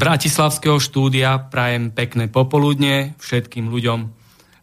Bratislavského 0.00 0.80
štúdia 0.80 1.36
prajem 1.52 1.92
pekné 1.92 2.32
popoludne 2.32 3.12
všetkým 3.20 3.68
ľuďom. 3.68 4.08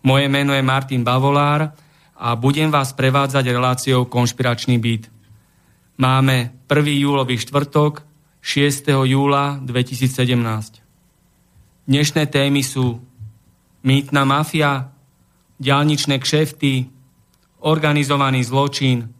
Moje 0.01 0.25
meno 0.33 0.49
je 0.57 0.65
Martin 0.65 1.05
Bavolár 1.05 1.77
a 2.17 2.33
budem 2.33 2.73
vás 2.73 2.97
prevádzať 2.97 3.45
reláciou 3.45 4.09
Konšpiračný 4.09 4.81
byt. 4.81 5.13
Máme 6.01 6.65
1. 6.65 7.05
júlový 7.05 7.37
štvrtok, 7.37 8.01
6. 8.41 8.89
júla 9.05 9.61
2017. 9.61 10.81
Dnešné 11.85 12.23
témy 12.33 12.65
sú 12.65 12.97
mýtna 13.85 14.25
mafia, 14.25 14.89
ďalničné 15.61 16.17
kšefty, 16.17 16.89
organizovaný 17.61 18.41
zločin, 18.41 19.13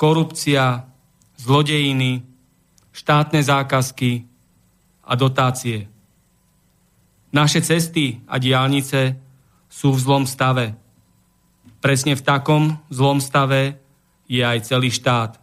korupcia, 0.00 0.88
zlodejiny, 1.36 2.24
štátne 2.96 3.44
zákazky, 3.44 4.32
a 5.06 5.12
dotácie. 5.14 5.86
Naše 7.30 7.62
cesty 7.62 8.20
a 8.26 8.42
diálnice 8.42 9.14
sú 9.70 9.94
v 9.94 10.02
zlom 10.02 10.24
stave. 10.26 10.74
Presne 11.78 12.18
v 12.18 12.22
takom 12.26 12.82
zlom 12.90 13.22
stave 13.22 13.78
je 14.26 14.42
aj 14.42 14.66
celý 14.66 14.90
štát. 14.90 15.38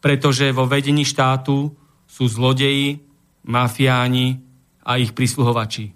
Pretože 0.00 0.54
vo 0.56 0.64
vedení 0.64 1.04
štátu 1.04 1.74
sú 2.06 2.24
zlodeji, 2.30 3.02
mafiáni 3.44 4.40
a 4.86 4.96
ich 4.96 5.12
prisluhovači. 5.12 5.92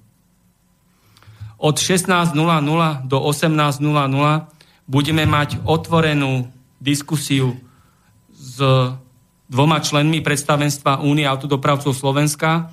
Od 1.60 1.76
16.00 1.76 2.34
do 3.06 3.18
18.00 3.20 3.84
budeme 4.88 5.24
mať 5.28 5.62
otvorenú 5.62 6.48
diskusiu 6.80 7.54
s 8.32 8.58
dvoma 9.50 9.82
členmi 9.82 10.22
predstavenstva 10.22 11.02
Únie 11.02 11.26
autodopravcov 11.26 11.90
Slovenska, 11.90 12.70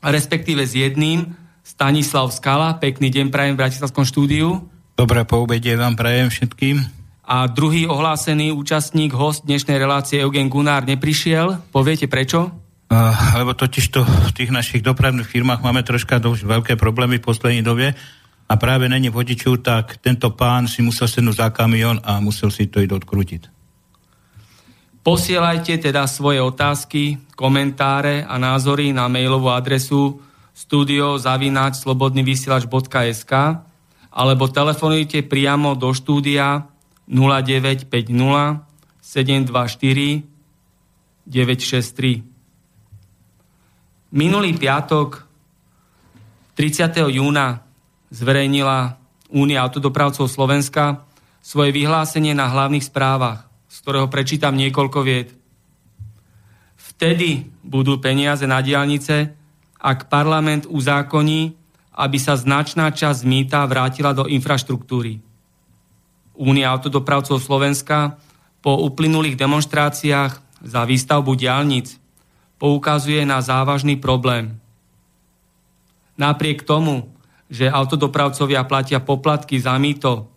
respektíve 0.00 0.64
s 0.64 0.72
jedným, 0.72 1.36
Stanislav 1.60 2.32
Skala. 2.32 2.80
Pekný 2.80 3.12
deň 3.12 3.28
prajem 3.28 3.54
v 3.54 3.60
Bratislavskom 3.60 4.08
štúdiu. 4.08 4.64
Dobré 4.96 5.28
poubedie 5.28 5.76
vám 5.76 5.92
prajem 5.92 6.32
všetkým. 6.32 6.80
A 7.26 7.50
druhý 7.50 7.84
ohlásený 7.84 8.54
účastník, 8.54 9.12
host 9.12 9.44
dnešnej 9.44 9.76
relácie 9.76 10.22
Eugen 10.22 10.48
Gunár 10.48 10.86
neprišiel. 10.86 11.58
Poviete 11.74 12.08
prečo? 12.08 12.54
Uh, 12.86 13.10
lebo 13.34 13.50
totiž 13.50 13.84
to 13.90 14.06
v 14.06 14.30
tých 14.30 14.54
našich 14.54 14.80
dopravných 14.80 15.26
firmách 15.26 15.58
máme 15.58 15.82
troška 15.82 16.22
dosť 16.22 16.46
veľké 16.46 16.72
problémy 16.78 17.18
v 17.18 17.26
poslednej 17.26 17.66
dobe 17.66 17.98
a 18.46 18.54
práve 18.54 18.86
není 18.86 19.10
vodiču, 19.10 19.58
tak 19.58 19.98
tento 19.98 20.30
pán 20.38 20.70
si 20.70 20.86
musel 20.86 21.10
sednúť 21.10 21.34
za 21.34 21.48
kamión 21.50 21.98
a 22.06 22.22
musel 22.22 22.54
si 22.54 22.70
to 22.70 22.78
ísť 22.78 22.94
odkrútiť. 22.94 23.42
Posielajte 25.06 25.78
teda 25.78 26.02
svoje 26.10 26.42
otázky, 26.42 27.22
komentáre 27.38 28.26
a 28.26 28.42
názory 28.42 28.90
na 28.90 29.06
mailovú 29.06 29.54
adresu 29.54 30.18
studiozavináčslobodnyvysielač.sk 30.50 33.32
alebo 34.10 34.44
telefonujte 34.50 35.22
priamo 35.22 35.78
do 35.78 35.94
štúdia 35.94 36.66
0950 37.06 37.86
724 38.98 40.26
963. 41.22 44.10
Minulý 44.10 44.58
piatok 44.58 45.22
30. 46.58 47.14
júna 47.14 47.62
zverejnila 48.10 48.98
Únia 49.30 49.62
autodopravcov 49.62 50.26
Slovenska 50.26 51.06
svoje 51.38 51.70
vyhlásenie 51.70 52.34
na 52.34 52.50
hlavných 52.50 52.90
správach 52.90 53.45
z 53.76 53.84
ktorého 53.84 54.08
prečítam 54.08 54.56
niekoľko 54.56 55.04
vied. 55.04 55.36
Vtedy 56.96 57.44
budú 57.60 58.00
peniaze 58.00 58.48
na 58.48 58.64
diálnice, 58.64 59.36
ak 59.76 60.08
parlament 60.08 60.64
uzákoní, 60.64 61.52
aby 61.92 62.16
sa 62.16 62.40
značná 62.40 62.88
časť 62.88 63.20
mýta 63.28 63.60
vrátila 63.68 64.16
do 64.16 64.24
infraštruktúry. 64.24 65.20
Únia 66.40 66.72
autodopravcov 66.72 67.36
Slovenska 67.36 68.16
po 68.64 68.80
uplynulých 68.80 69.36
demonstráciách 69.36 70.40
za 70.64 70.82
výstavbu 70.88 71.36
diálnic 71.36 72.00
poukazuje 72.56 73.28
na 73.28 73.44
závažný 73.44 74.00
problém. 74.00 74.56
Napriek 76.16 76.64
tomu, 76.64 77.12
že 77.52 77.68
autodopravcovia 77.68 78.64
platia 78.64 79.04
poplatky 79.04 79.60
za 79.60 79.76
mýto 79.76 80.32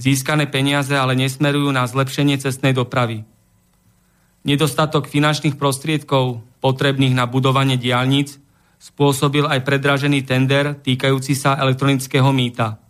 Získané 0.00 0.48
peniaze 0.48 0.96
ale 0.96 1.12
nesmerujú 1.12 1.68
na 1.68 1.84
zlepšenie 1.84 2.40
cestnej 2.40 2.72
dopravy. 2.72 3.28
Nedostatok 4.42 5.06
finančných 5.06 5.60
prostriedkov 5.60 6.40
potrebných 6.64 7.12
na 7.12 7.28
budovanie 7.28 7.76
diálnic 7.76 8.40
spôsobil 8.80 9.46
aj 9.46 9.62
predražený 9.62 10.24
tender 10.26 10.74
týkajúci 10.80 11.36
sa 11.36 11.54
elektronického 11.60 12.26
mýta. 12.34 12.80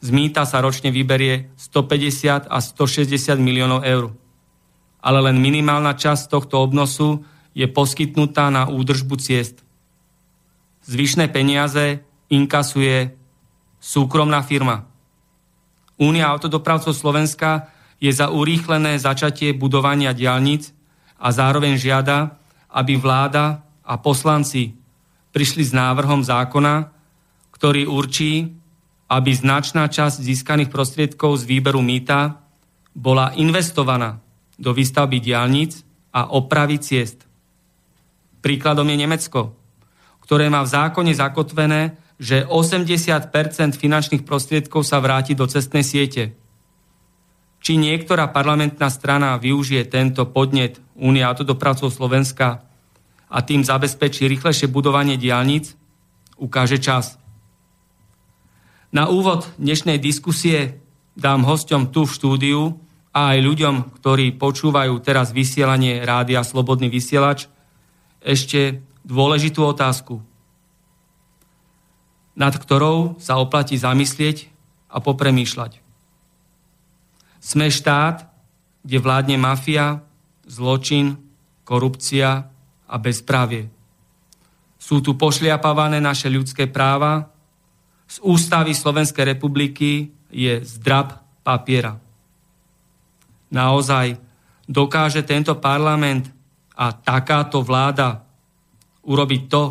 Z 0.00 0.08
mýta 0.14 0.46
sa 0.48 0.62
ročne 0.62 0.94
vyberie 0.94 1.52
150 1.58 2.48
a 2.48 2.58
160 2.60 3.36
miliónov 3.40 3.84
eur. 3.84 4.14
Ale 5.04 5.20
len 5.20 5.36
minimálna 5.36 5.92
časť 5.96 6.32
tohto 6.32 6.64
obnosu 6.64 7.24
je 7.52 7.68
poskytnutá 7.68 8.48
na 8.48 8.70
údržbu 8.70 9.20
ciest. 9.20 9.60
Zvyšné 10.88 11.28
peniaze 11.28 12.04
inkasuje 12.30 13.12
súkromná 13.82 14.40
firma– 14.40 14.88
Únia 15.94 16.26
autodopravcov 16.30 16.90
Slovenska 16.90 17.70
je 18.02 18.10
za 18.10 18.30
urýchlené 18.30 18.98
začatie 18.98 19.54
budovania 19.54 20.10
diálnic 20.10 20.74
a 21.18 21.30
zároveň 21.30 21.78
žiada, 21.78 22.36
aby 22.74 22.98
vláda 22.98 23.62
a 23.86 23.94
poslanci 23.96 24.74
prišli 25.30 25.62
s 25.62 25.72
návrhom 25.72 26.26
zákona, 26.26 26.90
ktorý 27.54 27.86
určí, 27.86 28.50
aby 29.06 29.30
značná 29.30 29.86
časť 29.86 30.18
získaných 30.18 30.72
prostriedkov 30.72 31.42
z 31.42 31.44
výberu 31.46 31.78
mýta 31.78 32.42
bola 32.94 33.30
investovaná 33.38 34.18
do 34.58 34.74
výstavby 34.74 35.22
diálnic 35.22 35.82
a 36.14 36.30
opravy 36.34 36.78
ciest. 36.82 37.26
Príkladom 38.42 38.86
je 38.90 38.96
Nemecko, 38.98 39.54
ktoré 40.22 40.50
má 40.50 40.62
v 40.62 40.72
zákone 40.74 41.12
zakotvené, 41.14 41.98
že 42.18 42.46
80% 42.46 43.30
finančných 43.74 44.22
prostriedkov 44.22 44.86
sa 44.86 45.02
vráti 45.02 45.34
do 45.34 45.50
cestnej 45.50 45.82
siete. 45.82 46.38
Či 47.64 47.80
niektorá 47.80 48.28
parlamentná 48.28 48.92
strana 48.92 49.40
využije 49.40 49.88
tento 49.88 50.28
podnet 50.28 50.78
Únia 50.94 51.26
autodopravcov 51.32 51.90
Slovenska 51.90 52.62
a 53.26 53.38
tým 53.42 53.66
zabezpečí 53.66 54.30
rýchlejšie 54.30 54.70
budovanie 54.70 55.18
diálnic, 55.18 55.74
ukáže 56.38 56.78
čas. 56.78 57.18
Na 58.94 59.10
úvod 59.10 59.50
dnešnej 59.58 59.98
diskusie 59.98 60.78
dám 61.18 61.42
hosťom 61.42 61.90
tu 61.90 62.06
v 62.06 62.14
štúdiu 62.14 62.60
a 63.10 63.34
aj 63.34 63.38
ľuďom, 63.42 63.74
ktorí 63.98 64.38
počúvajú 64.38 64.94
teraz 65.02 65.34
vysielanie 65.34 66.02
rádia 66.06 66.46
Slobodný 66.46 66.86
vysielač, 66.86 67.50
ešte 68.22 68.82
dôležitú 69.02 69.66
otázku, 69.66 70.22
nad 72.34 72.54
ktorou 72.54 73.18
sa 73.22 73.38
oplatí 73.38 73.78
zamyslieť 73.78 74.50
a 74.90 74.98
popremýšľať. 74.98 75.78
Sme 77.38 77.70
štát, 77.70 78.26
kde 78.82 78.98
vládne 78.98 79.36
mafia, 79.38 80.02
zločin, 80.44 81.18
korupcia 81.64 82.50
a 82.84 82.94
bezprávie. 83.00 83.70
Sú 84.76 85.00
tu 85.00 85.16
pošliapávané 85.16 86.02
naše 86.02 86.28
ľudské 86.28 86.68
práva, 86.68 87.32
z 88.04 88.20
ústavy 88.20 88.76
Slovenskej 88.76 89.24
republiky 89.36 90.12
je 90.28 90.60
zdrab 90.60 91.24
papiera. 91.40 91.96
Naozaj 93.48 94.20
dokáže 94.68 95.24
tento 95.24 95.56
parlament 95.56 96.28
a 96.76 96.92
takáto 96.92 97.64
vláda 97.64 98.26
urobiť 99.08 99.42
to, 99.48 99.62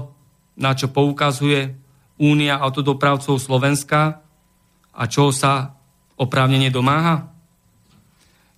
na 0.58 0.74
čo 0.74 0.90
poukazuje 0.90 1.83
Únia 2.24 2.56
autodopravcov 2.56 3.36
Slovenska 3.36 4.24
a 4.96 5.04
čo 5.12 5.36
sa 5.36 5.76
oprávnene 6.16 6.72
domáha? 6.72 7.36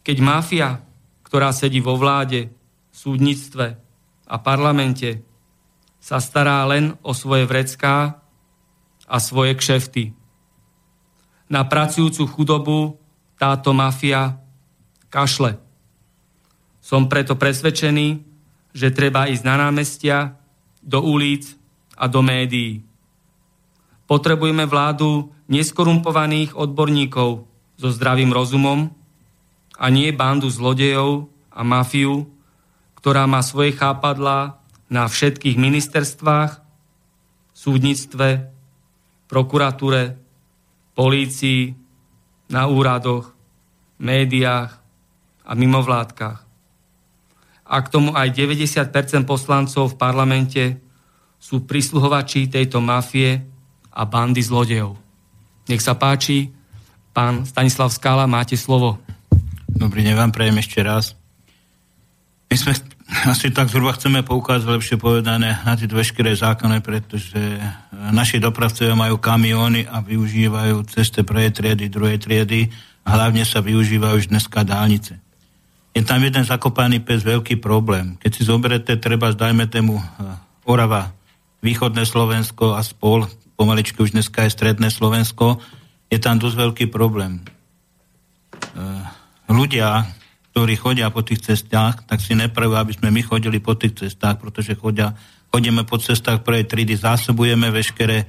Keď 0.05 0.17
mafia, 0.21 0.85
ktorá 1.25 1.49
sedí 1.49 1.81
vo 1.81 1.97
vláde, 1.97 2.53
súdnictve 2.93 3.73
a 4.29 4.35
parlamente, 4.37 5.25
sa 5.97 6.21
stará 6.21 6.61
len 6.69 6.93
o 7.01 7.17
svoje 7.17 7.49
vrecká 7.49 8.21
a 9.09 9.17
svoje 9.17 9.57
kšefty. 9.57 10.13
Na 11.49 11.65
pracujúcu 11.65 12.29
chudobu 12.29 13.01
táto 13.41 13.73
mafia 13.73 14.37
kašle. 15.09 15.57
Som 16.85 17.09
preto 17.09 17.33
presvedčený, 17.33 18.21
že 18.77 18.93
treba 18.93 19.25
ísť 19.25 19.41
na 19.41 19.55
námestia, 19.57 20.37
do 20.85 21.01
ulic 21.01 21.49
a 21.97 22.05
do 22.05 22.21
médií. 22.21 22.85
Potrebujeme 24.05 24.69
vládu 24.69 25.33
neskorumpovaných 25.49 26.53
odborníkov 26.53 27.45
so 27.75 27.87
zdravým 27.89 28.29
rozumom 28.29 28.93
a 29.75 29.85
nie 29.89 30.13
bandu 30.13 30.47
zlodejov 30.49 31.27
a 31.49 31.61
mafiu, 31.65 32.29
ktorá 33.01 33.25
má 33.25 33.41
svoje 33.41 33.73
chápadlá 33.73 34.61
na 34.89 35.09
všetkých 35.09 35.57
ministerstvách, 35.57 36.61
súdnictve, 37.55 38.51
prokuratúre, 39.25 40.21
polícii, 40.93 41.73
na 42.45 42.69
úradoch, 42.69 43.33
médiách 43.97 44.77
a 45.41 45.51
mimovládkach. 45.57 46.39
A 47.65 47.75
k 47.81 47.87
tomu 47.89 48.13
aj 48.13 48.29
90% 48.29 49.25
poslancov 49.25 49.93
v 49.93 49.97
parlamente 49.97 50.63
sú 51.41 51.65
prisluhovači 51.65 52.45
tejto 52.45 52.77
mafie 52.77 53.41
a 53.95 54.03
bandy 54.03 54.43
zlodejov. 54.43 54.99
Nech 55.71 55.79
sa 55.79 55.95
páči, 55.95 56.51
pán 57.15 57.47
Stanislav 57.47 57.89
Skala, 57.95 58.27
máte 58.27 58.59
slovo. 58.59 58.99
Dobrý 59.71 60.03
deň 60.03 60.15
vám 60.19 60.31
prejem 60.35 60.59
ešte 60.59 60.83
raz. 60.83 61.15
My 62.51 62.55
sme 62.59 62.75
asi 63.31 63.49
tak 63.53 63.71
zhruba 63.71 63.93
chceme 63.93 64.21
poukázať, 64.25 64.67
lepšie 64.67 64.97
povedané, 64.99 65.61
na 65.61 65.73
tie 65.77 65.85
veškeré 65.85 66.33
zákony, 66.33 66.81
pretože 66.81 67.37
e, 67.37 67.59
naši 68.11 68.41
dopravcovia 68.41 68.97
majú 68.97 69.21
kamióny 69.21 69.85
a 69.85 70.01
využívajú 70.01 70.85
ceste 70.89 71.21
prvej 71.21 71.53
triedy, 71.53 71.85
druhej 71.89 72.17
triedy 72.17 72.69
a 73.05 73.09
hlavne 73.13 73.45
sa 73.45 73.61
využívajú 73.61 74.25
už 74.25 74.27
dneska 74.33 74.65
dálnice. 74.65 75.21
Je 75.95 76.03
tam 76.03 76.19
jeden 76.19 76.43
zakopaný 76.43 76.99
pes 76.99 77.23
veľký 77.23 77.61
problém. 77.63 78.19
Keď 78.19 78.31
si 78.33 78.41
zoberete, 78.43 78.97
treba, 78.97 79.31
dajme 79.31 79.69
tému 79.69 80.01
e, 80.01 80.05
Orava, 80.65 81.13
východné 81.61 82.09
Slovensko 82.09 82.73
a 82.73 82.81
spol, 82.81 83.29
pomaličky 83.55 83.97
už 84.03 84.11
dneska 84.11 84.43
je 84.45 84.55
stredné 84.55 84.91
Slovensko, 84.91 85.59
je 86.11 86.19
tam 86.21 86.37
dosť 86.37 86.55
veľký 86.55 86.85
problém. 86.91 87.41
E, 87.41 87.43
ľudia, 89.49 90.05
ktorí 90.53 90.75
chodia 90.79 91.11
po 91.11 91.25
tých 91.25 91.43
cestách, 91.43 92.07
tak 92.07 92.23
si 92.23 92.35
nepraví, 92.35 92.75
aby 92.75 92.93
sme 92.95 93.11
my 93.11 93.21
chodili 93.23 93.59
po 93.59 93.75
tých 93.75 94.07
cestách, 94.07 94.39
pretože 94.39 94.77
chodia, 94.77 95.15
chodíme 95.51 95.83
po 95.83 95.99
cestách 95.99 96.43
prvej 96.43 96.67
triedy, 96.67 96.95
zásobujeme 96.95 97.71
veškeré 97.71 98.27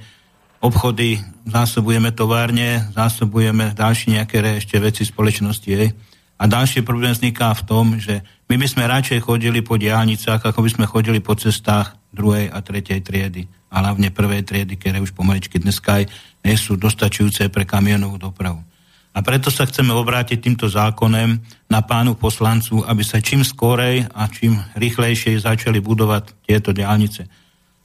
obchody, 0.59 1.21
zásobujeme 1.45 2.09
továrne, 2.11 2.89
zásobujeme 2.91 3.77
ďalšie 3.77 4.17
nejaké 4.17 4.41
ešte 4.57 4.81
veci 4.81 5.05
spoločnosti. 5.05 5.69
Je. 5.69 5.93
A 6.37 6.43
ďalší 6.45 6.81
problém 6.81 7.13
vzniká 7.13 7.53
v 7.53 7.65
tom, 7.65 7.85
že 7.97 8.21
my 8.49 8.55
by 8.57 8.67
sme 8.69 8.89
radšej 8.89 9.19
chodili 9.25 9.61
po 9.61 9.77
diálnicách, 9.77 10.41
ako 10.41 10.59
by 10.65 10.69
sme 10.69 10.85
chodili 10.89 11.19
po 11.21 11.33
cestách 11.37 11.97
druhej 12.13 12.49
a 12.49 12.57
tretej 12.61 13.01
triedy. 13.05 13.45
A 13.77 13.85
hlavne 13.85 14.09
prvej 14.09 14.41
triedy, 14.41 14.73
ktoré 14.73 14.97
už 14.97 15.13
pomaličky 15.13 15.61
dneska 15.61 16.01
aj 16.01 16.09
nie 16.41 16.57
sú 16.57 16.73
dostačujúce 16.81 17.53
pre 17.53 17.61
kamionovú 17.61 18.17
dopravu. 18.17 18.65
A 19.13 19.21
preto 19.21 19.53
sa 19.53 19.69
chceme 19.69 19.93
obrátiť 19.93 20.41
týmto 20.41 20.65
zákonem 20.65 21.37
na 21.69 21.81
pánu 21.85 22.17
poslancu, 22.17 22.81
aby 22.85 23.05
sa 23.05 23.21
čím 23.21 23.45
skorej 23.45 24.09
a 24.13 24.25
čím 24.29 24.57
rýchlejšie 24.77 25.37
začali 25.37 25.77
budovať 25.77 26.41
tieto 26.45 26.73
diálnice. 26.73 27.29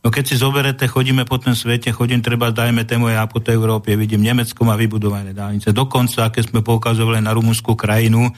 No 0.03 0.09
keď 0.09 0.25
si 0.33 0.37
zoberete, 0.41 0.89
chodíme 0.89 1.29
po 1.29 1.37
tom 1.39 1.53
svete, 1.53 1.93
chodím 1.93 2.25
treba, 2.25 2.53
dajme 2.53 2.89
tému 2.89 3.13
ja 3.13 3.29
po 3.29 3.39
tej 3.39 3.55
Európe, 3.55 3.95
vidím 3.95 4.25
Nemecko 4.25 4.65
má 4.65 4.75
vybudované 4.75 5.31
diálnice. 5.31 5.71
Dokonca, 5.71 6.33
keď 6.33 6.53
sme 6.53 6.61
poukazovali 6.61 7.21
na 7.21 7.37
rumúnsku 7.37 7.77
krajinu, 7.77 8.33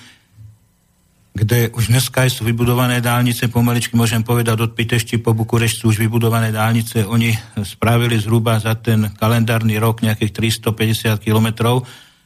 kde 1.35 1.75
už 1.75 1.91
dneska 1.91 2.31
sú 2.31 2.47
vybudované 2.47 3.03
dálnice, 3.03 3.51
pomaličky 3.51 3.99
môžem 3.99 4.23
povedať, 4.23 4.55
od 4.63 4.73
Pitešti 4.73 5.19
po 5.19 5.35
Bukurešť 5.35 5.83
sú 5.83 5.85
už 5.91 5.99
vybudované 5.99 6.55
dálnice. 6.55 7.03
Oni 7.03 7.35
spravili 7.67 8.15
zhruba 8.23 8.63
za 8.63 8.79
ten 8.79 9.11
kalendárny 9.19 9.75
rok 9.83 10.01
nejakých 10.01 10.31
350 10.63 11.19
kilometrov 11.19 11.83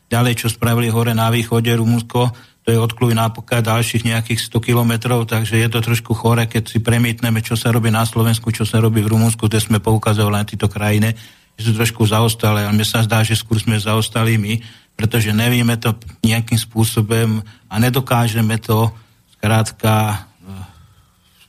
Ďalej, 0.08 0.34
čo 0.40 0.48
spravili 0.48 0.88
hore 0.88 1.12
na 1.12 1.28
východe 1.28 1.68
Rumunsko, 1.68 2.32
to 2.64 2.72
je 2.72 2.80
od 2.80 2.92
Kluj-Nápoka 2.96 3.60
ďalších 3.60 4.08
nejakých 4.08 4.40
100 4.40 4.60
kilometrov, 4.72 5.28
takže 5.28 5.60
je 5.60 5.68
to 5.68 5.84
trošku 5.84 6.16
chore, 6.16 6.48
keď 6.48 6.64
si 6.64 6.80
premietneme, 6.80 7.44
čo 7.44 7.60
sa 7.60 7.72
robí 7.72 7.92
na 7.92 8.08
Slovensku, 8.08 8.48
čo 8.48 8.64
sa 8.64 8.80
robí 8.80 9.04
v 9.04 9.12
Rumunsku, 9.12 9.48
kde 9.48 9.60
sme 9.60 9.84
poukazovali 9.84 10.36
na 10.36 10.48
tieto 10.48 10.68
krajiny, 10.68 11.12
že 11.60 11.62
sú 11.68 11.72
trošku 11.76 12.08
zaostalé, 12.08 12.64
ale 12.64 12.76
mne 12.76 12.88
sa 12.88 13.04
zdá, 13.04 13.20
že 13.20 13.36
skôr 13.36 13.60
sme 13.60 13.76
zaostali 13.76 14.40
my, 14.40 14.64
pretože 14.98 15.30
nevieme 15.30 15.78
to 15.78 15.94
nejakým 16.26 16.58
spôsobom 16.58 17.38
a 17.70 17.74
nedokážeme 17.78 18.58
to 18.58 18.90
skrátka 19.38 19.94
eh, 20.10 20.18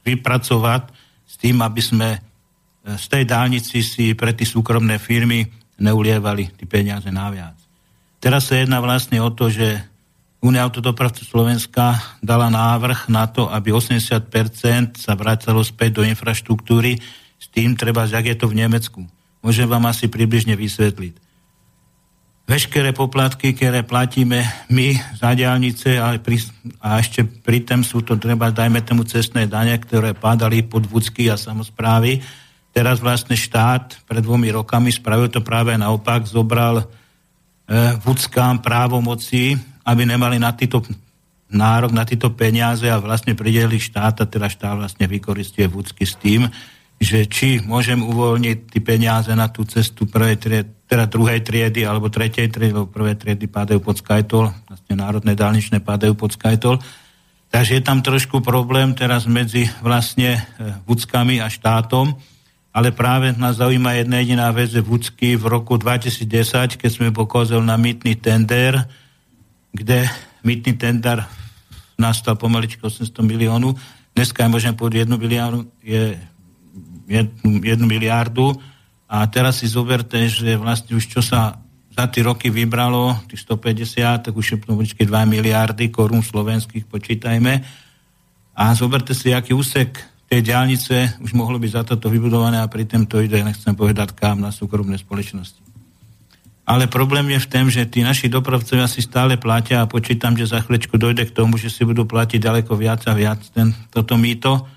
vypracovať 0.06 0.94
s 1.26 1.34
tým, 1.42 1.66
aby 1.66 1.82
sme 1.82 2.10
eh, 2.14 2.20
z 2.94 3.06
tej 3.10 3.26
dálnici 3.26 3.82
si 3.82 4.14
pre 4.14 4.38
tie 4.38 4.46
súkromné 4.46 5.02
firmy 5.02 5.50
neulievali 5.82 6.54
tie 6.54 6.70
peniaze 6.70 7.10
naviac. 7.10 7.58
Teraz 8.22 8.54
sa 8.54 8.62
jedná 8.62 8.78
vlastne 8.78 9.18
o 9.18 9.34
to, 9.34 9.50
že 9.50 9.90
Únia 10.40 10.64
autodopravcu 10.64 11.28
Slovenska 11.28 12.00
dala 12.24 12.48
návrh 12.48 13.12
na 13.12 13.28
to, 13.28 13.52
aby 13.52 13.76
80% 13.76 14.96
sa 14.96 15.12
vracalo 15.12 15.60
späť 15.60 16.00
do 16.00 16.04
infraštruktúry, 16.08 16.96
s 17.36 17.46
tým 17.52 17.76
treba, 17.76 18.08
jak 18.08 18.24
je 18.24 18.40
to 18.40 18.48
v 18.48 18.64
Nemecku. 18.64 19.04
Môžem 19.44 19.68
vám 19.68 19.92
asi 19.92 20.08
približne 20.08 20.56
vysvetliť. 20.56 21.29
Veškeré 22.50 22.98
poplatky, 22.98 23.54
ktoré 23.54 23.86
platíme 23.86 24.42
my 24.74 24.98
za 25.14 25.38
diálnice, 25.38 26.02
ale 26.02 26.18
pri, 26.18 26.42
a 26.82 26.98
ešte 26.98 27.22
pri 27.22 27.62
tom 27.62 27.86
sú 27.86 28.02
to 28.02 28.18
treba, 28.18 28.50
dajme 28.50 28.82
tomu 28.82 29.06
cestné 29.06 29.46
dane, 29.46 29.78
ktoré 29.78 30.18
padali 30.18 30.66
pod 30.66 30.90
vúcky 30.90 31.30
a 31.30 31.38
samozprávy. 31.38 32.18
Teraz 32.74 33.06
vlastne 33.06 33.38
štát 33.38 34.02
pred 34.02 34.26
dvomi 34.26 34.50
rokami 34.50 34.90
spravil 34.90 35.30
to 35.30 35.46
práve 35.46 35.78
naopak, 35.78 36.26
zobral 36.26 36.90
vúckám 38.02 38.66
právomoci, 38.66 39.54
aby 39.86 40.10
nemali 40.10 40.42
na 40.42 40.50
týto 40.50 40.82
nárok 41.54 41.94
na 41.94 42.02
tieto 42.02 42.34
peniaze 42.34 42.90
a 42.90 42.98
vlastne 42.98 43.38
prideli 43.38 43.78
štát 43.78 44.22
a 44.22 44.30
teda 44.30 44.50
štát 44.50 44.74
vlastne 44.74 45.06
vykoristuje 45.06 45.70
vúcky 45.70 46.02
s 46.02 46.18
tým, 46.18 46.50
že 47.00 47.26
či 47.32 47.64
môžem 47.64 48.04
uvoľniť 48.04 48.76
tie 48.76 48.82
peniaze 48.84 49.32
na 49.32 49.48
tú 49.48 49.64
cestu 49.64 50.04
prvej 50.04 50.36
triedy, 50.36 50.70
teda 50.84 51.08
druhej 51.08 51.40
triedy 51.42 51.88
alebo 51.88 52.12
tretej 52.12 52.52
triedy, 52.52 52.76
lebo 52.76 52.92
prvé 52.92 53.16
triedy 53.16 53.48
pádajú 53.48 53.80
pod 53.80 54.04
Skytol, 54.04 54.52
vlastne 54.68 54.94
národné 55.00 55.34
dálničné 55.34 55.80
pádajú 55.80 56.14
pod 56.20 56.36
Skytol. 56.36 56.78
Takže 57.50 57.80
je 57.80 57.84
tam 57.84 58.04
trošku 58.04 58.44
problém 58.44 58.94
teraz 58.94 59.26
medzi 59.26 59.66
vlastne 59.82 60.38
e, 60.38 60.42
vúckami 60.86 61.42
a 61.42 61.50
štátom 61.50 62.14
ale 62.70 62.94
práve 62.94 63.34
nás 63.34 63.58
zaujíma 63.58 63.98
jedna 63.98 64.22
jediná 64.22 64.48
vec, 64.54 64.70
že 64.70 64.86
Vúcky 64.86 65.34
v 65.34 65.46
roku 65.50 65.76
2010, 65.76 66.78
keď 66.78 66.90
sme 66.90 67.10
pokozili 67.10 67.66
na 67.66 67.76
mýtny 67.82 68.14
tender, 68.22 68.86
kde 69.74 70.06
mýtny 70.46 70.78
tender 70.78 71.26
nastal 71.98 72.38
pomaličko 72.38 72.88
800 72.88 73.12
miliónu, 73.26 73.74
dneska 74.14 74.46
je 74.46 74.54
môžem 74.54 74.74
povedať 74.78 75.10
1 75.10 75.18
miliardu, 75.18 75.66
je 75.82 76.16
1 77.10 77.42
miliardu 77.84 78.54
a 79.10 79.26
teraz 79.26 79.60
si 79.60 79.68
zoberte, 79.68 80.30
že 80.30 80.54
vlastne 80.54 80.94
už 80.94 81.10
čo 81.10 81.22
sa 81.26 81.58
za 82.00 82.06
tie 82.08 82.24
roky 82.24 82.54
vybralo 82.54 83.18
tých 83.28 83.44
150, 83.44 84.30
tak 84.30 84.34
už 84.38 84.46
je 84.46 84.58
to 84.62 84.78
2 84.78 85.10
miliardy 85.26 85.90
korún 85.90 86.22
slovenských, 86.22 86.86
počítajme. 86.86 87.54
A 88.56 88.64
zoberte 88.78 89.18
si, 89.18 89.34
aký 89.34 89.58
úsek 89.58 89.98
tej 90.30 90.46
diálnice 90.46 91.20
už 91.26 91.34
mohlo 91.34 91.58
byť 91.58 91.72
za 91.74 91.84
toto 91.84 92.08
vybudované 92.08 92.62
a 92.62 92.70
pritom 92.70 93.10
to 93.10 93.18
ide, 93.20 93.42
nechcem 93.42 93.74
povedať 93.74 94.14
kam, 94.14 94.46
na 94.46 94.54
súkromné 94.54 95.02
spoločnosti. 95.02 95.60
Ale 96.70 96.86
problém 96.86 97.26
je 97.34 97.42
v 97.42 97.50
tom, 97.50 97.66
že 97.66 97.90
tí 97.90 98.06
naši 98.06 98.30
dopravcovia 98.30 98.86
si 98.86 99.02
stále 99.02 99.42
platia 99.42 99.82
a 99.82 99.90
počítam, 99.90 100.38
že 100.38 100.46
za 100.46 100.62
chvíľečku 100.62 101.02
dojde 101.02 101.26
k 101.26 101.34
tomu, 101.34 101.58
že 101.58 101.74
si 101.74 101.82
budú 101.82 102.06
platiť 102.06 102.38
ďaleko 102.38 102.78
viac 102.78 103.02
a 103.10 103.18
viac 103.18 103.42
ten, 103.50 103.74
toto 103.90 104.22
mýto 104.22 104.70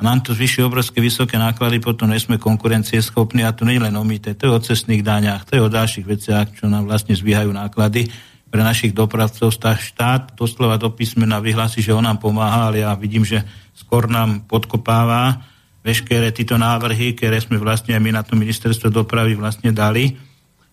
a 0.00 0.02
nám 0.02 0.24
to 0.24 0.32
zvyšuje 0.32 0.64
obrovské 0.64 0.96
vysoké 1.04 1.36
náklady, 1.36 1.76
potom 1.76 2.08
nesme 2.08 2.40
konkurencieschopní 2.40 3.44
a 3.44 3.52
to 3.52 3.68
nie 3.68 3.76
len 3.76 3.92
o 3.92 4.00
mýte, 4.00 4.32
to 4.32 4.48
je 4.48 4.52
o 4.56 4.64
cestných 4.64 5.04
dáňach, 5.04 5.44
to 5.44 5.60
je 5.60 5.62
o 5.62 5.68
ďalších 5.68 6.06
veciach, 6.08 6.56
čo 6.56 6.72
nám 6.72 6.88
vlastne 6.88 7.12
zvíhajú 7.12 7.52
náklady 7.52 8.08
pre 8.48 8.64
našich 8.64 8.96
dopravcov. 8.96 9.52
Štát 9.60 10.32
doslova 10.40 10.80
do 10.80 10.88
písmena 10.88 11.36
vyhlási, 11.44 11.84
že 11.84 11.92
on 11.92 12.08
nám 12.08 12.16
pomáha, 12.16 12.72
ale 12.72 12.80
ja 12.80 12.96
vidím, 12.96 13.28
že 13.28 13.44
skôr 13.76 14.08
nám 14.08 14.48
podkopáva 14.48 15.44
veškeré 15.84 16.32
títo 16.32 16.56
návrhy, 16.56 17.12
ktoré 17.12 17.36
sme 17.36 17.60
vlastne 17.60 17.92
aj 17.92 18.00
my 18.00 18.10
na 18.16 18.24
to 18.24 18.40
ministerstvo 18.40 18.88
dopravy 18.88 19.36
vlastne 19.36 19.68
dali 19.68 20.16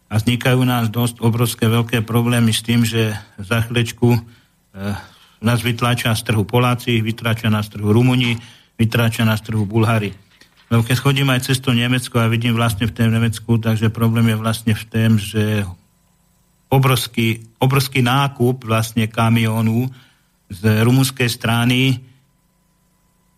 a 0.07 0.23
vznikajú 0.23 0.63
nás 0.63 0.87
dosť 0.87 1.19
obrovské 1.19 1.67
veľké 1.67 1.99
problémy 2.07 2.55
s 2.55 2.63
tým, 2.63 2.87
že 2.87 3.11
za 3.35 3.59
chvíľečku 3.67 4.07
e, 4.15 4.19
nás 5.43 5.59
vytláča 5.59 6.15
z 6.15 6.31
trhu 6.31 6.47
Poláci, 6.47 7.03
vytláča 7.03 7.51
nás 7.51 7.67
z 7.67 7.75
trhu 7.75 7.91
Rumúni, 7.91 8.39
vytráča 8.77 9.25
na 9.25 9.35
trhu 9.35 9.65
Bulhári. 9.65 10.13
Lebo 10.69 10.83
keď 10.83 10.97
chodím 10.99 11.33
aj 11.33 11.49
cez 11.49 11.57
to 11.59 11.73
Nemecko 11.73 12.21
a 12.21 12.31
vidím 12.31 12.53
vlastne 12.53 12.85
v 12.85 12.93
tom 12.93 13.09
Nemecku, 13.09 13.57
takže 13.57 13.89
problém 13.89 14.29
je 14.31 14.37
vlastne 14.37 14.73
v 14.75 14.83
tom, 14.87 15.17
že 15.17 15.65
obrovský, 16.67 17.43
obrovský 17.57 18.03
nákup 18.03 18.67
vlastne 18.67 19.07
kamionu 19.07 19.87
z 20.51 20.61
rumunskej 20.83 21.29
strany 21.31 22.03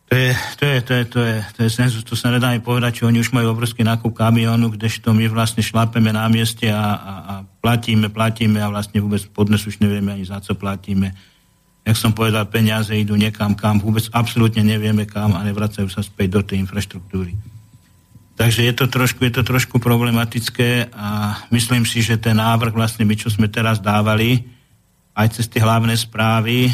to 0.10 0.18
je, 0.18 0.34
to 0.58 0.66
je, 0.66 0.82
to 0.82 0.94
je, 0.94 1.06
to 1.06 1.20
je, 1.22 1.36
to 1.54 1.60
je 1.64 1.70
senzus, 1.70 2.02
to 2.02 2.18
sa 2.18 2.34
nedá 2.34 2.50
mi 2.50 2.58
povedať, 2.58 3.06
že 3.06 3.06
oni 3.06 3.22
už 3.22 3.30
majú 3.30 3.54
obrovský 3.54 3.86
nákup 3.86 4.10
kamionu, 4.10 4.74
kdežto 4.74 5.14
my 5.14 5.30
vlastne 5.30 5.62
šlapeme 5.62 6.10
na 6.10 6.26
mieste 6.26 6.66
a, 6.66 6.98
a, 6.98 7.14
a 7.22 7.34
platíme, 7.62 8.10
platíme 8.10 8.58
a 8.58 8.74
vlastne 8.74 9.06
vôbec 9.06 9.22
podnes 9.30 9.62
už 9.62 9.78
nevieme 9.78 10.10
ani 10.10 10.26
za 10.26 10.42
co 10.42 10.58
platíme 10.58 11.14
jak 11.90 11.98
som 11.98 12.14
povedal, 12.14 12.46
peniaze 12.46 12.94
idú 12.94 13.18
niekam, 13.18 13.58
kam 13.58 13.82
vôbec 13.82 14.06
absolútne 14.14 14.62
nevieme 14.62 15.10
kam 15.10 15.34
a 15.34 15.42
nevracajú 15.42 15.90
sa 15.90 16.06
späť 16.06 16.28
do 16.38 16.42
tej 16.46 16.62
infraštruktúry. 16.62 17.34
Takže 18.40 18.64
je 18.64 18.74
to 18.78 18.88
trošku, 18.88 19.20
je 19.26 19.34
to 19.36 19.44
trošku 19.44 19.84
problematické 19.84 20.96
a 20.96 21.42
myslím 21.52 21.84
si, 21.84 22.00
že 22.00 22.16
ten 22.16 22.40
návrh 22.40 22.72
vlastne 22.72 23.04
my, 23.04 23.16
čo 23.18 23.28
sme 23.28 23.52
teraz 23.52 23.84
dávali, 23.84 24.48
aj 25.12 25.36
cez 25.36 25.52
tie 25.52 25.60
hlavné 25.60 25.92
správy, 26.00 26.72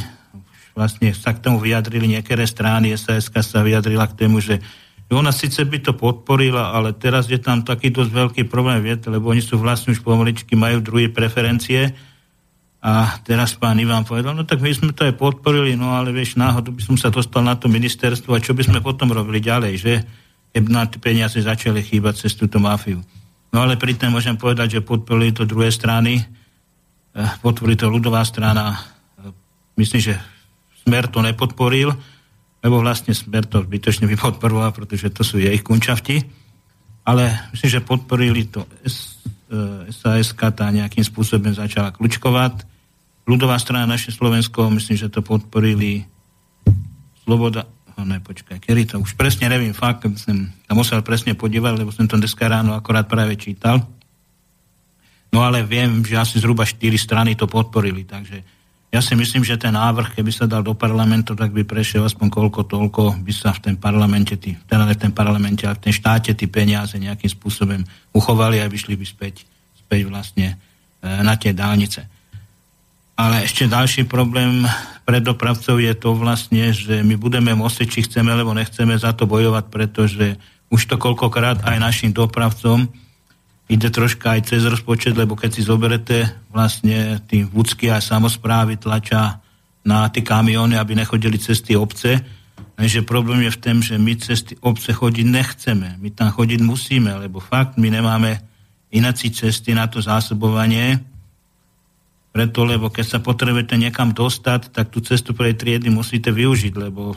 vlastne 0.77 1.09
sa 1.15 1.33
k 1.33 1.41
tomu 1.41 1.57
vyjadrili 1.57 2.05
niektoré 2.05 2.45
strany, 2.45 2.93
SAS 2.93 3.31
sa 3.31 3.65
vyjadrila 3.65 4.05
k 4.11 4.27
tomu, 4.27 4.37
že 4.43 4.61
ona 5.09 5.33
síce 5.33 5.61
by 5.65 5.79
to 5.81 5.97
podporila, 5.97 6.75
ale 6.75 6.93
teraz 6.93 7.31
je 7.31 7.37
tam 7.41 7.65
taký 7.65 7.89
dosť 7.89 8.11
veľký 8.11 8.41
problém, 8.45 8.83
viete, 8.83 9.09
lebo 9.09 9.31
oni 9.31 9.41
sú 9.41 9.57
vlastne 9.57 9.95
už 9.95 10.05
pomaličky, 10.05 10.53
majú 10.53 10.83
druhé 10.83 11.09
preferencie, 11.09 11.95
a 12.85 13.17
teraz 13.25 13.57
pán 13.57 13.81
Ivan 13.81 14.05
povedal, 14.05 14.37
no 14.37 14.45
tak 14.45 14.61
my 14.61 14.69
sme 14.69 14.93
to 14.93 15.09
aj 15.09 15.17
podporili, 15.17 15.73
no 15.73 15.97
ale 15.97 16.13
vieš, 16.13 16.37
náhodou 16.37 16.69
by 16.69 16.85
som 16.85 16.93
sa 17.01 17.09
dostal 17.09 17.41
na 17.41 17.57
to 17.57 17.65
ministerstvo 17.65 18.37
a 18.37 18.43
čo 18.45 18.53
by 18.53 18.61
sme 18.61 18.77
potom 18.77 19.09
robili 19.09 19.41
ďalej, 19.41 19.73
že? 19.81 19.93
Keby 20.53 20.69
na 20.69 20.85
tie 20.85 21.01
peniaze 21.01 21.33
začali 21.41 21.81
chýbať 21.81 22.21
cez 22.21 22.37
túto 22.37 22.61
mafiu. 22.61 23.01
No 23.49 23.65
ale 23.65 23.81
pritom 23.81 24.13
môžem 24.13 24.37
povedať, 24.37 24.77
že 24.77 24.85
podporili 24.85 25.33
to 25.33 25.49
druhé 25.49 25.73
strany, 25.73 26.21
eh, 26.21 27.31
podporili 27.41 27.73
to 27.73 27.89
ľudová 27.89 28.21
strana, 28.21 28.77
eh, 28.77 29.33
myslím, 29.81 30.13
že 30.13 30.13
Smer 30.85 31.09
to 31.09 31.25
nepodporil, 31.25 31.89
lebo 32.61 32.75
vlastne 32.85 33.17
Smer 33.17 33.49
to 33.49 33.65
zbytočne 33.65 34.05
vypodporoval, 34.05 34.77
pretože 34.77 35.09
to 35.09 35.25
sú 35.25 35.41
jej 35.41 35.57
kunčavti, 35.57 36.21
ale 37.01 37.49
myslím, 37.49 37.81
že 37.81 37.81
podporili 37.81 38.45
to 38.45 38.69
SAS, 39.89 40.37
eh, 40.37 40.53
tá 40.53 40.69
nejakým 40.69 41.01
spôsobom 41.01 41.49
začala 41.49 41.89
kľúčkovať, 41.89 42.74
ľudová 43.25 43.57
strana 43.57 43.89
naše 43.89 44.13
Slovensko, 44.13 44.69
myslím, 44.73 44.97
že 44.97 45.11
to 45.11 45.25
podporili 45.25 46.05
Sloboda, 47.25 47.65
oh, 47.97 48.05
ne, 48.05 48.21
počkaj, 48.21 48.61
kedy 48.61 48.85
to, 48.85 49.01
už 49.01 49.17
presne 49.17 49.49
neviem, 49.49 49.73
fakt, 49.73 50.05
som 50.21 50.53
sa 50.53 50.73
musel 50.77 51.01
presne 51.01 51.33
podívať, 51.33 51.73
lebo 51.81 51.89
som 51.89 52.05
to 52.05 52.21
dneska 52.21 52.45
ráno 52.45 52.77
akorát 52.77 53.09
práve 53.09 53.33
čítal. 53.33 53.81
No 55.33 55.41
ale 55.41 55.65
viem, 55.65 56.05
že 56.05 56.15
asi 56.15 56.37
zhruba 56.37 56.63
4 56.63 56.77
strany 57.01 57.33
to 57.33 57.49
podporili, 57.49 58.05
takže 58.05 58.45
ja 58.95 59.03
si 59.03 59.11
myslím, 59.11 59.43
že 59.43 59.59
ten 59.59 59.75
návrh, 59.75 60.15
keby 60.15 60.31
sa 60.31 60.47
dal 60.47 60.63
do 60.63 60.71
parlamentu, 60.71 61.35
tak 61.35 61.51
by 61.51 61.67
prešiel 61.67 62.07
aspoň 62.07 62.31
koľko 62.31 62.63
toľko, 62.63 63.19
by 63.27 63.33
sa 63.35 63.51
v 63.51 63.67
ten 63.67 63.75
parlamente, 63.75 64.39
tý, 64.39 64.55
teda 64.55 64.87
v 64.87 64.95
ten 64.95 65.11
parlamente, 65.11 65.67
ale 65.67 65.75
v 65.75 65.89
ten 65.89 65.91
štáte 65.91 66.31
tí 66.31 66.47
peniaze 66.47 66.95
nejakým 66.95 67.27
spôsobom 67.27 67.83
uchovali 68.15 68.63
a 68.63 68.71
vyšli 68.71 68.95
by 68.95 69.03
späť, 69.03 69.43
späť 69.75 70.07
vlastne 70.07 70.55
e, 70.55 70.55
na 71.03 71.35
tie 71.35 71.51
dálnice. 71.51 72.07
Ale 73.15 73.47
ešte 73.47 73.71
ďalší 73.71 74.11
problém 74.11 74.67
pre 75.07 75.23
dopravcov 75.23 75.79
je 75.79 75.93
to 75.95 76.15
vlastne, 76.19 76.75
že 76.75 76.99
my 76.99 77.15
budeme 77.15 77.55
môcť, 77.55 77.87
či 77.87 78.03
chceme, 78.03 78.31
alebo 78.35 78.51
nechceme 78.51 78.91
za 78.99 79.15
to 79.15 79.23
bojovať, 79.23 79.65
pretože 79.71 80.35
už 80.67 80.81
to 80.91 80.99
koľkokrát 80.99 81.63
aj 81.63 81.77
našim 81.79 82.11
dopravcom 82.11 82.91
ide 83.71 83.89
troška 83.89 84.35
aj 84.35 84.51
cez 84.51 84.61
rozpočet, 84.67 85.15
lebo 85.15 85.33
keď 85.33 85.49
si 85.55 85.61
zoberete 85.63 86.27
vlastne 86.51 87.17
tí 87.25 87.47
vúcky 87.47 87.89
a 87.89 88.03
samozprávy 88.03 88.77
tlača 88.77 89.41
na 89.85 90.05
tie 90.11 90.21
kamióny, 90.21 90.75
aby 90.75 90.93
nechodili 90.97 91.39
cez 91.39 91.63
tie 91.63 91.79
obce, 91.79 92.21
Takže 92.75 93.07
problém 93.07 93.47
je 93.47 93.55
v 93.55 93.61
tom, 93.63 93.77
že 93.79 93.95
my 93.95 94.13
cez 94.19 94.43
tie 94.43 94.59
obce 94.59 94.91
chodiť 94.91 95.25
nechceme. 95.31 95.95
My 95.95 96.11
tam 96.11 96.27
chodiť 96.27 96.59
musíme, 96.59 97.07
lebo 97.15 97.39
fakt 97.39 97.79
my 97.79 97.87
nemáme 97.87 98.43
ináci 98.91 99.31
cesty 99.31 99.71
na 99.71 99.87
to 99.87 100.03
zásobovanie 100.03 100.99
preto, 102.35 102.67
lebo 102.67 102.91
keď 102.91 103.15
sa 103.15 103.19
potrebujete 103.23 103.79
niekam 103.79 104.11
dostať, 104.11 104.75
tak 104.75 104.91
tú 104.91 104.99
cestu 104.99 105.31
prvej 105.31 105.55
triedy 105.55 105.87
musíte 105.87 106.35
využiť, 106.35 106.75
lebo 106.75 107.15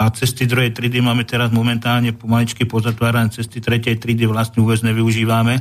a 0.00 0.08
cesty 0.08 0.48
druhej 0.48 0.72
triedy 0.72 1.04
máme 1.04 1.28
teraz 1.28 1.52
momentálne 1.52 2.16
pomaličky 2.16 2.64
pozatvárané, 2.64 3.28
cesty 3.28 3.60
tretej 3.60 4.00
triedy 4.00 4.24
vlastne 4.24 4.64
vôbec 4.64 4.80
nevyužívame, 4.80 5.60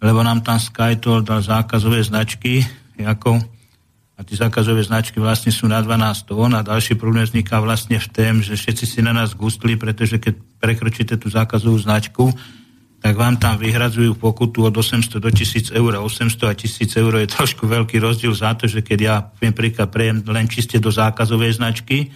lebo 0.00 0.24
nám 0.24 0.40
tam 0.40 0.56
SkyToll 0.56 1.28
dal 1.28 1.44
zákazové 1.44 2.00
značky, 2.00 2.64
ako, 3.04 3.36
a 4.16 4.20
tie 4.24 4.36
zákazové 4.40 4.80
značky 4.80 5.20
vlastne 5.20 5.52
sú 5.52 5.68
na 5.68 5.84
12 5.84 6.24
tón 6.24 6.56
a 6.56 6.64
ďalší 6.64 6.96
problém 6.96 7.28
vzniká 7.28 7.60
vlastne 7.60 8.00
v 8.00 8.08
tom, 8.08 8.40
že 8.40 8.56
všetci 8.56 8.84
si 8.88 9.00
na 9.04 9.12
nás 9.12 9.36
gustli, 9.36 9.76
pretože 9.76 10.16
keď 10.16 10.40
prekročíte 10.56 11.20
tú 11.20 11.28
zákazovú 11.28 11.76
značku, 11.76 12.32
tak 13.04 13.20
vám 13.20 13.36
tam 13.36 13.60
vyhradzujú 13.60 14.16
pokutu 14.16 14.64
od 14.64 14.72
800 14.72 15.20
do 15.20 15.28
1000 15.28 15.76
eur. 15.76 16.00
800 16.00 16.48
a 16.48 16.56
1000 16.56 16.88
eur 17.04 17.12
je 17.20 17.28
trošku 17.28 17.68
veľký 17.68 18.00
rozdiel 18.00 18.32
za 18.32 18.56
to, 18.56 18.64
že 18.64 18.80
keď 18.80 18.98
ja 19.04 19.14
viem 19.36 19.52
príklad 19.52 19.92
prejem 19.92 20.24
len 20.24 20.48
čiste 20.48 20.80
do 20.80 20.88
zákazovej 20.88 21.60
značky, 21.60 22.08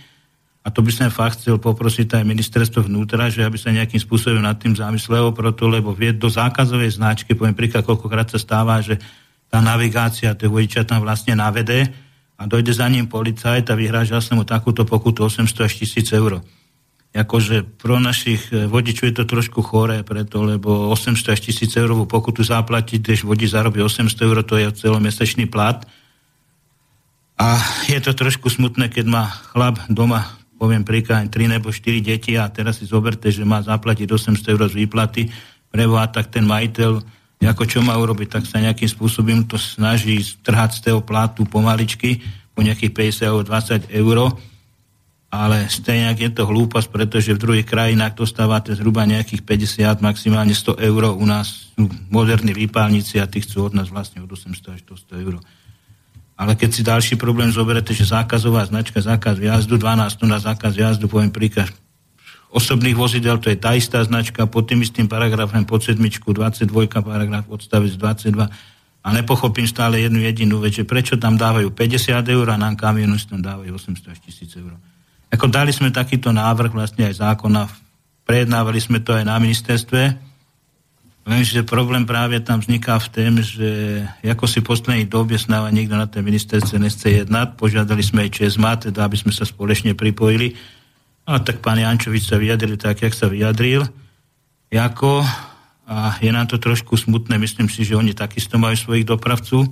a 0.65 0.73
to 0.73 0.81
by 0.81 0.89
som 0.89 1.13
fakt 1.13 1.45
chcel 1.45 1.61
poprosiť 1.61 2.17
aj 2.17 2.25
ministerstvo 2.25 2.89
vnútra, 2.89 3.29
že 3.29 3.45
aby 3.45 3.61
sa 3.61 3.69
nejakým 3.69 4.01
spôsobom 4.01 4.41
nad 4.41 4.57
tým 4.57 4.73
zamyslelo, 4.73 5.37
proto, 5.37 5.69
lebo 5.69 5.93
vie 5.93 6.17
do 6.17 6.33
zákazovej 6.33 6.97
značky, 6.97 7.37
poviem 7.37 7.53
príklad, 7.53 7.85
koľkokrát 7.85 8.33
sa 8.33 8.41
stáva, 8.41 8.81
že 8.81 8.97
tá 9.53 9.61
navigácia 9.61 10.33
toho 10.33 10.57
vodiča 10.57 10.89
tam 10.89 11.05
vlastne 11.05 11.37
navede 11.37 11.85
a 12.41 12.49
dojde 12.49 12.73
za 12.73 12.89
ním 12.89 13.13
policajt 13.13 13.69
a 13.69 13.77
vyhráža 13.77 14.25
sa 14.25 14.33
mu 14.33 14.45
takúto 14.45 14.89
pokutu 14.89 15.29
800 15.29 15.69
až 15.69 15.73
1000 15.85 16.17
eur 16.17 16.33
akože 17.15 17.81
pro 17.81 17.97
našich 18.01 18.53
eh, 18.53 18.69
vodičov 18.69 19.05
je 19.09 19.15
to 19.17 19.25
trošku 19.25 19.65
choré, 19.65 20.05
preto, 20.05 20.45
lebo 20.45 20.93
800 20.93 21.35
až 21.35 21.41
1000 21.53 21.81
eurovú 21.81 22.05
pokutu 22.05 22.45
zaplatiť, 22.45 23.01
keď 23.01 23.17
vodič 23.25 23.53
zarobí 23.53 23.81
800 23.81 24.13
eur, 24.29 24.39
to 24.45 24.61
je 24.61 24.69
celomesačný 24.73 25.49
plat. 25.49 25.85
A 27.39 27.55
je 27.87 27.99
to 28.03 28.13
trošku 28.19 28.51
smutné, 28.51 28.91
keď 28.91 29.07
má 29.07 29.31
chlap 29.55 29.79
doma, 29.87 30.27
poviem 30.59 30.83
príklad, 30.83 31.31
3 31.31 31.55
nebo 31.55 31.71
4 31.71 32.03
deti 32.03 32.35
a 32.35 32.51
teraz 32.51 32.83
si 32.83 32.85
zoberte, 32.91 33.31
že 33.31 33.47
má 33.47 33.63
zaplatiť 33.63 34.11
800 34.11 34.55
eur 34.59 34.63
z 34.67 34.75
výplaty, 34.75 35.31
preboha, 35.71 36.11
tak 36.11 36.35
ten 36.35 36.43
majiteľ, 36.43 36.99
ako 37.47 37.63
čo 37.63 37.79
má 37.79 37.95
urobiť, 37.95 38.41
tak 38.41 38.45
sa 38.51 38.59
nejakým 38.59 38.91
spôsobom 38.91 39.47
to 39.47 39.55
snaží 39.55 40.19
strhať 40.19 40.71
z 40.75 40.81
toho 40.91 41.01
platu 41.05 41.47
pomaličky, 41.47 42.19
po 42.59 42.67
nejakých 42.67 42.91
50 43.23 43.47
20 43.47 43.95
eur 44.03 44.35
ale 45.29 45.69
stejne 45.69 46.17
je 46.17 46.33
to 46.33 46.49
hlúposť, 46.49 46.89
pretože 46.89 47.37
v 47.37 47.43
druhých 47.43 47.69
krajinách 47.69 48.17
dostávate 48.17 48.73
zhruba 48.73 49.05
nejakých 49.05 49.45
50, 49.45 50.01
maximálne 50.01 50.57
100 50.57 50.81
eur. 50.81 51.03
U 51.13 51.25
nás 51.29 51.69
sú 51.77 51.85
moderní 52.09 52.57
výpálnici 52.57 53.21
a 53.21 53.29
tí 53.29 53.45
chcú 53.45 53.69
od 53.69 53.77
nás 53.77 53.93
vlastne 53.93 54.25
od 54.25 54.31
800 54.33 54.57
až 54.73 54.81
do 54.89 54.97
100 54.97 55.25
eur. 55.25 55.37
Ale 56.39 56.57
keď 56.57 56.71
si 56.73 56.81
ďalší 56.81 57.15
problém 57.21 57.53
zoberete, 57.53 57.93
že 57.93 58.09
zákazová 58.09 58.65
značka, 58.65 59.05
zákaz 59.05 59.37
jazdu, 59.43 59.77
12 59.77 60.23
na 60.25 60.39
zákaz 60.41 60.73
jazdu, 60.79 61.11
poviem 61.11 61.29
príklad, 61.29 61.69
osobných 62.49 62.97
vozidel, 62.97 63.37
to 63.37 63.53
je 63.53 63.59
tá 63.61 63.77
istá 63.77 64.01
značka, 64.01 64.49
pod 64.49 64.65
tým 64.65 64.81
istým 64.81 65.11
paragrafem, 65.11 65.69
pod 65.69 65.85
sedmičku, 65.85 66.33
22 66.33 66.89
paragraf, 67.05 67.45
odstavec 67.53 67.93
22, 68.01 68.49
A 69.05 69.09
nepochopím 69.13 69.69
stále 69.69 70.01
jednu 70.01 70.21
jedinú 70.21 70.61
vec, 70.61 70.75
že 70.75 70.89
prečo 70.89 71.21
tam 71.21 71.39
dávajú 71.39 71.71
50 71.71 72.19
eur 72.29 72.47
a 72.51 72.57
nám 72.57 72.75
kamionu 72.75 73.17
tam 73.29 73.41
dávajú 73.41 73.77
800 73.77 74.13
až 74.13 74.19
1000 74.25 74.63
eur. 74.65 74.73
Ako 75.29 75.47
dali 75.53 75.71
sme 75.75 75.93
takýto 75.93 76.33
návrh 76.33 76.73
vlastne 76.73 77.09
aj 77.09 77.21
zákona, 77.21 77.69
prejednávali 78.25 78.81
sme 78.81 79.01
to 79.01 79.13
aj 79.13 79.25
na 79.29 79.37
ministerstve, 79.37 80.29
Lenže 81.29 81.61
problém 81.61 82.09
práve 82.09 82.41
tam 82.41 82.65
vzniká 82.65 82.97
v 82.97 83.13
tém, 83.13 83.37
že 83.45 84.01
ako 84.25 84.49
si 84.49 84.65
v 84.65 84.69
poslednej 84.73 85.05
dobe 85.05 85.37
snáva 85.37 85.69
niekto 85.69 85.93
na 85.93 86.09
tej 86.09 86.25
ministerstve 86.25 86.81
nechce 86.81 87.05
jednať, 87.05 87.53
požiadali 87.53 88.01
sme 88.01 88.25
aj 88.25 88.33
ČSMA, 88.33 88.89
teda 88.89 89.05
aby 89.05 89.21
sme 89.21 89.37
sa 89.37 89.45
spoločne 89.45 89.93
pripojili. 89.93 90.57
A 91.29 91.37
tak 91.45 91.61
pán 91.61 91.77
Jančovič 91.77 92.33
sa 92.33 92.41
vyjadril 92.41 92.81
tak, 92.81 93.05
jak 93.05 93.13
sa 93.13 93.29
vyjadril. 93.29 93.85
Jako, 94.73 95.21
a 95.85 96.17
je 96.25 96.33
nám 96.33 96.49
to 96.49 96.57
trošku 96.57 96.97
smutné, 96.97 97.37
myslím 97.37 97.69
si, 97.69 97.85
že 97.85 97.93
oni 97.93 98.17
takisto 98.17 98.57
majú 98.57 98.81
svojich 98.81 99.05
dopravcov. 99.05 99.69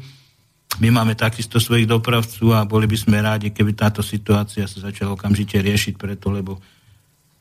My 0.77 0.93
máme 0.93 1.17
takisto 1.17 1.57
svojich 1.57 1.89
dopravcov 1.89 2.53
a 2.53 2.69
boli 2.69 2.85
by 2.85 2.97
sme 3.01 3.25
rádi, 3.25 3.49
keby 3.49 3.73
táto 3.73 4.05
situácia 4.05 4.69
sa 4.69 4.79
začala 4.85 5.17
okamžite 5.17 5.57
riešiť 5.57 5.97
preto, 5.97 6.29
lebo 6.29 6.61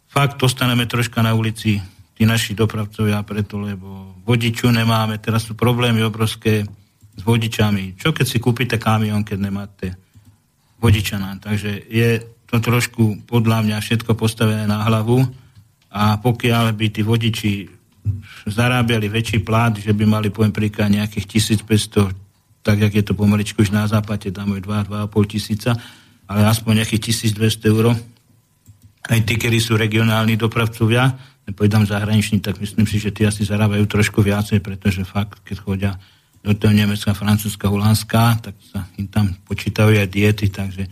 fakt 0.07 0.39
ostaneme 0.39 0.87
troška 0.87 1.19
na 1.19 1.35
ulici 1.35 1.83
tí 2.15 2.23
naši 2.23 2.55
dopravcovia 2.55 3.19
preto, 3.27 3.59
lebo 3.59 4.15
vodiču 4.23 4.71
nemáme, 4.71 5.19
teraz 5.19 5.51
sú 5.51 5.53
problémy 5.59 5.99
obrovské 5.99 6.63
s 7.15 7.21
vodičami. 7.23 7.99
Čo 7.99 8.15
keď 8.15 8.25
si 8.25 8.37
kúpite 8.39 8.79
kamión, 8.79 9.27
keď 9.27 9.37
nemáte 9.39 9.87
vodiča 10.79 11.19
nám? 11.19 11.43
Takže 11.43 11.91
je 11.91 12.23
to 12.47 12.63
trošku 12.63 13.27
podľa 13.27 13.67
mňa 13.67 13.77
všetko 13.83 14.15
postavené 14.15 14.63
na 14.63 14.79
hlavu 14.87 15.27
a 15.91 16.15
pokiaľ 16.23 16.71
by 16.71 16.87
tí 16.87 17.01
vodiči 17.03 17.53
zarábiali 18.47 19.11
väčší 19.11 19.43
plát, 19.43 19.75
že 19.75 19.91
by 19.91 20.07
mali, 20.07 20.31
poviem 20.31 20.55
príklad, 20.55 20.93
nejakých 20.93 21.51
1500, 21.65 22.24
tak 22.65 22.81
jak 22.81 22.93
je 22.97 23.05
to 23.05 23.13
pomaličku 23.13 23.61
už 23.61 23.69
na 23.69 23.85
západe, 23.85 24.33
je 24.33 24.33
2-2,5 24.33 25.05
tisíca, 25.29 25.77
ale 26.25 26.49
aspoň 26.49 26.81
nejakých 26.81 27.13
1200 27.37 27.69
eur. 27.69 27.93
Aj 29.05 29.19
tí, 29.21 29.33
ktorí 29.37 29.61
sú 29.61 29.77
regionálni 29.77 30.33
dopravcovia, 30.33 31.13
nepovedám 31.45 31.85
zahraniční, 31.85 32.41
tak 32.41 32.57
myslím 32.57 32.89
si, 32.89 32.97
že 32.97 33.13
tí 33.13 33.21
asi 33.21 33.45
zarábajú 33.45 33.85
trošku 33.85 34.25
viacej, 34.25 34.65
pretože 34.65 35.05
fakt, 35.05 35.45
keď 35.45 35.57
chodia 35.61 35.91
do 36.41 36.57
toho 36.57 36.73
Nemecka, 36.73 37.13
Francúzska, 37.13 37.69
Holandska, 37.69 38.41
tak 38.41 38.57
sa 38.65 38.89
im 38.97 39.13
tam 39.13 39.29
počítajú 39.45 40.01
aj 40.01 40.09
diety, 40.09 40.49
takže 40.49 40.89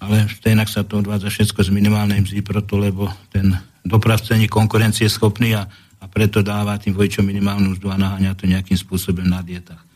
ale 0.00 0.26
stejnak 0.32 0.66
sa 0.66 0.82
to 0.82 0.98
odvádza 0.98 1.28
všetko 1.28 1.60
z 1.62 1.70
minimálnej 1.70 2.24
mzdy, 2.24 2.40
proto, 2.40 2.80
lebo 2.80 3.06
ten 3.28 3.52
dopravca 3.84 4.32
nie 4.34 4.48
konkurencie 4.48 5.06
schopný 5.06 5.54
a, 5.54 5.68
a 6.00 6.04
preto 6.08 6.40
dáva 6.40 6.80
tým 6.80 6.96
vojčom 6.96 7.22
minimálnu 7.22 7.76
mzdu 7.76 7.92
a 7.92 8.00
naháňa 8.00 8.32
to 8.34 8.48
nejakým 8.48 8.80
spôsobom 8.80 9.22
na 9.28 9.44
dietách. 9.44 9.91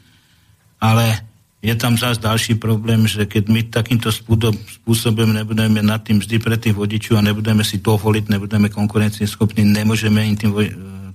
Ale 0.81 1.27
je 1.67 1.75
tam 1.75 1.99
zase 1.99 2.23
ďalší 2.23 2.63
problém, 2.63 3.11
že 3.11 3.27
keď 3.27 3.45
my 3.51 3.61
takýmto 3.67 4.13
spôsobom 4.13 5.35
nebudeme 5.35 5.83
nad 5.83 5.99
tým 6.05 6.23
vždy 6.23 6.37
pre 6.39 6.55
tých 6.55 6.79
vodičov 6.79 7.19
a 7.19 7.27
nebudeme 7.27 7.67
si 7.67 7.83
to 7.83 7.99
voliť, 7.99 8.31
nebudeme 8.31 8.71
konkurencieschopní, 8.71 9.67
nemôžeme 9.67 10.23
im 10.23 10.37
tým, 10.39 10.53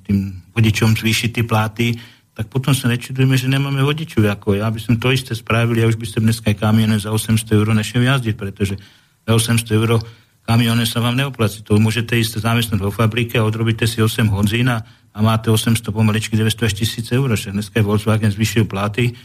tým 0.03 0.17
vodičom 0.51 0.97
zvýšiť 0.99 1.29
tie 1.39 1.45
pláty, 1.47 1.95
tak 2.35 2.51
potom 2.51 2.75
sa 2.75 2.91
nečudujeme, 2.91 3.37
že 3.39 3.47
nemáme 3.47 3.79
vodičov. 3.85 4.27
Ako 4.27 4.59
ja 4.59 4.67
by 4.67 4.79
som 4.81 4.99
to 4.99 5.13
isté 5.13 5.37
spravil, 5.37 5.77
ja 5.77 5.87
už 5.87 5.95
by 5.95 6.07
som 6.07 6.25
dneska 6.25 6.51
aj 6.51 6.57
kamione 6.59 6.97
za 6.99 7.13
800 7.13 7.47
eur 7.55 7.67
nešiel 7.71 8.03
jazdiť, 8.03 8.35
pretože 8.35 8.75
za 9.23 9.31
800 9.31 9.77
eur 9.77 10.03
kamione 10.43 10.83
sa 10.83 10.99
vám 10.99 11.15
neoplatí. 11.15 11.63
To 11.63 11.79
môžete 11.79 12.17
ísť 12.17 12.43
zamestnať 12.43 12.79
vo 12.81 12.91
fabrike 12.91 13.39
a 13.39 13.45
odrobíte 13.47 13.87
si 13.87 14.03
8 14.03 14.27
hodín 14.31 14.67
a, 14.67 14.83
a 15.15 15.19
máte 15.23 15.47
800 15.47 15.79
pomaličky 15.91 16.33
900 16.35 16.67
až 16.67 16.73
1000 16.81 17.19
eur. 17.19 17.29
Dneska 17.35 17.79
je 17.79 17.85
Volkswagen 17.85 18.31
zvyšil 18.31 18.65
platy, 18.67 19.15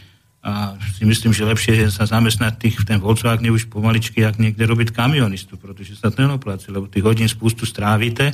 a 0.47 0.79
si 0.95 1.03
myslím, 1.03 1.35
že 1.35 1.43
lepšie 1.43 1.73
je 1.75 1.87
sa 1.91 2.07
zamestnať 2.07 2.55
tých 2.55 2.79
v 2.79 2.87
ten 2.87 2.99
Volkswagen 3.03 3.51
už 3.51 3.67
pomaličky, 3.67 4.23
ak 4.23 4.39
niekde 4.39 4.63
robiť 4.63 4.95
kamionistu, 4.95 5.59
pretože 5.59 5.99
sa 5.99 6.07
to 6.07 6.23
nenopláci, 6.23 6.71
lebo 6.71 6.87
tých 6.87 7.03
hodín 7.03 7.27
spustu 7.27 7.67
strávite. 7.67 8.31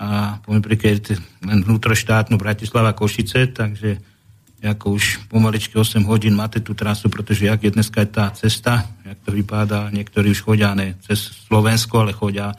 A 0.00 0.40
poviem 0.40 0.64
príklad 0.64 1.20
len 1.44 1.60
vnútroštátnu 1.60 2.40
Bratislava 2.40 2.96
Košice, 2.96 3.52
takže 3.52 4.00
ako 4.64 4.96
už 4.96 5.28
pomaličky 5.28 5.76
8 5.76 6.08
hodín 6.08 6.32
máte 6.36 6.64
tú 6.64 6.72
trasu, 6.72 7.12
pretože 7.12 7.44
jak 7.44 7.60
je 7.68 7.72
dneska 7.72 8.00
tá 8.08 8.32
cesta, 8.32 8.88
jak 9.04 9.20
to 9.20 9.36
vypadá, 9.36 9.92
niektorí 9.92 10.32
už 10.32 10.40
chodia 10.40 10.72
ne 10.72 10.96
cez 11.04 11.20
Slovensko, 11.48 12.00
ale 12.00 12.16
chodia 12.16 12.56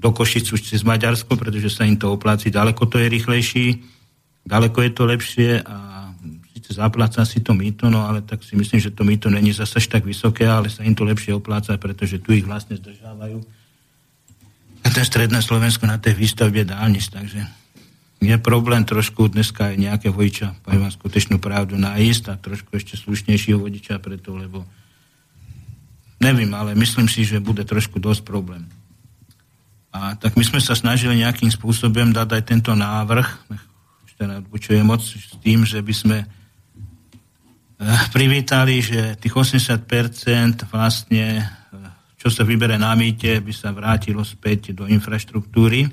do 0.00 0.08
Košic 0.08 0.56
už 0.56 0.72
cez 0.72 0.80
Maďarsko, 0.88 1.36
pretože 1.36 1.68
sa 1.68 1.84
im 1.84 2.00
to 2.00 2.16
opláci, 2.16 2.48
ďaleko 2.48 2.80
to 2.88 2.96
je 2.96 3.12
rýchlejší, 3.12 3.66
ďaleko 4.48 4.78
je 4.88 4.90
to 4.96 5.02
lepšie 5.04 5.50
a 5.64 5.76
síce 6.70 6.78
zapláca 6.78 7.26
si 7.26 7.42
to 7.42 7.50
mýto, 7.50 7.90
no 7.90 8.06
ale 8.06 8.22
tak 8.22 8.46
si 8.46 8.54
myslím, 8.54 8.78
že 8.78 8.94
to 8.94 9.02
mýto 9.02 9.26
není 9.26 9.50
zase 9.50 9.82
tak 9.90 10.06
vysoké, 10.06 10.46
ale 10.46 10.70
sa 10.70 10.86
im 10.86 10.94
to 10.94 11.02
lepšie 11.02 11.34
opláca, 11.34 11.74
pretože 11.74 12.22
tu 12.22 12.30
ich 12.30 12.46
vlastne 12.46 12.78
zdržávajú. 12.78 13.42
A 14.86 14.88
ten 14.94 15.02
stredné 15.02 15.42
Slovensko 15.42 15.90
na 15.90 15.98
tej 15.98 16.14
výstavbe 16.14 16.62
dálnic, 16.62 17.10
takže 17.10 17.42
je 18.22 18.36
problém 18.38 18.86
trošku 18.86 19.34
dneska 19.34 19.74
aj 19.74 19.76
nejaké 19.82 20.08
vodiča, 20.14 20.62
poviem 20.62 20.86
vám 20.86 20.94
skutečnú 20.94 21.42
pravdu, 21.42 21.74
nájsť 21.74 22.24
a 22.30 22.38
trošku 22.38 22.70
ešte 22.78 22.94
slušnejšieho 22.94 23.58
vodiča 23.58 23.98
preto, 23.98 24.38
lebo 24.38 24.62
neviem, 26.22 26.54
ale 26.54 26.78
myslím 26.78 27.10
si, 27.10 27.26
že 27.26 27.42
bude 27.42 27.66
trošku 27.66 27.98
dosť 27.98 28.22
problém. 28.22 28.62
A 29.90 30.14
tak 30.14 30.38
my 30.38 30.46
sme 30.46 30.62
sa 30.62 30.78
snažili 30.78 31.18
nejakým 31.18 31.50
spôsobom 31.50 32.14
dať 32.14 32.28
aj 32.38 32.42
tento 32.46 32.72
návrh, 32.78 33.26
teda 34.20 34.44
je 34.54 34.84
moc 34.84 35.00
s 35.00 35.34
tým, 35.40 35.64
že 35.66 35.80
by 35.82 35.94
sme 35.96 36.18
privítali, 38.14 38.84
že 38.84 39.16
tých 39.16 39.32
80% 39.32 40.68
vlastne, 40.68 41.26
eh, 41.40 41.88
čo 42.20 42.28
sa 42.28 42.44
vybere 42.44 42.76
na 42.76 42.92
mýte, 42.92 43.40
by 43.40 43.52
sa 43.56 43.72
vrátilo 43.72 44.20
späť 44.20 44.76
do 44.76 44.84
infraštruktúry. 44.84 45.88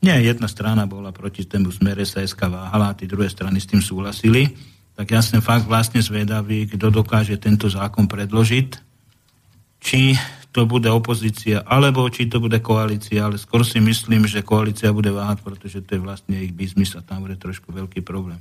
Nie, 0.00 0.16
jedna 0.24 0.48
strana 0.48 0.88
bola 0.88 1.12
proti 1.12 1.44
tému 1.44 1.68
smere 1.68 2.08
sa 2.08 2.24
SK 2.24 2.48
váhala 2.48 2.94
a 2.94 2.96
tí 2.96 3.04
druhé 3.04 3.28
strany 3.28 3.60
s 3.60 3.68
tým 3.68 3.84
súhlasili. 3.84 4.48
Tak 4.96 5.06
ja 5.12 5.20
som 5.20 5.44
fakt 5.44 5.68
vlastne 5.68 6.00
zvedavý, 6.00 6.64
kto 6.70 6.88
dokáže 6.88 7.36
tento 7.36 7.68
zákon 7.68 8.08
predložiť. 8.08 8.68
Či 9.80 10.16
to 10.50 10.66
bude 10.66 10.88
opozícia, 10.90 11.62
alebo 11.62 12.08
či 12.10 12.26
to 12.26 12.42
bude 12.42 12.58
koalícia, 12.58 13.22
ale 13.22 13.38
skôr 13.38 13.62
si 13.62 13.78
myslím, 13.78 14.26
že 14.26 14.42
koalícia 14.42 14.90
bude 14.90 15.12
váhať, 15.14 15.46
pretože 15.46 15.78
to 15.84 15.96
je 15.96 16.00
vlastne 16.02 16.36
ich 16.42 16.50
biznis 16.50 16.96
a 16.98 17.04
tam 17.04 17.22
bude 17.22 17.38
trošku 17.38 17.70
veľký 17.70 18.02
problém. 18.02 18.40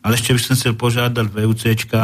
Ale 0.00 0.16
ešte 0.16 0.32
by 0.32 0.40
som 0.40 0.56
chcel 0.56 0.74
požiadať 0.76 1.26
VUCčka 1.28 2.02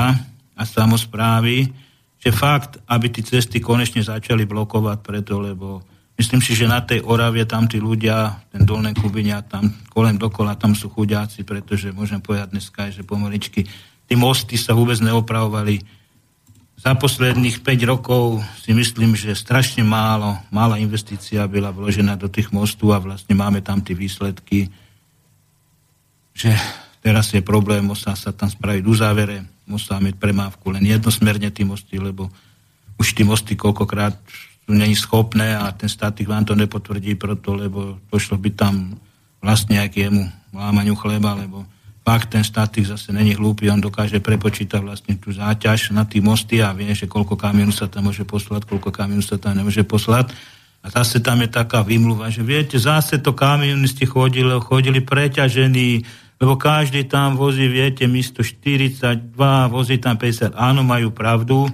a 0.57 0.63
samozprávy, 0.65 1.73
že 2.21 2.31
fakt, 2.33 2.81
aby 2.89 3.07
tie 3.09 3.25
cesty 3.25 3.61
konečne 3.61 4.05
začali 4.05 4.45
blokovať 4.45 4.99
preto, 5.01 5.41
lebo 5.41 5.81
myslím 6.17 6.41
si, 6.41 6.53
že 6.57 6.69
na 6.69 6.85
tej 6.85 7.05
Orave 7.05 7.45
tam 7.49 7.69
tí 7.69 7.81
ľudia, 7.81 8.49
ten 8.53 8.69
dolné 8.69 8.93
Kubinia, 8.97 9.45
tam 9.45 9.73
kolem 9.93 10.17
dokola, 10.21 10.57
tam 10.57 10.77
sú 10.77 10.93
chudiaci, 10.93 11.45
pretože 11.45 11.93
môžem 11.93 12.21
povedať 12.21 12.57
dneska, 12.57 12.93
že 12.93 13.07
pomaličky 13.07 13.65
tí 14.07 14.15
mosty 14.15 14.61
sa 14.61 14.77
vôbec 14.77 15.01
neopravovali. 15.01 15.81
Za 16.77 16.93
posledných 16.93 17.65
5 17.65 17.93
rokov 17.93 18.45
si 18.61 18.77
myslím, 18.77 19.17
že 19.17 19.33
strašne 19.33 19.81
málo, 19.81 20.37
malá 20.53 20.77
investícia 20.77 21.49
byla 21.49 21.73
vložená 21.73 22.21
do 22.21 22.29
tých 22.29 22.53
mostov 22.53 22.93
a 22.93 23.01
vlastne 23.01 23.33
máme 23.33 23.65
tam 23.65 23.81
tie 23.81 23.97
výsledky, 23.97 24.69
že 26.37 26.53
Teraz 27.07 27.31
je 27.31 27.39
problém, 27.39 27.87
musá 27.87 28.19
sa 28.19 28.35
tam 28.35 28.51
spraviť 28.51 28.83
uzávere, 28.83 29.47
musá 29.71 30.03
mať 30.03 30.19
premávku 30.19 30.75
len 30.75 30.83
jednosmerne 30.83 31.55
tí 31.55 31.63
mosty, 31.63 32.03
lebo 32.03 32.27
už 32.99 33.15
tí 33.15 33.23
mosty 33.23 33.55
koľkokrát 33.55 34.19
sú 34.67 34.75
není 34.75 34.99
schopné 34.99 35.55
a 35.55 35.71
ten 35.71 35.87
statik 35.87 36.27
vám 36.27 36.43
to 36.43 36.59
nepotvrdí 36.59 37.15
proto, 37.15 37.55
lebo 37.55 38.03
došlo 38.11 38.43
by 38.43 38.51
tam 38.59 38.99
vlastne 39.39 39.79
jemu 39.87 40.27
lámaniu 40.51 40.99
chleba, 40.99 41.39
lebo 41.39 41.63
fakt 42.03 42.35
ten 42.35 42.43
statik 42.43 42.83
zase 42.83 43.15
není 43.15 43.39
hlúpy, 43.39 43.71
on 43.71 43.79
dokáže 43.79 44.19
prepočítať 44.19 44.83
vlastne 44.83 45.15
tú 45.15 45.31
záťaž 45.31 45.95
na 45.95 46.03
tí 46.11 46.19
mosty 46.19 46.59
a 46.59 46.75
vie, 46.75 46.91
že 46.91 47.07
koľko 47.07 47.39
kamionu 47.39 47.71
sa 47.71 47.87
tam 47.87 48.11
môže 48.11 48.27
poslať, 48.27 48.67
koľko 48.67 48.91
kamionu 48.91 49.23
sa 49.23 49.39
tam 49.39 49.55
nemôže 49.55 49.87
poslať. 49.87 50.35
A 50.83 50.91
zase 50.91 51.23
tam 51.23 51.39
je 51.39 51.55
taká 51.55 51.87
vymluva, 51.87 52.35
že 52.35 52.43
viete, 52.43 52.83
zase 52.83 53.23
to 53.23 53.31
kamionisti 53.31 54.11
chodili, 54.11 54.51
chodili 54.59 54.99
preťažení, 54.99 56.03
lebo 56.37 56.61
každý 56.61 57.09
tam 57.09 57.35
vozí, 57.37 57.65
viete, 57.65 58.05
místo 58.05 58.45
42, 58.45 59.33
vozí 59.73 59.97
tam 59.97 60.21
50. 60.21 60.53
Áno, 60.53 60.85
majú 60.85 61.09
pravdu, 61.09 61.65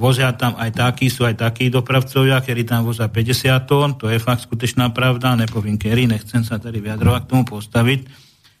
vozia 0.00 0.32
tam 0.32 0.56
aj 0.56 0.70
takí, 0.72 1.12
sú 1.12 1.28
aj 1.28 1.38
takí 1.44 1.68
dopravcovia, 1.68 2.40
ktorí 2.40 2.64
tam 2.64 2.88
vozia 2.88 3.12
50 3.12 3.68
tón, 3.68 3.94
to 4.00 4.08
je 4.08 4.16
fakt 4.16 4.48
skutočná 4.48 4.90
pravda, 4.96 5.36
nepoviem 5.36 5.76
kedy, 5.76 6.08
nechcem 6.08 6.40
sa 6.40 6.56
tady 6.56 6.80
vyjadrovať 6.80 7.20
k 7.22 7.30
tomu 7.30 7.44
postaviť, 7.44 8.00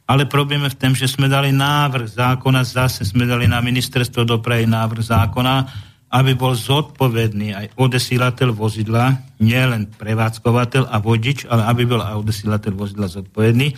ale 0.04 0.28
problém 0.28 0.68
je 0.68 0.74
v 0.76 0.78
tom, 0.78 0.92
že 0.92 1.08
sme 1.08 1.32
dali 1.32 1.48
návrh 1.48 2.12
zákona, 2.12 2.60
zase 2.68 3.08
sme 3.08 3.24
dali 3.24 3.48
na 3.48 3.64
ministerstvo 3.64 4.28
dopravy 4.28 4.68
návrh 4.68 5.02
zákona, 5.02 5.54
aby 6.12 6.36
bol 6.36 6.52
zodpovedný 6.52 7.56
aj 7.56 7.66
odesílateľ 7.80 8.52
vozidla, 8.52 9.16
nie 9.40 9.56
len 9.56 9.88
prevádzkovateľ 9.88 10.92
a 10.92 11.00
vodič, 11.00 11.48
ale 11.48 11.64
aby 11.72 11.88
bol 11.88 12.04
aj 12.04 12.20
odesílateľ 12.20 12.72
vozidla 12.76 13.08
zodpovedný 13.08 13.72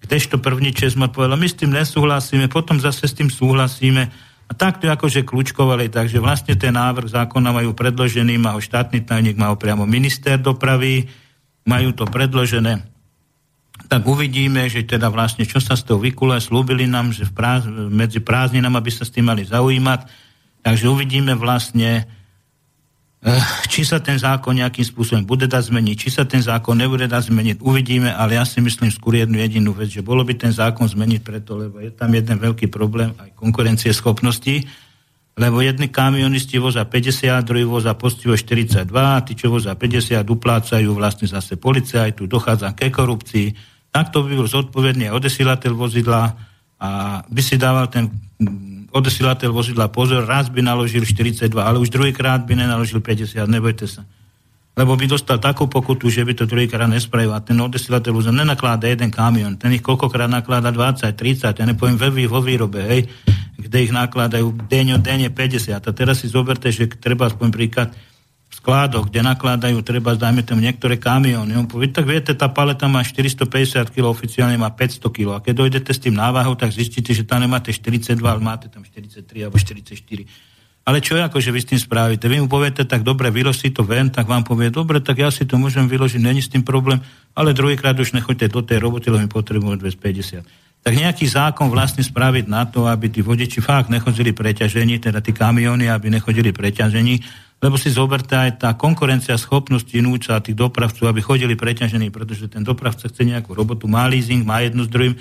Kdežto 0.00 0.40
první 0.40 0.72
Česmar 0.72 1.12
povedal, 1.12 1.36
my 1.36 1.48
s 1.48 1.58
tým 1.60 1.76
nesúhlasíme, 1.76 2.48
potom 2.48 2.80
zase 2.80 3.04
s 3.04 3.16
tým 3.16 3.28
súhlasíme. 3.28 4.08
A 4.50 4.52
takto 4.56 4.90
akože 4.90 5.22
kľúčkovali, 5.22 5.92
takže 5.92 6.18
vlastne 6.18 6.58
ten 6.58 6.74
návrh 6.74 7.14
zákona 7.14 7.54
majú 7.54 7.70
predložený, 7.70 8.34
má 8.40 8.58
ho 8.58 8.60
štátny 8.60 9.06
tajník, 9.06 9.38
má 9.38 9.54
ho 9.54 9.60
priamo 9.60 9.86
minister 9.86 10.40
dopravy, 10.42 11.06
majú 11.68 11.94
to 11.94 12.08
predložené. 12.08 12.82
Tak 13.86 14.02
uvidíme, 14.02 14.66
že 14.66 14.82
teda 14.82 15.06
vlastne 15.06 15.46
čo 15.46 15.62
sa 15.62 15.78
z 15.78 15.86
toho 15.86 16.02
vykule, 16.02 16.42
slúbili 16.42 16.90
nám, 16.90 17.14
že 17.14 17.30
v 17.30 17.32
práz, 17.32 17.62
medzi 17.70 18.18
prázdninami 18.18 18.82
by 18.82 18.90
sa 18.90 19.06
s 19.06 19.14
tým 19.14 19.30
mali 19.30 19.46
zaujímať, 19.46 20.00
takže 20.66 20.90
uvidíme 20.90 21.38
vlastne, 21.38 22.10
či 23.68 23.84
sa 23.84 24.00
ten 24.00 24.16
zákon 24.16 24.56
nejakým 24.56 24.80
spôsobom 24.80 25.28
bude 25.28 25.44
dať 25.44 25.68
zmeniť, 25.68 25.96
či 25.96 26.08
sa 26.08 26.24
ten 26.24 26.40
zákon 26.40 26.72
nebude 26.72 27.04
dať 27.04 27.28
zmeniť, 27.28 27.56
uvidíme, 27.60 28.08
ale 28.08 28.40
ja 28.40 28.48
si 28.48 28.64
myslím 28.64 28.88
skôr 28.88 29.20
jednu 29.20 29.36
jedinú 29.36 29.76
vec, 29.76 29.92
že 29.92 30.00
bolo 30.00 30.24
by 30.24 30.40
ten 30.40 30.48
zákon 30.48 30.88
zmeniť 30.88 31.20
preto, 31.20 31.60
lebo 31.60 31.84
je 31.84 31.92
tam 31.92 32.08
jeden 32.16 32.40
veľký 32.40 32.72
problém 32.72 33.12
aj 33.20 33.36
konkurencie 33.36 33.92
schopnosti, 33.92 34.64
lebo 35.36 35.60
jedni 35.60 35.92
kamionisti 35.92 36.56
vozia 36.56 36.88
50, 36.88 37.44
druhý 37.44 37.68
vozia 37.68 37.92
postivo 37.92 38.32
42, 38.32 38.88
a 38.88 39.20
tí, 39.20 39.36
čo 39.36 39.52
vozia 39.52 39.76
50, 39.76 40.24
uplácajú 40.24 40.88
vlastne 40.96 41.28
zase 41.28 41.60
tu 42.16 42.24
dochádza 42.24 42.72
ke 42.72 42.88
korupcii. 42.88 43.52
Takto 43.92 44.24
by 44.24 44.32
bol 44.32 44.48
zodpovedný 44.48 45.12
odesilateľ 45.12 45.72
vozidla 45.76 46.36
a 46.80 46.88
by 47.28 47.42
si 47.44 47.60
dával 47.60 47.92
ten 47.92 48.08
odesielateľ 48.90 49.50
vozidla 49.54 49.90
pozor, 49.90 50.26
raz 50.26 50.50
by 50.50 50.62
naložil 50.62 51.06
42, 51.06 51.50
ale 51.58 51.78
už 51.78 51.90
druhýkrát 51.94 52.42
by 52.42 52.58
nenaložil 52.58 52.98
50, 52.98 53.38
nebojte 53.46 53.86
sa. 53.86 54.02
Lebo 54.78 54.94
by 54.94 55.10
dostal 55.10 55.42
takú 55.42 55.66
pokutu, 55.66 56.08
že 56.08 56.22
by 56.22 56.32
to 56.32 56.46
druhýkrát 56.46 56.86
nespravil. 56.86 57.34
A 57.34 57.42
ten 57.42 57.58
odesielateľ 57.58 58.10
vozidla 58.14 58.46
nenakláda 58.46 58.86
jeden 58.86 59.10
kamion, 59.10 59.58
ten 59.58 59.74
ich 59.74 59.82
koľkokrát 59.82 60.30
nakláda 60.30 60.70
20, 60.70 61.10
30, 61.10 61.58
ja 61.58 61.64
nepoviem 61.66 61.98
vo 62.30 62.40
výrobe, 62.40 62.80
hej, 62.86 63.00
kde 63.58 63.78
ich 63.84 63.92
nakladajú 63.92 64.66
deň 64.70 65.02
denne 65.02 65.28
50. 65.28 65.74
A 65.74 65.90
teraz 65.90 66.22
si 66.22 66.30
zoberte, 66.30 66.70
že 66.70 66.86
treba 66.86 67.26
aspoň 67.28 67.48
príklad, 67.50 67.88
skládok, 68.60 69.08
kde 69.08 69.24
nakladajú, 69.24 69.80
treba, 69.80 70.12
dajme 70.12 70.44
tam 70.44 70.60
niektoré 70.60 71.00
kamióny. 71.00 71.56
On 71.56 71.64
povie, 71.64 71.88
tak 71.88 72.04
viete, 72.04 72.36
tá 72.36 72.52
paleta 72.52 72.84
má 72.92 73.00
450 73.00 73.88
kg, 73.88 74.12
oficiálne 74.12 74.60
má 74.60 74.68
500 74.68 75.00
kg. 75.08 75.28
A 75.36 75.40
keď 75.40 75.54
dojdete 75.64 75.90
s 75.96 76.00
tým 76.04 76.12
návahou, 76.12 76.52
tak 76.60 76.68
zistíte, 76.68 77.16
že 77.16 77.24
tam 77.24 77.40
nemáte 77.40 77.72
42, 77.72 78.20
ale 78.20 78.40
máte 78.44 78.68
tam 78.68 78.84
43 78.84 79.48
alebo 79.48 79.56
44. 79.56 79.96
Ale 80.84 81.00
čo 81.00 81.16
je 81.16 81.22
ako, 81.24 81.38
že 81.40 81.52
vy 81.52 81.60
s 81.60 81.68
tým 81.72 81.80
spravíte? 81.80 82.28
Vy 82.28 82.44
mu 82.44 82.48
poviete, 82.52 82.84
tak 82.84 83.00
dobre, 83.00 83.32
vylož 83.32 83.64
si 83.64 83.72
to 83.72 83.80
ven, 83.80 84.12
tak 84.12 84.28
vám 84.28 84.44
povie, 84.44 84.68
dobre, 84.68 85.00
tak 85.00 85.24
ja 85.24 85.32
si 85.32 85.48
to 85.48 85.56
môžem 85.56 85.88
vyložiť, 85.88 86.20
není 86.20 86.44
s 86.44 86.52
tým 86.52 86.64
problém, 86.64 87.00
ale 87.32 87.56
druhýkrát 87.56 87.96
už 87.96 88.12
nechoďte 88.12 88.52
do 88.52 88.60
tej 88.60 88.80
roboty, 88.80 89.08
lebo 89.08 89.24
mi 89.24 89.30
potrebujú 89.30 89.80
250 89.80 90.68
tak 90.80 90.96
nejaký 90.96 91.28
zákon 91.28 91.68
vlastne 91.68 92.00
spraviť 92.00 92.48
na 92.48 92.64
to, 92.64 92.88
aby 92.88 93.12
tí 93.12 93.20
vodiči 93.20 93.60
fakt 93.60 93.92
nechodili 93.92 94.32
preťažení, 94.32 94.96
teda 94.96 95.20
tí 95.20 95.36
kamiony, 95.36 95.92
aby 95.92 96.08
nechodili 96.08 96.56
preťažení, 96.56 97.20
lebo 97.60 97.76
si 97.76 97.92
zoberte 97.92 98.32
aj 98.32 98.64
tá 98.64 98.72
konkurencia 98.72 99.36
schopnosti 99.36 99.92
núča 100.00 100.40
tých 100.40 100.56
dopravcov, 100.56 101.12
aby 101.12 101.20
chodili 101.20 101.54
preťažení, 101.54 102.08
pretože 102.08 102.48
ten 102.48 102.64
dopravca 102.64 103.04
chce 103.04 103.22
nejakú 103.22 103.52
robotu, 103.52 103.84
má 103.84 104.08
leasing, 104.08 104.40
má 104.48 104.64
jednu 104.64 104.88
z 104.88 104.90
druhým, 104.90 105.14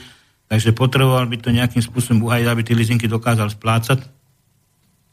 takže 0.47 0.71
potreboval 0.71 1.28
by 1.28 1.36
to 1.36 1.52
nejakým 1.52 1.84
spôsobom 1.84 2.32
uhajiť, 2.32 2.47
aby 2.47 2.62
tie 2.63 2.75
leasingy 2.80 3.12
dokázal 3.12 3.52
splácať. 3.52 4.08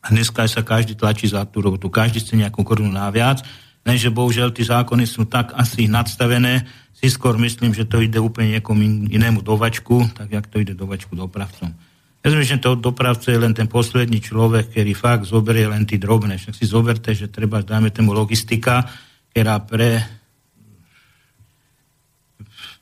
A 0.06 0.14
dneska 0.14 0.46
sa 0.46 0.62
každý 0.62 0.94
tlačí 0.94 1.26
za 1.26 1.42
tú 1.50 1.58
robotu, 1.58 1.90
každý 1.90 2.22
chce 2.22 2.38
nejakú 2.38 2.62
korunu 2.62 2.94
naviac, 2.94 3.42
lenže 3.82 4.14
bohužiaľ 4.14 4.54
tie 4.54 4.70
zákony 4.70 5.02
sú 5.02 5.26
tak 5.26 5.50
asi 5.58 5.90
nadstavené, 5.90 6.62
si 6.94 7.10
skôr 7.10 7.36
myslím, 7.42 7.74
že 7.74 7.84
to 7.84 8.00
ide 8.00 8.16
úplne 8.22 8.56
niekomu 8.56 9.10
inému 9.10 9.42
dovačku, 9.42 10.14
tak 10.14 10.30
jak 10.30 10.46
to 10.46 10.62
ide 10.62 10.78
dovačku 10.78 11.12
dopravcom. 11.12 11.74
Ja 12.26 12.34
si 12.34 12.42
myslím, 12.42 12.58
že 12.58 12.66
to 12.66 12.74
dopravca 12.74 13.30
je 13.30 13.38
len 13.38 13.54
ten 13.54 13.70
posledný 13.70 14.18
človek, 14.18 14.74
ktorý 14.74 14.98
fakt 14.98 15.30
zoberie 15.30 15.70
len 15.70 15.86
tí 15.86 15.94
drobné. 15.94 16.42
Však 16.42 16.58
si 16.58 16.66
zoberte, 16.66 17.14
že 17.14 17.30
treba, 17.30 17.62
dáme 17.62 17.94
tomu 17.94 18.10
logistika, 18.10 18.82
ktorá 19.30 19.62
pre, 19.62 20.02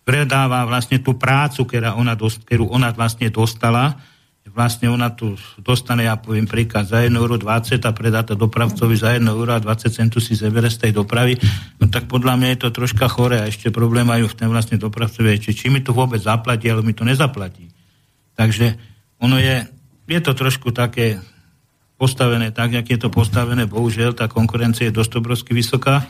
predáva 0.01 0.65
vlastne 0.65 0.97
tú 1.05 1.21
prácu, 1.21 1.69
ktorá 1.69 1.93
ona, 1.93 2.17
ktorú 2.17 2.73
ona 2.73 2.89
vlastne 2.97 3.29
dostala, 3.29 4.01
vlastne 4.49 4.89
ona 4.89 5.13
tu 5.13 5.37
dostane, 5.61 6.09
ja 6.09 6.17
poviem 6.17 6.49
príklad, 6.49 6.89
za 6.89 7.05
1,20 7.05 7.21
euro 7.21 7.37
a 7.37 7.93
predá 7.93 8.25
to 8.25 8.41
dopravcovi 8.41 8.97
za 8.97 9.13
1 9.13 9.29
euro 9.29 9.53
a 9.53 9.61
20 9.61 9.93
centu 9.93 10.25
si 10.25 10.33
zebere 10.41 10.73
z 10.73 10.89
tej 10.89 10.97
dopravy, 10.97 11.37
no 11.85 11.93
tak 11.93 12.09
podľa 12.09 12.41
mňa 12.41 12.49
je 12.49 12.59
to 12.65 12.69
troška 12.73 13.13
chore 13.13 13.37
a 13.37 13.45
ešte 13.45 13.69
problém 13.69 14.09
majú 14.09 14.25
v 14.25 14.41
ten 14.41 14.49
vlastne 14.49 14.81
dopravcovi, 14.81 15.37
či, 15.37 15.53
či 15.53 15.69
mi 15.69 15.85
to 15.85 15.93
vôbec 15.93 16.25
zaplatí, 16.25 16.73
ale 16.73 16.81
mi 16.81 16.97
to 16.97 17.05
nezaplatí. 17.05 17.69
Takže 18.41 18.94
ono 19.25 19.41
je, 19.41 19.65
je 20.05 20.21
to 20.21 20.37
trošku 20.37 20.69
také 20.77 21.17
postavené 21.97 22.53
tak, 22.53 22.77
jak 22.77 22.85
je 22.85 22.99
to 23.01 23.09
postavené, 23.09 23.65
bohužiaľ 23.65 24.13
tá 24.13 24.29
konkurencia 24.29 24.93
je 24.93 24.99
dosť 25.01 25.25
obrovsky 25.25 25.57
vysoká, 25.57 26.05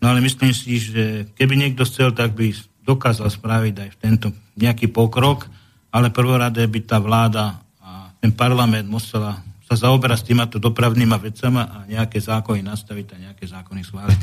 no 0.00 0.08
ale 0.08 0.24
myslím 0.24 0.56
si, 0.56 0.80
že 0.80 1.28
keby 1.36 1.60
niekto 1.60 1.84
chcel, 1.84 2.16
tak 2.16 2.32
by 2.32 2.56
dokázal 2.80 3.28
spraviť 3.28 3.74
aj 3.76 3.88
v 3.92 4.00
tento 4.00 4.28
nejaký 4.56 4.88
pokrok, 4.88 5.44
ale 5.92 6.08
prvoradé 6.08 6.64
by 6.64 6.80
tá 6.88 6.96
vláda 6.96 7.60
a 7.84 8.16
ten 8.16 8.32
parlament 8.32 8.88
musela 8.88 9.44
sa 9.68 9.86
zaoberať 9.86 10.18
s 10.24 10.26
týmto 10.26 10.56
dopravnými 10.58 11.14
vecami 11.14 11.62
a 11.62 11.86
nejaké 11.86 12.18
zákony 12.18 12.64
nastaviť 12.64 13.06
a 13.14 13.16
nejaké 13.30 13.44
zákony 13.46 13.82
schváliť. 13.86 14.18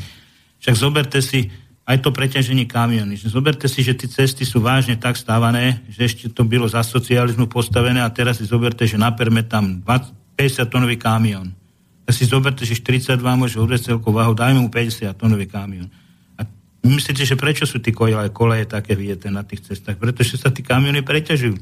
Však 0.60 0.75
zoberte 0.75 1.19
si, 1.21 1.47
aj 1.88 2.04
to 2.04 2.12
preťaženie 2.12 2.67
kamiony. 2.67 3.15
Zoberte 3.15 3.71
si, 3.71 3.80
že 3.80 3.95
tie 3.95 4.12
cesty 4.12 4.43
sú 4.43 4.60
vážne 4.60 5.00
tak 5.00 5.15
stávané, 5.15 5.80
že 5.88 6.04
ešte 6.04 6.28
to 6.28 6.43
bylo 6.43 6.67
za 6.67 6.84
socializmu 6.84 7.47
postavené 7.47 8.04
a 8.04 8.12
teraz 8.12 8.43
si 8.43 8.45
zoberte, 8.45 8.84
že 8.84 9.00
naperme 9.00 9.47
tam 9.47 9.80
20, 9.80 10.36
50 10.36 10.67
tonový 10.67 11.00
kamión. 11.00 11.56
Tak 12.04 12.13
si 12.13 12.28
zoberte, 12.28 12.67
že 12.67 12.76
42 12.76 13.23
môže 13.39 13.56
udrieť 13.56 13.95
celku 13.95 14.12
váhu, 14.12 14.36
dajme 14.36 14.67
mu 14.67 14.69
50 14.69 15.15
tonový 15.15 15.47
kamión. 15.47 15.88
A 16.36 16.43
myslíte, 16.84 17.23
že 17.23 17.39
prečo 17.39 17.63
sú 17.63 17.80
tí 17.80 17.95
koleje, 17.95 18.36
koleje 18.36 18.67
také 18.67 18.91
vidíte 18.91 19.32
na 19.32 19.47
tých 19.47 19.63
cestách? 19.63 19.95
Pretože 19.95 20.36
sa 20.36 20.52
tí 20.52 20.67
kamiony 20.67 21.08
preťažujú. 21.08 21.56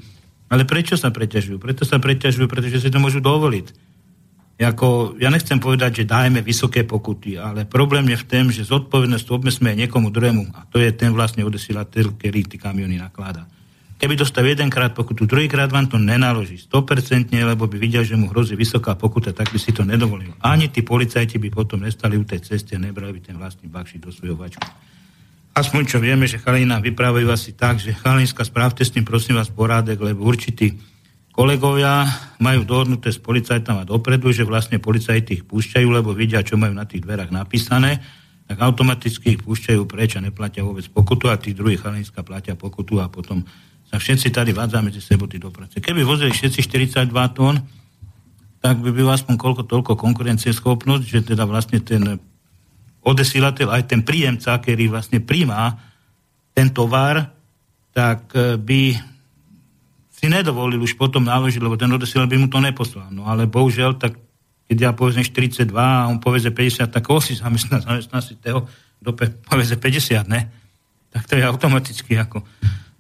Ale 0.50 0.66
prečo 0.66 0.98
sa 0.98 1.14
preťažujú? 1.14 1.62
Preto 1.62 1.86
sa 1.86 2.02
preťažujú, 2.02 2.50
pretože 2.50 2.82
si 2.82 2.90
to 2.90 2.98
môžu 2.98 3.22
dovoliť 3.22 3.95
ako, 4.64 5.20
ja 5.20 5.28
nechcem 5.28 5.60
povedať, 5.60 6.04
že 6.04 6.06
dajme 6.08 6.40
vysoké 6.40 6.88
pokuty, 6.88 7.36
ale 7.36 7.68
problém 7.68 8.08
je 8.08 8.24
v 8.24 8.28
tom, 8.28 8.46
že 8.48 8.64
zodpovednosť 8.64 9.28
obmesme 9.28 9.76
niekomu 9.76 10.08
druhému 10.16 10.56
a 10.56 10.64
to 10.72 10.80
je 10.80 10.96
ten 10.96 11.12
vlastne 11.12 11.44
odesielateľ, 11.44 12.16
ktorý 12.16 12.40
tí 12.48 12.56
kamiony 12.56 12.96
nakladá. 12.96 13.44
Keby 13.96 14.16
dostal 14.16 14.48
jedenkrát 14.48 14.92
pokutu, 14.92 15.24
druhýkrát 15.28 15.72
vám 15.72 15.88
to 15.88 15.96
nenaloží 15.96 16.60
100%, 16.60 17.32
lebo 17.32 17.68
by 17.68 17.76
videl, 17.80 18.04
že 18.04 18.20
mu 18.20 18.28
hrozí 18.32 18.56
vysoká 18.56 18.96
pokuta, 18.96 19.36
tak 19.36 19.52
by 19.52 19.60
si 19.60 19.72
to 19.72 19.88
nedovolil. 19.88 20.36
Ani 20.44 20.68
tí 20.68 20.84
policajti 20.84 21.40
by 21.40 21.48
potom 21.52 21.84
nestali 21.84 22.20
u 22.20 22.24
tej 22.28 22.44
ceste 22.44 22.76
a 22.76 22.80
nebrali 22.80 23.16
by 23.16 23.22
ten 23.32 23.36
vlastný 23.40 23.72
bakší 23.72 24.04
do 24.04 24.12
svojho 24.12 24.36
vačku. 24.36 24.68
Aspoň 25.56 25.84
čo 25.88 26.04
vieme, 26.04 26.28
že 26.28 26.44
Chalina 26.44 26.84
vyprávajú 26.84 27.32
asi 27.32 27.56
tak, 27.56 27.80
že 27.80 27.96
Chalinska 27.96 28.44
správte 28.44 28.84
s 28.84 28.92
tým 28.92 29.08
prosím 29.08 29.40
vás 29.40 29.48
porádek, 29.48 29.96
lebo 30.04 30.28
určitý 30.28 30.76
kolegovia 31.36 32.08
majú 32.40 32.64
dohodnuté 32.64 33.12
s 33.12 33.20
policajtami 33.20 33.84
dopredu, 33.84 34.32
že 34.32 34.48
vlastne 34.48 34.80
policajti 34.80 35.44
ich 35.44 35.44
púšťajú, 35.44 35.88
lebo 35.92 36.16
vidia, 36.16 36.40
čo 36.40 36.56
majú 36.56 36.72
na 36.72 36.88
tých 36.88 37.04
dverách 37.04 37.36
napísané, 37.36 38.00
tak 38.48 38.56
automaticky 38.64 39.36
ich 39.36 39.42
púšťajú 39.44 39.84
preč 39.84 40.16
a 40.16 40.24
neplatia 40.24 40.64
vôbec 40.64 40.88
pokutu 40.88 41.28
a 41.28 41.36
tí 41.36 41.52
druhí 41.52 41.76
Chalinska 41.76 42.24
platia 42.24 42.56
pokutu 42.56 43.04
a 43.04 43.12
potom 43.12 43.44
sa 43.92 44.00
všetci 44.00 44.32
tady 44.32 44.56
vádzame 44.56 44.90
medzi 44.90 45.04
sebou 45.04 45.28
tí 45.28 45.36
dopravci. 45.36 45.84
Keby 45.84 46.08
vozili 46.08 46.32
všetci 46.32 46.72
42 46.72 47.12
tón, 47.36 47.60
tak 48.64 48.80
by 48.80 48.90
byl 48.96 49.12
aspoň 49.12 49.36
koľko 49.36 49.62
toľko 49.68 49.94
konkurencieschopnosť, 50.00 51.04
že 51.04 51.20
teda 51.36 51.44
vlastne 51.46 51.84
ten 51.84 52.18
odesilateľ, 53.06 53.76
aj 53.76 53.84
ten 53.92 54.02
príjemca, 54.02 54.58
ktorý 54.58 54.90
vlastne 54.90 55.22
príjma 55.22 55.78
ten 56.56 56.72
tovar, 56.72 57.30
tak 57.94 58.34
by 58.66 58.98
si 60.26 60.34
nedovolil 60.34 60.82
už 60.82 60.98
potom 60.98 61.22
naložiť, 61.22 61.62
lebo 61.62 61.78
ten 61.78 61.86
odosielač 61.94 62.26
by 62.26 62.38
mu 62.42 62.50
to 62.50 62.58
neposlal. 62.58 63.14
No 63.14 63.30
ale 63.30 63.46
bohužiaľ, 63.46 64.02
tak 64.02 64.18
keď 64.66 64.78
ja 64.82 64.92
povedzme 64.98 65.22
42 65.22 65.70
a 65.70 66.10
on 66.10 66.18
poveze 66.18 66.50
50, 66.50 66.90
tak 66.90 67.06
koho 67.06 67.22
si 67.22 67.38
zamestná, 67.38 67.78
zamestná 67.78 68.26
toho, 68.42 68.66
kto 69.06 69.10
poveze 69.46 69.78
50, 69.78 70.26
ne? 70.26 70.50
Tak 71.14 71.30
to 71.30 71.38
je 71.38 71.46
automaticky 71.46 72.18
ako... 72.18 72.42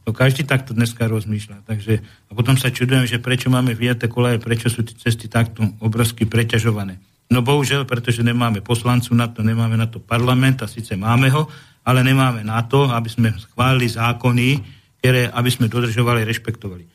To 0.05 0.13
každý 0.13 0.45
takto 0.45 0.77
dneska 0.77 1.09
rozmýšľa. 1.09 1.65
Takže, 1.65 1.97
a 2.29 2.31
potom 2.37 2.53
sa 2.61 2.69
čudujem, 2.69 3.09
že 3.09 3.17
prečo 3.17 3.49
máme 3.49 3.73
viate 3.73 4.05
kolaje, 4.05 4.37
prečo 4.37 4.69
sú 4.69 4.85
tie 4.85 4.93
cesty 4.93 5.25
takto 5.25 5.65
obrovsky 5.81 6.29
preťažované. 6.29 7.01
No 7.33 7.41
bohužiaľ, 7.41 7.89
pretože 7.89 8.21
nemáme 8.21 8.61
poslancu 8.61 9.17
na 9.17 9.25
to, 9.33 9.41
nemáme 9.41 9.73
na 9.73 9.89
to 9.89 9.97
parlament, 9.97 10.61
a 10.61 10.69
síce 10.69 10.93
máme 10.93 11.33
ho, 11.33 11.49
ale 11.81 12.05
nemáme 12.05 12.45
na 12.45 12.61
to, 12.61 12.85
aby 12.85 13.09
sme 13.09 13.33
schválili 13.33 13.89
zákony, 13.89 14.61
ktoré, 15.01 15.25
aby 15.25 15.49
sme 15.49 15.73
dodržovali, 15.73 16.21
rešpektovali. 16.21 16.94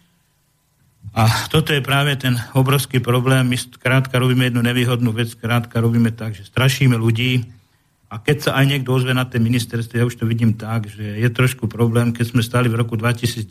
A 1.10 1.50
toto 1.50 1.74
je 1.74 1.82
práve 1.82 2.14
ten 2.14 2.38
obrovský 2.54 3.02
problém. 3.02 3.42
My 3.50 3.58
skrátka 3.58 4.14
robíme 4.18 4.46
jednu 4.46 4.62
nevýhodnú 4.62 5.10
vec, 5.10 5.34
skrátka 5.34 5.82
robíme 5.82 6.14
tak, 6.14 6.38
že 6.38 6.46
strašíme 6.46 6.94
ľudí 6.94 7.42
A 8.10 8.18
keď 8.18 8.36
sa 8.42 8.50
aj 8.58 8.64
niekto 8.66 8.90
ozve 8.90 9.14
na 9.14 9.22
tej 9.22 9.38
ministerstve, 9.38 10.02
ja 10.02 10.06
už 10.06 10.18
to 10.18 10.26
vidím 10.26 10.58
tak, 10.58 10.90
že 10.90 11.22
je 11.22 11.28
trošku 11.30 11.70
problém, 11.70 12.10
keď 12.10 12.34
sme 12.34 12.42
stali 12.42 12.66
v 12.66 12.82
roku 12.82 12.98
2010 12.98 13.46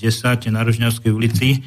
na 0.51 0.67
Rožňavskej 0.67 1.11
ulici, 1.15 1.63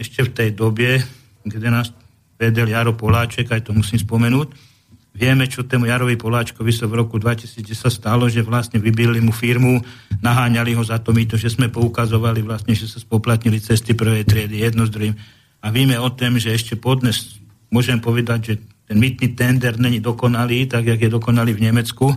ešte 0.00 0.24
v 0.24 0.32
tej 0.32 0.48
dobe, 0.56 1.04
kde 1.44 1.68
nás 1.68 1.92
vedel 2.40 2.72
Jaro 2.72 2.96
Poláček, 2.96 3.52
aj 3.52 3.68
to 3.68 3.76
musím 3.76 4.00
spomenúť, 4.00 4.71
vieme, 5.12 5.44
čo 5.44 5.68
tému 5.68 5.86
Jarovi 5.88 6.16
Poláčkovi 6.16 6.72
sa 6.72 6.88
v 6.88 7.04
roku 7.04 7.20
2010 7.20 7.62
stalo, 7.92 8.26
že 8.26 8.40
vlastne 8.40 8.80
vybili 8.80 9.20
mu 9.20 9.30
firmu, 9.30 9.80
naháňali 10.24 10.72
ho 10.72 10.82
za 10.82 10.98
to 10.98 11.12
my 11.12 11.28
to, 11.28 11.36
že 11.36 11.54
sme 11.54 11.68
poukazovali 11.68 12.40
vlastne, 12.40 12.72
že 12.72 12.88
sa 12.88 12.98
spoplatnili 12.98 13.60
cesty 13.60 13.92
prvej 13.92 14.24
triedy 14.24 14.64
jedno 14.64 14.88
s 14.88 14.92
druhým. 14.92 15.14
A 15.62 15.70
vieme 15.70 16.00
o 16.00 16.08
tom, 16.10 16.40
že 16.40 16.56
ešte 16.56 16.74
podnes 16.74 17.38
môžem 17.70 18.00
povedať, 18.00 18.40
že 18.42 18.54
ten 18.88 18.98
mytný 18.98 19.32
tender 19.32 19.78
není 19.78 20.02
dokonalý, 20.02 20.68
tak 20.68 20.84
jak 20.88 21.00
je 21.00 21.08
dokonalý 21.12 21.56
v 21.56 21.64
Nemecku. 21.70 22.12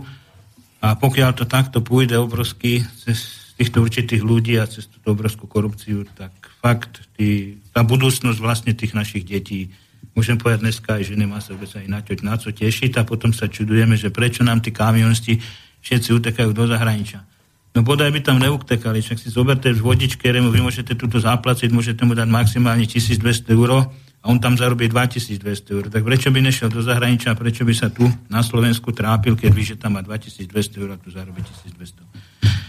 A 0.82 0.98
pokiaľ 0.98 1.30
to 1.32 1.44
takto 1.48 1.80
pôjde 1.80 2.18
obrovsky 2.20 2.84
cez 3.00 3.48
týchto 3.56 3.80
určitých 3.80 4.20
ľudí 4.20 4.60
a 4.60 4.68
cez 4.68 4.84
túto 4.90 5.16
obrovskú 5.16 5.48
korupciu, 5.48 6.04
tak 6.12 6.32
fakt 6.60 7.08
tý, 7.16 7.56
tá 7.72 7.80
budúcnosť 7.80 8.38
vlastne 8.42 8.72
tých 8.76 8.92
našich 8.92 9.24
detí, 9.24 9.72
môžem 10.16 10.40
povedať 10.40 10.64
dneska 10.64 10.96
aj, 10.96 11.02
že 11.06 11.14
nemá 11.14 11.38
sa 11.44 11.52
vôbec 11.52 11.68
aj 11.76 11.86
na 11.86 12.00
čo, 12.00 12.12
na 12.24 12.34
co 12.40 12.48
tešiť 12.48 12.92
a 12.98 13.02
potom 13.04 13.36
sa 13.36 13.46
čudujeme, 13.46 13.94
že 13.94 14.08
prečo 14.08 14.40
nám 14.40 14.64
tí 14.64 14.72
kamionisti 14.72 15.38
všetci 15.84 16.08
utekajú 16.16 16.50
do 16.56 16.64
zahraničia. 16.64 17.22
No 17.76 17.84
bodaj 17.84 18.08
by 18.08 18.24
tam 18.24 18.40
neutekali, 18.40 19.04
však 19.04 19.20
si 19.20 19.28
zoberte 19.28 19.68
v 19.68 19.84
vodičke, 19.84 20.24
vy 20.32 20.40
môžete 20.64 20.96
túto 20.96 21.20
zaplaciť, 21.20 21.68
môžete 21.68 22.08
mu 22.08 22.16
dať 22.16 22.24
maximálne 22.24 22.88
1200 22.88 23.52
eur, 23.52 23.92
a 24.26 24.34
on 24.34 24.42
tam 24.42 24.58
zarobí 24.58 24.90
2200 24.90 25.70
eur. 25.70 25.84
Tak 25.86 26.02
prečo 26.02 26.34
by 26.34 26.42
nešiel 26.42 26.66
do 26.66 26.82
zahraničia, 26.82 27.38
prečo 27.38 27.62
by 27.62 27.74
sa 27.78 27.94
tu 27.94 28.10
na 28.26 28.42
Slovensku 28.42 28.90
trápil, 28.90 29.38
keď 29.38 29.50
ví, 29.54 29.62
že 29.62 29.78
tam 29.78 29.94
má 29.94 30.02
2200 30.02 30.82
eur 30.82 30.90
a 30.90 30.98
tu 30.98 31.14
zarobí 31.14 31.46
1200. 31.46 32.65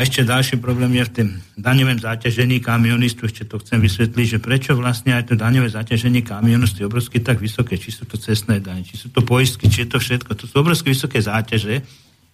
Ešte 0.00 0.24
ďalší 0.24 0.56
problém 0.64 0.96
je 0.96 1.04
v 1.04 1.12
tým 1.12 1.28
daňovém 1.60 2.00
záťažení 2.00 2.64
kamionistu. 2.64 3.28
Ešte 3.28 3.44
to 3.44 3.60
chcem 3.60 3.84
vysvetliť, 3.84 4.26
že 4.32 4.38
prečo 4.40 4.72
vlastne 4.72 5.12
aj 5.12 5.28
to 5.28 5.34
daňové 5.36 5.68
záťaženie 5.68 6.24
kamionistu 6.24 6.80
je 6.80 6.88
obrovské 6.88 7.20
tak 7.20 7.36
vysoké. 7.36 7.76
Či 7.76 8.00
sú 8.00 8.08
to 8.08 8.16
cestné 8.16 8.64
dane, 8.64 8.80
či 8.80 8.96
sú 8.96 9.12
to 9.12 9.20
poistky, 9.20 9.68
či 9.68 9.84
je 9.84 9.92
to 9.92 10.00
všetko. 10.00 10.32
To 10.32 10.44
sú 10.48 10.54
obrovské 10.56 10.96
vysoké 10.96 11.20
záťaže. 11.20 11.84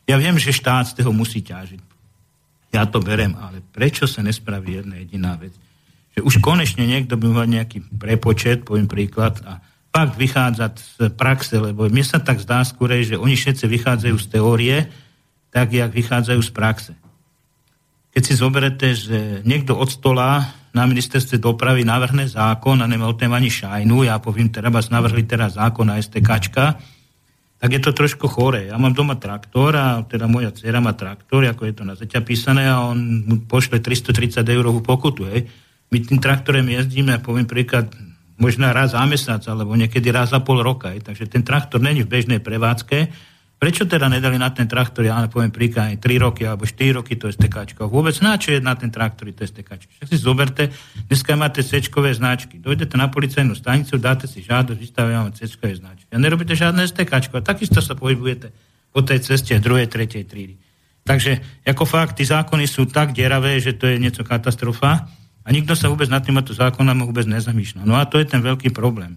Ja 0.06 0.14
viem, 0.14 0.38
že 0.38 0.54
štát 0.54 0.94
z 0.94 1.02
toho 1.02 1.10
musí 1.10 1.42
ťažiť. 1.42 1.82
Ja 2.70 2.86
to 2.86 3.02
berem, 3.02 3.34
ale 3.34 3.58
prečo 3.74 4.06
sa 4.06 4.22
nespraví 4.22 4.78
jedna 4.78 5.02
jediná 5.02 5.34
vec? 5.34 5.50
že 6.16 6.24
už 6.24 6.40
konečne 6.40 6.88
niekto 6.88 7.20
by 7.20 7.28
mal 7.28 7.44
nejaký 7.44 7.92
prepočet, 7.92 8.64
poviem 8.64 8.88
príklad, 8.88 9.36
a 9.44 9.60
fakt 9.92 10.16
vychádzať 10.16 10.72
z 10.80 10.96
praxe, 11.12 11.60
lebo 11.60 11.84
mne 11.92 12.00
sa 12.00 12.16
tak 12.16 12.40
zdá 12.40 12.64
skôr, 12.64 12.96
že 13.04 13.20
oni 13.20 13.36
všetci 13.36 13.68
vychádzajú 13.68 14.16
z 14.16 14.26
teórie, 14.32 14.76
tak, 15.52 15.76
jak 15.76 15.92
vychádzajú 15.92 16.40
z 16.40 16.52
praxe. 16.56 16.92
Keď 18.16 18.22
si 18.24 18.32
zoberete, 18.32 18.86
že 18.96 19.44
niekto 19.44 19.76
od 19.76 19.92
stola 19.92 20.40
na 20.72 20.88
ministerstve 20.88 21.36
dopravy 21.36 21.84
navrhne 21.84 22.24
zákon 22.24 22.80
a 22.80 22.88
nemá 22.88 23.12
o 23.12 23.18
tém 23.18 23.28
ani 23.28 23.52
šajnu, 23.52 24.08
ja 24.08 24.16
poviem, 24.16 24.48
teraz 24.48 24.88
navrhli 24.88 25.28
teraz 25.28 25.60
zákon 25.60 25.84
na 25.84 26.00
STKčka, 26.00 26.80
tak 27.60 27.70
je 27.72 27.80
to 27.80 27.92
trošku 27.92 28.24
chore. 28.24 28.72
Ja 28.72 28.80
mám 28.80 28.96
doma 28.96 29.20
traktor 29.20 29.76
a 29.76 30.00
teda 30.08 30.32
moja 30.32 30.48
dcera 30.48 30.80
má 30.80 30.96
traktor, 30.96 31.44
ako 31.44 31.68
je 31.68 31.74
to 31.76 31.84
na 31.84 31.92
zeťa 31.92 32.24
písané 32.24 32.72
a 32.72 32.88
on 32.88 33.28
mu 33.28 33.36
pošle 33.44 33.84
330 33.84 34.40
eurovú 34.48 34.80
pokutu. 34.80 35.28
Hej 35.28 35.52
my 35.92 35.96
tým 36.02 36.18
traktorem 36.18 36.66
jezdíme, 36.66 37.20
poviem 37.22 37.46
príklad, 37.46 37.92
možno 38.40 38.66
raz 38.74 38.92
za 38.92 39.04
mesiac, 39.06 39.44
alebo 39.46 39.78
niekedy 39.78 40.10
raz 40.10 40.34
za 40.34 40.42
pol 40.42 40.60
roka. 40.60 40.90
Aj. 40.90 40.98
Takže 40.98 41.30
ten 41.30 41.46
traktor 41.46 41.78
není 41.78 42.02
v 42.02 42.10
bežnej 42.10 42.40
prevádzke. 42.42 43.12
Prečo 43.56 43.88
teda 43.88 44.12
nedali 44.12 44.36
na 44.36 44.52
ten 44.52 44.68
traktor, 44.68 45.08
ja 45.08 45.16
poviem 45.32 45.48
príklad, 45.48 45.96
3 45.96 46.04
roky 46.20 46.44
alebo 46.44 46.68
4 46.68 47.00
roky 47.00 47.16
to 47.16 47.32
STK? 47.32 47.72
Vôbec 47.88 48.12
na 48.20 48.36
čo 48.36 48.52
je 48.52 48.60
na 48.60 48.76
ten 48.76 48.92
traktor 48.92 49.32
to 49.32 49.48
STK? 49.48 49.80
Však 49.80 50.06
si 50.12 50.16
zoberte, 50.20 50.68
dneska 51.08 51.32
máte 51.40 51.64
cečkové 51.64 52.12
značky. 52.12 52.60
Dojdete 52.60 53.00
na 53.00 53.08
policajnú 53.08 53.56
stanicu, 53.56 53.96
dáte 53.96 54.28
si 54.28 54.44
žiadosť, 54.44 54.76
vystavia 54.76 55.24
vám 55.24 55.32
cečkové 55.32 55.72
značky. 55.72 56.04
A 56.12 56.20
nerobíte 56.20 56.52
žiadne 56.52 56.84
STK. 56.84 57.32
A 57.32 57.40
takisto 57.40 57.80
sa 57.80 57.96
pohybujete 57.96 58.52
po 58.92 59.00
tej 59.00 59.24
ceste 59.24 59.56
druhej, 59.56 59.88
tretej 59.88 60.28
trídy. 60.28 60.60
Takže 61.08 61.64
ako 61.64 61.88
fakt, 61.88 62.20
tí 62.20 62.28
zákony 62.28 62.68
sú 62.68 62.84
tak 62.84 63.16
deravé, 63.16 63.56
že 63.56 63.72
to 63.72 63.88
je 63.88 63.96
niečo 63.96 64.20
katastrofa. 64.20 65.08
A 65.46 65.48
nikto 65.48 65.72
sa 65.72 65.88
vôbec 65.88 66.12
nad 66.12 66.20
týmto 66.20 66.52
zákonami 66.52 67.08
vôbec 67.08 67.24
nezamýšľa. 67.24 67.88
No 67.88 67.96
a 67.96 68.04
to 68.04 68.20
je 68.20 68.28
ten 68.28 68.44
veľký 68.44 68.68
problém. 68.76 69.16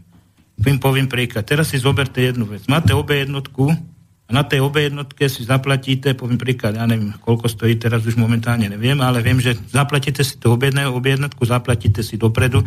Vím, 0.56 0.80
poviem 0.80 1.12
príklad. 1.12 1.44
Teraz 1.44 1.76
si 1.76 1.82
zoberte 1.82 2.24
jednu 2.24 2.48
vec. 2.48 2.64
Máte 2.72 2.96
obe 2.96 3.20
jednotku 3.20 3.99
a 4.30 4.32
na 4.32 4.46
tej 4.46 4.62
obe 4.62 4.86
jednotke 4.86 5.26
si 5.26 5.42
zaplatíte, 5.42 6.14
poviem 6.14 6.38
príklad, 6.38 6.78
ja 6.78 6.86
neviem, 6.86 7.18
koľko 7.18 7.50
stojí 7.50 7.82
teraz 7.82 8.06
už 8.06 8.14
momentálne 8.14 8.70
neviem, 8.70 9.02
ale 9.02 9.26
viem, 9.26 9.42
že 9.42 9.58
zaplatíte 9.74 10.22
si 10.22 10.38
to 10.38 10.54
obe, 10.54 10.70
obe 10.70 11.18
jednotku, 11.18 11.42
zaplatíte 11.50 12.06
si 12.06 12.14
dopredu 12.14 12.62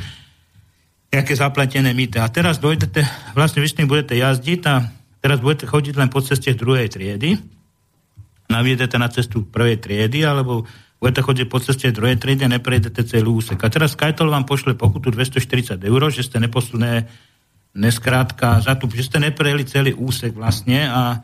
nejaké 1.15 1.39
zaplatené 1.39 1.95
mýte. 1.95 2.19
A 2.19 2.27
teraz 2.27 2.59
dojdete, 2.59 3.07
vlastne 3.39 3.63
vy 3.63 3.69
s 3.71 3.79
tým 3.79 3.87
budete 3.87 4.19
jazdiť 4.19 4.61
a 4.67 4.91
teraz 5.23 5.39
budete 5.39 5.71
chodiť 5.71 5.95
len 6.03 6.11
po 6.11 6.19
ceste 6.19 6.51
druhej 6.51 6.91
triedy, 6.91 7.39
naviedete 8.51 8.99
na 8.99 9.07
cestu 9.07 9.47
prvej 9.47 9.79
triedy, 9.79 10.27
alebo 10.27 10.67
budete 10.99 11.23
chodiť 11.23 11.47
po 11.47 11.63
ceste 11.63 11.95
druhej 11.95 12.19
triedy 12.19 12.43
a 12.43 12.55
neprejdete 12.59 13.07
celý 13.07 13.39
úsek. 13.39 13.63
A 13.63 13.71
teraz 13.71 13.95
Skytol 13.95 14.35
vám 14.35 14.51
pošle 14.51 14.75
pokutu 14.75 15.15
240 15.15 15.79
eur, 15.79 16.03
že 16.11 16.27
ste 16.27 16.43
neposuné 16.43 17.07
neskrátka 17.79 18.59
za 18.59 18.75
to, 18.75 18.91
že 18.91 19.07
ste 19.07 19.23
neprejeli 19.23 19.63
celý 19.63 19.93
úsek 19.95 20.35
vlastne 20.35 20.91
a, 20.91 21.23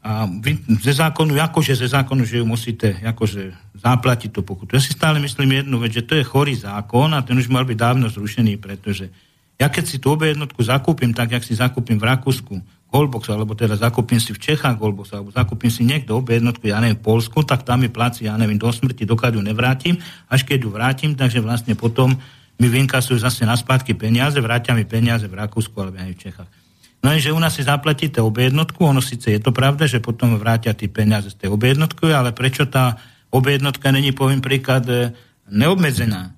a 0.00 0.24
vy 0.24 0.56
ze 0.80 0.96
zákonu, 0.96 1.36
akože 1.36 1.76
ze 1.76 1.84
zákonu, 1.84 2.24
že 2.24 2.40
ju 2.40 2.48
musíte 2.48 2.96
akože 3.04 3.52
zaplatiť 3.76 4.32
tú 4.32 4.40
pokutu. 4.40 4.72
Ja 4.72 4.80
si 4.80 4.96
stále 4.96 5.20
myslím 5.20 5.60
jednu 5.60 5.76
vec, 5.76 5.92
že 5.92 6.04
to 6.08 6.16
je 6.16 6.24
chorý 6.24 6.56
zákon 6.56 7.12
a 7.12 7.20
ten 7.20 7.36
už 7.36 7.52
mal 7.52 7.68
byť 7.68 7.76
dávno 7.76 8.08
zrušený, 8.08 8.56
pretože 8.56 9.12
ja 9.60 9.68
keď 9.68 9.84
si 9.84 10.00
tú 10.00 10.16
obe 10.16 10.32
jednotku 10.32 10.64
zakúpim, 10.64 11.12
tak 11.12 11.36
jak 11.36 11.44
si 11.44 11.52
zakúpim 11.52 12.00
v 12.00 12.08
Rakúsku, 12.08 12.54
Goldbox, 12.90 13.28
alebo 13.28 13.52
teda 13.52 13.76
zakúpim 13.76 14.16
si 14.16 14.32
v 14.32 14.40
Čechách 14.40 14.80
Goldbox, 14.80 15.12
alebo 15.12 15.36
zakúpim 15.36 15.68
si 15.68 15.84
niekto 15.84 16.16
obe 16.16 16.40
jednotku, 16.40 16.64
ja 16.64 16.80
neviem, 16.80 16.96
v 16.96 17.04
Polsku, 17.04 17.44
tak 17.44 17.68
tam 17.68 17.84
mi 17.84 17.92
placi, 17.92 18.24
ja 18.24 18.40
neviem, 18.40 18.56
do 18.56 18.72
smrti, 18.72 19.04
dokiaľ 19.04 19.36
ju 19.36 19.42
nevrátim, 19.44 19.94
až 20.32 20.48
keď 20.48 20.58
ju 20.64 20.70
vrátim, 20.72 21.12
takže 21.12 21.44
vlastne 21.44 21.76
potom 21.76 22.16
mi 22.56 22.68
vynkasujú 22.72 23.20
zase 23.20 23.44
na 23.44 23.54
spátky 23.54 23.94
peniaze, 23.94 24.40
vrátia 24.40 24.72
mi 24.72 24.88
peniaze 24.88 25.28
v 25.28 25.36
Rakúsku 25.38 25.76
alebo 25.76 26.00
aj 26.00 26.12
v 26.16 26.22
Čechách. 26.24 26.59
No 27.00 27.16
je, 27.16 27.28
že 27.28 27.32
u 27.32 27.40
nás 27.40 27.56
si 27.56 27.64
zaplatíte 27.64 28.20
obe 28.20 28.44
jednotku, 28.44 28.84
ono 28.84 29.00
síce 29.00 29.32
je 29.32 29.40
to 29.40 29.56
pravda, 29.56 29.88
že 29.88 30.04
potom 30.04 30.36
vrátia 30.36 30.76
tie 30.76 30.88
peniaze 30.92 31.32
z 31.32 31.36
tej 31.40 31.48
obe 31.48 31.72
jednotky, 31.72 32.12
ale 32.12 32.36
prečo 32.36 32.68
tá 32.68 33.00
obe 33.32 33.56
jednotka 33.56 33.88
není, 33.88 34.12
poviem 34.12 34.44
príklad, 34.44 34.84
e, 34.84 35.16
neobmedzená? 35.48 36.36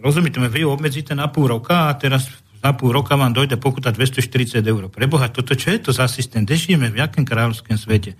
Rozumiete, 0.00 0.40
vy 0.40 0.64
obmedzíte 0.64 1.14
na 1.14 1.28
půl 1.28 1.46
roka 1.46 1.92
a 1.92 1.94
teraz 1.94 2.26
za 2.62 2.72
půl 2.72 2.92
roka 2.92 3.16
vám 3.16 3.32
dojde 3.32 3.56
pokuta 3.56 3.90
240 3.90 4.66
eur. 4.66 4.88
Preboha, 4.88 5.28
toto 5.28 5.54
čo 5.54 5.70
je 5.70 5.78
to 5.78 5.90
za 5.92 6.08
systém? 6.08 6.46
Kde? 6.46 6.76
V 6.78 6.96
jakém 6.96 7.24
kráľovském 7.26 7.78
svete? 7.78 8.14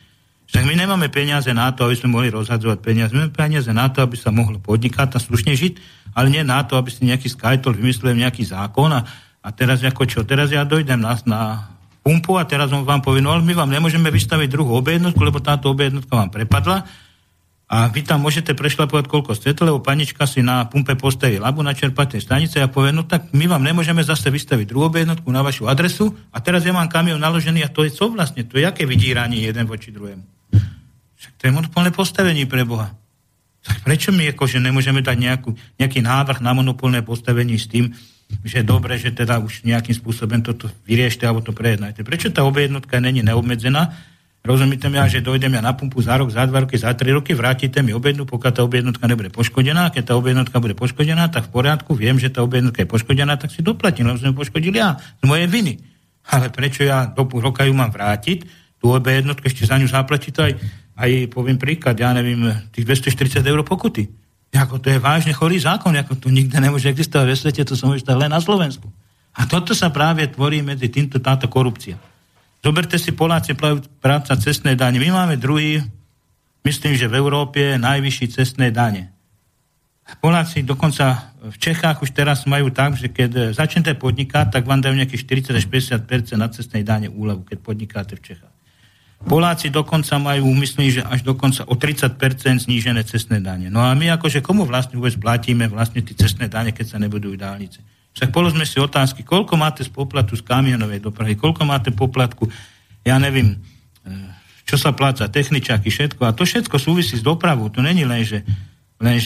Však 0.51 0.69
my 0.69 0.75
nemáme 0.75 1.09
peniaze 1.09 1.49
na 1.55 1.71
to, 1.73 1.87
aby 1.87 1.97
sme 1.97 2.13
mohli 2.13 2.29
rozhadzovať 2.29 2.79
peniaze. 2.83 3.15
My 3.15 3.25
máme 3.25 3.35
peniaze 3.35 3.71
na 3.73 3.89
to, 3.89 4.03
aby 4.03 4.19
sa 4.19 4.35
mohlo 4.35 4.59
podnikať 4.59 5.17
a 5.17 5.19
slušne 5.23 5.55
žiť, 5.55 5.73
ale 6.13 6.29
nie 6.29 6.43
na 6.43 6.61
to, 6.67 6.77
aby 6.77 6.91
si 6.91 7.07
nejaký 7.07 7.31
Skytol 7.31 7.79
vymyslel 7.79 8.19
nejaký 8.19 8.45
zákon 8.45 8.91
a, 8.93 9.01
a 9.43 9.49
teraz 9.51 9.83
ako 9.83 10.07
čo? 10.07 10.23
Teraz 10.23 10.55
ja 10.55 10.63
dojdem 10.63 11.03
na, 11.03 11.19
na 11.27 11.41
pumpu 12.07 12.39
a 12.39 12.47
teraz 12.47 12.71
on 12.71 12.87
vám 12.87 13.03
povie, 13.03 13.23
no 13.23 13.35
ale 13.35 13.43
my 13.43 13.55
vám 13.59 13.71
nemôžeme 13.71 14.07
vystaviť 14.11 14.49
druhú 14.55 14.79
objednotku, 14.79 15.19
lebo 15.19 15.43
táto 15.43 15.75
objednotka 15.75 16.15
vám 16.15 16.31
prepadla 16.31 16.87
a 17.73 17.89
vy 17.89 18.05
tam 18.05 18.21
môžete 18.21 18.53
prešlapovať 18.53 19.09
koľko 19.09 19.33
chcete, 19.33 19.65
lebo 19.65 19.81
panička 19.81 20.29
si 20.29 20.45
na 20.45 20.69
pumpe 20.69 20.93
postaví 20.93 21.41
labu 21.41 21.65
na 21.65 21.73
čerpatej 21.73 22.21
stanice 22.21 22.61
a 22.61 22.69
povie, 22.69 22.93
no 22.93 23.09
tak 23.09 23.33
my 23.33 23.49
vám 23.49 23.65
nemôžeme 23.65 24.05
zase 24.05 24.29
vystaviť 24.29 24.69
druhú 24.69 24.93
jednotku 24.93 25.25
na 25.33 25.41
vašu 25.41 25.65
adresu 25.65 26.13
a 26.31 26.39
teraz 26.45 26.69
ja 26.69 26.77
mám 26.77 26.93
kamion 26.93 27.17
naložený 27.17 27.65
a 27.65 27.73
to 27.73 27.89
je 27.89 27.97
co 27.97 28.13
vlastne? 28.13 28.45
To 28.45 28.61
je 28.61 28.69
aké 28.69 28.85
vydíranie 28.85 29.41
jeden 29.41 29.65
voči 29.65 29.89
druhému? 29.89 30.21
Však 31.17 31.33
to 31.39 31.43
je 31.49 31.53
monopolné 31.55 31.91
postavenie 31.97 32.45
pre 32.45 32.67
Boha. 32.69 32.93
Tak 33.63 33.87
prečo 33.87 34.11
my 34.13 34.27
akože 34.37 34.59
nemôžeme 34.59 35.01
dať 35.01 35.17
nejakú, 35.17 35.55
nejaký 35.79 36.03
návrh 36.03 36.43
na 36.45 36.53
monopolné 36.53 37.01
postavenie 37.01 37.57
s 37.57 37.71
tým, 37.71 37.95
že 38.41 38.61
je 38.61 38.67
dobre, 38.67 38.97
že 38.97 39.13
teda 39.13 39.39
už 39.39 39.69
nejakým 39.69 39.93
spôsobom 39.93 40.41
toto 40.41 40.73
vyriešte 40.89 41.29
alebo 41.29 41.45
to 41.45 41.53
prejednajte. 41.53 42.03
Prečo 42.03 42.33
tá 42.33 42.43
objednotka 42.43 42.99
není 42.99 43.21
neobmedzená 43.21 44.13
Rozumíte 44.43 44.91
mi, 44.91 44.99
že 45.07 45.23
dojdem 45.23 45.55
ja 45.55 45.63
na 45.63 45.71
pumpu 45.71 46.03
za 46.03 46.19
rok, 46.19 46.35
za 46.35 46.43
dva 46.51 46.67
roky, 46.67 46.75
za 46.75 46.91
tri 46.99 47.15
roky, 47.15 47.31
vrátite 47.31 47.79
mi 47.79 47.95
objednu, 47.95 48.27
pokiaľ 48.27 48.51
tá 48.51 48.67
objednotka 48.67 49.07
nebude 49.07 49.31
poškodená. 49.31 49.95
Keď 49.95 50.03
tá 50.03 50.15
objednotka 50.19 50.59
bude 50.59 50.75
poškodená, 50.75 51.31
tak 51.31 51.47
v 51.47 51.63
poriadku, 51.63 51.95
viem, 51.95 52.19
že 52.19 52.27
tá 52.27 52.43
objednotka 52.43 52.83
je 52.83 52.91
poškodená, 52.91 53.39
tak 53.39 53.55
si 53.55 53.63
doplatím, 53.63 54.11
lebo 54.11 54.19
som 54.19 54.35
ju 54.35 54.37
poškodil 54.43 54.75
ja 54.75 54.99
z 54.99 55.23
mojej 55.31 55.47
viny. 55.47 55.79
Ale 56.27 56.51
prečo 56.51 56.83
ja 56.83 57.07
do 57.07 57.23
pol 57.23 57.39
roka 57.39 57.63
ju 57.63 57.71
mám 57.71 57.95
vrátiť, 57.95 58.43
tú 58.83 58.91
objednotku 58.91 59.47
ešte 59.47 59.63
za 59.63 59.79
ňu 59.79 59.87
zaplatiť 59.87 60.35
aj, 60.35 60.53
aj 60.99 61.11
poviem 61.31 61.55
príklad, 61.55 61.95
ja 61.95 62.11
neviem, 62.11 62.51
tých 62.75 62.83
240 62.83 63.47
eur 63.47 63.63
pokuty. 63.63 64.11
Ako 64.53 64.77
to 64.77 64.93
je 64.93 65.01
vážne 65.01 65.33
chorý 65.33 65.57
zákon, 65.57 65.97
ako 65.97 66.17
to 66.17 66.29
nikde 66.29 66.61
nemôže 66.61 66.85
existovať 66.93 67.27
ve 67.27 67.37
svete, 67.37 67.63
to 67.65 67.73
som 67.73 67.97
ešte 67.97 68.13
len 68.13 68.29
na 68.29 68.37
Slovensku. 68.37 68.85
A 69.33 69.49
toto 69.49 69.73
sa 69.73 69.89
práve 69.89 70.29
tvorí 70.29 70.61
medzi 70.61 70.93
týmto 70.93 71.17
táto 71.25 71.49
korupcia. 71.49 71.97
Zoberte 72.61 73.01
si, 73.01 73.17
Poláci 73.17 73.57
práca 73.99 74.37
cestné 74.37 74.77
dane. 74.77 75.01
My 75.01 75.09
máme 75.09 75.41
druhý, 75.41 75.81
myslím, 76.69 76.95
že 76.95 77.09
v 77.09 77.17
Európe 77.17 77.81
najvyšší 77.81 78.27
cestné 78.29 78.69
dane. 78.69 79.11
Poláci 80.21 80.61
dokonca 80.61 81.33
v 81.41 81.57
Čechách 81.57 82.05
už 82.05 82.13
teraz 82.13 82.45
majú 82.45 82.69
tak, 82.69 83.01
že 83.01 83.09
keď 83.09 83.57
začnete 83.57 83.97
podnikať, 83.97 84.53
tak 84.53 84.69
vám 84.69 84.85
dajú 84.85 85.01
nejakých 85.01 85.49
40 85.57 85.59
až 85.59 85.67
50 86.05 86.37
na 86.37 86.53
cestnej 86.53 86.85
dane 86.85 87.09
úlevu, 87.09 87.49
keď 87.49 87.59
podnikáte 87.65 88.15
v 88.21 88.23
Čechách. 88.23 88.52
Poláci 89.23 89.71
dokonca 89.71 90.19
majú, 90.19 90.51
myslím, 90.59 90.91
že 90.91 91.03
až 91.07 91.23
dokonca 91.23 91.63
o 91.71 91.79
30% 91.79 92.67
znížené 92.67 93.07
cestné 93.07 93.39
dane. 93.39 93.71
No 93.71 93.79
a 93.79 93.95
my 93.95 94.11
akože 94.19 94.43
komu 94.43 94.67
vlastne 94.67 94.99
vôbec 94.99 95.15
platíme 95.17 95.71
vlastne 95.71 96.03
tie 96.03 96.15
cestné 96.19 96.51
dane, 96.51 96.75
keď 96.75 96.97
sa 96.97 96.99
nebudujú 96.99 97.39
dálnice? 97.39 97.81
Však 98.13 98.29
položme 98.29 98.67
si 98.69 98.77
otázky, 98.77 99.25
koľko 99.25 99.57
máte 99.57 99.87
z 99.87 99.91
poplatu 99.95 100.37
z 100.37 100.45
kamionovej 100.45 101.01
dopravy, 101.01 101.39
koľko 101.39 101.65
máte 101.65 101.95
poplatku, 101.95 102.51
ja 103.07 103.17
neviem, 103.17 103.57
e, 104.05 104.13
čo 104.69 104.77
sa 104.77 104.93
pláca, 104.93 105.31
techničáky, 105.31 105.89
všetko. 105.89 106.29
A 106.29 106.37
to 106.37 106.45
všetko 106.45 106.77
súvisí 106.77 107.17
s 107.17 107.25
dopravou. 107.25 107.73
To 107.73 107.81
není 107.81 108.05
len, 108.05 108.21
že, 108.27 108.45
len, 109.01 109.17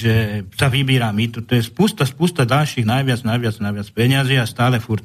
sa 0.55 0.71
vybíra 0.71 1.11
my. 1.11 1.35
To, 1.35 1.39
to 1.43 1.59
je 1.59 1.67
spústa, 1.67 2.07
spústa 2.07 2.47
ďalších 2.47 2.87
najviac, 2.87 3.27
najviac, 3.27 3.57
najviac 3.59 3.89
peniazy 3.91 4.39
a 4.39 4.47
stále 4.47 4.79
furt 4.79 5.03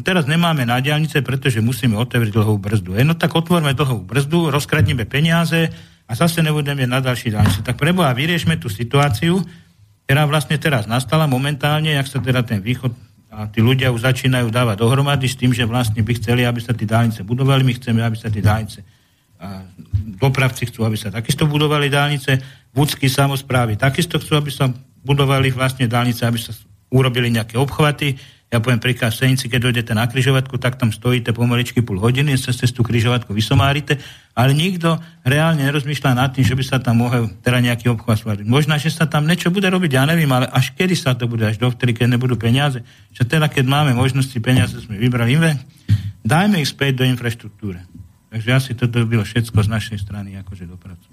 teraz 0.00 0.24
nemáme 0.24 0.64
na 0.64 0.80
diálnice, 0.80 1.20
pretože 1.20 1.60
musíme 1.60 2.00
otvoriť 2.00 2.32
dlhú 2.32 2.56
brzdu. 2.56 2.96
No 3.04 3.12
tak 3.12 3.36
otvorme 3.36 3.76
dlhú 3.76 4.00
brzdu, 4.08 4.48
rozkradneme 4.48 5.04
peniaze 5.04 5.68
a 6.08 6.12
zase 6.16 6.40
nebudeme 6.40 6.88
na 6.88 7.04
ďalší 7.04 7.36
diálnice. 7.36 7.60
Tak 7.60 7.76
preboha, 7.76 8.16
vyriešme 8.16 8.56
tú 8.56 8.72
situáciu, 8.72 9.44
ktorá 10.08 10.24
vlastne 10.24 10.56
teraz 10.56 10.88
nastala 10.88 11.28
momentálne, 11.28 11.92
jak 11.92 12.08
sa 12.08 12.18
teda 12.24 12.40
ten 12.40 12.64
východ 12.64 12.92
a 13.32 13.48
tí 13.48 13.64
ľudia 13.64 13.88
už 13.88 14.04
začínajú 14.04 14.52
dávať 14.52 14.76
dohromady 14.84 15.24
s 15.24 15.40
tým, 15.40 15.56
že 15.56 15.64
vlastne 15.64 16.04
by 16.04 16.12
chceli, 16.20 16.44
aby 16.44 16.60
sa 16.60 16.76
tie 16.76 16.84
dálnice 16.84 17.24
budovali, 17.24 17.64
my 17.64 17.72
chceme, 17.80 18.04
aby 18.04 18.16
sa 18.16 18.28
tie 18.28 18.44
dálnice 18.44 18.84
a 19.42 19.66
dopravci 20.22 20.70
chcú, 20.70 20.86
aby 20.86 20.94
sa 20.94 21.10
takisto 21.10 21.50
budovali 21.50 21.90
dálnice, 21.90 22.38
vúdsky 22.70 23.10
samozprávy 23.10 23.74
takisto 23.74 24.22
chcú, 24.22 24.38
aby 24.38 24.54
sa 24.54 24.70
budovali 25.02 25.50
vlastne 25.50 25.90
dálnice, 25.90 26.22
aby 26.22 26.38
sa 26.38 26.54
urobili 26.92 27.32
nejaké 27.32 27.56
obchvaty, 27.56 28.20
ja 28.52 28.60
poviem 28.60 28.84
príklad, 28.84 29.16
v 29.16 29.24
Senici, 29.24 29.48
keď 29.48 29.60
dojdete 29.64 29.92
na 29.96 30.04
križovatku, 30.04 30.60
tak 30.60 30.76
tam 30.76 30.92
stojíte 30.92 31.32
pomaličky 31.32 31.80
pol 31.80 31.96
hodiny, 31.96 32.36
sa 32.36 32.52
cez 32.52 32.68
tú 32.68 32.84
križovatku 32.84 33.32
vysomárite, 33.32 33.96
ale 34.36 34.52
nikto 34.52 35.00
reálne 35.24 35.64
nerozmýšľa 35.64 36.12
nad 36.12 36.36
tým, 36.36 36.44
že 36.44 36.52
by 36.52 36.60
sa 36.60 36.76
tam 36.76 37.00
mohol 37.00 37.32
teda 37.40 37.64
nejaký 37.64 37.88
obchvat 37.96 38.20
svariť. 38.20 38.44
Možno, 38.44 38.76
že 38.76 38.92
sa 38.92 39.08
tam 39.08 39.24
niečo 39.24 39.48
bude 39.48 39.72
robiť, 39.72 39.96
ja 39.96 40.04
neviem, 40.04 40.28
ale 40.28 40.52
až 40.52 40.76
kedy 40.76 40.92
sa 40.92 41.16
to 41.16 41.24
bude, 41.24 41.40
až 41.48 41.56
dovtedy, 41.56 41.96
keď 41.96 42.12
nebudú 42.12 42.36
peniaze. 42.36 42.84
Čo 43.16 43.24
teda, 43.24 43.48
keď 43.48 43.64
máme 43.64 43.96
možnosti, 43.96 44.36
peniaze 44.36 44.76
sme 44.84 45.00
vybrali, 45.00 45.32
dajme 46.20 46.60
ich 46.60 46.68
späť 46.68 47.00
do 47.00 47.08
infraštruktúry. 47.08 47.80
Takže 48.36 48.50
asi 48.52 48.70
toto 48.76 49.00
bylo 49.08 49.24
všetko 49.24 49.64
z 49.64 49.68
našej 49.72 49.98
strany, 50.04 50.36
akože 50.44 50.68
dopracu. 50.68 51.08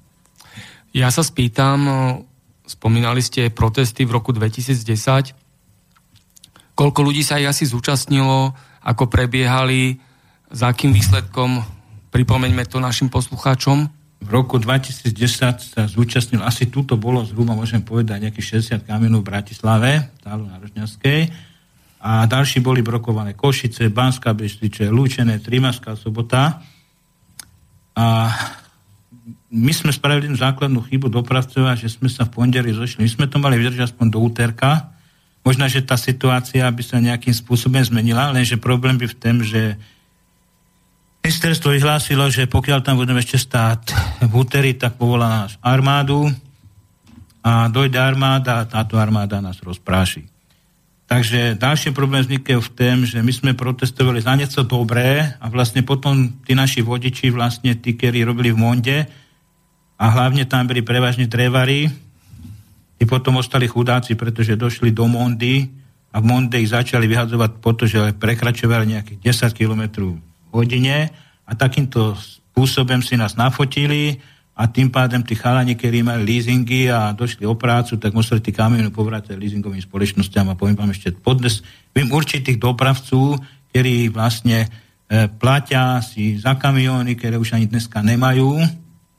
Ja 0.91 1.07
sa 1.07 1.23
spýtam, 1.23 1.87
spomínali 2.67 3.23
ste 3.23 3.47
protesty 3.47 4.03
v 4.03 4.11
roku 4.11 4.35
2010, 4.35 5.48
koľko 6.79 7.03
ľudí 7.03 7.27
sa 7.27 7.43
aj 7.43 7.51
asi 7.51 7.67
zúčastnilo, 7.67 8.55
ako 8.87 9.11
prebiehali, 9.11 9.99
za 10.47 10.71
akým 10.71 10.95
výsledkom, 10.95 11.59
pripomeňme 12.15 12.63
to 12.63 12.79
našim 12.79 13.11
poslucháčom. 13.11 13.91
V 14.23 14.29
roku 14.31 14.55
2010 14.55 15.75
sa 15.75 15.83
zúčastnil, 15.91 16.39
asi 16.39 16.71
túto 16.71 16.95
bolo 16.95 17.19
zhruba, 17.27 17.51
môžem 17.51 17.83
povedať, 17.83 18.31
nejakých 18.31 18.63
60 18.79 18.87
kamionov 18.87 19.27
v 19.27 19.29
Bratislave, 19.35 19.91
stále 20.23 20.47
na 20.47 20.55
Rožňavskej. 20.55 21.19
A 21.99 22.23
ďalší 22.31 22.63
boli 22.63 22.79
brokované 22.79 23.35
Košice, 23.35 23.91
Banská 23.91 24.31
Bystriče, 24.31 24.87
Lúčené, 24.87 25.43
Trimaská 25.43 25.99
sobota. 25.99 26.63
A 27.91 28.31
my 29.51 29.71
sme 29.75 29.91
spravili 29.91 30.31
základnú 30.31 30.79
chybu 30.87 31.11
dopravcová, 31.11 31.75
že 31.75 31.91
sme 31.91 32.07
sa 32.07 32.23
v 32.23 32.39
pondeli 32.39 32.71
zošli. 32.71 33.03
My 33.03 33.11
sme 33.11 33.27
to 33.27 33.35
mali 33.35 33.59
vydržať 33.59 33.91
aspoň 33.91 34.07
do 34.07 34.19
úterka, 34.23 34.95
Možno, 35.43 35.65
že 35.71 35.81
tá 35.81 35.95
situácia 35.95 36.67
by 36.67 36.83
sa 36.83 36.99
nejakým 36.99 37.31
spôsobom 37.31 37.79
zmenila, 37.79 38.35
lenže 38.35 38.59
problém 38.59 38.99
by 38.99 39.07
v 39.07 39.19
tom, 39.19 39.35
že 39.39 39.79
ministerstvo 41.23 41.75
vyhlásilo, 41.75 42.27
že 42.31 42.49
pokiaľ 42.49 42.79
tam 42.83 42.99
budeme 42.99 43.23
ešte 43.23 43.39
stáť 43.39 43.81
v 44.25 44.33
úteri, 44.33 44.75
tak 44.75 44.99
povolá 44.99 45.47
nás 45.47 45.55
armádu 45.63 46.27
a 47.39 47.71
dojde 47.71 47.99
armáda 48.01 48.63
a 48.63 48.67
táto 48.67 48.99
armáda 48.99 49.39
nás 49.39 49.59
rozpráši. 49.63 50.27
Takže 51.09 51.57
ďalší 51.57 51.89
problém 51.89 52.21
vznikne 52.21 52.61
v 52.61 52.69
tom, 52.69 52.97
že 53.01 53.17
my 53.25 53.33
sme 53.33 53.51
protestovali 53.57 54.21
za 54.21 54.37
niečo 54.37 54.61
dobré 54.61 55.33
a 55.41 55.45
vlastne 55.49 55.81
potom 55.81 56.37
tí 56.45 56.53
naši 56.53 56.85
vodiči, 56.85 57.33
vlastne 57.33 57.73
tí, 57.73 57.97
ktorí 57.97 58.21
robili 58.21 58.53
v 58.53 58.61
Monde 58.61 58.97
a 59.97 60.05
hlavne 60.05 60.45
tam 60.45 60.69
byli 60.69 60.85
prevažne 60.85 61.25
drevari, 61.25 61.89
Tí 62.99 63.07
potom 63.07 63.39
ostali 63.39 63.71
chudáci, 63.71 64.19
pretože 64.19 64.59
došli 64.59 64.91
do 64.91 65.07
Mondy 65.07 65.71
a 66.11 66.19
v 66.19 66.25
Monde 66.27 66.59
ich 66.59 66.75
začali 66.75 67.07
vyhadzovať, 67.07 67.63
pretože 67.63 67.99
prekračovali 68.19 68.99
nejakých 68.99 69.19
10 69.23 69.55
km 69.55 69.83
hodine 70.51 71.07
a 71.47 71.51
takýmto 71.55 72.19
spôsobom 72.19 72.99
si 72.99 73.15
nás 73.15 73.39
nafotili 73.39 74.19
a 74.59 74.67
tým 74.67 74.91
pádem 74.91 75.23
tí 75.23 75.39
chalani, 75.39 75.79
ktorí 75.79 76.03
mali 76.03 76.27
leasingy 76.27 76.91
a 76.91 77.15
došli 77.15 77.47
o 77.47 77.55
prácu, 77.55 77.95
tak 77.95 78.11
museli 78.11 78.43
tí 78.43 78.51
kamiony 78.51 78.91
povrátiť 78.91 79.39
leasingovým 79.39 79.79
spoločnosťam 79.79 80.51
a 80.51 80.59
poviem 80.59 80.75
vám 80.75 80.91
ešte 80.91 81.15
podnes, 81.15 81.63
viem 81.95 82.11
určitých 82.11 82.59
dopravcov, 82.59 83.39
ktorí 83.71 84.11
vlastne 84.11 84.67
e, 84.67 85.31
platia 85.31 86.03
si 86.03 86.35
za 86.35 86.59
kamióny, 86.59 87.15
ktoré 87.15 87.39
už 87.39 87.55
ani 87.55 87.71
dneska 87.71 88.03
nemajú, 88.03 88.59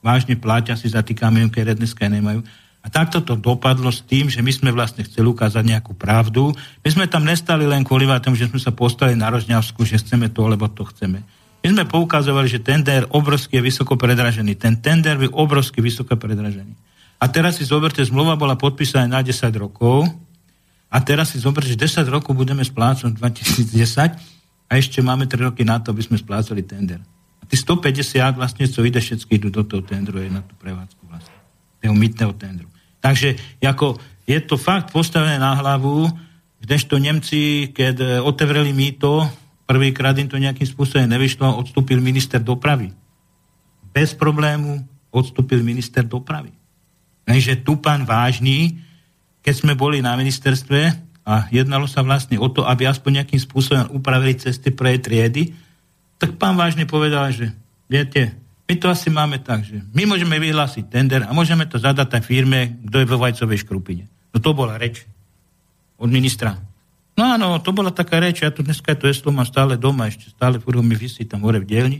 vážne 0.05 0.37
platia 0.37 0.77
si 0.77 0.85
za 0.93 1.01
tí 1.01 1.17
kamióny, 1.17 1.49
ktoré 1.49 1.73
dneska 1.73 2.05
nemajú 2.05 2.45
a 2.81 2.89
takto 2.89 3.21
to 3.21 3.37
dopadlo 3.37 3.93
s 3.93 4.01
tým, 4.01 4.25
že 4.25 4.41
my 4.41 4.49
sme 4.49 4.69
vlastne 4.73 5.05
chceli 5.05 5.29
ukázať 5.29 5.61
nejakú 5.61 5.93
pravdu. 5.93 6.49
My 6.81 6.89
sme 6.89 7.05
tam 7.05 7.21
nestali 7.21 7.69
len 7.69 7.85
kvôli 7.85 8.09
tomu, 8.17 8.33
že 8.33 8.49
sme 8.49 8.57
sa 8.57 8.73
postali 8.73 9.13
na 9.13 9.29
Rožňavsku, 9.29 9.85
že 9.85 10.01
chceme 10.01 10.33
to, 10.33 10.49
lebo 10.49 10.65
to 10.65 10.81
chceme. 10.89 11.21
My 11.61 11.67
sme 11.69 11.85
poukazovali, 11.85 12.49
že 12.49 12.65
tender 12.65 13.05
obrovský 13.13 13.61
je 13.61 13.69
vysoko 13.69 13.93
predražený. 13.93 14.57
Ten 14.57 14.81
tender 14.81 15.13
je 15.21 15.29
obrovsky 15.29 15.77
vysoko 15.77 16.17
predražený. 16.17 16.73
A 17.21 17.29
teraz 17.29 17.61
si 17.61 17.69
zoberte, 17.69 18.01
zmluva 18.01 18.33
bola 18.33 18.57
podpísaná 18.57 19.05
na 19.05 19.21
10 19.21 19.45
rokov 19.61 20.09
a 20.89 20.97
teraz 21.05 21.29
si 21.29 21.37
zoberte, 21.37 21.69
že 21.69 21.77
10 21.77 22.01
rokov 22.09 22.33
budeme 22.33 22.65
splácať 22.65 23.13
2010 23.13 24.17
a 24.65 24.71
ešte 24.73 25.05
máme 25.05 25.29
3 25.29 25.53
roky 25.53 25.61
na 25.61 25.77
to, 25.77 25.93
aby 25.93 26.01
sme 26.01 26.17
splácali 26.17 26.65
tender. 26.65 26.97
A 27.37 27.45
tí 27.45 27.53
150 27.53 28.41
vlastne, 28.41 28.65
co 28.65 28.81
ide, 28.81 28.97
všetky 28.97 29.37
idú 29.37 29.53
do 29.53 29.61
toho 29.61 29.85
tendru, 29.85 30.17
je 30.17 30.33
na 30.33 30.41
tú 30.41 30.57
prevádzku 30.57 31.05
vlastne. 31.05 31.37
Toho 31.77 31.93
mytného 31.93 32.33
tendru. 32.33 32.70
Takže 33.01 33.59
ako, 33.65 33.97
je 34.29 34.39
to 34.45 34.55
fakt 34.55 34.93
postavené 34.93 35.41
na 35.41 35.57
hlavu, 35.57 36.07
kdežto 36.61 37.01
Nemci, 37.01 37.73
keď 37.73 37.95
e, 37.97 38.07
otvorili 38.21 38.69
mýto, 38.71 39.25
prvýkrát 39.65 40.13
im 40.21 40.29
to 40.29 40.37
nejakým 40.37 40.69
spôsobom 40.69 41.09
nevyšlo, 41.09 41.57
odstúpil 41.57 41.97
minister 41.97 42.37
dopravy. 42.37 42.93
Bez 43.89 44.13
problému 44.13 44.85
odstúpil 45.09 45.65
minister 45.65 46.05
dopravy. 46.05 46.53
Takže 47.25 47.65
tu 47.65 47.81
pán 47.81 48.05
Vážny, 48.05 48.77
keď 49.41 49.53
sme 49.57 49.73
boli 49.73 49.99
na 49.99 50.13
ministerstve 50.13 50.79
a 51.25 51.49
jednalo 51.49 51.89
sa 51.89 52.05
vlastne 52.05 52.37
o 52.37 52.47
to, 52.49 52.61
aby 52.65 52.85
aspoň 52.85 53.21
nejakým 53.21 53.41
spôsobom 53.41 53.97
upravili 53.97 54.37
cesty 54.37 54.69
pre 54.69 55.01
triedy, 55.01 55.53
tak 56.21 56.37
pán 56.37 56.53
Vážny 56.53 56.85
povedal, 56.85 57.33
že 57.33 57.49
viete, 57.89 58.37
my 58.71 58.79
to 58.79 58.87
asi 58.87 59.11
máme 59.11 59.43
tak, 59.43 59.67
že 59.67 59.83
my 59.91 60.07
môžeme 60.07 60.39
vyhlásiť 60.39 60.87
tender 60.87 61.27
a 61.27 61.35
môžeme 61.35 61.67
to 61.67 61.75
zadať 61.75 62.07
tej 62.07 62.23
firme, 62.23 62.79
kto 62.87 63.03
je 63.03 63.09
vo 63.11 63.19
vajcovej 63.19 63.67
škrupine. 63.67 64.07
No 64.31 64.39
to 64.39 64.55
bola 64.55 64.79
reč 64.79 65.03
od 65.99 66.07
ministra. 66.07 66.55
No 67.19 67.35
áno, 67.35 67.59
to 67.59 67.75
bola 67.75 67.91
taká 67.91 68.23
reč, 68.23 68.39
ja 68.39 68.47
tu 68.47 68.63
dneska 68.63 68.95
to 68.95 69.11
eslo 69.11 69.35
mám 69.35 69.43
stále 69.43 69.75
doma, 69.75 70.07
ešte 70.07 70.31
stále 70.31 70.55
furt 70.63 70.79
mi 70.79 70.95
vysí 70.95 71.27
tam 71.27 71.43
hore 71.43 71.59
v 71.59 71.67
dielni, 71.67 71.99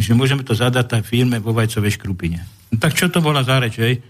že 0.00 0.16
môžeme 0.16 0.40
to 0.40 0.56
zadať 0.56 0.88
tej 0.88 1.02
firme 1.04 1.36
vo 1.36 1.52
vajcovej 1.52 2.00
škrupine. 2.00 2.40
No 2.72 2.80
tak 2.80 2.96
čo 2.96 3.12
to 3.12 3.20
bola 3.20 3.44
za 3.44 3.60
reč, 3.60 3.76
hej? 3.76 4.00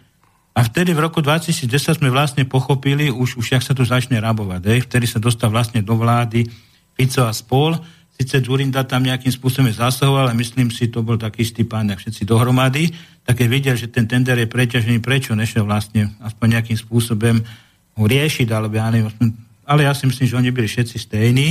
A 0.54 0.62
vtedy 0.62 0.94
v 0.94 1.02
roku 1.02 1.18
2010 1.18 1.66
sme 1.98 2.14
vlastne 2.14 2.46
pochopili, 2.46 3.10
už, 3.10 3.34
už 3.42 3.58
jak 3.58 3.66
sa 3.66 3.74
to 3.74 3.82
začne 3.82 4.22
rabovať, 4.22 4.62
hej? 4.70 4.78
Vtedy 4.86 5.10
sa 5.10 5.18
dostal 5.18 5.50
vlastne 5.50 5.82
do 5.82 5.98
vlády 5.98 6.46
Fico 6.94 7.26
a 7.26 7.34
spol, 7.34 7.74
Sice 8.14 8.38
Zurinda 8.38 8.86
tam 8.86 9.02
nejakým 9.02 9.34
spôsobom 9.34 9.74
zasahoval, 9.74 10.30
ale 10.30 10.38
myslím 10.38 10.70
si, 10.70 10.86
to 10.86 11.02
bol 11.02 11.18
taký 11.18 11.42
istý 11.42 11.66
pán, 11.66 11.90
všetci 11.90 12.22
dohromady, 12.22 12.94
tak 13.26 13.42
keď 13.42 13.48
videl, 13.50 13.74
že 13.74 13.90
ten 13.90 14.06
tender 14.06 14.38
je 14.38 14.46
preťažený, 14.46 15.02
prečo 15.02 15.34
nešiel 15.34 15.66
vlastne 15.66 16.14
aspoň 16.22 16.60
nejakým 16.60 16.78
spôsobom 16.78 17.42
ho 17.94 18.04
riešiť, 18.06 18.48
alebo 18.54 18.78
ja 18.78 18.86
neviem, 18.94 19.10
ale 19.66 19.88
ja 19.88 19.92
si 19.96 20.06
myslím, 20.06 20.26
že 20.30 20.38
oni 20.38 20.50
byli 20.54 20.68
všetci 20.70 20.96
stejní. 20.98 21.48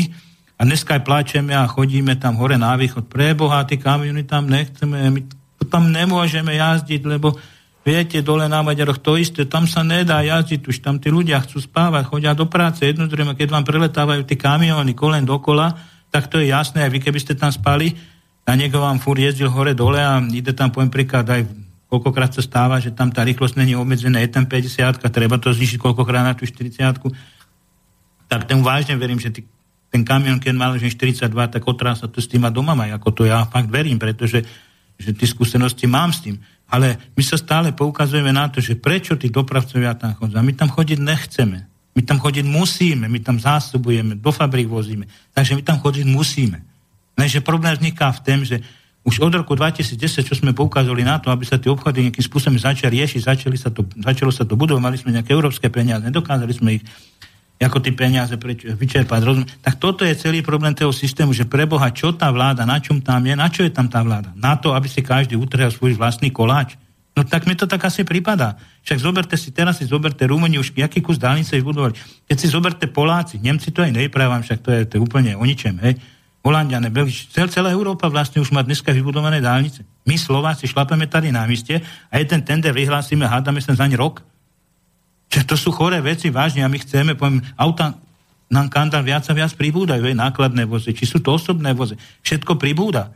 A 0.54 0.64
dneska 0.64 0.96
aj 0.96 1.04
pláčeme 1.04 1.52
a 1.52 1.66
chodíme 1.66 2.16
tam 2.16 2.38
hore 2.38 2.56
na 2.62 2.78
východ. 2.78 3.10
Preboha, 3.10 3.66
tí 3.66 3.82
kamiony 3.82 4.24
tam 4.24 4.48
nechceme, 4.48 5.10
my 5.10 5.22
tam 5.68 5.90
nemôžeme 5.90 6.54
jazdiť, 6.54 7.02
lebo 7.10 7.34
viete, 7.82 8.22
dole 8.22 8.46
na 8.46 8.62
Maďaroch 8.62 9.02
to 9.02 9.18
isté, 9.18 9.50
tam 9.50 9.66
sa 9.66 9.82
nedá 9.82 10.22
jazdiť, 10.22 10.62
už 10.70 10.80
tam 10.80 11.02
tí 11.02 11.10
ľudia 11.10 11.42
chcú 11.42 11.60
spávať, 11.60 12.08
chodia 12.08 12.38
do 12.38 12.46
práce, 12.46 12.86
jednoducho, 12.86 13.34
keď 13.34 13.50
vám 13.50 13.66
preletávajú 13.66 14.22
tí 14.24 14.38
kamiony 14.38 14.94
kolen 14.94 15.26
dokola, 15.26 15.74
tak 16.14 16.30
to 16.30 16.38
je 16.38 16.54
jasné, 16.54 16.86
aj 16.86 16.92
vy 16.94 17.00
keby 17.02 17.18
ste 17.18 17.34
tam 17.34 17.50
spali, 17.50 17.98
A 18.44 18.60
niekto 18.60 18.84
vám 18.84 19.00
furt 19.00 19.18
jezdil 19.18 19.48
hore 19.48 19.72
dole 19.72 20.04
a 20.04 20.20
ide 20.20 20.52
tam, 20.52 20.68
poviem 20.70 20.92
príklad, 20.92 21.24
aj 21.26 21.48
koľkokrát 21.88 22.36
sa 22.36 22.44
stáva, 22.44 22.78
že 22.78 22.92
tam 22.92 23.08
tá 23.08 23.24
rýchlosť 23.24 23.56
není 23.56 23.72
obmedzená, 23.74 24.20
je 24.20 24.36
tam 24.36 24.46
50, 24.46 25.00
treba 25.10 25.40
to 25.40 25.50
znižiť 25.56 25.80
koľkokrát 25.80 26.28
na 26.28 26.36
tú 26.36 26.44
40 26.44 26.76
tak 28.34 28.50
tomu 28.50 28.66
vážne 28.66 28.98
verím, 28.98 29.22
že 29.22 29.30
ty, 29.30 29.46
ten 29.94 30.02
kamion, 30.02 30.42
keď 30.42 30.54
mal 30.58 30.74
že 30.82 30.90
42, 30.90 31.30
tak 31.30 31.62
otrá 31.70 31.94
sa 31.94 32.10
to 32.10 32.18
s 32.18 32.26
tým 32.26 32.42
a 32.44 32.50
doma 32.50 32.74
maj, 32.74 32.90
ako 32.98 33.10
to 33.14 33.24
ja 33.30 33.46
fakt 33.46 33.70
verím, 33.70 34.02
pretože 34.02 34.42
že 34.98 35.14
tie 35.14 35.30
skúsenosti 35.30 35.86
mám 35.86 36.10
s 36.10 36.26
tým. 36.26 36.42
Ale 36.70 36.98
my 37.14 37.22
sa 37.22 37.38
stále 37.38 37.70
poukazujeme 37.78 38.34
na 38.34 38.50
to, 38.50 38.58
že 38.58 38.74
prečo 38.74 39.14
tí 39.14 39.30
dopravcovia 39.30 39.94
tam 39.94 40.18
chodia. 40.18 40.42
My 40.42 40.54
tam 40.58 40.74
chodiť 40.74 40.98
nechceme. 40.98 41.73
My 41.94 42.02
tam 42.02 42.18
chodiť 42.18 42.46
musíme, 42.50 43.06
my 43.06 43.20
tam 43.22 43.38
zásobujeme, 43.38 44.18
do 44.18 44.32
fabrik 44.34 44.66
vozíme. 44.66 45.06
Takže 45.34 45.54
my 45.54 45.62
tam 45.62 45.78
chodiť 45.78 46.06
musíme. 46.10 46.66
Lenže 47.14 47.46
problém 47.46 47.78
vzniká 47.78 48.10
v 48.10 48.22
tom, 48.26 48.42
že 48.42 48.58
už 49.04 49.20
od 49.20 49.36
roku 49.36 49.54
2010, 49.54 50.00
čo 50.24 50.34
sme 50.34 50.56
poukázali 50.56 51.04
na 51.04 51.20
to, 51.20 51.28
aby 51.30 51.44
sa 51.44 51.60
tie 51.60 51.68
obchody 51.68 52.08
nejakým 52.08 52.24
spôsobom 52.24 52.56
začali 52.56 53.04
riešiť, 53.04 53.22
začali 53.36 53.58
sa 53.60 53.70
to, 53.70 53.84
začalo 54.00 54.32
sa 54.32 54.48
to 54.48 54.56
budovať, 54.56 54.82
mali 54.82 54.98
sme 54.98 55.12
nejaké 55.12 55.36
európske 55.36 55.68
peniaze, 55.68 56.08
nedokázali 56.08 56.54
sme 56.56 56.80
ich 56.80 56.84
ako 57.64 57.80
tie 57.80 57.96
peniaze 57.96 58.36
preč, 58.36 58.68
vyčerpať. 58.68 59.20
Rozum. 59.24 59.46
Tak 59.64 59.80
toto 59.80 60.04
je 60.04 60.12
celý 60.20 60.44
problém 60.44 60.76
toho 60.76 60.92
systému, 60.92 61.32
že 61.32 61.48
preboha, 61.48 61.96
čo 61.96 62.12
tá 62.12 62.28
vláda, 62.28 62.68
na 62.68 62.84
čom 62.84 63.00
tam 63.00 63.24
je, 63.24 63.34
na 63.40 63.48
čo 63.48 63.64
je 63.64 63.72
tam 63.72 63.88
tá 63.88 64.04
vláda? 64.04 64.36
Na 64.36 64.60
to, 64.60 64.76
aby 64.76 64.92
si 64.92 65.00
každý 65.00 65.40
utrhal 65.40 65.72
svoj 65.72 65.96
vlastný 65.96 66.28
koláč. 66.28 66.76
No 67.14 67.22
tak 67.22 67.46
mi 67.46 67.54
to 67.54 67.70
tak 67.70 67.86
asi 67.86 68.02
prípada. 68.02 68.58
Však 68.82 68.98
zoberte 68.98 69.36
si, 69.38 69.54
teraz 69.54 69.78
si 69.78 69.86
zoberte 69.86 70.26
Rumúni, 70.26 70.58
už 70.58 70.74
aký 70.82 70.98
kus 70.98 71.22
dálnice 71.22 71.54
vybudovali. 71.54 71.94
Keď 72.26 72.38
si 72.42 72.48
zoberte 72.50 72.90
Poláci, 72.90 73.38
Nemci 73.38 73.70
to 73.70 73.86
aj 73.86 73.94
nevyprávam, 73.94 74.42
však 74.42 74.60
to 74.66 74.70
je, 74.74 74.82
to 74.90 74.94
je 74.98 75.02
úplne 75.02 75.38
o 75.38 75.46
ničem, 75.46 75.78
hej. 75.86 76.02
Holandiane, 76.44 76.92
Belgič, 76.92 77.32
cel, 77.32 77.48
celá 77.48 77.72
Európa 77.72 78.12
vlastne 78.12 78.44
už 78.44 78.52
má 78.52 78.60
dneska 78.66 78.92
vybudované 78.92 79.40
dálnice. 79.40 79.88
My 80.04 80.20
Slováci 80.20 80.68
šlapeme 80.68 81.08
tady 81.08 81.32
na 81.32 81.48
mieste 81.48 81.80
a 82.12 82.20
jeden 82.20 82.44
tender 82.44 82.76
vyhlásime, 82.76 83.24
hádame 83.30 83.64
sa 83.64 83.78
za 83.78 83.88
ne 83.88 83.96
rok. 83.96 84.20
Čiže 85.32 85.46
to 85.48 85.56
sú 85.56 85.70
choré 85.72 86.04
veci, 86.04 86.34
vážne, 86.34 86.66
a 86.66 86.68
my 86.68 86.82
chceme, 86.82 87.16
poviem, 87.16 87.40
auta 87.56 87.96
nám 88.52 88.68
kandál 88.68 89.08
viac 89.08 89.24
a 89.30 89.34
viac 89.34 89.56
pribúdajú, 89.56 90.04
aj 90.04 90.20
nákladné 90.20 90.68
vozy, 90.68 90.92
či 90.92 91.08
sú 91.08 91.24
to 91.24 91.38
osobné 91.38 91.72
vozy, 91.72 91.96
všetko 92.28 92.60
pribúda. 92.60 93.16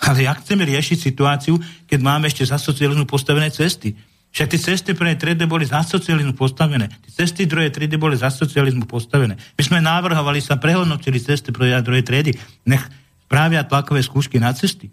Ale 0.00 0.26
jak 0.26 0.42
chceme 0.42 0.66
riešiť 0.66 0.98
situáciu, 0.98 1.54
keď 1.86 1.98
máme 2.02 2.26
ešte 2.26 2.42
za 2.42 2.58
socializmu 2.58 3.06
postavené 3.06 3.52
cesty? 3.54 3.94
Však 4.34 4.50
tie 4.50 4.60
cesty 4.60 4.90
pre 4.98 5.14
triedy 5.14 5.46
boli 5.46 5.62
za 5.62 5.86
socializmu 5.86 6.34
postavené. 6.34 6.90
Tie 7.06 7.22
cesty 7.22 7.46
druhej 7.46 7.70
triedy 7.70 7.94
boli 7.94 8.18
za 8.18 8.34
socializmu 8.34 8.82
postavené. 8.90 9.38
My 9.54 9.62
sme 9.62 9.78
návrhovali 9.78 10.42
sa, 10.42 10.58
prehodnotili 10.58 11.22
cesty 11.22 11.54
pre 11.54 11.70
druhej 11.78 12.02
triedy. 12.02 12.34
Nech 12.66 12.82
právia 13.30 13.62
tlakové 13.62 14.02
skúšky 14.02 14.42
na 14.42 14.50
cesty. 14.50 14.90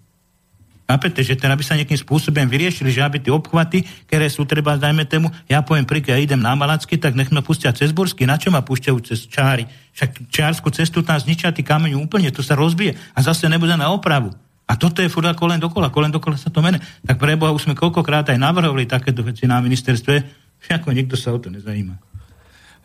Chápete, 0.86 1.24
že 1.24 1.40
teda 1.40 1.56
by 1.56 1.64
sa 1.64 1.80
nejakým 1.80 1.96
spôsobom 2.04 2.46
vyriešili, 2.52 2.92
že 2.92 3.00
aby 3.00 3.24
tie 3.24 3.32
obchvaty, 3.32 3.82
ktoré 4.12 4.28
sú 4.28 4.44
treba, 4.44 4.76
dajme 4.76 5.08
tému, 5.08 5.32
ja 5.48 5.64
poviem 5.64 5.88
príklad, 5.88 6.20
ja 6.20 6.22
idem 6.22 6.44
na 6.44 6.52
Malacky, 6.52 7.00
tak 7.00 7.16
nech 7.16 7.32
ma 7.32 7.40
pustia 7.40 7.72
cez 7.72 7.96
Bursky, 7.96 8.28
na 8.28 8.36
čo 8.36 8.52
ma 8.52 8.60
púšťajú 8.60 8.98
cez 9.00 9.24
Čári? 9.26 9.64
Však 9.96 10.28
Čárskú 10.28 10.68
cestu 10.76 11.00
tam 11.00 11.16
zničia 11.16 11.56
tí 11.56 11.64
kameň 11.64 11.96
úplne, 11.96 12.28
to 12.30 12.44
sa 12.44 12.60
rozbije 12.60 13.00
a 13.16 13.20
zase 13.24 13.48
nebude 13.48 13.72
na 13.80 13.88
opravu. 13.88 14.36
A 14.72 14.80
toto 14.80 15.04
je 15.04 15.12
furt 15.12 15.28
ako 15.28 15.52
len 15.52 15.60
dokola, 15.60 15.92
ako 15.92 16.00
len 16.08 16.16
dokola 16.16 16.40
sa 16.40 16.48
to 16.48 16.64
mene. 16.64 16.80
Tak 17.04 17.20
pre 17.20 17.36
Boha 17.36 17.52
už 17.52 17.68
sme 17.68 17.76
koľkokrát 17.76 18.32
aj 18.32 18.40
navrhovali 18.40 18.88
takéto 18.88 19.20
veci 19.20 19.44
na 19.44 19.60
ministerstve, 19.60 20.16
ako 20.80 20.96
nikto 20.96 21.20
sa 21.20 21.36
o 21.36 21.40
to 21.44 21.52
nezajíma. 21.52 22.00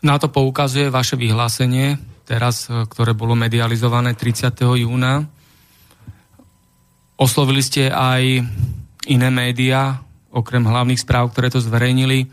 Na 0.03 0.19
to 0.19 0.27
poukazuje 0.27 0.91
vaše 0.91 1.15
vyhlásenie, 1.15 1.97
teraz, 2.27 2.67
e, 2.67 2.85
ktoré 2.91 3.15
bolo 3.15 3.39
medializované 3.39 4.19
30. 4.19 4.83
júna 4.83 5.31
Oslovili 7.17 7.65
ste 7.65 7.89
aj 7.89 8.45
iné 9.09 9.29
médiá, 9.33 10.05
okrem 10.29 10.61
hlavných 10.61 11.01
správ, 11.01 11.33
ktoré 11.33 11.49
to 11.49 11.65
zverejnili, 11.65 12.29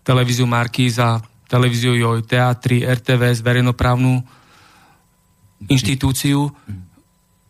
televíziu 0.00 0.48
Markíza, 0.48 1.20
televíziu 1.52 1.92
Joj, 1.92 2.24
teatri, 2.24 2.80
RTVS, 2.80 3.44
verejnoprávnu 3.44 4.24
inštitúciu, 5.68 6.48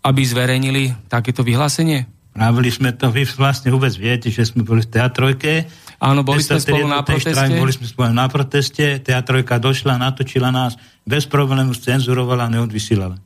aby 0.03 0.21
zverejnili 0.27 0.95
takéto 1.07 1.47
vyhlásenie? 1.47 2.11
Právili 2.33 2.73
sme 2.73 2.97
to, 2.97 3.13
vy 3.13 3.29
vlastne 3.37 3.69
vôbec 3.69 3.93
viete, 3.93 4.33
že 4.33 4.49
sme 4.49 4.65
boli 4.65 4.81
v 4.81 4.89
teatrojke. 4.89 5.69
Áno, 6.01 6.25
boli 6.25 6.41
sme 6.41 6.59
spolu 6.59 6.89
na 6.89 7.05
proteste. 7.05 7.37
Štrajk, 7.37 7.61
boli 7.61 7.73
sme 7.77 7.87
spolu 7.87 8.11
na 8.11 8.27
proteste, 8.27 8.87
teatrojka 9.05 9.61
došla, 9.61 10.01
natočila 10.01 10.49
nás, 10.49 10.81
bez 11.05 11.29
problému 11.29 11.77
cenzurovala, 11.77 12.49
neodvysílala. 12.49 13.21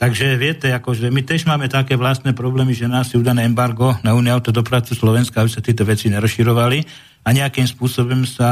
Takže 0.00 0.40
viete, 0.40 0.72
akože 0.72 1.12
my 1.12 1.20
tiež 1.20 1.44
máme 1.44 1.68
také 1.68 1.92
vlastné 2.00 2.32
problémy, 2.32 2.72
že 2.72 2.88
nás 2.88 3.12
je 3.12 3.20
udané 3.20 3.44
embargo 3.44 3.92
na 4.00 4.16
Uniu 4.16 4.32
autodopravcu 4.32 4.96
Slovenska, 4.96 5.44
aby 5.44 5.52
sa 5.52 5.60
tieto 5.60 5.84
veci 5.84 6.08
nerozširovali 6.08 6.78
a 7.20 7.28
nejakým 7.36 7.68
spôsobom 7.68 8.24
sa 8.24 8.48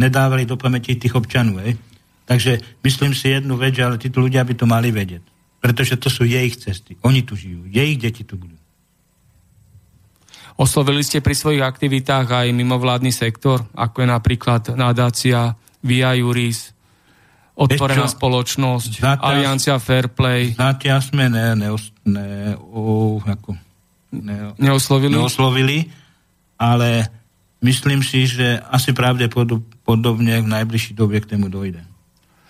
nedávali 0.00 0.48
do 0.48 0.56
pamäti 0.56 0.96
tých 0.96 1.12
občanov. 1.12 1.60
Hej. 1.60 1.76
Takže 2.24 2.80
myslím 2.80 3.12
si 3.12 3.36
jednu 3.36 3.60
vec, 3.60 3.76
ale 3.76 4.00
títo 4.00 4.24
ľudia 4.24 4.40
by 4.40 4.56
to 4.56 4.64
mali 4.64 4.88
vedieť. 4.88 5.33
Pretože 5.64 5.96
to 5.96 6.12
sú 6.12 6.28
jej 6.28 6.44
cesty. 6.52 7.00
Oni 7.00 7.24
tu 7.24 7.40
žijú. 7.40 7.64
Jej 7.72 7.96
deti 7.96 8.20
tu 8.20 8.36
budú. 8.36 8.52
Oslovili 10.60 11.00
ste 11.00 11.24
pri 11.24 11.32
svojich 11.32 11.64
aktivitách 11.64 12.28
aj 12.28 12.52
mimovládny 12.52 13.10
sektor, 13.10 13.64
ako 13.72 14.04
je 14.04 14.08
napríklad 14.12 14.62
nadácia 14.76 15.56
Via 15.80 16.12
Juris, 16.20 16.76
Otvorená 17.54 18.10
spoločnosť, 18.10 18.92
zatiaľ, 18.98 19.30
Aliancia 19.30 19.78
Fairplay. 19.78 20.58
Zatiaľ 20.58 20.98
sme 21.06 21.30
ne, 21.30 21.54
ne, 21.54 21.70
ne, 22.02 22.28
o, 22.58 23.22
ako, 23.22 23.54
ne, 24.10 24.58
neoslovili. 24.58 25.14
neoslovili, 25.14 25.78
ale 26.58 27.06
myslím 27.62 28.02
si, 28.02 28.26
že 28.26 28.58
asi 28.58 28.90
pravdepodobne 28.90 30.42
v 30.42 30.48
najbližšej 30.50 30.94
dobe 30.98 31.22
k 31.22 31.30
tému 31.34 31.46
dojde. 31.46 31.86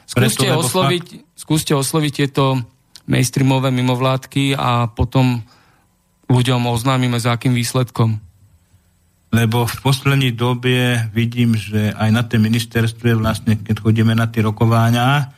Skúste, 0.09 0.49
Preto, 0.49 0.65
osloviť, 0.65 1.05
fakt... 1.05 1.37
skúste 1.37 1.73
osloviť 1.77 2.13
tieto 2.25 2.65
mainstreamové 3.05 3.69
mimovládky 3.71 4.57
a 4.57 4.89
potom 4.89 5.45
ľuďom 6.29 6.65
oznámime 6.69 7.21
za 7.21 7.37
akým 7.37 7.53
výsledkom 7.53 8.21
lebo 9.35 9.67
v 9.67 9.77
poslednej 9.83 10.31
dobe 10.31 11.11
vidím, 11.11 11.59
že 11.59 11.91
aj 11.91 12.11
na 12.15 12.23
tej 12.23 12.39
ministerstve 12.39 13.19
vlastne, 13.19 13.59
keď 13.59 13.83
chodíme 13.83 14.15
na 14.15 14.31
tie 14.31 14.47
rokovania, 14.47 15.35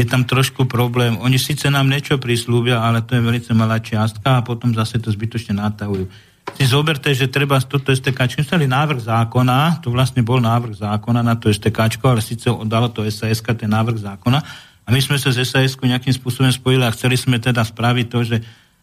je 0.00 0.08
tam 0.08 0.24
trošku 0.24 0.64
problém. 0.64 1.20
Oni 1.20 1.36
síce 1.36 1.68
nám 1.68 1.92
niečo 1.92 2.16
prislúbia, 2.16 2.80
ale 2.80 3.04
to 3.04 3.14
je 3.14 3.20
veľmi 3.20 3.44
malá 3.52 3.78
čiastka 3.84 4.40
a 4.40 4.44
potom 4.46 4.72
zase 4.72 4.96
to 4.96 5.12
zbytočne 5.12 5.60
natahujú. 5.60 6.08
Si 6.56 6.64
zoberte, 6.64 7.12
že 7.12 7.28
treba 7.28 7.60
toto 7.60 7.92
STK, 7.92 8.16
chceli 8.40 8.64
návrh 8.64 9.00
zákona, 9.04 9.84
to 9.84 9.92
vlastne 9.92 10.24
bol 10.24 10.40
návrh 10.40 10.80
zákona 10.80 11.20
na 11.20 11.36
to 11.36 11.52
STK, 11.52 12.00
ale 12.00 12.24
síce 12.24 12.48
dalo 12.48 12.88
to 12.88 13.04
SAS 13.12 13.44
ten 13.44 13.70
návrh 13.70 14.00
zákona 14.00 14.40
a 14.84 14.88
my 14.92 15.00
sme 15.00 15.16
sa 15.16 15.32
z 15.32 15.48
SAS 15.48 15.80
nejakým 15.80 16.12
spôsobom 16.12 16.52
spojili 16.52 16.84
a 16.84 16.92
chceli 16.92 17.16
sme 17.16 17.40
teda 17.40 17.64
spraviť 17.64 18.06
to, 18.12 18.20
že 18.20 18.36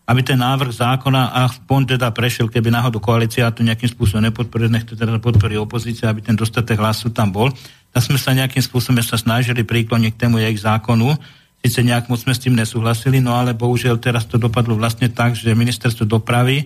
aby 0.09 0.21
ten 0.25 0.35
návrh 0.35 0.73
zákona 0.73 1.29
a 1.29 1.47
pon 1.69 1.85
teda 1.85 2.09
prešiel, 2.09 2.49
keby 2.49 2.73
náhodou 2.73 2.97
koalícia 2.99 3.47
to 3.53 3.61
nejakým 3.61 3.87
spôsobom 3.87 4.25
nepodporil, 4.25 4.67
nech 4.67 4.83
to 4.83 4.97
teda 4.97 5.21
podporí 5.21 5.55
opozícia, 5.55 6.09
aby 6.09 6.25
ten 6.25 6.33
dostatek 6.33 6.81
hlasu 6.81 7.13
tam 7.13 7.29
bol. 7.29 7.53
Tak 7.93 8.01
sme 8.09 8.17
sa 8.17 8.33
nejakým 8.33 8.59
spôsobom 8.59 8.99
sa 9.05 9.15
snažili 9.15 9.61
príkloniť 9.61 10.11
k 10.17 10.19
tému 10.25 10.41
ich 10.41 10.59
zákonu. 10.59 11.15
Sice 11.61 11.85
nejak 11.85 12.09
moc 12.09 12.17
sme 12.17 12.33
s 12.33 12.41
tým 12.41 12.57
nesúhlasili, 12.57 13.21
no 13.21 13.37
ale 13.37 13.53
bohužiaľ 13.53 14.01
teraz 14.01 14.25
to 14.25 14.41
dopadlo 14.41 14.73
vlastne 14.73 15.07
tak, 15.13 15.37
že 15.37 15.53
ministerstvo 15.53 16.09
dopravy 16.09 16.65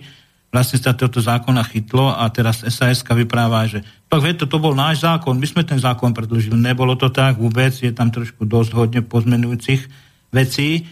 vlastne 0.54 0.78
sa 0.80 0.96
toto 0.96 1.20
zákona 1.20 1.62
chytlo 1.68 2.14
a 2.14 2.24
teraz 2.32 2.64
SAS 2.70 3.04
vypráva, 3.04 3.66
že 3.68 3.84
tak 4.06 4.22
vie, 4.22 4.32
to, 4.38 4.46
bol 4.56 4.72
náš 4.72 5.02
zákon, 5.02 5.34
my 5.36 5.46
sme 5.46 5.66
ten 5.66 5.76
zákon 5.76 6.14
predložili. 6.14 6.54
Nebolo 6.54 6.94
to 6.94 7.10
tak 7.10 7.36
vôbec, 7.36 7.74
je 7.74 7.90
tam 7.90 8.08
trošku 8.08 8.46
dosť 8.46 8.70
hodne 8.72 9.00
pozmenujúcich 9.02 9.82
vecí, 10.30 10.86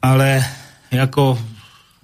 ale 0.00 0.40
ako, 0.90 1.36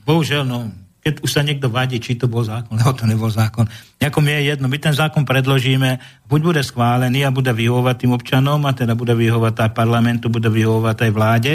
bohužiaľ, 0.05 0.45
no, 0.45 0.69
keď 1.01 1.23
už 1.23 1.31
sa 1.31 1.47
niekto 1.47 1.71
vadí, 1.71 2.03
či 2.03 2.19
to 2.19 2.27
bol 2.27 2.43
zákon, 2.43 2.77
alebo 2.83 2.99
to 2.99 3.07
nebol 3.07 3.31
zákon. 3.31 3.65
Ako 4.03 4.19
mi 4.21 4.35
je 4.37 4.53
jedno, 4.53 4.67
my 4.67 4.77
ten 4.77 4.93
zákon 4.93 5.23
predložíme, 5.23 6.03
buď 6.29 6.41
bude 6.43 6.63
schválený 6.67 7.25
a 7.25 7.35
bude 7.35 7.55
vyhovovať 7.55 7.97
tým 8.05 8.13
občanom, 8.13 8.61
a 8.67 8.75
teda 8.75 8.99
bude 8.99 9.15
vyhovovať 9.15 9.55
aj 9.55 9.71
parlamentu, 9.73 10.29
bude 10.29 10.51
vyhovovať 10.51 10.97
aj 11.09 11.11
vláde, 11.15 11.55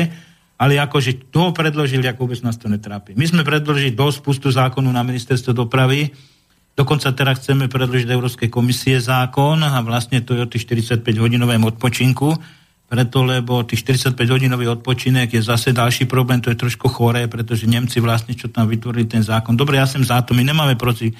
ale 0.62 0.78
akože 0.78 1.34
toho 1.34 1.49
predložili, 1.57 2.05
ako 2.05 2.30
vôbec 2.30 2.45
nás 2.45 2.62
to 2.62 2.70
netrápi. 2.70 3.18
My 3.18 3.26
sme 3.26 3.41
predložili 3.41 3.97
do 3.97 4.05
spustu 4.14 4.53
zákonu 4.53 4.93
na 4.93 5.01
ministerstvo 5.01 5.57
dopravy, 5.57 6.14
dokonca 6.78 7.09
teraz 7.18 7.41
chceme 7.41 7.66
predložiť 7.66 8.05
Európskej 8.05 8.53
komisie 8.53 9.01
zákon 9.01 9.57
a 9.66 9.82
vlastne 9.82 10.22
to 10.22 10.38
je 10.38 10.45
o 10.45 10.51
tých 10.51 10.70
45 10.70 11.01
hodinovém 11.18 11.66
odpočinku, 11.66 12.38
preto, 12.91 13.24
lebo 13.26 13.64
tých 13.66 13.88
45-hodinový 13.88 14.68
odpočinek 14.68 15.34
je 15.34 15.41
zase 15.41 15.72
ďalší 15.72 16.05
problém, 16.05 16.43
to 16.43 16.51
je 16.53 16.59
trošku 16.59 16.91
choré, 16.91 17.26
pretože 17.26 17.64
Nemci 17.64 18.03
vlastne, 18.03 18.36
čo 18.36 18.51
tam 18.51 18.68
vytvorili 18.68 19.07
ten 19.07 19.24
zákon. 19.24 19.55
Dobre, 19.55 19.80
ja 19.80 19.88
som 19.88 20.03
za 20.03 20.22
to, 20.22 20.36
my 20.36 20.43
nemáme 20.43 20.76
proti 20.76 21.16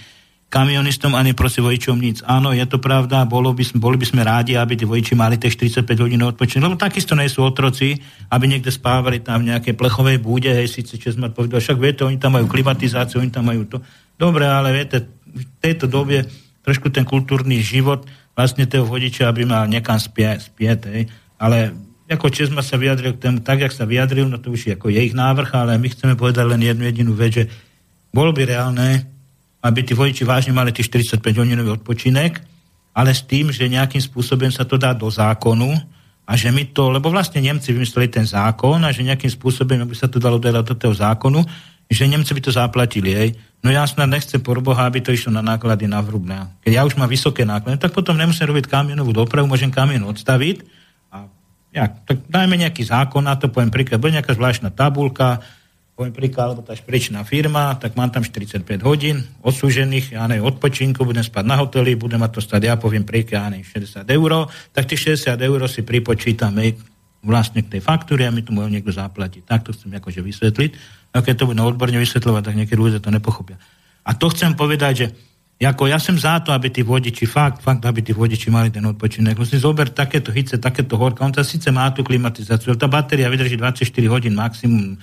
kamionistom 0.52 1.16
ani 1.16 1.32
proti 1.32 1.64
vojčom 1.64 1.96
nic. 1.96 2.20
Áno, 2.28 2.52
je 2.52 2.68
to 2.68 2.76
pravda, 2.84 3.24
bolo 3.24 3.56
by 3.56 3.64
boli 3.80 3.96
by 3.96 4.04
sme 4.04 4.22
rádi, 4.28 4.60
aby 4.60 4.76
tí 4.76 4.84
vojči 4.84 5.16
mali 5.16 5.40
tie 5.40 5.48
45 5.48 5.88
hodín 6.04 6.20
odpočinú, 6.28 6.68
lebo 6.68 6.76
takisto 6.76 7.16
nie 7.16 7.32
sú 7.32 7.48
otroci, 7.48 7.96
aby 8.28 8.52
niekde 8.52 8.68
spávali 8.68 9.24
tam 9.24 9.48
v 9.48 9.56
nejakej 9.56 9.80
plechovej 9.80 10.20
búde, 10.20 10.52
hej, 10.52 10.68
síce 10.68 11.00
čo 11.00 11.16
sme 11.16 11.32
povedali, 11.32 11.64
však 11.64 11.80
viete, 11.80 12.04
oni 12.04 12.20
tam 12.20 12.36
majú 12.36 12.52
klimatizáciu, 12.52 13.24
oni 13.24 13.32
tam 13.32 13.48
majú 13.48 13.64
to. 13.64 13.80
Dobre, 14.20 14.44
ale 14.44 14.76
viete, 14.76 15.08
v 15.32 15.44
tejto 15.64 15.88
dobe 15.88 16.28
trošku 16.68 16.92
ten 16.92 17.08
kultúrny 17.08 17.64
život 17.64 18.04
vlastne 18.36 18.68
toho 18.68 18.84
vodiča, 18.84 19.32
aby 19.32 19.48
mal 19.48 19.72
niekam 19.72 19.96
spie, 20.04 20.36
spieť, 20.36 21.08
ale 21.40 21.72
ako 22.12 22.28
Česma 22.28 22.60
sa 22.60 22.76
vyjadril 22.76 23.16
k 23.16 23.24
tomu, 23.24 23.40
tak, 23.40 23.64
jak 23.64 23.72
sa 23.72 23.88
vyjadril, 23.88 24.28
no 24.28 24.36
to 24.36 24.52
už 24.52 24.68
je 24.68 24.76
ako 24.76 24.92
je 24.92 25.00
ich 25.00 25.16
návrh, 25.16 25.56
ale 25.56 25.80
my 25.80 25.88
chceme 25.88 26.20
povedať 26.20 26.44
len 26.44 26.60
jednu 26.60 26.84
jedinú 26.84 27.16
vec, 27.16 27.40
že 27.40 27.48
bolo 28.12 28.36
by 28.36 28.44
reálne, 28.44 29.08
aby 29.62 29.80
tí 29.86 29.94
vodiči 29.94 30.26
vážne 30.26 30.54
mali 30.58 30.74
tých 30.74 30.90
45 30.90 31.22
hodinový 31.22 31.78
odpočinek, 31.78 32.42
ale 32.92 33.14
s 33.14 33.24
tým, 33.24 33.54
že 33.54 33.72
nejakým 33.72 34.02
spôsobom 34.02 34.52
sa 34.52 34.68
to 34.68 34.76
dá 34.76 34.92
do 34.92 35.08
zákonu 35.08 35.72
a 36.28 36.32
že 36.36 36.52
my 36.52 36.74
to, 36.74 36.92
lebo 36.92 37.14
vlastne 37.14 37.40
Nemci 37.40 37.72
vymysleli 37.72 38.12
ten 38.12 38.26
zákon 38.28 38.82
a 38.84 38.90
že 38.92 39.06
nejakým 39.06 39.32
spôsobom, 39.32 39.80
aby 39.86 39.96
sa 39.96 40.12
to 40.12 40.20
dalo 40.20 40.42
dať 40.42 40.64
do 40.66 40.76
toho 40.76 40.94
zákonu, 40.94 41.42
že 41.92 42.08
Nemci 42.08 42.32
by 42.32 42.42
to 42.42 42.52
zaplatili. 42.56 43.12
Hej. 43.12 43.30
No 43.62 43.70
ja 43.70 43.84
snad 43.84 44.08
nechcem 44.08 44.40
por 44.40 44.64
Boha, 44.64 44.88
aby 44.88 45.04
to 45.04 45.12
išlo 45.12 45.30
na 45.36 45.44
náklady 45.44 45.86
na 45.92 46.00
vrubné. 46.00 46.48
Keď 46.64 46.72
ja 46.72 46.88
už 46.88 46.96
mám 46.96 47.12
vysoké 47.12 47.44
náklady, 47.44 47.78
tak 47.78 47.92
potom 47.92 48.16
nemusím 48.16 48.48
robiť 48.48 48.66
kamionovú 48.72 49.12
dopravu, 49.12 49.46
môžem 49.46 49.70
kamion 49.70 50.08
odstaviť 50.08 50.64
a 51.12 51.28
ja, 51.76 51.92
tak 51.92 52.26
dajme 52.32 52.56
nejaký 52.58 52.84
zákon 52.88 53.24
na 53.28 53.36
to, 53.36 53.52
poviem 53.52 53.72
príklad, 53.72 54.00
bude 54.00 54.16
nejaká 54.16 54.34
zvláštna 54.34 54.72
tabulka, 54.72 55.44
príklad, 56.10 56.50
alebo 56.50 56.66
tá 56.66 56.74
špričná 56.74 57.22
firma, 57.22 57.78
tak 57.78 57.94
mám 57.94 58.10
tam 58.10 58.26
45 58.26 58.66
hodín 58.82 59.22
odsúžených, 59.46 60.18
ja 60.18 60.26
neviem, 60.26 60.50
odpočinku, 60.50 61.06
budem 61.06 61.22
spať 61.22 61.46
na 61.46 61.62
hoteli, 61.62 61.94
budem 61.94 62.18
mať 62.18 62.32
to 62.34 62.42
stať, 62.42 62.66
ja 62.66 62.82
poviem 62.82 63.06
príklad, 63.06 63.46
ja 63.46 63.54
neviem, 63.54 63.70
60 63.70 64.10
eur, 64.10 64.50
tak 64.74 64.90
tých 64.90 65.14
60 65.22 65.38
eur 65.38 65.62
si 65.70 65.86
pripočítame 65.86 66.74
vlastne 67.22 67.62
k 67.62 67.78
tej 67.78 67.82
faktúre 67.86 68.26
a 68.26 68.34
mi 68.34 68.42
to 68.42 68.50
môže 68.50 68.74
niekto 68.74 68.90
zaplatiť. 68.90 69.46
Tak 69.46 69.70
to 69.70 69.78
chcem 69.78 69.94
akože 69.94 70.26
vysvetliť. 70.26 70.72
A 71.14 71.22
keď 71.22 71.46
to 71.46 71.54
budem 71.54 71.62
odborne 71.62 72.02
vysvetľovať, 72.02 72.42
tak 72.42 72.58
niekedy 72.58 72.80
ľudia 72.82 72.98
to 72.98 73.14
nepochopia. 73.14 73.62
A 74.02 74.18
to 74.18 74.34
chcem 74.34 74.58
povedať, 74.58 74.94
že 74.98 75.08
ako 75.62 75.86
ja 75.86 76.02
som 76.02 76.18
za 76.18 76.42
to, 76.42 76.50
aby 76.50 76.74
tí 76.74 76.82
vodiči, 76.82 77.30
fakt, 77.30 77.62
fakt, 77.62 77.86
aby 77.86 78.02
tí 78.02 78.18
vodiči 78.18 78.50
mali 78.50 78.74
ten 78.74 78.82
odpočinek. 78.82 79.38
Si 79.46 79.62
zober 79.62 79.94
takéto 79.94 80.34
hice, 80.34 80.58
takéto 80.58 80.98
horka, 80.98 81.22
on 81.22 81.30
sa 81.30 81.46
síce 81.46 81.70
má 81.70 81.86
tú 81.94 82.02
klimatizáciu, 82.02 82.74
tá 82.74 82.90
batéria 82.90 83.30
vydrží 83.30 83.62
24 83.62 83.86
hodín 84.10 84.34
maximum, 84.34 84.98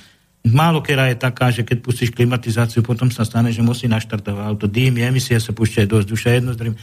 Málo 0.54 0.80
kera 0.80 1.10
je 1.10 1.16
taká, 1.18 1.50
že 1.50 1.66
keď 1.66 1.78
pustíš 1.82 2.14
klimatizáciu, 2.14 2.84
potom 2.84 3.10
sa 3.10 3.26
stane, 3.26 3.50
že 3.50 3.64
musí 3.64 3.90
naštartovať 3.90 4.44
auto. 4.44 4.66
Dým, 4.70 4.96
emisie 5.00 5.36
sa 5.40 5.52
púšťajú 5.52 5.86
do 5.88 5.98
jedno 6.04 6.52
z 6.54 6.76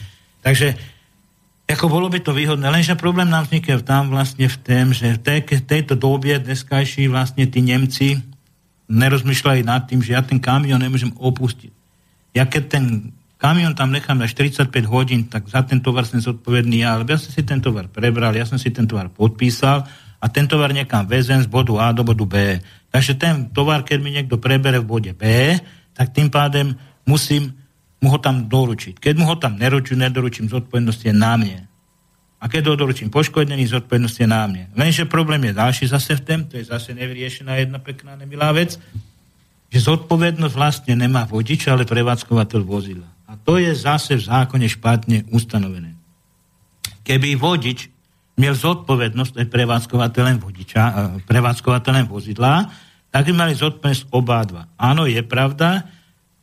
Takže 0.44 0.68
ako 1.66 1.90
bolo 1.90 2.08
by 2.14 2.22
to 2.22 2.30
výhodné, 2.30 2.70
lenže 2.70 2.94
problém 2.94 3.26
nám 3.26 3.50
vznikne 3.50 3.82
tam 3.82 4.14
vlastne 4.14 4.46
v 4.46 4.58
tém, 4.62 4.94
že 4.94 5.18
v 5.18 5.22
tej, 5.22 5.40
tejto 5.66 5.98
dobie 5.98 6.38
dneskajší 6.38 7.10
vlastne 7.10 7.50
tí 7.50 7.66
Nemci 7.66 8.22
nerozmýšľali 8.86 9.66
nad 9.66 9.90
tým, 9.90 10.06
že 10.06 10.14
ja 10.14 10.22
ten 10.22 10.38
kamion 10.38 10.78
nemôžem 10.78 11.10
opustiť. 11.18 11.74
Ja 12.38 12.46
keď 12.46 12.64
ten 12.70 12.86
kamion 13.42 13.74
tam 13.74 13.90
nechám 13.90 14.22
na 14.22 14.30
45 14.30 14.70
hodín, 14.86 15.26
tak 15.26 15.50
za 15.50 15.66
ten 15.66 15.82
tovar 15.82 16.06
som 16.06 16.22
zodpovedný 16.22 16.86
ja, 16.86 17.02
lebo 17.02 17.10
ja 17.10 17.18
som 17.18 17.34
si 17.34 17.42
ten 17.42 17.58
tovar 17.58 17.90
prebral, 17.90 18.38
ja 18.38 18.46
som 18.46 18.62
si 18.62 18.70
ten 18.70 18.86
tovar 18.86 19.10
podpísal 19.10 19.90
a 20.22 20.26
ten 20.30 20.46
tovar 20.46 20.70
niekam 20.70 21.10
vezem 21.10 21.42
z 21.42 21.50
bodu 21.50 21.82
A 21.82 21.90
do 21.98 22.06
bodu 22.06 22.30
B. 22.30 22.62
Takže 22.96 23.20
ten 23.20 23.52
tovar, 23.52 23.84
keď 23.84 24.00
mi 24.00 24.16
niekto 24.16 24.40
prebere 24.40 24.80
v 24.80 24.88
bode 24.88 25.12
B, 25.12 25.52
tak 25.92 26.16
tým 26.16 26.32
pádem 26.32 26.80
musím 27.04 27.52
mu 28.00 28.08
ho 28.08 28.16
tam 28.24 28.48
doručiť. 28.48 29.04
Keď 29.04 29.14
mu 29.20 29.28
ho 29.28 29.36
tam 29.36 29.60
neručím, 29.60 30.00
nedoručím, 30.00 30.48
zodpovednosť 30.48 31.12
je 31.12 31.14
na 31.14 31.36
mne. 31.36 31.68
A 32.40 32.48
keď 32.48 32.72
ho 32.72 32.80
doručím 32.80 33.12
poškodený, 33.12 33.68
zodpovednosť 33.68 34.16
je 34.24 34.28
na 34.32 34.48
mne. 34.48 34.72
Lenže 34.80 35.12
problém 35.12 35.44
je 35.44 35.60
ďalší 35.60 35.92
zase 35.92 36.16
v 36.16 36.24
tom, 36.24 36.40
to 36.48 36.56
je 36.56 36.72
zase 36.72 36.96
nevyriešená 36.96 37.60
jedna 37.60 37.84
pekná 37.84 38.16
nemilá 38.16 38.56
vec, 38.56 38.80
že 39.68 39.80
zodpovednosť 39.84 40.56
vlastne 40.56 40.96
nemá 40.96 41.28
vodič, 41.28 41.68
ale 41.68 41.84
prevádzkovateľ 41.84 42.62
vozidla. 42.64 43.12
A 43.28 43.36
to 43.36 43.60
je 43.60 43.76
zase 43.76 44.16
v 44.16 44.24
zákone 44.24 44.72
špatne 44.72 45.28
ustanovené. 45.36 46.00
Keby 47.04 47.36
vodič 47.36 47.92
miel 48.40 48.56
zodpovednosť 48.56 49.44
aj 49.44 49.48
prevádzkovateľem 49.52 50.40
vodiča, 50.40 50.82
prevádzkovateľem 51.28 52.08
vozidla, 52.08 52.85
tak 53.16 53.32
by 53.32 53.48
mali 53.48 53.56
zodpovednosť 53.56 54.12
oba 54.12 54.44
dva. 54.44 54.68
Áno, 54.76 55.08
je 55.08 55.24
pravda, 55.24 55.88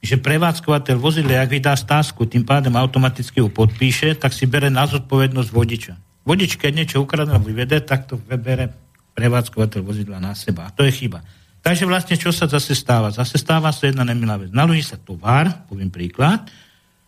že 0.01 0.17
prevádzkovateľ 0.17 0.97
vozidla, 0.97 1.45
ak 1.45 1.53
vydá 1.53 1.77
stásku, 1.77 2.25
tým 2.25 2.49
pádem 2.49 2.73
automaticky 2.81 3.45
ju 3.45 3.53
podpíše, 3.53 4.17
tak 4.17 4.33
si 4.33 4.49
bere 4.49 4.73
na 4.73 4.89
zodpovednosť 4.89 5.51
vodiča. 5.53 6.25
Vodič, 6.25 6.57
keď 6.57 6.73
niečo 6.73 7.05
ukradne 7.05 7.37
vyvede, 7.37 7.77
tak 7.85 8.09
to 8.09 8.17
bere 8.17 8.73
prevádzkovateľ 9.13 9.81
vozidla 9.85 10.17
na 10.17 10.33
seba. 10.33 10.65
A 10.65 10.73
to 10.73 10.89
je 10.89 10.97
chyba. 10.97 11.21
Takže 11.61 11.85
vlastne 11.85 12.17
čo 12.17 12.33
sa 12.33 12.49
zase 12.49 12.73
stáva? 12.73 13.13
Zase 13.13 13.37
stáva 13.37 13.69
sa 13.69 13.93
jedna 13.93 14.09
nemilá 14.09 14.41
vec. 14.41 14.49
Naloží 14.49 14.81
sa 14.81 14.97
tovar, 14.97 15.69
poviem 15.69 15.93
príklad, 15.93 16.49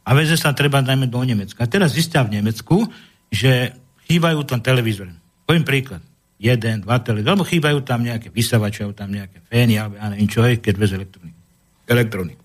a 0.04 0.12
veze 0.12 0.36
sa 0.36 0.52
treba 0.52 0.84
najmä 0.84 1.08
do 1.08 1.24
Nemecka. 1.24 1.64
A 1.64 1.72
teraz 1.72 1.96
zistia 1.96 2.20
v 2.20 2.36
Nemecku, 2.36 2.84
že 3.32 3.72
chýbajú 4.12 4.44
tam 4.44 4.60
televízory. 4.60 5.16
Poviem 5.48 5.64
príklad 5.64 6.04
jeden, 6.44 6.84
dva 6.84 7.00
televízory, 7.00 7.32
alebo 7.32 7.48
chýbajú 7.48 7.78
tam 7.80 8.04
nejaké 8.04 8.28
vysavače, 8.28 8.84
tam 8.92 9.08
nejaké 9.08 9.40
fény, 9.48 9.80
alebo 9.80 9.96
ja 9.96 10.12
neviem 10.12 10.28
čo 10.28 10.44
je, 10.44 10.60
keď 10.60 10.74
bez 10.76 10.90
elektroniky. 10.92 11.40
Elektroniku. 11.88 12.44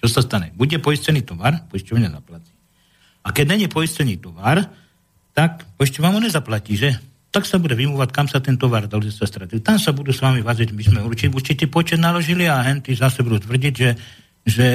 Čo 0.00 0.06
sa 0.08 0.20
stane? 0.24 0.56
Bude 0.56 0.80
poistený 0.80 1.20
tovar, 1.22 1.68
poisťovňa 1.68 2.08
zaplatí. 2.08 2.52
A 3.22 3.28
keď 3.30 3.54
není 3.54 3.68
poistený 3.68 4.18
tovar, 4.18 4.64
tak 5.36 5.68
poisťovňa 5.76 6.10
mu 6.10 6.20
nezaplatí, 6.24 6.74
že? 6.74 6.96
Tak 7.32 7.48
sa 7.48 7.56
bude 7.56 7.76
vymúvať, 7.76 8.08
kam 8.12 8.26
sa 8.28 8.40
ten 8.40 8.56
tovar 8.56 8.88
dal, 8.88 9.04
sa 9.08 9.24
stratil. 9.24 9.60
Tam 9.60 9.76
sa 9.76 9.92
budú 9.92 10.12
s 10.12 10.20
vami 10.20 10.40
vaziť, 10.40 10.68
my 10.72 10.82
sme 10.82 11.00
určitý, 11.04 11.32
určitý 11.32 11.64
počet 11.68 12.00
naložili 12.00 12.48
a 12.48 12.60
henty 12.60 12.92
zase 12.92 13.24
budú 13.24 13.40
tvrdiť, 13.40 13.72
že, 13.72 13.90
že 14.44 14.66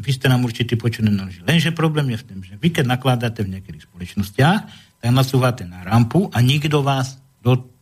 vy 0.00 0.10
ste 0.10 0.26
nám 0.26 0.42
určitý 0.42 0.74
počet 0.74 1.06
nenaložili. 1.06 1.46
Lenže 1.46 1.70
problém 1.70 2.10
je 2.14 2.18
v 2.18 2.26
tom, 2.26 2.38
že 2.42 2.58
vy 2.58 2.74
keď 2.74 2.88
nakladáte 2.88 3.46
v 3.46 3.58
niektorých 3.58 3.86
spoločnostiach, 3.86 4.60
tak 5.00 5.10
nasúvate 5.12 5.68
na 5.68 5.86
rampu 5.86 6.26
a 6.32 6.40
nikto 6.42 6.82
vás 6.82 7.19
do, 7.40 7.72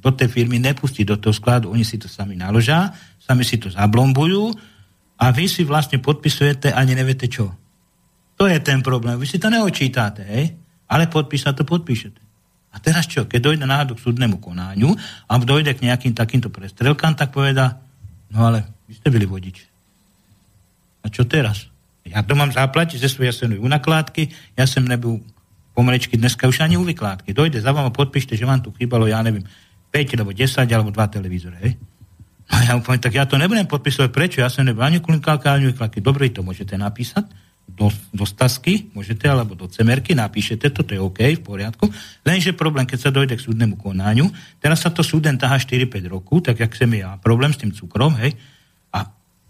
do 0.00 0.10
tej 0.12 0.28
firmy 0.28 0.60
nepustí 0.60 1.02
do 1.02 1.16
toho 1.16 1.32
skladu, 1.32 1.72
oni 1.72 1.84
si 1.84 1.96
to 1.96 2.06
sami 2.06 2.36
naložia, 2.36 2.92
sami 3.18 3.42
si 3.42 3.58
to 3.58 3.72
zablombujú 3.72 4.52
a 5.16 5.32
vy 5.32 5.48
si 5.48 5.64
vlastne 5.64 5.98
podpisujete 5.98 6.70
ani 6.70 6.92
neviete 6.92 7.26
čo. 7.26 7.50
To 8.36 8.44
je 8.44 8.60
ten 8.60 8.84
problém. 8.84 9.16
Vy 9.16 9.26
si 9.26 9.40
to 9.40 9.48
neočítate, 9.48 10.22
hej? 10.22 10.52
ale 10.86 11.08
podpísať 11.08 11.52
to 11.56 11.64
podpíšete. 11.64 12.20
A 12.70 12.76
teraz 12.76 13.08
čo? 13.08 13.24
Keď 13.24 13.40
dojde 13.40 13.64
náhodou 13.64 13.96
k 13.96 14.04
súdnemu 14.04 14.36
konáňu 14.36 14.92
a 15.24 15.32
dojde 15.40 15.72
k 15.72 15.88
nejakým 15.88 16.12
takýmto 16.12 16.52
prestrelkám, 16.52 17.16
tak 17.16 17.32
poveda, 17.32 17.80
no 18.28 18.52
ale 18.52 18.68
vy 18.84 18.92
ste 19.00 19.08
byli 19.08 19.24
vodič. 19.24 19.64
A 21.00 21.08
čo 21.08 21.24
teraz? 21.24 21.72
Ja 22.04 22.20
to 22.22 22.36
mám 22.36 22.52
zaplatiť 22.52 23.00
ze 23.00 23.08
svojej 23.08 23.32
jasenej 23.32 23.58
nakládky, 23.58 24.30
ja 24.54 24.68
som 24.68 24.84
nebyl 24.84 25.24
pomalečky 25.76 26.16
dneska 26.16 26.48
už 26.48 26.64
ani 26.64 26.80
u 26.80 26.84
vykládky. 26.88 27.36
Dojde 27.36 27.60
za 27.60 27.76
vám 27.76 27.86
a 27.86 27.92
podpíšte, 27.92 28.32
že 28.32 28.48
vám 28.48 28.64
tu 28.64 28.72
chýbalo, 28.72 29.04
ja 29.04 29.20
neviem, 29.20 29.44
5 29.92 30.16
alebo 30.16 30.32
10 30.32 30.64
alebo 30.72 30.88
2 30.88 31.14
televízory. 31.20 31.56
Hej? 31.60 31.72
A 32.48 32.54
ja 32.64 32.72
mu 32.72 32.80
poviem, 32.80 33.04
tak 33.04 33.12
ja 33.12 33.28
to 33.28 33.36
nebudem 33.36 33.68
podpísať, 33.68 34.08
prečo? 34.08 34.40
Ja 34.40 34.48
som 34.48 34.64
nebol 34.64 34.80
ani 34.80 35.04
kulinkálka, 35.04 35.52
ani 35.52 35.76
vykládky. 35.76 36.00
Dobre, 36.00 36.32
to 36.32 36.40
môžete 36.40 36.80
napísať 36.80 37.28
do, 37.68 37.92
do 38.14 38.24
stasky, 38.24 38.88
môžete, 38.96 39.28
alebo 39.28 39.52
do 39.52 39.68
cemerky, 39.68 40.16
napíšete, 40.16 40.70
toto 40.72 40.96
je 40.96 41.02
OK, 41.02 41.20
v 41.36 41.42
poriadku. 41.42 41.90
Lenže 42.24 42.56
problém, 42.56 42.86
keď 42.88 42.98
sa 42.98 43.10
dojde 43.12 43.36
k 43.36 43.44
súdnemu 43.44 43.76
konaniu, 43.76 44.30
teraz 44.62 44.86
sa 44.86 44.94
to 44.94 45.04
súden 45.04 45.36
tahá 45.36 45.60
4-5 45.60 46.06
rokov, 46.08 46.46
tak 46.46 46.62
jak 46.62 46.72
sem 46.72 46.88
ja 46.94 47.18
problém 47.18 47.50
s 47.52 47.60
tým 47.60 47.74
cukrom, 47.74 48.14
hej, 48.22 48.38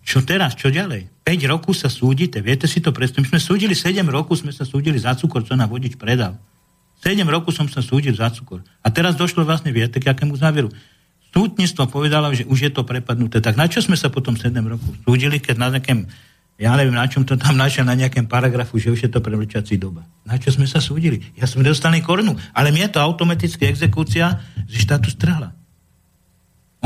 čo 0.07 0.22
teraz, 0.22 0.55
čo 0.55 0.70
ďalej? 0.70 1.11
5 1.27 1.43
rokov 1.51 1.74
sa 1.74 1.91
súdite, 1.91 2.39
viete 2.39 2.70
si 2.70 2.79
to 2.79 2.95
predstaviť? 2.95 3.27
My 3.27 3.31
sme 3.35 3.41
súdili 3.43 3.74
7 3.74 3.99
rokov, 4.07 4.47
sme 4.47 4.55
sa 4.55 4.62
súdili 4.62 4.95
za 4.95 5.18
cukor, 5.18 5.43
čo 5.43 5.59
na 5.59 5.66
vodič 5.66 5.99
predal. 5.99 6.39
7 7.03 7.18
rokov 7.27 7.51
som 7.51 7.66
sa 7.66 7.83
súdil 7.83 8.14
za 8.14 8.31
cukor. 8.31 8.62
A 8.87 8.95
teraz 8.95 9.18
došlo 9.18 9.43
vlastne, 9.43 9.74
viete, 9.74 9.99
k 9.99 10.07
akému 10.07 10.39
záveru. 10.39 10.70
Súdnictvo 11.35 11.91
povedalo, 11.91 12.31
že 12.31 12.47
už 12.47 12.59
je 12.62 12.70
to 12.70 12.87
prepadnuté. 12.87 13.43
Tak 13.43 13.59
na 13.59 13.66
čo 13.66 13.83
sme 13.83 13.99
sa 13.99 14.07
potom 14.07 14.39
7 14.39 14.55
rokov 14.55 14.95
súdili, 15.03 15.43
keď 15.43 15.57
na 15.59 15.68
nejakém, 15.74 16.07
ja 16.62 16.79
neviem, 16.79 16.95
na 16.95 17.11
čom 17.11 17.27
to 17.27 17.35
tam 17.35 17.59
našiel, 17.59 17.83
na 17.83 17.99
nejakém 17.99 18.31
paragrafu, 18.31 18.79
že 18.79 18.95
už 18.95 19.01
je 19.05 19.11
to 19.11 19.18
prevlečací 19.18 19.83
doba. 19.83 20.07
Na 20.22 20.39
čo 20.39 20.55
sme 20.55 20.70
sa 20.70 20.79
súdili? 20.79 21.27
Ja 21.35 21.51
som 21.51 21.59
nedostal 21.59 21.91
korunu, 22.07 22.39
ale 22.55 22.70
mi 22.70 22.87
je 22.87 22.95
to 22.95 23.03
automaticky 23.03 23.66
exekúcia 23.66 24.47
že 24.70 24.79
štátu 24.79 25.11
strhla. 25.11 25.51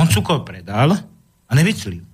On 0.00 0.08
cukor 0.08 0.48
predal 0.48 0.96
a 1.44 1.52
nevyclil 1.52 2.09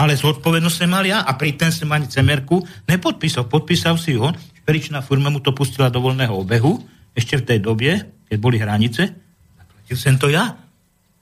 ale 0.00 0.16
zodpovednosť 0.16 0.76
sme 0.80 0.88
mali 0.88 1.12
ja 1.12 1.28
a 1.28 1.36
pri 1.36 1.60
ten 1.60 1.68
som 1.68 1.92
ani 1.92 2.08
cemerku 2.08 2.64
nepodpísal. 2.88 3.44
Podpísal 3.44 4.00
si 4.00 4.16
ho, 4.16 4.32
šperičná 4.64 5.04
firma 5.04 5.28
mu 5.28 5.44
to 5.44 5.52
pustila 5.52 5.92
do 5.92 6.00
voľného 6.00 6.32
obehu, 6.32 6.80
ešte 7.12 7.36
v 7.36 7.44
tej 7.44 7.58
dobie, 7.60 7.92
keď 8.24 8.38
boli 8.40 8.56
hranice, 8.56 9.12
zaplatil 9.60 9.96
som 10.00 10.16
to 10.16 10.32
ja. 10.32 10.56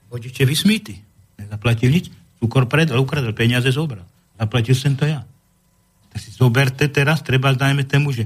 Vodiče 0.07 0.47
vysmíty. 0.47 0.95
Nezaplatil 1.35 1.91
nič. 1.91 2.07
Cukor 2.39 2.71
predal, 2.71 3.03
ukradol, 3.03 3.35
peniaze 3.35 3.67
zobral. 3.67 4.07
Zaplatil 4.39 4.77
som 4.79 4.95
to 4.95 5.03
ja. 5.03 5.27
si 6.15 6.31
zoberte 6.31 6.87
teraz, 6.87 7.19
treba 7.19 7.51
dajme 7.51 7.83
tému, 7.83 8.15
že 8.15 8.23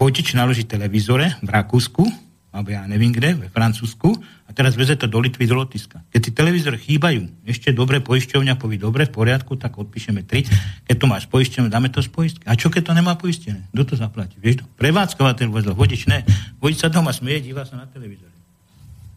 vodič 0.00 0.32
naloží 0.32 0.64
televízore 0.64 1.36
v 1.44 1.48
Rakúsku, 1.52 2.31
alebo 2.52 2.68
ja 2.68 2.84
neviem 2.84 3.16
kde, 3.16 3.32
ve 3.32 3.48
Francúzsku, 3.48 4.12
a 4.44 4.50
teraz 4.52 4.76
veze 4.76 4.92
to 5.00 5.08
do 5.08 5.16
Litvy, 5.24 5.48
do 5.48 5.56
Lotiska. 5.56 6.04
Keď 6.12 6.20
ti 6.20 6.30
televízore 6.36 6.76
chýbajú, 6.76 7.48
ešte 7.48 7.72
dobre 7.72 8.04
poisťovňa 8.04 8.60
povie, 8.60 8.76
dobre, 8.76 9.08
v 9.08 9.16
poriadku, 9.16 9.56
tak 9.56 9.80
odpíšeme 9.80 10.20
3. 10.20 10.84
Keď 10.84 10.96
to 11.00 11.06
máš 11.08 11.24
poisťovňu, 11.32 11.72
dáme 11.72 11.88
to 11.88 12.04
z 12.04 12.12
poistky. 12.12 12.44
A 12.44 12.52
čo 12.52 12.68
keď 12.68 12.92
to 12.92 12.92
nemá 12.92 13.16
poistené? 13.16 13.64
Kto 13.72 13.82
to 13.88 13.94
zaplatí? 13.96 14.36
Vieš 14.36 14.60
to? 14.60 14.64
Prevádzkovateľ 14.76 15.46
vozil, 15.48 15.72
vodič 15.72 16.04
ne. 16.12 16.28
Vodič 16.60 16.84
sa 16.84 16.92
doma 16.92 17.16
smeje, 17.16 17.48
díva 17.48 17.64
sa 17.64 17.80
na 17.80 17.88
televízore. 17.88 18.36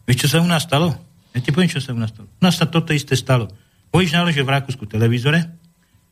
Vieš, 0.08 0.16
čo 0.24 0.28
sa 0.32 0.40
u 0.40 0.48
nás 0.48 0.64
stalo? 0.64 0.96
Ja 1.36 1.44
ti 1.44 1.52
poviem, 1.52 1.68
čo 1.68 1.84
sa 1.84 1.92
u 1.92 2.00
nás 2.00 2.16
stalo. 2.16 2.32
U 2.32 2.40
nás 2.40 2.56
sa 2.56 2.64
toto 2.64 2.96
isté 2.96 3.12
stalo. 3.20 3.52
Vodič 3.92 4.16
naložil 4.16 4.48
v 4.48 4.56
Rakúsku 4.56 4.88
televízore, 4.88 5.44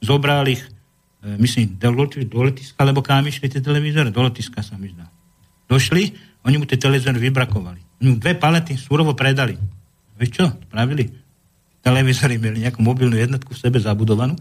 zobral 0.05 0.45
ich, 0.53 0.61
e, 1.25 1.41
myslím, 1.41 1.81
do, 1.81 1.89
do 2.05 2.41
letiska, 2.45 2.85
lebo 2.85 3.01
kam 3.01 3.25
išli 3.25 3.49
tie 3.49 3.65
televízore? 3.65 4.13
Do 4.13 4.21
letiska 4.21 4.61
sa 4.61 4.77
mi 4.77 4.93
zdá. 4.93 5.09
Došli, 5.65 6.13
oni 6.45 6.57
mu 6.61 6.65
tie 6.69 6.77
televízory 6.77 7.17
vybrakovali. 7.17 8.05
Mu 8.05 8.21
dve 8.21 8.37
palety 8.37 8.77
surovo 8.77 9.17
predali. 9.17 9.57
Vieš 10.21 10.31
čo? 10.31 10.45
Spravili. 10.69 11.09
Televízory 11.81 12.37
mali 12.37 12.65
nejakú 12.65 12.81
mobilnú 12.85 13.17
jednotku 13.17 13.57
v 13.57 13.61
sebe 13.61 13.81
zabudovanú. 13.81 14.37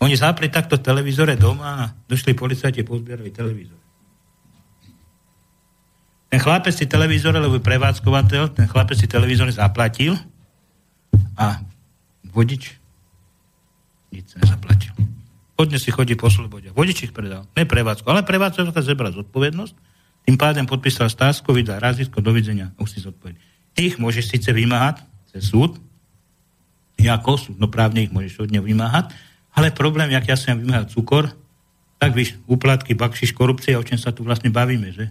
Oni 0.00 0.16
zapli 0.16 0.48
takto 0.48 0.80
televízore 0.80 1.36
doma 1.36 1.68
a 1.78 1.84
došli 2.08 2.32
policajti 2.32 2.84
pozbierali 2.84 3.32
televízor. 3.32 3.80
Ten 6.32 6.40
chlapec 6.40 6.72
si 6.72 6.88
televízor, 6.88 7.36
lebo 7.36 7.60
je 7.60 7.64
prevádzkovateľ, 7.64 8.56
ten 8.56 8.64
chlapec 8.64 8.96
si 8.96 9.04
televízor 9.04 9.52
zaplatil 9.52 10.16
a 11.36 11.60
vodič 12.32 12.80
nič 14.12 14.36
nezaplatil. 14.40 14.92
Hodne 15.56 15.76
si 15.76 15.92
chodí 15.92 16.16
po 16.16 16.32
slobode. 16.32 16.72
Vodič 16.72 17.08
ich 17.08 17.12
predal. 17.12 17.44
Ne 17.56 17.68
prevádzku, 17.68 18.08
ale 18.08 18.24
prevádzkovateľ 18.24 18.82
zebra 18.84 19.12
zodpovednosť 19.12 19.91
tým 20.22 20.38
pádem 20.38 20.66
podpísal 20.66 21.10
stásku, 21.10 21.50
vydal 21.50 21.82
razítko, 21.82 22.22
dovidenia, 22.22 22.70
už 22.78 22.88
si 22.94 22.98
zodpovedal. 23.02 23.42
Tých 23.74 23.98
môžeš 23.98 24.36
síce 24.36 24.50
vymáhať 24.54 25.02
cez 25.32 25.50
súd, 25.50 25.80
ako 27.02 27.34
súdnoprávne 27.34 28.06
ich 28.06 28.14
môžeš 28.14 28.46
od 28.46 28.50
neho 28.54 28.62
vymáhať, 28.62 29.10
ale 29.58 29.74
problém, 29.74 30.14
jak 30.14 30.28
ja 30.30 30.36
som 30.38 30.54
vymáhal 30.54 30.86
cukor, 30.86 31.34
tak 31.98 32.14
víš, 32.14 32.38
úplatky, 32.46 32.94
bakšiš, 32.94 33.34
korupcia, 33.34 33.78
o 33.78 33.86
čom 33.86 33.98
sa 33.98 34.14
tu 34.14 34.22
vlastne 34.22 34.50
bavíme, 34.50 34.90
že? 34.94 35.10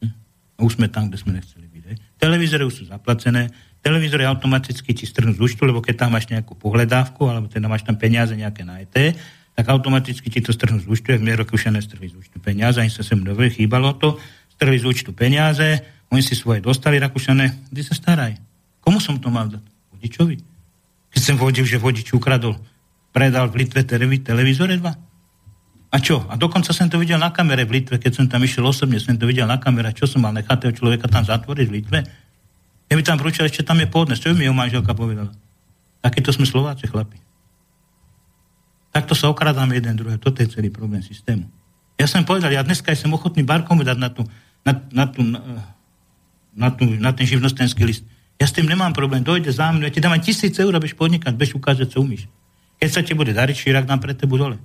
Hm? 0.00 0.12
A 0.56 0.58
už 0.64 0.80
sme 0.80 0.88
tam, 0.88 1.08
kde 1.08 1.20
sme 1.20 1.36
nechceli 1.36 1.68
byť. 1.68 1.82
He? 1.88 1.94
Televízory 2.20 2.64
už 2.64 2.74
sú 2.80 2.84
zaplacené, 2.88 3.52
televízory 3.80 4.24
automaticky 4.28 4.92
ti 4.92 5.04
strhnú 5.08 5.36
z 5.36 5.40
účtu, 5.40 5.64
lebo 5.64 5.80
keď 5.80 6.04
tam 6.04 6.16
máš 6.16 6.28
nejakú 6.28 6.52
pohľadávku, 6.56 7.24
alebo 7.28 7.48
teda 7.48 7.68
máš 7.68 7.84
tam 7.84 7.96
peniaze 7.96 8.32
nejaké 8.36 8.64
na 8.64 8.80
ET, 8.80 8.96
tak 9.58 9.74
automaticky 9.74 10.30
ti 10.30 10.38
to 10.38 10.54
strhnú 10.54 10.78
z 10.78 10.86
účtu, 10.86 11.10
jak 11.10 11.18
mne 11.18 11.42
Rokušané 11.42 11.82
strhli 11.82 12.06
z 12.06 12.14
účtu 12.14 12.38
peniaze, 12.38 12.78
ani 12.78 12.94
sa 12.94 13.02
sem 13.02 13.18
nové 13.18 13.50
chýbalo 13.50 13.90
to, 13.98 14.14
strhli 14.54 14.78
z 14.78 14.86
účtu 14.86 15.10
peniaze, 15.10 15.82
oni 16.14 16.22
si 16.22 16.38
svoje 16.38 16.62
dostali 16.62 17.02
Rakúšané, 17.02 17.66
kde 17.66 17.82
sa 17.82 17.98
staraj. 17.98 18.38
Komu 18.78 19.02
som 19.02 19.18
to 19.18 19.34
mal 19.34 19.50
dať? 19.50 19.58
Vodičovi. 19.98 20.38
Keď 21.10 21.20
som 21.20 21.34
vodil, 21.42 21.66
že 21.66 21.82
vodič 21.82 22.06
ukradol, 22.14 22.54
predal 23.10 23.50
v 23.50 23.66
Litve 23.66 23.82
televízore 24.22 24.78
dva. 24.78 24.94
A 25.90 25.96
čo? 25.98 26.22
A 26.30 26.38
dokonca 26.38 26.70
som 26.70 26.86
to 26.86 26.94
videl 26.94 27.18
na 27.18 27.34
kamere 27.34 27.66
v 27.66 27.82
Litve, 27.82 27.98
keď 27.98 28.14
som 28.14 28.30
tam 28.30 28.46
išiel 28.46 28.62
osobne, 28.62 29.02
som 29.02 29.18
to 29.18 29.26
videl 29.26 29.50
na 29.50 29.58
kamere, 29.58 29.90
čo 29.90 30.06
som 30.06 30.22
mal 30.22 30.38
nechať 30.38 30.70
toho 30.70 30.72
človeka 30.86 31.10
tam 31.10 31.26
zatvoriť 31.26 31.66
v 31.66 31.74
Litve. 31.82 31.98
Ja 32.86 32.94
by 32.94 33.02
tam 33.02 33.18
vrúčal, 33.18 33.50
ešte 33.50 33.66
tam 33.66 33.82
je 33.82 33.90
pôdne, 33.90 34.14
čo 34.14 34.30
by 34.30 34.38
mi 34.38 34.46
jeho 34.46 34.54
manželka 34.54 34.94
povedala. 34.94 35.34
Takýto 35.98 36.30
sme 36.30 36.46
Slováci, 36.46 36.86
chlapi. 36.86 37.27
Takto 38.98 39.14
sa 39.14 39.30
okradáme 39.30 39.78
jeden 39.78 39.94
druhé. 39.94 40.18
Toto 40.18 40.42
je 40.42 40.50
celý 40.50 40.74
problém 40.74 40.98
systému. 41.06 41.46
Ja 41.94 42.10
som 42.10 42.26
povedal, 42.26 42.50
ja 42.50 42.66
dneska 42.66 42.90
som 42.98 43.14
ochotný 43.14 43.46
barkom 43.46 43.78
dať 43.78 43.94
na, 43.94 44.10
tú, 44.10 44.26
na, 44.66 44.72
na, 44.90 45.04
tú, 45.06 45.22
na, 45.22 45.38
na, 46.50 46.68
tú, 46.74 46.82
na 46.98 47.10
ten 47.14 47.22
živnostenský 47.22 47.86
list. 47.86 48.02
Ja 48.42 48.50
s 48.50 48.54
tým 48.58 48.66
nemám 48.66 48.90
problém. 48.90 49.22
Dojde 49.22 49.54
za 49.54 49.70
mnou, 49.70 49.86
ja 49.86 49.94
ti 49.94 50.02
dám 50.02 50.18
aj 50.18 50.26
tisíc 50.26 50.58
eur, 50.58 50.74
abys 50.74 50.98
podnikať, 50.98 51.30
bez 51.30 51.54
ukázať, 51.54 51.94
co 51.94 52.02
umíš. 52.02 52.26
Keď 52.82 52.90
sa 52.90 53.06
ti 53.06 53.14
bude 53.14 53.30
dariť, 53.30 53.54
šírak 53.54 53.86
dám 53.86 54.02
pre 54.02 54.18
tebu 54.18 54.34
dole. 54.34 54.58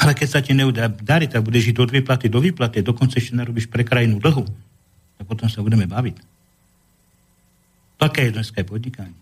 Ale 0.00 0.16
keď 0.16 0.28
sa 0.32 0.40
ti 0.40 0.56
nebude 0.56 0.80
dariť, 0.80 1.36
tak 1.36 1.44
budeš 1.44 1.72
žiť 1.72 1.76
od 1.76 1.92
výplaty 1.92 2.32
do 2.32 2.40
výplaty, 2.40 2.80
dokonca 2.80 3.20
ešte 3.20 3.36
narobíš 3.36 3.68
pre 3.68 3.84
krajinu 3.84 4.16
dlhu, 4.16 4.48
tak 5.20 5.24
potom 5.28 5.52
sa 5.52 5.60
budeme 5.60 5.84
baviť. 5.84 6.16
Také 8.00 8.32
je 8.32 8.40
dneska 8.40 8.64
podnikanie. 8.64 9.16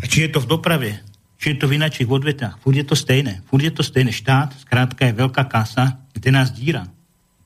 A 0.00 0.04
či 0.04 0.28
je 0.28 0.32
to 0.32 0.44
v 0.44 0.52
doprave, 0.52 1.11
či 1.42 1.58
je 1.58 1.58
to 1.58 1.66
v 1.66 1.82
inačích 1.82 2.06
odvetách. 2.06 2.62
Fúr 2.62 2.78
je 2.78 2.86
to 2.86 2.94
stejné. 2.94 3.42
Fúr 3.50 3.66
je 3.66 3.74
to 3.74 3.82
stejné. 3.82 4.14
Štát, 4.14 4.54
skrátka 4.62 5.10
je 5.10 5.18
veľká 5.18 5.50
kasa, 5.50 5.98
kde 6.14 6.30
nás 6.30 6.54
díra. 6.54 6.86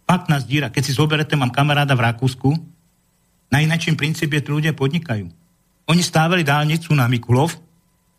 Fakt 0.04 0.28
nás 0.28 0.44
díra. 0.44 0.68
Keď 0.68 0.82
si 0.84 0.92
zoberete, 0.92 1.32
mám 1.32 1.48
kamaráda 1.48 1.96
v 1.96 2.04
Rakúsku, 2.04 2.52
na 3.48 3.64
inačím 3.64 3.96
princípe 3.96 4.36
tí 4.36 4.52
ľudia 4.52 4.76
podnikajú. 4.76 5.32
Oni 5.88 6.02
stávali 6.04 6.44
dálnicu 6.44 6.92
na 6.92 7.08
Mikulov 7.08 7.56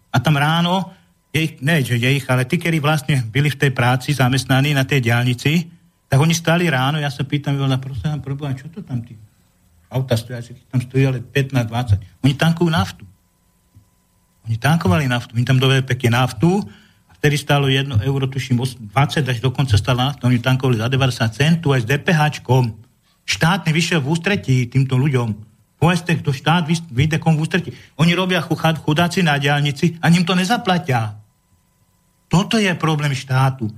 a 0.10 0.18
tam 0.18 0.42
ráno, 0.42 0.98
ich, 1.30 1.62
ne, 1.62 1.86
že 1.86 2.02
ich, 2.02 2.26
ale 2.26 2.50
tí, 2.50 2.58
ktorí 2.58 2.82
vlastne 2.82 3.22
byli 3.30 3.54
v 3.54 3.60
tej 3.62 3.72
práci 3.76 4.18
zamestnaní 4.18 4.74
na 4.74 4.82
tej 4.82 5.06
diálnici, 5.06 5.70
tak 6.10 6.18
oni 6.18 6.34
stáli 6.34 6.66
ráno, 6.72 6.98
ja 6.98 7.14
sa 7.14 7.22
pýtam, 7.22 7.54
ale 7.62 7.78
prosím 7.78 8.18
vám, 8.18 8.58
čo 8.58 8.72
to 8.74 8.82
tam 8.82 9.06
tí 9.06 9.14
auta 9.92 10.18
stojí, 10.18 10.58
tam 10.72 10.82
stojí 10.82 11.04
ale 11.06 11.20
15-20. 11.22 12.26
Oni 12.26 12.34
tankujú 12.34 12.72
naftu. 12.72 13.04
Oni 14.48 14.56
tankovali 14.56 15.12
naftu, 15.12 15.36
oni 15.36 15.44
tam 15.44 15.60
doveli 15.60 15.84
pekne 15.84 16.24
naftu, 16.24 16.64
a 17.08 17.12
vtedy 17.20 17.36
stálo 17.36 17.68
1 17.68 18.00
euro, 18.08 18.32
tuším 18.32 18.64
20 18.64 19.28
až 19.28 19.40
dokonca 19.44 19.76
stála 19.76 20.16
nafta, 20.16 20.28
oni 20.28 20.40
tankovali 20.40 20.80
za 20.80 20.88
90 20.88 21.36
centu 21.36 21.76
aj 21.76 21.84
s 21.84 21.86
DPH. 21.86 22.48
Štát 23.28 23.68
nevyšiel 23.68 24.00
v 24.00 24.08
ústretí 24.08 24.72
týmto 24.72 24.96
ľuďom. 24.96 25.36
Povedzte, 25.78 26.16
kto 26.18 26.34
štát 26.34 26.64
vyjde 26.90 27.20
kom 27.20 27.38
v 27.38 27.44
ústretí. 27.44 27.70
Oni 28.02 28.16
robia 28.18 28.42
chudáci 28.42 29.22
na 29.22 29.38
diálnici 29.38 30.00
a 30.02 30.10
ním 30.10 30.26
to 30.26 30.34
nezaplatia. 30.34 31.20
Toto 32.32 32.58
je 32.58 32.72
problém 32.74 33.14
štátu. 33.14 33.70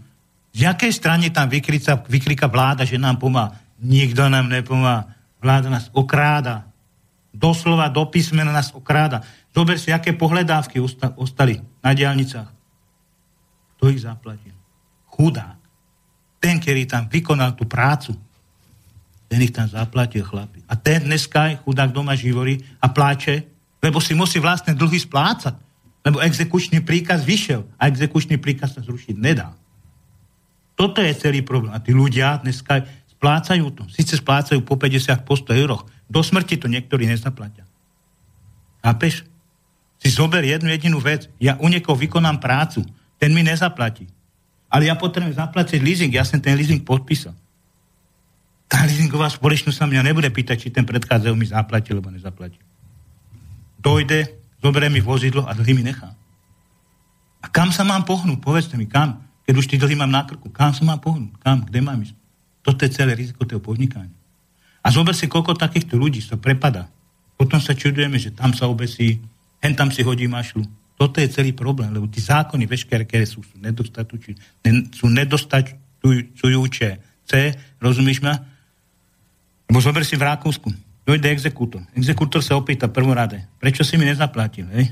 Z 0.53 0.69
jakej 0.69 0.93
strany 0.93 1.29
tam 1.29 1.49
vykrika, 1.49 1.99
vykrika 2.07 2.47
vláda, 2.47 2.85
že 2.85 2.97
nám 2.97 3.17
pomáha? 3.17 3.57
Nikto 3.81 4.29
nám 4.29 4.47
nepomáha. 4.49 5.11
Vláda 5.41 5.67
nás 5.69 5.89
okráda. 5.91 6.69
Doslova 7.33 7.91
do 7.91 8.05
písmena 8.05 8.53
nás 8.55 8.73
okráda. 8.73 9.21
Zober 9.59 9.75
si, 9.75 9.91
aké 9.91 10.15
pohľadávky 10.15 10.79
ostali 11.19 11.59
na 11.83 11.91
diálnicách. 11.91 12.47
Kto 13.75 13.91
ich 13.91 13.99
zaplatil? 14.07 14.55
Chudák. 15.11 15.59
Ten, 16.39 16.63
ktorý 16.63 16.87
tam 16.87 17.11
vykonal 17.11 17.59
tú 17.59 17.67
prácu, 17.67 18.15
ten 19.27 19.43
ich 19.43 19.51
tam 19.51 19.67
zaplatil, 19.67 20.23
chlapi. 20.23 20.63
A 20.63 20.79
ten 20.79 21.03
dneska 21.03 21.51
je 21.51 21.59
chudák 21.59 21.91
doma 21.91 22.15
živorí 22.15 22.55
a 22.79 22.87
pláče, 22.87 23.43
lebo 23.83 23.99
si 23.99 24.15
musí 24.15 24.39
vlastne 24.39 24.71
dlhy 24.71 24.95
splácať. 24.95 25.59
Lebo 26.07 26.23
exekučný 26.23 26.79
príkaz 26.79 27.27
vyšiel 27.27 27.67
a 27.75 27.91
exekučný 27.91 28.39
príkaz 28.39 28.79
sa 28.79 28.81
zrušiť 28.87 29.19
nedá. 29.19 29.51
Toto 30.79 31.03
je 31.03 31.11
celý 31.19 31.43
problém. 31.43 31.75
A 31.75 31.83
tí 31.83 31.91
ľudia 31.91 32.39
dneska 32.39 32.87
splácajú 33.11 33.75
to. 33.75 33.83
Sice 33.91 34.15
splácajú 34.15 34.63
po 34.63 34.79
50, 34.79 35.27
po 35.27 35.35
100 35.35 35.51
euroch. 35.59 35.83
Do 36.07 36.23
smrti 36.23 36.55
to 36.55 36.71
niektorí 36.71 37.11
nezaplatia. 37.11 37.67
Chápeš? 38.79 39.28
Si 39.99 40.07
zober 40.07 40.41
jednu 40.47 40.71
jedinú 40.71 41.03
vec. 41.03 41.27
Ja 41.37 41.59
u 41.59 41.67
niekoho 41.67 41.99
vykonám 41.99 42.39
prácu. 42.39 42.87
Ten 43.19 43.35
mi 43.35 43.43
nezaplatí. 43.43 44.07
Ale 44.71 44.87
ja 44.87 44.95
potrebujem 44.95 45.35
zaplatiť 45.35 45.79
leasing. 45.83 46.11
Ja 46.15 46.23
som 46.23 46.39
ten 46.39 46.55
leasing 46.55 46.81
podpísal. 46.87 47.35
Tá 48.69 48.85
leasingová 48.85 49.27
spoločnosť 49.33 49.75
sa 49.75 49.89
mňa 49.89 50.13
nebude 50.13 50.29
pýtať, 50.29 50.55
či 50.61 50.67
ten 50.69 50.85
predchádzajú 50.85 51.33
mi 51.33 51.49
zaplatil, 51.49 51.97
alebo 51.97 52.13
nezaplatil. 52.13 52.61
Dojde, 53.81 54.29
zoberie 54.61 54.93
mi 54.93 55.01
vozidlo 55.01 55.43
a 55.49 55.57
dlhy 55.57 55.73
mi 55.73 55.83
nechá. 55.83 56.13
A 57.41 57.49
kam 57.49 57.73
sa 57.73 57.81
mám 57.81 58.05
pohnúť? 58.05 58.37
Povedzte 58.37 58.77
mi, 58.77 58.85
kam? 58.85 59.25
Keď 59.49 59.53
už 59.57 59.65
tí 59.65 59.75
dlhy 59.81 59.97
mám 59.97 60.13
na 60.13 60.21
krku, 60.21 60.53
kam 60.53 60.69
sa 60.77 60.85
mám 60.85 61.01
pohnúť? 61.01 61.33
Kam? 61.41 61.65
Kde 61.65 61.79
mám 61.81 61.97
ísť? 62.05 62.13
Toto 62.61 62.85
je 62.85 62.93
celé 62.93 63.17
riziko 63.17 63.49
toho 63.49 63.57
podnikania. 63.57 64.13
A 64.85 64.93
zober 64.93 65.17
si, 65.17 65.25
koľko 65.25 65.57
takýchto 65.57 65.97
ľudí 65.97 66.21
sa 66.21 66.37
prepada. 66.37 66.87
Potom 67.39 67.57
sa 67.57 67.73
čudujeme, 67.73 68.21
že 68.21 68.35
tam 68.35 68.53
sa 68.53 68.69
obesí, 68.69 69.17
hen 69.63 69.75
tam 69.75 69.91
si 69.91 70.03
hodí 70.03 70.27
mašlu. 70.27 70.63
Toto 70.99 71.23
je 71.23 71.31
celý 71.31 71.55
problém, 71.55 71.87
lebo 71.95 72.11
tí 72.11 72.19
zákony 72.19 72.67
veškeré, 72.67 73.07
ktoré 73.07 73.23
sú, 73.23 73.39
sú, 73.39 73.55
sú 74.91 75.05
nedostačujúce. 75.07 76.87
C, 77.23 77.31
rozumíš 77.79 78.19
ma? 78.19 78.35
Lebo 79.71 79.79
zober 79.79 80.03
si 80.03 80.19
v 80.19 80.27
Rakúsku. 80.27 80.67
Dojde 81.07 81.31
exekútor. 81.31 81.81
Exekútor 81.95 82.43
sa 82.43 82.59
opýta 82.59 82.91
prvorade, 82.91 83.47
prečo 83.57 83.81
si 83.87 83.95
mi 83.95 84.05
nezaplatil, 84.05 84.67
hej? 84.75 84.91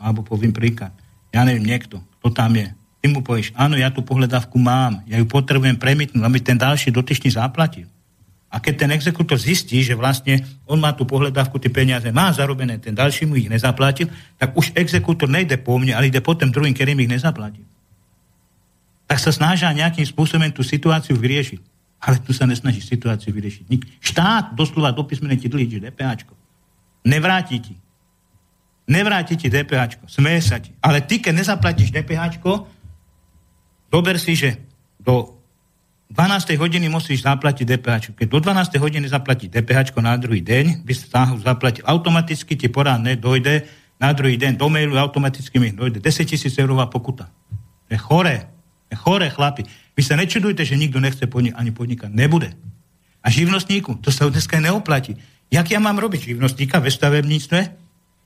Alebo 0.00 0.24
poviem 0.24 0.50
príklad. 0.50 0.90
Ja 1.30 1.44
neviem, 1.44 1.68
niekto, 1.68 2.00
kto 2.18 2.32
tam 2.32 2.56
je. 2.56 2.72
Ty 2.98 3.06
mu 3.12 3.20
povieš, 3.22 3.52
áno, 3.54 3.76
ja 3.78 3.92
tú 3.92 4.02
pohľadávku 4.02 4.56
mám, 4.58 5.04
ja 5.06 5.20
ju 5.20 5.26
potrebujem 5.28 5.78
premietnúť, 5.78 6.24
aby 6.24 6.38
ten 6.42 6.58
ďalší 6.58 6.90
dotyčný 6.90 7.30
zaplatil. 7.30 7.86
A 8.56 8.60
keď 8.64 8.88
ten 8.88 8.90
exekútor 8.96 9.36
zistí, 9.36 9.84
že 9.84 9.92
vlastne 9.92 10.40
on 10.64 10.80
má 10.80 10.96
tú 10.96 11.04
pohľadávku, 11.04 11.60
tie 11.60 11.68
peniaze 11.68 12.08
má 12.08 12.32
zarobené, 12.32 12.80
ten 12.80 12.96
ďalší 12.96 13.28
mu 13.28 13.36
ich 13.36 13.52
nezaplatil, 13.52 14.08
tak 14.40 14.56
už 14.56 14.72
exekútor 14.72 15.28
nejde 15.28 15.60
po 15.60 15.76
mne, 15.76 15.92
ale 15.92 16.08
ide 16.08 16.24
po 16.24 16.32
tým 16.32 16.48
druhým, 16.48 16.72
ktorým 16.72 16.96
ich 17.04 17.12
nezaplatil. 17.12 17.68
tak 19.04 19.20
sa 19.20 19.28
snažia 19.28 19.76
nejakým 19.76 20.08
spôsobom 20.08 20.48
tú 20.56 20.64
situáciu 20.64 21.20
vyriešiť. 21.20 21.60
Ale 22.00 22.16
tu 22.24 22.32
sa 22.32 22.48
nesnaží 22.48 22.80
situáciu 22.80 23.30
vyriešiť. 23.36 23.64
Štát 24.00 24.56
doslova 24.56 24.90
do 24.90 25.04
písmene 25.04 25.36
ti 25.36 25.52
dlhý, 25.52 25.76
že 25.76 25.84
DPHčko. 25.92 26.32
Nevráti 27.04 27.60
ti. 27.60 27.74
Nevráti 28.88 29.36
ti 29.36 29.52
DPHčko. 29.52 30.08
Smeje 30.08 30.40
sa 30.42 30.58
ti. 30.58 30.72
Ale 30.80 31.04
ty, 31.04 31.20
keď 31.20 31.44
nezaplatíš 31.44 31.92
DPHčko, 31.92 32.66
dober 33.92 34.16
si, 34.16 34.32
že 34.32 34.58
do 34.98 35.35
12. 36.06 36.54
hodiny 36.54 36.86
musíš 36.86 37.26
zaplatiť 37.26 37.66
DPH. 37.66 38.14
Keď 38.14 38.26
do 38.30 38.38
12. 38.38 38.78
hodiny 38.78 39.10
zaplatí 39.10 39.50
DPH 39.50 39.90
na 39.98 40.14
druhý 40.14 40.38
deň, 40.38 40.86
by 40.86 40.92
sa 40.94 41.26
zaplatil 41.34 41.82
automaticky, 41.82 42.54
ti 42.54 42.70
poradne 42.70 43.18
dojde 43.18 43.66
na 43.98 44.14
druhý 44.14 44.38
deň 44.38 44.54
do 44.54 44.70
mailu, 44.70 44.94
automaticky 44.94 45.58
mi 45.58 45.74
dojde 45.74 45.98
10 45.98 46.30
tisíc 46.30 46.54
eurová 46.62 46.86
pokuta. 46.86 47.26
Je 47.90 47.98
choré. 47.98 48.46
Je 48.86 48.94
choré, 48.94 49.34
chlapi. 49.34 49.66
Vy 49.98 50.02
sa 50.06 50.14
nečudujte, 50.14 50.62
že 50.62 50.78
nikto 50.78 51.02
nechce 51.02 51.26
podnikať, 51.26 51.58
ani 51.58 51.70
podnikať. 51.74 52.10
Nebude. 52.14 52.54
A 53.18 53.26
živnostníku, 53.26 53.98
to 53.98 54.14
sa 54.14 54.30
dneska 54.30 54.62
neoplatí. 54.62 55.18
Jak 55.50 55.66
ja 55.66 55.82
mám 55.82 55.98
robiť 55.98 56.30
živnostníka 56.30 56.78
ve 56.78 56.94
stavebníctve, 56.94 57.58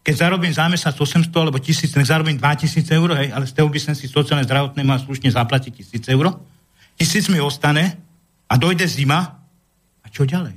keď 0.05 0.15
zarobím 0.17 0.53
za 0.53 0.69
mesiac 0.69 0.97
800 0.97 1.33
alebo 1.33 1.57
1000, 1.61 1.97
nech 1.97 2.09
zarobím 2.09 2.37
2000 2.37 2.89
eur, 2.93 3.09
hej, 3.21 3.29
ale 3.33 3.45
z 3.49 3.53
toho 3.57 3.69
by 3.69 3.81
som 3.81 3.93
si 3.97 4.09
sociálne 4.09 4.45
zdravotné 4.45 4.81
mal 4.85 5.01
slušne 5.01 5.29
zaplatiť 5.33 5.97
1000 5.97 6.17
eur, 6.17 6.41
tisíc 7.01 7.33
mi 7.33 7.41
ostane 7.41 7.97
a 8.45 8.55
dojde 8.61 8.85
zima 8.85 9.41
a 10.05 10.07
čo 10.13 10.29
ďalej? 10.29 10.53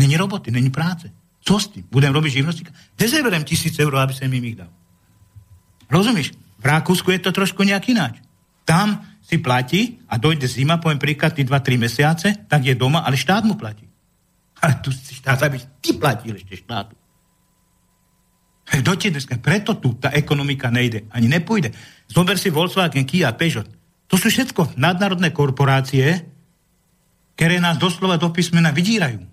Není 0.00 0.16
roboty, 0.16 0.48
není 0.48 0.72
práce. 0.72 1.12
Co 1.44 1.60
s 1.60 1.68
tým? 1.68 1.84
Budem 1.92 2.08
robiť 2.16 2.40
živnostníka? 2.40 2.72
Kde 2.96 3.04
zeberem 3.12 3.44
tisíc 3.44 3.76
eur, 3.76 3.92
aby 4.00 4.16
som 4.16 4.32
im 4.32 4.44
ich 4.48 4.56
dal? 4.56 4.72
Rozumieš? 5.92 6.32
V 6.32 6.64
Rakúsku 6.64 7.12
je 7.12 7.20
to 7.20 7.34
trošku 7.34 7.60
nejak 7.60 7.92
ináč. 7.92 8.24
Tam 8.64 9.04
si 9.20 9.36
platí 9.36 10.00
a 10.08 10.16
dojde 10.16 10.48
zima, 10.48 10.80
poviem 10.80 11.02
príklad, 11.02 11.36
tí 11.36 11.44
2-3 11.44 11.76
mesiace, 11.76 12.28
tak 12.48 12.64
je 12.64 12.72
doma, 12.72 13.04
ale 13.04 13.18
štát 13.18 13.44
mu 13.44 13.58
platí. 13.58 13.84
Ale 14.62 14.80
tu 14.80 14.94
si 14.94 15.18
štát, 15.18 15.42
aby 15.44 15.60
ty 15.82 15.98
platil 15.98 16.38
ešte 16.38 16.56
štátu. 16.56 16.94
Kto 18.62 18.96
dneska? 18.96 19.36
Preto 19.42 19.76
tu 19.76 19.98
tá 20.00 20.14
ekonomika 20.14 20.72
nejde. 20.72 21.04
Ani 21.12 21.28
nepôjde. 21.28 21.74
Zober 22.08 22.40
si 22.40 22.48
Volkswagen, 22.48 23.04
Kia, 23.04 23.34
Peugeot. 23.36 23.81
To 24.12 24.20
sú 24.20 24.28
všetko 24.28 24.76
nadnárodné 24.76 25.32
korporácie, 25.32 26.28
ktoré 27.32 27.56
nás 27.56 27.80
doslova 27.80 28.20
do 28.20 28.28
písmena 28.28 28.68
vydírajú. 28.68 29.24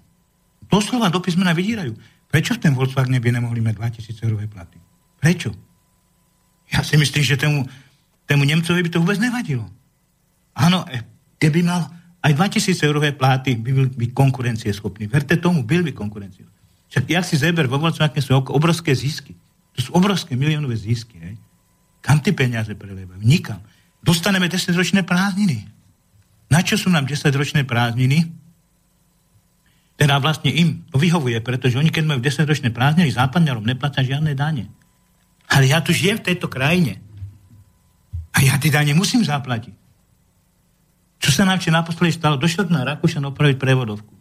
Doslova 0.71 1.11
do 1.11 1.19
písmena 1.19 1.51
vydírajú. 1.51 1.99
Prečo 2.32 2.55
v 2.55 2.63
ten 2.63 2.71
Volkswagen 2.71 3.19
by 3.19 3.30
nemohli 3.36 3.59
mať 3.59 3.75
2000 3.99 4.23
eurové 4.23 4.47
platy? 4.47 4.80
Prečo? 5.19 5.51
Ja 6.71 6.80
si 6.86 6.95
myslím, 6.95 7.25
že 7.25 7.36
tému, 7.36 7.67
tému 8.23 8.47
Nemcovi 8.47 8.88
by 8.88 8.89
to 8.93 9.01
vôbec 9.03 9.19
nevadilo. 9.19 9.67
Áno, 10.55 10.88
e, 10.88 11.03
keby 11.41 11.59
mal 11.65 11.89
aj 12.23 12.32
2000 12.38 12.80
eurové 12.88 13.11
pláty, 13.11 13.59
by 13.59 13.71
byl 13.73 13.88
by 13.91 14.05
konkurencieschopný. 14.15 15.11
Verte 15.11 15.36
tomu, 15.41 15.65
byl 15.65 15.84
by 15.84 15.91
konkurencie. 15.91 16.45
Však 16.89 17.03
jak 17.09 17.25
si 17.25 17.36
zeber, 17.38 17.67
vo 17.67 17.77
Volkswagene 17.77 18.21
sú 18.21 18.34
obrovské 18.34 18.95
zisky. 18.95 19.36
To 19.77 19.80
sú 19.82 19.89
obrovské 19.93 20.34
miliónové 20.34 20.77
zisky. 20.77 21.21
Hej. 21.21 21.36
Kam 22.01 22.23
ty 22.23 22.34
peniaze 22.34 22.73
prelevajú? 22.73 23.21
Nikam. 23.21 23.61
Dostaneme 24.00 24.47
10-ročné 24.47 25.04
prázdniny. 25.04 25.68
Na 26.50 26.66
čo 26.66 26.80
sú 26.80 26.89
nám 26.89 27.06
10-ročné 27.06 27.68
prázdniny? 27.68 28.26
Teda 30.00 30.16
vlastne 30.18 30.50
im 30.56 30.88
to 30.88 30.95
vyhovuje, 30.95 31.43
pretože 31.43 31.76
oni, 31.76 31.91
keď 31.91 32.04
majú 32.08 32.20
10-ročné 32.24 32.72
prázdniny, 32.72 33.12
západňarom 33.12 33.68
neplatia 33.68 34.02
žiadne 34.08 34.32
dane. 34.32 34.72
Ale 35.52 35.68
ja 35.68 35.84
tu 35.84 35.91
žijem 35.91 36.18
v 36.24 36.32
tejto 36.32 36.47
krajine. 36.47 37.04
A 38.32 38.39
ja 38.39 38.56
tie 38.56 38.72
dane 38.72 38.95
musím 38.95 39.26
zaplatiť. 39.28 39.76
Čo 41.20 41.30
sa 41.36 41.43
nám 41.43 41.60
či 41.60 41.68
naposledy 41.68 42.16
stalo? 42.16 42.39
Došiel 42.39 42.72
na 42.72 42.88
Rakúšan 42.88 43.28
opraviť 43.28 43.60
prevodovku. 43.60 44.16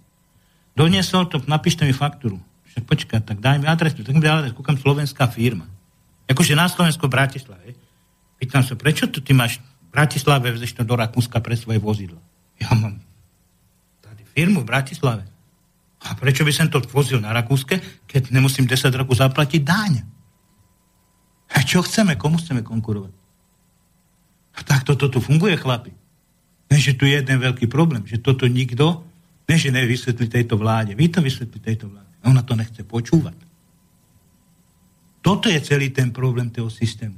Doniesol 0.74 1.31
to, 1.31 1.39
napíšte 1.47 1.87
mi 1.87 1.95
faktúru. 1.95 2.43
Však 2.74 2.83
počkaj, 2.83 3.20
tak 3.22 3.39
daj 3.39 3.62
mi 3.62 3.70
adresu. 3.70 4.03
Tak 4.03 4.18
mi 4.18 4.22
dal 4.22 4.43
adresu, 4.43 4.59
kúkam 4.59 4.74
slovenská 4.74 5.31
firma. 5.31 5.70
Akože 6.26 6.59
na 6.59 6.66
Slovensku 6.66 7.07
v 7.07 7.14
Bratislave. 7.14 7.79
Pýtam 8.39 8.66
sa, 8.66 8.74
prečo 8.74 9.07
tu 9.07 9.22
ty 9.22 9.31
máš 9.31 9.62
Bratislave, 9.89 10.53
vezeš 10.53 10.76
to 10.76 10.82
do 10.84 10.95
Rakúska 10.95 11.41
pre 11.41 11.57
svoje 11.57 11.80
vozidlo? 11.80 12.20
Ja 12.61 12.74
mám 12.76 13.01
tady 14.05 14.22
firmu 14.24 14.62
v 14.62 14.70
Bratislave. 14.70 15.24
A 15.99 16.14
prečo 16.14 16.47
by 16.47 16.53
som 16.55 16.70
to 16.70 16.78
vozil 16.95 17.18
na 17.18 17.34
Rakúske, 17.34 18.07
keď 18.07 18.30
nemusím 18.30 18.70
10 18.70 18.95
rokov 18.95 19.18
zaplatiť 19.18 19.61
dáň? 19.64 19.93
A 21.49 21.64
čo 21.64 21.82
chceme? 21.82 22.14
Komu 22.14 22.39
chceme 22.39 22.62
konkurovať? 22.62 23.14
A 24.59 24.61
tak 24.66 24.84
toto 24.84 25.09
tu 25.09 25.18
funguje, 25.18 25.57
chlapi. 25.59 25.95
Ne, 26.68 26.76
tu 26.76 27.09
je 27.09 27.16
jeden 27.16 27.39
veľký 27.41 27.70
problém, 27.70 28.05
že 28.05 28.20
toto 28.20 28.45
nikto, 28.45 29.07
ne, 29.49 29.57
že 29.57 29.72
nevysvetlí 29.72 30.28
tejto 30.28 30.61
vláde. 30.61 30.93
Vy 30.93 31.09
to 31.09 31.24
vysvetlí 31.24 31.59
tejto 31.64 31.89
vláde. 31.89 32.12
Ona 32.28 32.45
to 32.45 32.53
nechce 32.53 32.84
počúvať. 32.84 33.39
Toto 35.24 35.49
je 35.49 35.59
celý 35.64 35.91
ten 35.91 36.12
problém 36.12 36.53
toho 36.53 36.68
systému. 36.68 37.16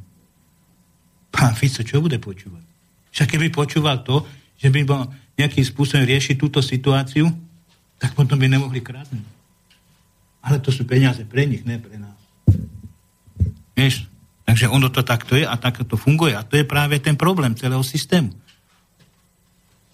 Pán 1.30 1.54
Fico, 1.54 1.82
čo 1.86 2.02
bude 2.02 2.18
počúvať? 2.18 2.66
Však 3.10 3.38
keby 3.38 3.54
počúval 3.54 4.02
to, 4.02 4.26
že 4.58 4.68
by 4.70 4.82
bol 4.86 5.08
nejakým 5.38 5.64
spôsobom 5.64 6.04
riešiť 6.04 6.36
túto 6.36 6.60
situáciu, 6.60 7.30
tak 7.96 8.12
potom 8.12 8.36
by 8.36 8.46
nemohli 8.50 8.82
krásnuť. 8.82 9.24
Ale 10.40 10.56
to 10.60 10.72
sú 10.72 10.84
peniaze 10.84 11.20
pre 11.24 11.44
nich, 11.44 11.64
ne 11.64 11.76
pre 11.76 11.96
nás. 12.00 12.16
Vieš? 13.76 14.08
Takže 14.44 14.66
ono 14.66 14.90
to 14.90 15.06
takto 15.06 15.38
je 15.38 15.46
a 15.46 15.54
takto 15.54 15.86
to 15.86 15.94
funguje. 15.94 16.34
A 16.34 16.42
to 16.42 16.58
je 16.58 16.66
práve 16.66 16.98
ten 16.98 17.14
problém 17.14 17.54
celého 17.54 17.84
systému. 17.86 18.34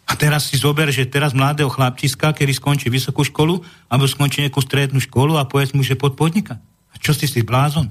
A 0.07 0.15
teraz 0.15 0.47
si 0.49 0.57
zober, 0.57 0.87
že 0.95 1.05
teraz 1.05 1.35
mladého 1.35 1.67
chlapčiska, 1.67 2.31
ktorý 2.31 2.55
skončí 2.55 2.87
vysokú 2.87 3.27
školu, 3.27 3.59
alebo 3.91 4.07
skončí 4.07 4.47
nejakú 4.47 4.63
strednú 4.63 5.03
školu 5.03 5.35
a 5.35 5.45
povedz 5.51 5.75
mu, 5.75 5.83
že 5.83 5.99
pod 5.99 6.15
podnika. 6.15 6.63
A 6.95 6.97
čo 6.97 7.11
si 7.11 7.27
si 7.27 7.43
blázon? 7.43 7.91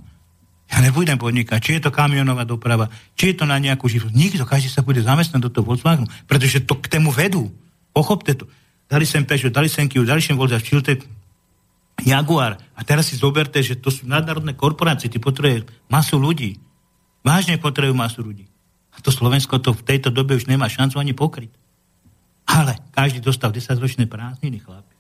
Ja 0.66 0.82
nebudem 0.82 1.22
podnikať. 1.22 1.60
Či 1.62 1.72
je 1.78 1.82
to 1.86 1.92
kamionová 1.94 2.42
doprava, 2.42 2.90
či 3.14 3.34
je 3.34 3.42
to 3.42 3.46
na 3.46 3.62
nejakú 3.62 3.86
život. 3.86 4.10
Nikto, 4.10 4.50
každý 4.50 4.70
sa 4.74 4.82
bude 4.82 5.02
zamestnať 5.02 5.42
do 5.46 5.50
toho 5.54 5.66
Volkswagenu, 5.66 6.10
pretože 6.26 6.66
to 6.66 6.74
k 6.82 6.90
tému 6.98 7.14
vedú. 7.14 7.54
Pochopte 7.94 8.34
to. 8.34 8.50
Dali 8.90 9.06
sem 9.06 9.26
Peugeot, 9.26 9.54
dali 9.54 9.70
sem 9.70 9.86
Kia, 9.86 10.02
dali 10.06 10.22
sem 10.22 10.38
Volkswagen, 10.38 10.66
Chiltek, 10.66 11.00
Jaguar. 12.02 12.58
A 12.78 12.82
teraz 12.82 13.14
si 13.14 13.16
zoberte, 13.18 13.62
že 13.62 13.78
to 13.78 13.94
sú 13.94 14.10
nadnárodné 14.10 14.58
korporácie, 14.58 15.10
ty 15.10 15.22
potrebuješ 15.22 15.70
masu 15.90 16.18
ľudí. 16.18 16.58
Vážne 17.26 17.58
potrebujú 17.58 17.98
masu 17.98 18.22
ľudí. 18.22 18.46
A 18.94 19.02
to 19.02 19.10
Slovensko 19.10 19.58
to 19.58 19.74
v 19.74 19.86
tejto 19.86 20.14
dobe 20.14 20.38
už 20.38 20.46
nemá 20.46 20.70
šancu 20.70 21.02
ani 21.02 21.18
pokryť. 21.18 21.52
Ale 22.46 22.78
každý 22.94 23.26
dostal 23.26 23.50
10-ročné 23.50 24.06
prázdniny, 24.06 24.62
chlapi. 24.62 24.94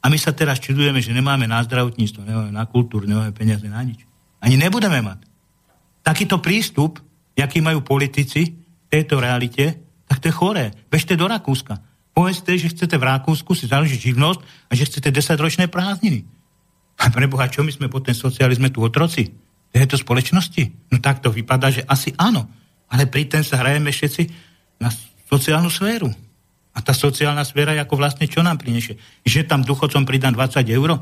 A 0.00 0.08
my 0.08 0.16
sa 0.16 0.32
teraz 0.32 0.56
čudujeme, 0.62 1.04
že 1.04 1.12
nemáme 1.12 1.44
na 1.44 1.60
zdravotníctvo, 1.60 2.24
nemáme 2.24 2.52
na 2.54 2.64
kultúru, 2.64 3.04
nemáme 3.04 3.36
peniaze 3.36 3.68
na 3.68 3.84
nič. 3.84 4.07
Ani 4.42 4.56
nebudeme 4.56 5.02
mať. 5.02 5.24
Takýto 6.02 6.38
prístup, 6.38 7.02
aký 7.38 7.62
majú 7.62 7.82
politici 7.86 8.54
v 8.54 8.86
tejto 8.90 9.22
realite, 9.22 9.78
tak 10.08 10.18
to 10.18 10.32
je 10.32 10.34
choré. 10.34 10.64
Bežte 10.90 11.14
do 11.14 11.28
Rakúska. 11.28 11.78
Povedzte, 12.16 12.58
že 12.58 12.72
chcete 12.74 12.98
v 12.98 13.06
Rakúsku 13.06 13.54
si 13.54 13.70
založiť 13.70 14.10
živnosť 14.10 14.40
a 14.42 14.72
že 14.74 14.86
chcete 14.90 15.14
10-ročné 15.14 15.70
prázdniny. 15.70 16.26
A 16.98 17.14
preboha, 17.14 17.46
čo 17.46 17.62
my 17.62 17.70
sme 17.70 17.86
po 17.86 18.02
ten 18.02 18.16
socializme 18.16 18.74
tu 18.74 18.82
otroci? 18.82 19.30
Je 19.70 19.86
to 19.86 20.00
spoločnosti? 20.00 20.90
No 20.90 20.98
tak 20.98 21.22
to 21.22 21.30
vypadá, 21.30 21.70
že 21.70 21.86
asi 21.86 22.10
áno. 22.18 22.50
Ale 22.90 23.06
pri 23.06 23.30
ten 23.30 23.46
sa 23.46 23.60
hrajeme 23.62 23.94
všetci 23.94 24.22
na 24.82 24.90
sociálnu 25.30 25.70
sféru. 25.70 26.10
A 26.74 26.78
tá 26.82 26.90
sociálna 26.96 27.44
sféra 27.46 27.76
ako 27.78 27.94
vlastne 28.00 28.26
čo 28.26 28.42
nám 28.42 28.58
priniesie? 28.58 28.98
Že 29.22 29.46
tam 29.46 29.60
duchocom 29.62 30.02
pridám 30.02 30.34
20 30.34 30.62
eur 30.66 30.98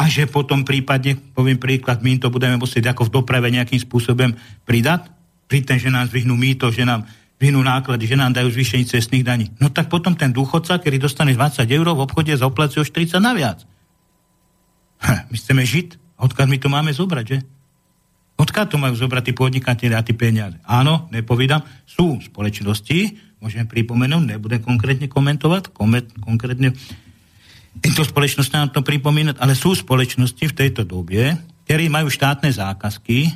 a 0.00 0.08
že 0.08 0.24
potom 0.24 0.64
prípadne, 0.64 1.20
poviem 1.36 1.60
príklad, 1.60 2.00
my 2.00 2.16
to 2.16 2.32
budeme 2.32 2.56
musieť 2.56 2.96
ako 2.96 3.12
v 3.12 3.14
doprave 3.20 3.52
nejakým 3.52 3.76
spôsobom 3.76 4.32
pridať, 4.64 5.12
pri 5.44 5.60
ten, 5.60 5.76
že 5.76 5.92
nám 5.92 6.08
zvyhnú 6.08 6.40
mýto, 6.40 6.72
že 6.72 6.88
nám 6.88 7.04
zvyhnú 7.36 7.60
náklady, 7.60 8.08
že 8.08 8.16
nám 8.16 8.32
dajú 8.32 8.48
zvýšenie 8.48 8.88
cestných 8.88 9.26
daní. 9.26 9.52
No 9.60 9.68
tak 9.68 9.92
potom 9.92 10.16
ten 10.16 10.32
dôchodca, 10.32 10.80
ktorý 10.80 10.96
dostane 10.96 11.36
20 11.36 11.68
eur 11.68 11.86
v 11.92 12.00
obchode, 12.00 12.32
zaplatí 12.32 12.80
už 12.80 12.88
40 12.94 13.20
naviac. 13.20 13.66
Ha, 15.04 15.28
my 15.28 15.36
chceme 15.36 15.60
žiť. 15.60 16.00
Odkiaľ 16.20 16.46
my 16.48 16.58
to 16.60 16.68
máme 16.68 16.90
zobrať, 16.92 17.24
že? 17.26 17.38
Odkiaľ 18.40 18.66
to 18.72 18.76
majú 18.80 18.94
zobrať 18.96 19.22
tí 19.28 19.32
podnikatelia 19.36 20.00
a 20.00 20.06
tí 20.06 20.16
peniaze? 20.16 20.56
Áno, 20.64 21.12
nepovídam, 21.12 21.60
sú 21.84 22.20
spoločnosti, 22.24 23.16
môžem 23.40 23.68
pripomenúť, 23.68 24.36
nebudem 24.36 24.60
konkrétne 24.64 25.08
komentovať, 25.12 25.72
koment, 25.72 26.08
konkrétne 26.20 26.72
týmto 27.78 28.02
spoločnosťam 28.02 28.74
to 28.74 28.82
pripomínať, 28.82 29.38
ale 29.38 29.54
sú 29.54 29.78
spoločnosti 29.78 30.42
v 30.50 30.56
tejto 30.56 30.82
dobe, 30.82 31.38
ktorí 31.70 31.86
majú 31.86 32.10
štátne 32.10 32.50
zákazky 32.50 33.30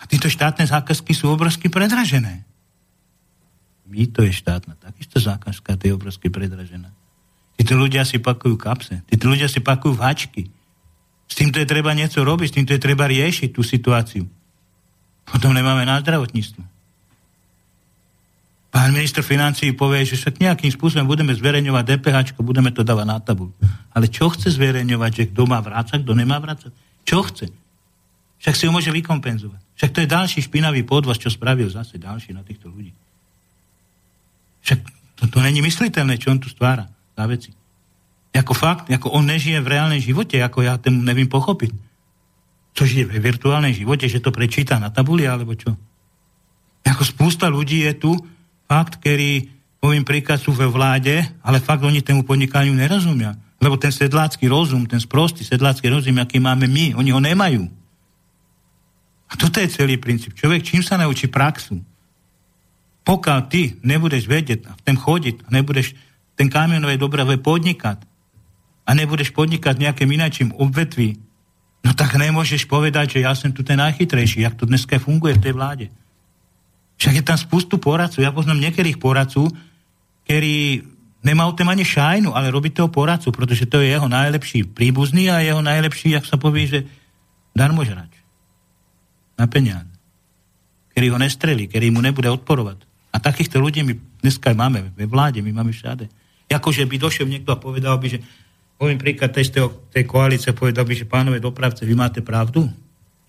a 0.00 0.08
tieto 0.08 0.32
štátne 0.32 0.64
zákazky 0.64 1.12
sú 1.12 1.28
obrovsky 1.28 1.68
predražené. 1.68 2.48
My 3.88 4.08
to 4.08 4.24
je 4.24 4.32
štátna, 4.32 4.76
takisto 4.80 5.20
zákazka, 5.20 5.76
to 5.76 5.88
je 5.88 5.96
obrovsky 5.96 6.28
predražená. 6.32 6.92
Títo 7.60 7.74
ľudia 7.76 8.04
si 8.08 8.20
pakujú 8.20 8.56
kapse, 8.56 9.04
títo 9.08 9.28
ľudia 9.28 9.48
si 9.48 9.60
pakujú 9.60 9.96
váčky. 9.96 10.48
S 11.28 11.34
týmto 11.36 11.60
je 11.60 11.68
treba 11.68 11.92
niečo 11.92 12.24
robiť, 12.24 12.48
s 12.48 12.56
týmto 12.56 12.72
je 12.72 12.80
treba 12.80 13.04
riešiť 13.04 13.52
tú 13.52 13.60
situáciu. 13.60 14.24
Potom 15.28 15.52
nemáme 15.52 15.84
na 15.84 16.00
zdravotníctvo. 16.00 16.77
Pán 18.68 18.92
minister 18.92 19.24
financí 19.24 19.72
povie, 19.72 20.04
že 20.04 20.20
však 20.20 20.40
nejakým 20.40 20.72
spôsobom 20.72 21.08
budeme 21.08 21.32
zverejňovať 21.32 21.84
DPH, 21.84 22.36
budeme 22.40 22.68
to 22.72 22.84
dávať 22.84 23.06
na 23.08 23.18
tabu. 23.18 23.52
Ale 23.92 24.08
čo 24.12 24.28
chce 24.28 24.52
zverejňovať, 24.54 25.10
že 25.12 25.24
kto 25.32 25.42
má 25.48 25.58
vrácať, 25.64 26.04
kto 26.04 26.12
nemá 26.12 26.36
vrácať? 26.38 26.72
Čo 27.08 27.24
chce? 27.24 27.48
Však 28.38 28.54
si 28.54 28.64
ho 28.68 28.72
môže 28.72 28.94
vykompenzovať. 28.94 29.60
Však 29.74 29.90
to 29.90 29.98
je 30.04 30.12
ďalší 30.12 30.38
špinavý 30.46 30.86
podvaz, 30.86 31.18
čo 31.18 31.32
spravil 31.32 31.66
zase 31.70 31.98
ďalší 31.98 32.36
na 32.36 32.46
týchto 32.46 32.70
ľudí. 32.70 32.94
Však 34.62 34.78
to, 35.18 35.22
to 35.26 35.38
není 35.42 35.64
mysliteľné, 35.64 36.20
čo 36.20 36.30
on 36.30 36.38
tu 36.38 36.46
stvára 36.46 36.86
za 37.18 37.24
veci. 37.26 37.50
Ako 38.36 38.54
fakt, 38.54 38.86
ako 38.86 39.10
on 39.18 39.26
nežije 39.26 39.58
v 39.58 39.72
reálnej 39.74 39.98
živote, 39.98 40.38
ako 40.38 40.62
ja 40.62 40.78
tomu 40.78 41.02
nevím 41.02 41.26
pochopiť. 41.26 41.74
Čo 42.78 42.86
žije 42.86 43.10
v 43.10 43.18
virtuálnej 43.18 43.74
živote, 43.74 44.06
že 44.06 44.22
to 44.22 44.30
prečíta 44.30 44.78
na 44.78 44.94
tabuli, 44.94 45.26
alebo 45.26 45.58
čo? 45.58 45.74
Ako 46.86 47.02
spústa 47.02 47.50
ľudí 47.50 47.82
je 47.82 47.92
tu, 47.98 48.12
fakt, 48.68 49.00
ktorí, 49.00 49.48
poviem 49.80 50.04
príklad, 50.04 50.38
sú 50.38 50.52
ve 50.52 50.68
vláde, 50.68 51.24
ale 51.40 51.58
fakt 51.58 51.82
oni 51.82 52.04
tomu 52.04 52.22
podnikaniu 52.22 52.76
nerozumia. 52.76 53.34
Lebo 53.58 53.74
ten 53.80 53.90
sedlácky 53.90 54.46
rozum, 54.46 54.86
ten 54.86 55.02
sprostý 55.02 55.42
sedlácky 55.42 55.88
rozum, 55.90 56.20
aký 56.20 56.38
máme 56.38 56.70
my, 56.70 56.94
oni 56.94 57.10
ho 57.10 57.18
nemajú. 57.18 57.66
A 59.28 59.32
toto 59.34 59.58
je 59.58 59.72
celý 59.72 59.98
princíp. 59.98 60.36
Človek 60.36 60.62
čím 60.62 60.84
sa 60.84 61.00
naučí 61.00 61.26
praxu? 61.26 61.80
Pokiaľ 63.04 63.38
ty 63.48 63.76
nebudeš 63.80 64.28
vedieť 64.28 64.68
a 64.68 64.76
v 64.76 64.84
tom 64.84 64.96
chodiť 65.00 65.48
a 65.48 65.48
nebudeš 65.48 65.96
ten 66.36 66.52
kamionové 66.52 67.00
doprave 67.00 67.40
podnikať 67.40 68.04
a 68.84 68.90
nebudeš 68.92 69.32
podnikať 69.32 69.80
nejakým 69.80 70.08
inačím 70.12 70.52
obvetví, 70.54 71.16
no 71.84 71.92
tak 71.96 72.14
nemôžeš 72.16 72.68
povedať, 72.68 73.16
že 73.16 73.24
ja 73.24 73.32
som 73.32 73.52
tu 73.52 73.64
ten 73.64 73.80
najchytrejší, 73.80 74.44
jak 74.44 74.56
to 74.60 74.68
dneska 74.68 75.00
funguje 75.00 75.36
v 75.36 75.42
tej 75.44 75.52
vláde. 75.56 75.86
Však 76.98 77.14
je 77.14 77.24
tam 77.24 77.38
spustu 77.38 77.78
poradcov. 77.78 78.18
Ja 78.18 78.34
poznám 78.34 78.58
niektorých 78.58 78.98
poradcov, 78.98 79.54
ktorí 80.26 80.82
nemá 81.22 81.46
o 81.46 81.54
tom 81.54 81.70
ani 81.70 81.86
šajnu, 81.86 82.34
ale 82.34 82.50
robí 82.50 82.74
toho 82.74 82.90
poradcu, 82.90 83.30
pretože 83.30 83.70
to 83.70 83.78
je 83.78 83.94
jeho 83.94 84.10
najlepší 84.10 84.66
príbuzný 84.66 85.30
a 85.30 85.38
jeho 85.38 85.62
najlepší, 85.62 86.18
jak 86.18 86.26
sa 86.26 86.34
povie, 86.34 86.66
že 86.66 86.80
darmožrač. 87.54 88.10
Na 89.38 89.46
peniaze. 89.46 89.86
Ktorý 90.90 91.14
ho 91.14 91.18
nestrelí, 91.22 91.70
ktorý 91.70 91.94
mu 91.94 92.02
nebude 92.02 92.26
odporovať. 92.26 92.82
A 93.14 93.22
takýchto 93.22 93.62
ľudí 93.62 93.86
my 93.86 93.94
dneska 94.18 94.50
máme 94.50 94.90
ve 94.98 95.06
vláde, 95.06 95.38
my 95.38 95.54
máme 95.54 95.70
všade. 95.70 96.10
Jakože 96.50 96.82
by 96.82 96.96
došiel 96.98 97.30
niekto 97.30 97.54
a 97.54 97.62
povedal 97.62 97.94
by, 98.02 98.10
že 98.10 98.18
poviem 98.74 98.98
príklad 98.98 99.30
tej, 99.30 99.54
tej 99.94 100.04
koalície, 100.04 100.50
povedal 100.50 100.82
by, 100.82 100.94
že 100.98 101.06
pánové 101.06 101.38
dopravce, 101.38 101.86
vy 101.86 101.94
máte 101.94 102.26
pravdu? 102.26 102.66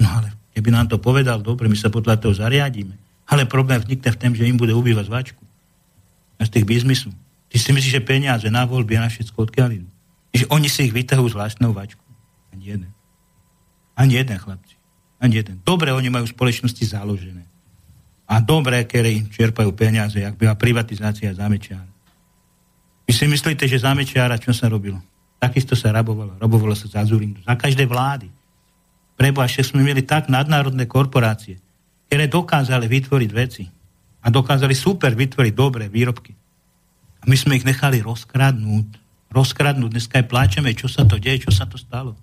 No 0.01 0.07
ale 0.09 0.33
keby 0.57 0.73
nám 0.73 0.89
to 0.89 0.97
povedal, 0.97 1.37
dobre, 1.37 1.69
my 1.69 1.77
sa 1.77 1.93
podľa 1.93 2.17
toho 2.17 2.33
zariadíme 2.33 3.08
ale 3.29 3.45
problém 3.45 3.77
vznikne 3.77 4.09
v 4.09 4.17
tom, 4.17 4.33
že 4.33 4.49
im 4.49 4.57
bude 4.57 4.73
ubývať 4.73 5.05
zvačku. 5.05 5.43
A 6.41 6.49
z 6.49 6.49
tých 6.49 6.65
biznisu. 6.65 7.13
Ty 7.53 7.55
si 7.61 7.69
myslíš, 7.69 7.93
že 7.93 8.01
peniaze 8.01 8.49
na 8.49 8.65
voľby 8.65 8.97
a 8.97 9.05
na 9.05 9.09
všetko 9.13 9.37
odkiaľ 9.49 9.69
idú. 9.77 9.89
Že 10.33 10.45
oni 10.49 10.67
si 10.69 10.89
ich 10.89 10.93
vytahujú 10.93 11.33
z 11.33 11.37
vlastnou 11.37 11.69
vačku. 11.69 12.01
Ani 12.49 12.73
jeden. 12.73 12.91
Ani 13.93 14.17
jeden, 14.17 14.37
chlapci. 14.37 14.75
Ani 15.21 15.37
jeden. 15.37 15.61
Dobre, 15.61 15.93
oni 15.93 16.09
majú 16.09 16.25
spoločnosti 16.25 16.81
založené. 16.89 17.45
A 18.29 18.41
dobre, 18.41 18.85
keď 18.85 19.29
čerpajú 19.29 19.73
peniaze, 19.73 20.21
ak 20.21 20.37
byla 20.37 20.53
privatizácia 20.53 21.33
zamečiara. 21.33 21.89
Vy 23.09 23.13
si 23.13 23.25
myslíte, 23.25 23.65
že 23.65 23.81
zamečiara, 23.81 24.37
čo 24.37 24.53
sa 24.53 24.69
robilo? 24.69 25.01
Takisto 25.41 25.73
sa 25.73 25.89
rabovalo. 25.89 26.37
Rabovalo 26.37 26.77
sa 26.77 26.85
za 26.85 27.01
Zurindu. 27.09 27.41
Za 27.41 27.57
každé 27.57 27.89
vlády. 27.89 28.29
Preboha, 29.17 29.49
že 29.49 29.65
sme 29.65 29.81
mieli 29.81 30.05
tak 30.05 30.29
nadnárodné 30.29 30.85
korporácie, 30.85 31.57
ktoré 32.09 32.25
dokázali 32.25 32.89
vytvoriť 32.89 33.31
veci 33.37 33.69
a 34.25 34.33
dokázali 34.33 34.73
super 34.73 35.13
vytvoriť 35.13 35.53
dobré 35.53 35.85
výrobky. 35.93 36.33
A 37.21 37.29
my 37.29 37.37
sme 37.37 37.61
ich 37.61 37.63
nechali 37.69 38.01
rozkradnúť. 38.01 38.97
Rozkradnúť. 39.29 39.93
Dneska 39.93 40.17
aj 40.17 40.25
pláčeme, 40.25 40.73
čo 40.73 40.89
sa 40.89 41.05
to 41.05 41.21
deje, 41.21 41.45
čo 41.45 41.53
sa 41.53 41.69
to 41.69 41.77
stalo. 41.77 42.17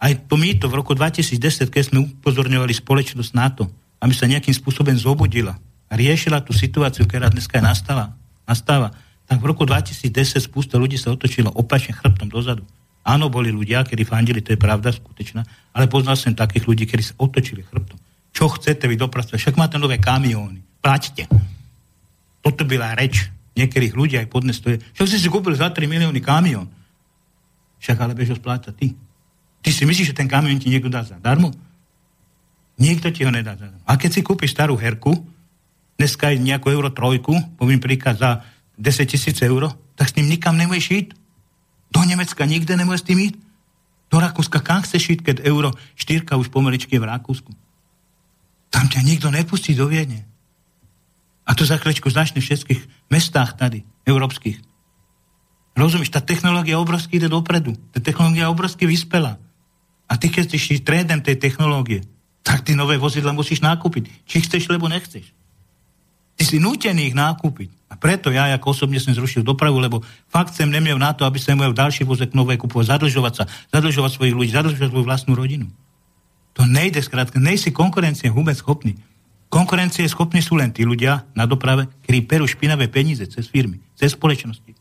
Aj 0.00 0.16
to 0.16 0.40
mýto 0.40 0.72
v 0.72 0.80
roku 0.80 0.96
2010, 0.96 1.68
keď 1.68 1.82
sme 1.84 2.08
upozorňovali 2.16 2.72
spoločnosť 2.72 3.32
na 3.36 3.52
to, 3.52 3.68
aby 4.00 4.16
sa 4.16 4.24
nejakým 4.24 4.56
spôsobom 4.56 4.96
zobudila 4.96 5.54
a 5.86 5.92
riešila 5.92 6.40
tú 6.40 6.56
situáciu, 6.56 7.04
ktorá 7.04 7.28
dneska 7.28 7.60
nastala, 7.60 8.16
nastáva, 8.48 8.96
tak 9.28 9.38
v 9.38 9.52
roku 9.52 9.68
2010 9.68 10.42
spústa 10.42 10.80
ľudí 10.80 10.96
sa 10.96 11.12
otočilo 11.12 11.52
opačne 11.52 11.92
chrbtom 11.92 12.32
dozadu. 12.32 12.64
Áno, 13.04 13.28
boli 13.28 13.52
ľudia, 13.52 13.84
ktorí 13.84 14.08
fandili, 14.08 14.40
to 14.40 14.56
je 14.56 14.58
pravda 14.58 14.96
skutečná, 14.96 15.44
ale 15.76 15.92
poznal 15.92 16.16
som 16.16 16.32
takých 16.34 16.66
ľudí, 16.66 16.88
ktorí 16.88 17.02
sa 17.04 17.14
otočili 17.20 17.62
chrbtom. 17.62 18.01
Čo 18.32 18.48
chcete 18.48 18.88
vy 18.88 18.96
dopracovať? 18.96 19.38
Však 19.38 19.60
máte 19.60 19.76
nové 19.76 20.00
kamióny. 20.00 20.64
Plaťte. 20.80 21.28
Toto 22.42 22.64
byla 22.64 22.96
reč 22.96 23.28
niektorých 23.52 23.92
ľudí 23.92 24.16
aj 24.16 24.28
podnes 24.32 24.56
to 24.58 24.72
je. 24.72 24.80
Však 24.96 25.08
si 25.08 25.20
si 25.20 25.28
kúpil 25.28 25.52
za 25.52 25.68
3 25.68 25.84
milióny 25.84 26.24
kamión. 26.24 26.66
Však 27.78 27.98
ale 28.00 28.16
bež 28.16 28.32
ho 28.32 28.36
splácať 28.38 28.72
ty. 28.72 28.86
Ty 29.62 29.70
si 29.70 29.84
myslíš, 29.86 30.10
že 30.14 30.18
ten 30.18 30.26
kamión 30.26 30.58
ti 30.58 30.72
niekto 30.72 30.90
dá 30.90 31.04
zadarmo? 31.04 31.52
Nikto 32.80 33.12
ti 33.14 33.22
ho 33.22 33.30
nedá 33.30 33.54
zadarmo. 33.54 33.84
A 33.86 33.94
keď 34.00 34.10
si 34.18 34.20
kúpiš 34.24 34.56
starú 34.56 34.74
herku, 34.74 35.12
dneska 36.00 36.32
je 36.32 36.42
nejakú 36.42 36.72
euro 36.72 36.90
trojku, 36.90 37.36
poviem 37.60 37.78
príklad 37.78 38.18
za 38.18 38.42
10 38.80 39.06
tisíc 39.06 39.38
eur, 39.44 39.70
tak 39.94 40.08
s 40.10 40.16
ním 40.16 40.32
nikam 40.32 40.56
nemôžeš 40.56 40.88
ísť. 40.90 41.10
Do 41.92 42.00
Nemecka 42.08 42.42
nikde 42.48 42.74
nemôžeš 42.74 43.04
s 43.04 43.08
tým 43.12 43.18
ísť. 43.28 43.36
Do 44.08 44.16
Rakúska 44.18 44.64
kam 44.64 44.80
chceš 44.82 45.14
ísť, 45.14 45.22
keď 45.22 45.36
euro 45.44 45.76
4 45.94 46.24
už 46.26 46.48
pomaličky 46.48 46.96
je 46.96 47.02
v 47.04 47.08
Rakúsku. 47.12 47.52
Tam 48.72 48.88
ťa 48.88 49.04
nikto 49.04 49.28
nepustí 49.28 49.76
do 49.76 49.84
Viedne. 49.84 50.24
A 51.44 51.52
to 51.52 51.68
za 51.68 51.76
chvíľečku 51.76 52.08
začne 52.08 52.40
v 52.40 52.48
všetkých 52.48 53.12
mestách 53.12 53.60
tady, 53.60 53.84
európskych. 54.08 54.56
Rozumieš, 55.76 56.12
tá 56.12 56.24
technológia 56.24 56.80
obrovsky 56.80 57.20
ide 57.20 57.28
dopredu. 57.28 57.76
Tá 57.92 58.00
technológia 58.00 58.48
obrovsky 58.48 58.88
vyspela. 58.88 59.36
A 60.08 60.16
ty, 60.16 60.28
keď 60.32 60.56
si 60.56 60.80
trédem 60.80 61.20
tej 61.20 61.40
technológie, 61.40 62.04
tak 62.44 62.64
ty 62.64 62.76
nové 62.76 62.96
vozidla 63.00 63.32
musíš 63.32 63.64
nákupiť. 63.64 64.28
Či 64.28 64.36
chceš, 64.44 64.68
lebo 64.68 64.88
nechceš. 64.88 65.32
Ty 66.36 66.42
si 66.44 66.56
nútený 66.60 67.12
ich 67.12 67.16
nákupiť. 67.16 67.92
A 67.92 67.94
preto 68.00 68.32
ja, 68.32 68.48
ako 68.56 68.72
osobne 68.72 68.96
som 68.96 69.12
zrušil 69.12 69.44
dopravu, 69.44 69.76
lebo 69.76 70.00
fakt 70.32 70.56
sem 70.56 70.68
nemiel 70.68 70.96
na 70.96 71.12
to, 71.12 71.28
aby 71.28 71.36
som 71.36 71.60
mohol 71.60 71.76
ďalší 71.76 72.08
vozek 72.08 72.32
nové 72.32 72.56
kupovať, 72.56 72.96
zadlžovať 72.96 73.32
sa, 73.36 73.44
zadlžovať 73.68 74.10
svojich 74.16 74.36
ľudí, 74.36 74.50
zadlžovať 74.52 74.88
svoju 74.88 75.04
vlastnú 75.04 75.32
rodinu. 75.36 75.68
To 76.52 76.68
nejde 76.68 77.00
skrátka, 77.00 77.40
nejsi 77.40 77.72
konkurencie 77.72 78.28
vôbec 78.28 78.56
schopný. 78.56 78.96
Konkurencie 79.52 80.08
schopní 80.08 80.40
sú 80.40 80.56
len 80.56 80.72
tí 80.72 80.84
ľudia 80.84 81.28
na 81.36 81.44
doprave, 81.44 81.88
ktorí 82.04 82.24
perú 82.24 82.48
špinavé 82.48 82.88
peníze 82.88 83.24
cez 83.28 83.48
firmy, 83.48 83.80
cez 83.96 84.16
spoločnosti. 84.16 84.72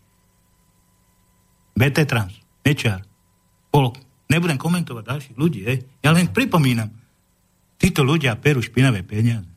BT 1.75 1.97
Trans, 2.07 2.35
Mečar, 2.63 3.03
Polok. 3.71 3.99
Nebudem 4.31 4.55
komentovať 4.55 5.03
ďalších 5.03 5.37
ľudí, 5.39 5.67
hej. 5.67 5.83
ja 5.99 6.15
len 6.15 6.31
pripomínam. 6.31 6.87
Títo 7.75 7.99
ľudia 7.99 8.31
perú 8.39 8.63
špinavé 8.63 9.03
peniaze. 9.03 9.47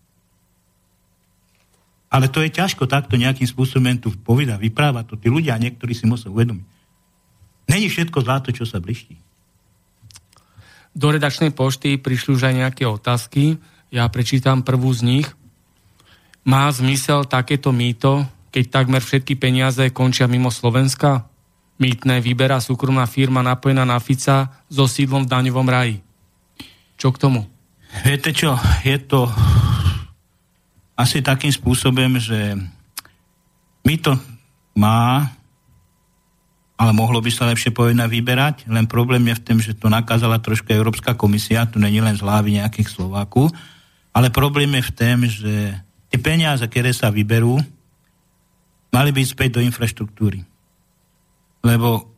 Ale 2.10 2.30
to 2.30 2.42
je 2.42 2.50
ťažko 2.50 2.86
takto 2.86 3.14
nejakým 3.18 3.46
spôsobom 3.46 3.94
tu 3.98 4.10
poveda, 4.18 4.58
vypráva 4.58 5.02
to 5.06 5.18
tí 5.18 5.30
ľudia, 5.30 5.58
niektorí 5.58 5.94
si 5.94 6.06
musia 6.06 6.30
uvedomiť. 6.30 6.66
Není 7.70 7.86
všetko 7.90 8.18
zlato, 8.22 8.50
čo 8.50 8.66
sa 8.66 8.78
bliští. 8.82 9.18
Do 10.94 11.10
redakčnej 11.10 11.50
pošty 11.50 11.98
prišli 11.98 12.38
už 12.38 12.42
aj 12.46 12.54
nejaké 12.54 12.86
otázky. 12.86 13.58
Ja 13.90 14.06
prečítam 14.06 14.62
prvú 14.62 14.94
z 14.94 15.02
nich. 15.02 15.28
Má 16.46 16.70
zmysel 16.70 17.26
takéto 17.26 17.74
mýto, 17.74 18.22
keď 18.54 18.64
takmer 18.70 19.02
všetky 19.02 19.34
peniaze 19.34 19.82
končia 19.90 20.30
mimo 20.30 20.54
Slovenska? 20.54 21.26
Mýtne 21.82 22.22
vyberá 22.22 22.62
súkromná 22.62 23.10
firma 23.10 23.42
napojená 23.42 23.82
na 23.82 23.98
Fica 23.98 24.54
so 24.70 24.86
sídlom 24.86 25.26
v 25.26 25.32
daňovom 25.34 25.66
raji. 25.66 25.98
Čo 26.94 27.10
k 27.10 27.18
tomu? 27.18 27.42
Viete 28.06 28.30
čo, 28.30 28.54
je 28.86 28.94
to 29.02 29.26
asi 30.94 31.18
takým 31.26 31.50
spôsobom, 31.50 32.22
že 32.22 32.54
my 33.82 33.94
to 33.98 34.14
má 34.78 35.26
ale 36.74 36.90
mohlo 36.90 37.22
by 37.22 37.30
sa 37.30 37.46
lepšie 37.46 37.70
povedať 37.70 38.10
vyberať, 38.10 38.56
len 38.66 38.90
problém 38.90 39.22
je 39.30 39.38
v 39.38 39.44
tom, 39.46 39.58
že 39.62 39.78
to 39.78 39.86
nakázala 39.86 40.42
troška 40.42 40.74
Európska 40.74 41.14
komisia, 41.14 41.70
tu 41.70 41.78
není 41.78 42.02
len 42.02 42.18
z 42.18 42.22
hlavy 42.26 42.58
nejakých 42.58 42.90
Slovákov, 42.90 43.54
ale 44.10 44.34
problém 44.34 44.70
je 44.78 44.82
v 44.90 44.94
tom, 44.94 45.18
že 45.26 45.54
tie 46.10 46.18
peniaze, 46.18 46.62
ktoré 46.66 46.90
sa 46.90 47.14
vyberú, 47.14 47.62
mali 48.94 49.10
byť 49.10 49.26
späť 49.26 49.58
do 49.58 49.60
infraštruktúry. 49.62 50.46
Lebo 51.66 52.14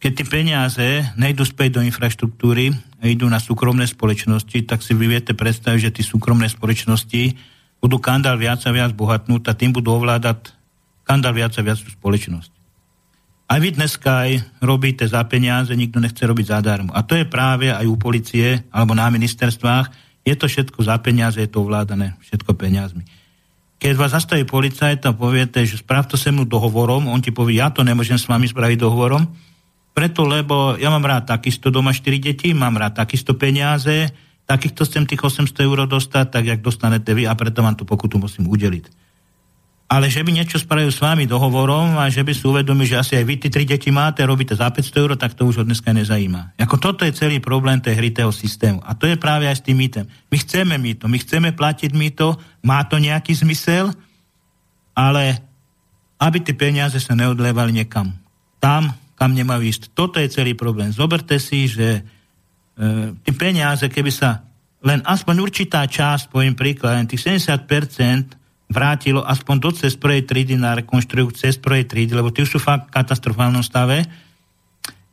keď 0.00 0.12
tie 0.16 0.26
peniaze 0.28 0.86
nejdú 1.16 1.44
späť 1.44 1.80
do 1.80 1.84
infraštruktúry 1.84 2.72
a 3.00 3.04
idú 3.04 3.28
na 3.28 3.36
súkromné 3.36 3.84
spoločnosti, 3.84 4.64
tak 4.64 4.80
si 4.80 4.96
vy 4.96 5.12
viete 5.12 5.36
predstaviť, 5.36 5.80
že 5.80 5.94
tie 6.00 6.04
súkromné 6.04 6.48
spoločnosti 6.48 7.36
budú 7.80 7.96
kandál 8.00 8.36
viac 8.36 8.60
a 8.64 8.72
viac 8.72 8.92
bohatnúť 8.92 9.48
a 9.48 9.56
tým 9.56 9.72
budú 9.72 9.96
ovládať 9.96 10.52
kandál 11.04 11.36
viac 11.36 11.52
a 11.56 11.64
viac 11.64 11.80
tú 11.80 11.88
spoločnosť. 11.88 12.59
Aj 13.50 13.58
vy 13.58 13.74
dneska 13.74 14.30
aj 14.30 14.62
robíte 14.62 15.02
za 15.10 15.18
peniaze, 15.26 15.74
nikto 15.74 15.98
nechce 15.98 16.22
robiť 16.22 16.54
zadarmo. 16.54 16.94
A 16.94 17.02
to 17.02 17.18
je 17.18 17.26
práve 17.26 17.66
aj 17.66 17.82
u 17.82 17.98
policie 17.98 18.62
alebo 18.70 18.94
na 18.94 19.10
ministerstvách. 19.10 19.90
Je 20.22 20.38
to 20.38 20.46
všetko 20.46 20.78
za 20.86 20.94
peniaze, 21.02 21.42
je 21.42 21.50
to 21.50 21.66
ovládané 21.66 22.14
všetko 22.22 22.54
peniazmi. 22.54 23.02
keď 23.80 23.96
vás 23.96 24.14
zastaví 24.14 24.46
policajt 24.46 25.02
a 25.08 25.16
poviete, 25.16 25.66
že 25.66 25.82
sprav 25.82 26.06
to 26.06 26.14
se 26.14 26.30
dohovorom, 26.30 27.10
on 27.10 27.18
ti 27.18 27.34
povie, 27.34 27.58
ja 27.58 27.74
to 27.74 27.82
nemôžem 27.82 28.20
s 28.20 28.28
vami 28.28 28.46
spraviť 28.46 28.78
dohovorom, 28.78 29.26
preto, 29.96 30.28
lebo 30.28 30.76
ja 30.78 30.92
mám 30.92 31.02
rád 31.02 31.34
takisto 31.34 31.72
doma 31.72 31.90
4 31.90 32.20
deti, 32.20 32.54
mám 32.54 32.76
rád 32.76 33.02
takisto 33.02 33.34
peniaze, 33.34 34.12
takýchto 34.46 34.84
chcem 34.84 35.08
tých 35.08 35.24
800 35.24 35.66
eur 35.66 35.88
dostať, 35.88 36.26
tak 36.28 36.44
jak 36.44 36.60
dostanete 36.60 37.16
vy 37.16 37.26
a 37.26 37.34
preto 37.34 37.64
vám 37.64 37.74
tú 37.74 37.88
pokutu 37.88 38.20
musím 38.20 38.46
udeliť 38.46 39.09
ale 39.90 40.06
že 40.06 40.22
by 40.22 40.30
niečo 40.30 40.54
spravil 40.54 40.94
s 40.94 41.02
vami 41.02 41.26
dohovorom 41.26 41.98
a 41.98 42.06
že 42.06 42.22
by 42.22 42.30
si 42.30 42.46
uvedomil, 42.46 42.86
že 42.86 43.02
asi 43.02 43.12
aj 43.18 43.26
vy 43.26 43.34
tie 43.42 43.50
tri 43.50 43.66
deti 43.66 43.90
máte, 43.90 44.22
robíte 44.22 44.54
za 44.54 44.70
500 44.70 44.86
eur, 45.02 45.10
tak 45.18 45.34
to 45.34 45.42
už 45.50 45.62
od 45.62 45.66
dneska 45.66 45.90
nezajíma. 45.90 46.54
Ako 46.62 46.78
toto 46.78 47.02
je 47.02 47.10
celý 47.10 47.42
problém 47.42 47.82
tej 47.82 47.98
hry 47.98 48.14
toho 48.14 48.30
systému. 48.30 48.78
A 48.86 48.94
to 48.94 49.10
je 49.10 49.18
práve 49.18 49.50
aj 49.50 49.58
s 49.58 49.66
tým 49.66 49.82
mýtem. 49.82 50.06
My 50.30 50.38
chceme 50.38 50.78
mýto, 50.78 51.10
my 51.10 51.18
chceme 51.18 51.50
platiť 51.50 51.90
mýto, 51.90 52.38
má 52.62 52.86
to 52.86 53.02
nejaký 53.02 53.34
zmysel, 53.34 53.90
ale 54.94 55.42
aby 56.22 56.38
tie 56.38 56.54
peniaze 56.54 57.02
sa 57.02 57.18
neodlevali 57.18 57.74
niekam. 57.74 58.14
Tam, 58.62 58.94
kam 59.18 59.34
nemajú 59.34 59.66
ísť. 59.66 59.90
Toto 59.90 60.22
je 60.22 60.30
celý 60.30 60.54
problém. 60.54 60.94
Zoberte 60.94 61.34
si, 61.42 61.66
že 61.66 61.98
e, 61.98 62.02
tie 63.26 63.34
peniaze, 63.34 63.90
keby 63.90 64.14
sa 64.14 64.46
len 64.86 65.02
aspoň 65.02 65.36
určitá 65.42 65.82
časť, 65.82 66.30
poviem 66.30 66.54
príklad, 66.54 66.94
len 66.94 67.10
tých 67.10 67.26
70% 67.26 68.39
vrátilo 68.70 69.26
aspoň 69.26 69.56
do 69.58 69.70
cez 69.74 69.98
prvej 69.98 70.24
triedy 70.24 70.54
na 70.54 70.78
rekonštruju 70.78 71.34
cez 71.34 71.58
prvej 71.58 71.90
triedy, 71.90 72.14
lebo 72.14 72.30
tí 72.30 72.46
už 72.46 72.56
sú 72.56 72.58
fakt 72.62 72.88
v 72.88 72.94
katastrofálnom 72.94 73.66
stave, 73.66 74.06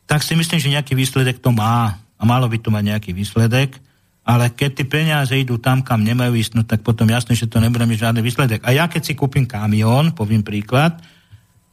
tak 0.07 0.23
si 0.23 0.37
myslím, 0.37 0.61
že 0.61 0.71
nejaký 0.71 0.93
výsledek 0.95 1.41
to 1.41 1.51
má. 1.51 1.97
A 2.17 2.23
malo 2.23 2.47
by 2.47 2.57
to 2.61 2.71
mať 2.71 2.83
nejaký 2.95 3.11
výsledek. 3.11 3.75
Ale 4.23 4.49
keď 4.53 4.81
tie 4.81 4.87
peniaze 4.87 5.33
idú 5.35 5.59
tam, 5.59 5.83
kam 5.83 6.05
nemajú 6.05 6.33
ísť, 6.37 6.53
no 6.55 6.63
tak 6.63 6.85
potom 6.85 7.07
jasné, 7.09 7.35
že 7.35 7.49
to 7.49 7.59
nebude 7.59 7.83
mať 7.83 8.07
žiadny 8.07 8.21
výsledek. 8.23 8.61
A 8.63 8.71
ja 8.71 8.87
keď 8.87 9.01
si 9.03 9.13
kúpim 9.13 9.43
kamión, 9.43 10.15
poviem 10.15 10.45
príklad, 10.45 10.99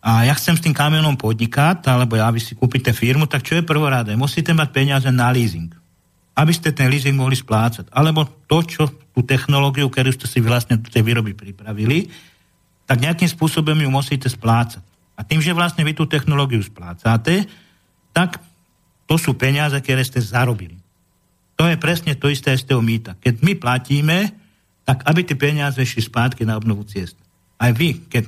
a 0.05 0.28
ja 0.28 0.37
chcem 0.37 0.53
s 0.53 0.61
tým 0.61 0.76
kamionom 0.76 1.16
podnikať, 1.16 1.89
alebo 1.89 2.20
ja 2.20 2.28
by 2.28 2.37
si 2.37 2.53
kúpite 2.53 2.93
firmu, 2.93 3.24
tak 3.24 3.41
čo 3.41 3.57
je 3.57 3.64
prvoráde? 3.64 4.12
Musíte 4.20 4.53
mať 4.53 4.68
peniaze 4.68 5.09
na 5.09 5.32
leasing 5.32 5.72
aby 6.35 6.53
ste 6.53 6.74
ten 6.74 6.91
leasing 6.91 7.14
mohli 7.14 7.39
splácať. 7.39 7.89
Alebo 7.95 8.26
to, 8.51 8.59
čo 8.66 8.85
tú 9.15 9.23
technológiu, 9.23 9.87
ktorú 9.87 10.11
ste 10.11 10.27
si 10.27 10.43
vlastne 10.43 10.77
do 10.77 10.91
tej 10.91 11.07
výroby 11.07 11.33
pripravili, 11.33 12.11
tak 12.85 13.01
nejakým 13.01 13.31
spôsobom 13.31 13.79
ju 13.79 13.89
musíte 13.89 14.27
splácať. 14.27 14.83
A 15.15 15.23
tým, 15.23 15.39
že 15.39 15.55
vlastne 15.55 15.87
vy 15.87 15.95
tú 15.95 16.11
technológiu 16.11 16.61
splácate, 16.61 17.47
tak 18.11 18.43
to 19.07 19.15
sú 19.15 19.39
peniaze, 19.39 19.79
ktoré 19.79 20.03
ste 20.03 20.19
zarobili. 20.19 20.75
To 21.55 21.71
je 21.71 21.79
presne 21.79 22.19
to 22.19 22.27
isté 22.27 22.51
z 22.59 22.67
toho 22.67 22.83
mýta. 22.83 23.15
Keď 23.23 23.35
my 23.47 23.53
platíme, 23.55 24.35
tak 24.83 25.07
aby 25.07 25.23
tie 25.23 25.39
peniaze 25.39 25.79
šli 25.79 26.03
spátky 26.03 26.43
na 26.43 26.59
obnovu 26.59 26.83
ciest. 26.83 27.15
Aj 27.57 27.71
vy, 27.71 28.03
keď, 28.11 28.27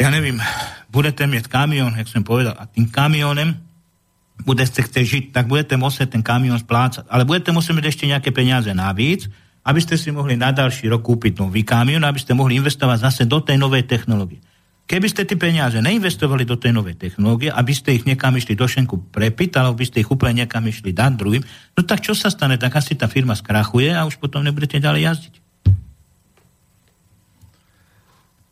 ja 0.00 0.08
neviem, 0.08 0.40
budete 0.88 1.28
mať 1.28 1.52
kamión, 1.52 1.92
jak 1.92 2.08
som 2.08 2.24
povedal, 2.24 2.56
a 2.56 2.64
tým 2.64 2.88
kamionem 2.88 3.60
budete 4.42 4.80
chcieť 4.80 5.04
žiť, 5.04 5.24
tak 5.36 5.50
budete 5.50 5.76
musieť 5.76 6.16
ten 6.16 6.24
kamión 6.24 6.56
splácať. 6.56 7.04
Ale 7.12 7.28
budete 7.28 7.52
musieť 7.52 7.74
mať 7.76 7.86
ešte 7.92 8.04
nejaké 8.08 8.30
peniaze 8.32 8.70
navíc, 8.72 9.28
aby 9.68 9.80
ste 9.84 10.00
si 10.00 10.08
mohli 10.08 10.32
na 10.32 10.48
ďalší 10.48 10.88
rok 10.88 11.04
kúpiť 11.04 11.44
nový 11.44 11.60
kamión, 11.60 12.00
aby 12.08 12.16
ste 12.16 12.32
mohli 12.32 12.56
investovať 12.56 13.04
zase 13.04 13.22
do 13.28 13.44
tej 13.44 13.60
novej 13.60 13.84
technológie. 13.84 14.40
Keby 14.88 15.04
ste 15.04 15.28
tie 15.28 15.36
peniaze 15.36 15.76
neinvestovali 15.84 16.48
do 16.48 16.56
tej 16.56 16.72
novej 16.72 16.96
technológie, 16.96 17.52
aby 17.52 17.76
ste 17.76 17.92
ich 17.92 18.08
niekam 18.08 18.32
išli 18.32 18.56
do 18.56 18.64
šenku 18.64 19.12
prepiť, 19.12 19.60
alebo 19.60 19.76
by 19.76 19.84
ste 19.84 20.00
ich 20.00 20.08
úplne 20.08 20.48
niekam 20.48 20.64
išli 20.64 20.96
dať 20.96 21.12
druhým, 21.12 21.44
no 21.76 21.80
tak 21.84 22.00
čo 22.00 22.16
sa 22.16 22.32
stane? 22.32 22.56
Tak 22.56 22.80
asi 22.80 22.96
tá 22.96 23.04
firma 23.04 23.36
skrachuje 23.36 23.92
a 23.92 24.08
už 24.08 24.16
potom 24.16 24.40
nebudete 24.40 24.80
ďalej 24.80 25.04
jazdiť. 25.04 25.34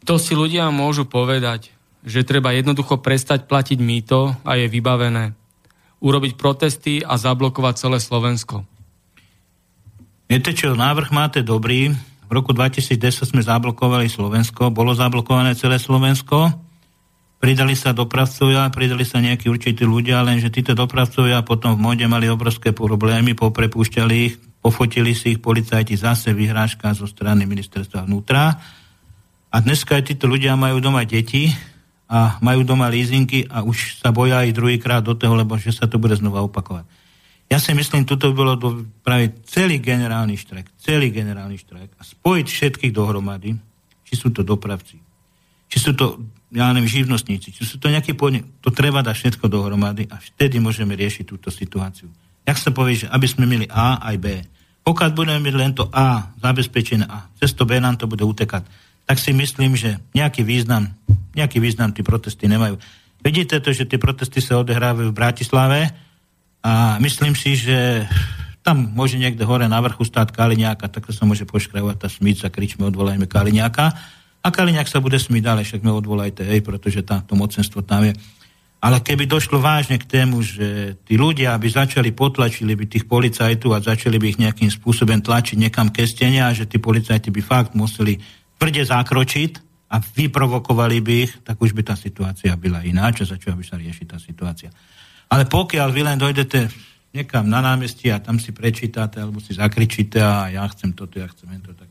To 0.05 0.21
si 0.21 0.37
ľudia 0.37 0.69
môžu 0.69 1.09
povedať, 1.09 1.73
že 2.05 2.29
treba 2.29 2.53
jednoducho 2.53 3.01
prestať 3.01 3.49
platiť 3.49 3.81
mýto 3.81 4.37
a 4.45 4.61
je 4.61 4.69
vybavené 4.69 5.33
urobiť 6.05 6.37
protesty 6.37 7.01
a 7.01 7.17
zablokovať 7.17 7.75
celé 7.81 7.99
Slovensko? 7.99 8.76
Viete 10.27 10.51
čo, 10.51 10.75
návrh 10.75 11.15
máte 11.15 11.47
dobrý. 11.47 11.95
V 12.27 12.31
roku 12.35 12.51
2010 12.51 13.31
sme 13.31 13.43
zablokovali 13.47 14.11
Slovensko, 14.11 14.75
bolo 14.75 14.91
zablokované 14.91 15.55
celé 15.55 15.79
Slovensko, 15.79 16.51
pridali 17.39 17.79
sa 17.79 17.95
dopravcovia, 17.95 18.67
pridali 18.75 19.07
sa 19.07 19.23
nejakí 19.23 19.47
určití 19.47 19.87
ľudia, 19.87 20.27
lenže 20.27 20.51
títo 20.51 20.75
dopravcovia 20.75 21.47
potom 21.47 21.79
v 21.79 21.83
mode 21.87 22.07
mali 22.11 22.27
obrovské 22.27 22.75
problémy, 22.75 23.39
poprepúšťali 23.39 24.15
ich, 24.27 24.35
pofotili 24.59 25.15
si 25.15 25.39
ich 25.39 25.41
policajti 25.41 25.95
zase 25.95 26.35
vyhrážka 26.35 26.91
zo 26.99 27.07
strany 27.07 27.47
ministerstva 27.47 28.11
vnútra. 28.11 28.59
A 29.55 29.57
dneska 29.63 29.95
aj 29.95 30.11
títo 30.11 30.27
ľudia 30.27 30.59
majú 30.59 30.83
doma 30.83 31.07
deti, 31.07 31.55
a 32.07 32.39
majú 32.39 32.63
doma 32.63 32.87
leasingy 32.87 33.51
a 33.51 33.67
už 33.67 33.99
sa 33.99 34.15
boja 34.15 34.47
aj 34.47 34.55
druhýkrát 34.55 35.03
do 35.03 35.19
toho, 35.19 35.35
lebo 35.35 35.59
že 35.59 35.75
sa 35.75 35.91
to 35.91 35.99
bude 35.99 36.15
znova 36.15 36.43
opakovať. 36.47 36.87
Ja 37.47 37.63
si 37.63 37.71
myslím, 37.79 38.03
toto 38.03 38.31
by 38.31 38.35
bolo 38.35 38.53
práve 39.07 39.39
celý 39.47 39.79
generálny 39.79 40.35
štrajk, 40.35 40.67
celý 40.83 41.15
generálny 41.15 41.55
štrajk 41.63 41.95
a 41.95 42.03
spojiť 42.03 42.47
všetkých 42.51 42.93
dohromady, 42.93 43.55
či 44.03 44.15
sú 44.19 44.35
to 44.35 44.43
dopravci, 44.43 44.99
či 45.71 45.79
sú 45.79 45.95
to, 45.95 46.19
ja 46.51 46.75
neviem, 46.75 46.91
živnostníci, 46.91 47.55
či 47.55 47.63
sú 47.63 47.79
to 47.79 47.87
nejaké 47.87 48.19
podnik, 48.19 48.47
to 48.59 48.75
treba 48.75 48.99
dať 48.99 49.15
všetko 49.15 49.47
dohromady 49.47 50.11
a 50.11 50.19
vtedy 50.19 50.59
môžeme 50.59 50.99
riešiť 50.99 51.25
túto 51.27 51.55
situáciu. 51.55 52.11
Jak 52.47 52.59
sa 52.59 52.75
povie, 52.75 53.07
že 53.07 53.11
aby 53.11 53.27
sme 53.31 53.47
mali 53.47 53.67
A 53.71 54.03
aj 54.03 54.17
B. 54.19 54.27
Pokiaľ 54.87 55.11
budeme 55.15 55.43
mať 55.43 55.55
len 55.55 55.73
to 55.75 55.91
A 55.91 56.31
zabezpečené 56.39 57.07
a 57.07 57.31
cez 57.39 57.55
to 57.55 57.67
B 57.67 57.79
nám 57.79 57.99
to 57.99 58.11
bude 58.11 58.23
utekať, 58.23 58.67
tak 59.07 59.23
si 59.23 59.31
myslím, 59.31 59.79
že 59.79 60.03
nejaký 60.15 60.43
význam, 60.43 60.95
nejaký 61.35 61.63
význam 61.63 61.95
tí 61.95 62.03
protesty 62.03 62.51
nemajú. 62.51 62.79
Vidíte 63.23 63.59
to, 63.63 63.75
že 63.75 63.87
tie 63.87 63.99
protesty 63.99 64.39
sa 64.43 64.63
odehrávajú 64.63 65.11
v 65.11 65.19
Bratislave 65.19 66.06
a 66.67 66.99
myslím 66.99 67.39
si, 67.39 67.55
že 67.55 68.11
tam 68.67 68.91
môže 68.91 69.15
niekde 69.15 69.47
hore 69.47 69.71
na 69.71 69.79
vrchu 69.79 70.03
stáť 70.03 70.35
Kaliňáka, 70.35 70.91
tak 70.91 71.07
sa 71.15 71.23
môže 71.23 71.47
poškravať 71.47 72.03
a 72.03 72.09
smíť 72.11 72.37
sa, 72.43 72.49
kričme, 72.51 72.83
odvolajme 72.91 73.31
Kaliňáka. 73.31 73.95
A 74.43 74.49
Kaliňák 74.51 74.91
sa 74.91 74.99
bude 74.99 75.15
smíť 75.15 75.47
ďalej, 75.47 75.65
však 75.71 75.87
me 75.87 75.95
odvolajte, 75.95 76.43
hej, 76.43 76.67
pretože 76.67 77.07
tá, 77.07 77.23
to 77.23 77.39
mocenstvo 77.39 77.87
tam 77.87 78.11
je. 78.11 78.19
Ale 78.83 78.99
keby 78.99 79.31
došlo 79.31 79.63
vážne 79.63 79.95
k 80.03 80.11
tému, 80.11 80.43
že 80.43 80.99
tí 81.07 81.15
ľudia 81.15 81.55
by 81.55 81.69
začali 81.71 82.11
potlačili 82.11 82.75
by 82.75 82.91
tých 82.91 83.07
policajtov 83.07 83.71
a 83.71 83.87
začali 83.87 84.19
by 84.19 84.27
ich 84.35 84.43
nejakým 84.43 84.71
spôsobom 84.75 85.23
tlačiť 85.23 85.57
niekam 85.63 85.95
ke 85.95 86.03
stene 86.03 86.43
a 86.43 86.51
že 86.51 86.67
tí 86.67 86.83
policajti 86.83 87.31
by 87.31 87.43
fakt 87.47 87.79
museli 87.79 88.19
tvrde 88.59 88.83
zakročiť 88.83 89.53
a 89.87 90.03
vyprovokovali 90.03 90.99
by 90.99 91.15
ich, 91.31 91.33
tak 91.47 91.63
už 91.63 91.71
by 91.79 91.83
tá 91.87 91.95
situácia 91.95 92.59
byla 92.59 92.83
iná, 92.83 93.15
čo 93.15 93.23
začala 93.23 93.55
by 93.55 93.63
sa 93.63 93.79
riešiť 93.79 94.07
tá 94.11 94.19
situácia. 94.19 94.75
Ale 95.27 95.45
pokiaľ 95.51 95.89
vy 95.91 96.01
len 96.07 96.19
dojdete 96.19 96.71
niekam 97.17 97.49
na 97.49 97.65
námestie 97.65 98.13
a 98.13 98.21
tam 98.21 98.37
si 98.37 98.53
prečítate 98.53 99.19
alebo 99.19 99.41
si 99.41 99.57
zakričíte 99.57 100.21
a 100.21 100.53
ja 100.53 100.65
chcem 100.69 100.93
toto, 100.93 101.17
ja 101.17 101.27
chcem 101.33 101.49
to, 101.65 101.73
tak 101.73 101.89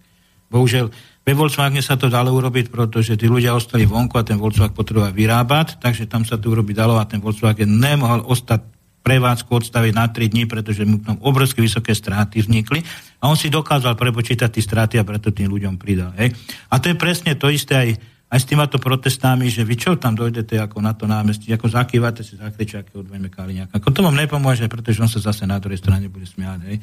bohužiaľ 0.53 0.93
ve 1.25 1.33
Volkswagene 1.33 1.81
sa 1.81 1.97
to 1.97 2.05
dalo 2.05 2.29
urobiť, 2.37 2.69
pretože 2.69 3.17
tí 3.17 3.25
ľudia 3.25 3.57
ostali 3.57 3.89
vonku 3.89 4.13
a 4.21 4.23
ten 4.23 4.37
Volkswagen 4.37 4.77
potreboval 4.77 5.09
vyrábať, 5.09 5.81
takže 5.81 6.05
tam 6.05 6.21
sa 6.21 6.37
to 6.37 6.53
urobiť 6.53 6.75
dalo 6.77 7.01
a 7.01 7.09
ten 7.09 7.17
Volkswagen 7.17 7.81
nemohol 7.81 8.21
ostať 8.29 8.61
prevádzku 9.05 9.49
odstaviť 9.49 9.93
na 9.93 10.09
3 10.09 10.33
dní, 10.33 10.43
pretože 10.49 10.81
mu 10.81 10.97
tam 10.97 11.21
obrovské 11.21 11.61
vysoké 11.61 11.93
straty 11.93 12.41
vznikli 12.41 12.81
a 13.21 13.29
on 13.29 13.37
si 13.37 13.53
dokázal 13.53 13.93
prepočítať 13.93 14.49
tie 14.49 14.65
straty 14.65 14.95
a 14.97 15.05
preto 15.05 15.29
tým 15.29 15.49
ľuďom 15.49 15.77
pridal. 15.77 16.13
Hej. 16.17 16.33
A 16.73 16.81
to 16.81 16.89
je 16.89 16.97
presne 16.97 17.37
to 17.37 17.53
isté 17.53 17.73
aj, 17.77 17.89
aj 18.35 18.43
s 18.43 18.51
týmato 18.51 18.83
protestami, 18.83 19.47
že 19.47 19.63
vy 19.63 19.79
čo 19.79 19.95
tam 19.95 20.11
dojdete 20.11 20.59
ako 20.59 20.83
na 20.83 20.91
to 20.91 21.07
námestí, 21.07 21.55
ako 21.55 21.71
zakývate 21.71 22.19
si 22.19 22.35
zakričáky 22.35 22.91
od 22.99 23.07
Vejme 23.07 23.31
Kaliňáka. 23.31 23.79
Ako 23.79 23.95
to 23.95 24.03
vám 24.03 24.19
nepomôže, 24.19 24.67
pretože 24.67 24.99
on 24.99 25.07
sa 25.07 25.23
zase 25.23 25.47
na 25.47 25.55
druhej 25.55 25.79
strane 25.79 26.11
bude 26.11 26.27
smiať. 26.27 26.59
Hej. 26.67 26.77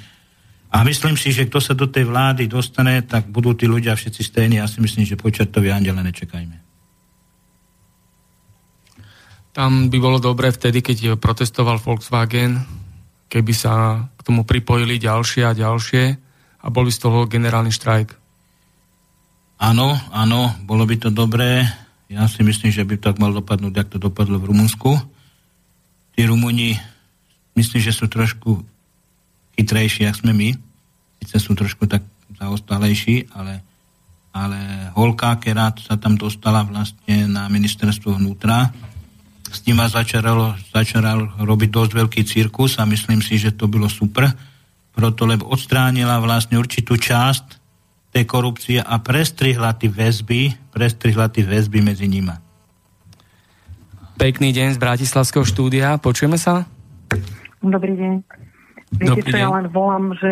A 0.73 0.81
myslím 0.89 1.21
si, 1.21 1.29
že 1.29 1.45
kto 1.45 1.61
sa 1.61 1.77
do 1.77 1.85
tej 1.85 2.09
vlády 2.09 2.49
dostane, 2.49 3.05
tak 3.05 3.29
budú 3.29 3.53
tí 3.53 3.69
ľudia 3.69 3.93
všetci 3.93 4.25
stejní. 4.25 4.57
Ja 4.57 4.65
si 4.65 4.81
myslím, 4.81 5.05
že 5.05 5.21
počiatovi 5.21 5.69
andele 5.69 6.01
nečakajme. 6.01 6.57
Tam 9.53 9.93
by 9.93 9.99
bolo 10.01 10.17
dobre 10.17 10.49
vtedy, 10.49 10.81
keď 10.81 11.21
protestoval 11.21 11.77
Volkswagen, 11.77 12.65
keby 13.29 13.53
sa 13.53 14.09
k 14.17 14.21
tomu 14.25 14.49
pripojili 14.49 14.97
ďalšie 14.97 15.45
a 15.45 15.53
ďalšie 15.53 16.05
a 16.65 16.67
boli 16.73 16.89
z 16.89 16.99
toho 17.05 17.29
generálny 17.29 17.69
štrajk. 17.69 18.22
Áno, 19.63 19.95
áno, 20.11 20.51
bolo 20.67 20.83
by 20.83 20.99
to 20.99 21.15
dobré. 21.15 21.63
Ja 22.11 22.27
si 22.27 22.43
myslím, 22.43 22.75
že 22.75 22.83
by 22.83 22.99
tak 22.99 23.23
mal 23.23 23.31
dopadnúť, 23.31 23.75
ak 23.79 23.89
to 23.95 23.99
dopadlo 24.03 24.43
v 24.43 24.51
Rumunsku. 24.51 24.91
Tí 26.19 26.27
Rumuni, 26.27 26.75
myslím, 27.55 27.79
že 27.79 27.95
sú 27.95 28.11
trošku 28.11 28.59
chytrejší, 29.55 30.11
ako 30.11 30.19
sme 30.19 30.33
my. 30.35 30.49
Sice 31.23 31.39
sú 31.39 31.55
trošku 31.55 31.87
tak 31.87 32.03
zaostalejší, 32.43 33.31
ale, 33.39 33.63
ale 34.35 34.91
holka, 34.99 35.39
ktorá 35.39 35.71
sa 35.79 35.95
tam 35.95 36.19
dostala 36.19 36.67
vlastne 36.67 37.31
na 37.31 37.47
ministerstvo 37.47 38.19
vnútra, 38.19 38.75
s 39.47 39.63
ním 39.63 39.79
začaral, 39.87 40.59
začaral 40.75 41.39
robiť 41.39 41.71
dosť 41.71 41.93
veľký 42.03 42.23
cirkus 42.27 42.83
a 42.83 42.89
myslím 42.91 43.23
si, 43.23 43.39
že 43.39 43.55
to 43.55 43.71
bylo 43.71 43.87
super, 43.87 44.27
proto 44.91 45.23
lebo 45.23 45.55
odstránila 45.55 46.19
vlastne 46.19 46.59
určitú 46.59 46.99
časť 46.99 47.62
tej 48.13 48.25
korupcie 48.29 48.79
a 48.79 49.01
prestrihla 49.01 49.73
tie 49.75 49.89
väzby, 49.89 50.53
prestrihla 50.71 51.33
tie 51.33 51.49
väzby 51.49 51.81
medzi 51.81 52.07
nima. 52.07 52.39
Pekný 54.21 54.53
deň 54.53 54.77
z 54.77 54.79
Bratislavského 54.79 55.43
štúdia. 55.43 55.97
Počujeme 55.97 56.37
sa? 56.37 56.69
Dobrý 57.65 57.97
deň. 57.97 58.15
Viete, 59.01 59.09
Dobrý 59.17 59.33
čo 59.33 59.37
deň. 59.41 59.43
ja 59.43 59.51
len 59.57 59.67
volám, 59.73 60.13
že 60.21 60.31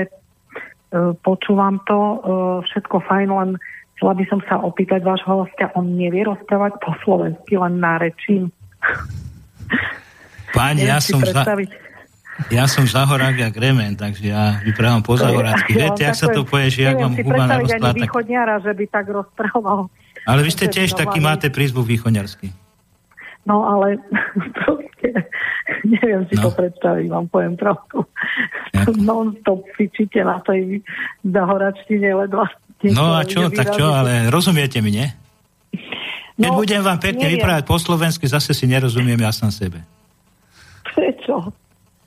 uh, 0.92 1.16
počúvam 1.24 1.80
to, 1.88 1.98
uh, 1.98 2.58
všetko 2.68 3.00
fajn, 3.08 3.28
len 3.32 3.50
chcela 3.96 4.12
by 4.12 4.24
som 4.28 4.40
sa 4.44 4.60
opýtať 4.60 5.00
vášho 5.00 5.48
hostia, 5.48 5.72
on 5.72 5.96
nevie 5.96 6.22
rozprávať 6.28 6.76
po 6.84 6.92
slovensky, 7.00 7.56
len 7.56 7.80
nárečím. 7.80 8.52
Pani, 10.52 10.84
ja 10.84 11.00
som, 11.00 11.24
za, 11.24 11.44
ja 12.48 12.64
som 12.64 12.88
zahorák 12.88 13.36
jak 13.36 13.54
remen, 13.54 13.92
takže 13.98 14.32
ja 14.32 14.56
vyprávam 14.64 15.04
po 15.04 15.20
zahorácky. 15.20 15.76
Viete, 15.76 16.08
ak 16.08 16.16
sa 16.16 16.32
to 16.32 16.48
povie, 16.48 16.72
že 16.72 16.88
jak 16.88 16.96
mám 16.96 17.12
huba 17.12 17.44
na 17.44 17.60
rozklad. 17.60 17.92
Tak... 17.92 18.00
východniara, 18.00 18.54
že 18.64 18.72
by 18.72 18.84
tak 18.88 19.06
rozprával. 19.12 19.92
Ale 20.24 20.40
vy 20.40 20.50
ste 20.52 20.66
tiež 20.72 20.96
taký, 20.96 21.20
máte 21.20 21.52
prízvuk 21.52 21.84
východňarský. 21.84 22.48
No 23.48 23.64
ale 23.64 24.00
proste, 24.64 25.28
neviem 25.84 26.24
si 26.28 26.34
no. 26.40 26.48
to 26.48 26.50
predstaviť, 26.56 27.06
vám 27.08 27.26
poviem 27.28 27.54
pravdu. 27.56 28.04
Non-stop 29.00 29.64
fičíte 29.76 30.24
na 30.24 30.40
tej 30.44 30.84
zahoračtine, 31.24 32.14
ledva. 32.14 32.48
No 32.80 33.12
a 33.12 33.28
čo, 33.28 33.52
tak 33.52 33.76
čo, 33.76 33.92
ale 33.92 34.32
rozumiete 34.32 34.80
mi, 34.80 34.96
nie? 34.96 35.08
Keď 36.40 36.48
no, 36.48 36.56
budem 36.56 36.80
vám 36.80 36.96
pekne 36.96 37.28
neviem. 37.28 37.36
vyprávať 37.36 37.64
po 37.68 37.76
slovensky, 37.76 38.24
zase 38.24 38.56
si 38.56 38.64
nerozumiem 38.64 39.20
ja 39.20 39.28
sám 39.28 39.52
sebe. 39.52 39.84
Prečo? 40.96 41.52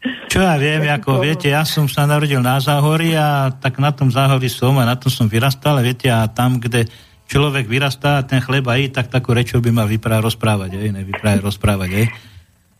Čo 0.03 0.43
ja 0.43 0.59
viem, 0.59 0.83
ako 0.89 1.23
viete, 1.23 1.47
ja 1.47 1.63
som 1.63 1.87
sa 1.87 2.03
narodil 2.03 2.43
na 2.43 2.59
Záhori 2.59 3.15
a 3.15 3.53
tak 3.55 3.79
na 3.79 3.95
tom 3.95 4.11
Záhori 4.11 4.51
som 4.51 4.75
a 4.75 4.83
na 4.83 4.99
tom 4.99 5.07
som 5.07 5.31
vyrastal, 5.31 5.79
viete, 5.79 6.11
a 6.11 6.27
tam, 6.27 6.59
kde 6.59 6.91
človek 7.31 7.69
vyrastá 7.69 8.19
a 8.19 8.25
ten 8.27 8.43
chleba 8.43 8.75
i 8.75 8.91
tak 8.91 9.07
takú 9.07 9.31
rečou 9.31 9.63
by 9.63 9.71
ma 9.71 9.87
vyprávať 9.87 10.25
rozprávať, 10.27 10.69
aj, 10.75 10.89
nevyprávať 10.91 11.39
rozprávať, 11.39 11.89
aj. 12.03 12.05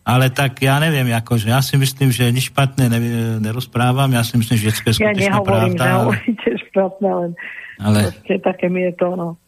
Ale 0.04 0.36
tak 0.36 0.60
ja 0.60 0.84
neviem, 0.84 1.16
akože 1.16 1.48
ja 1.48 1.64
si 1.64 1.80
myslím, 1.80 2.12
že 2.12 2.28
nič 2.28 2.52
špatné 2.52 2.92
ne, 2.92 3.00
nerozprávam, 3.40 4.12
ja 4.12 4.20
si 4.28 4.36
myslím, 4.36 4.60
že 4.60 4.68
je 4.68 4.76
skutečná 4.76 5.16
ja 5.16 5.32
nehovorím, 5.32 5.80
pravda. 5.80 6.12
Ja 6.44 6.56
špatné, 6.60 7.10
len 7.10 7.32
ale... 7.80 8.12
proste 8.12 8.36
také 8.44 8.68
mi 8.68 8.84
je 8.90 8.94
to, 9.00 9.16
no. 9.16 9.40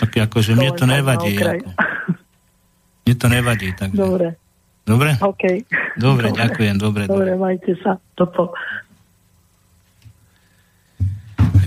Tak 0.00 0.10
akože 0.16 0.56
mne 0.56 0.72
to 0.72 0.88
nevadí. 0.88 1.36
Ako. 1.36 1.70
Mne 3.04 3.14
to 3.14 3.26
nevadí, 3.28 3.68
takže. 3.76 4.00
Dobre. 4.00 4.39
Dobre? 4.84 5.16
OK. 5.20 5.44
Dobre, 5.96 6.28
dobre. 6.30 6.40
ďakujem, 6.40 6.76
dobre. 6.80 7.02
Dobre, 7.06 7.32
dobre. 7.32 7.40
majte 7.40 7.72
sa. 7.80 8.00
Toto. 8.16 8.52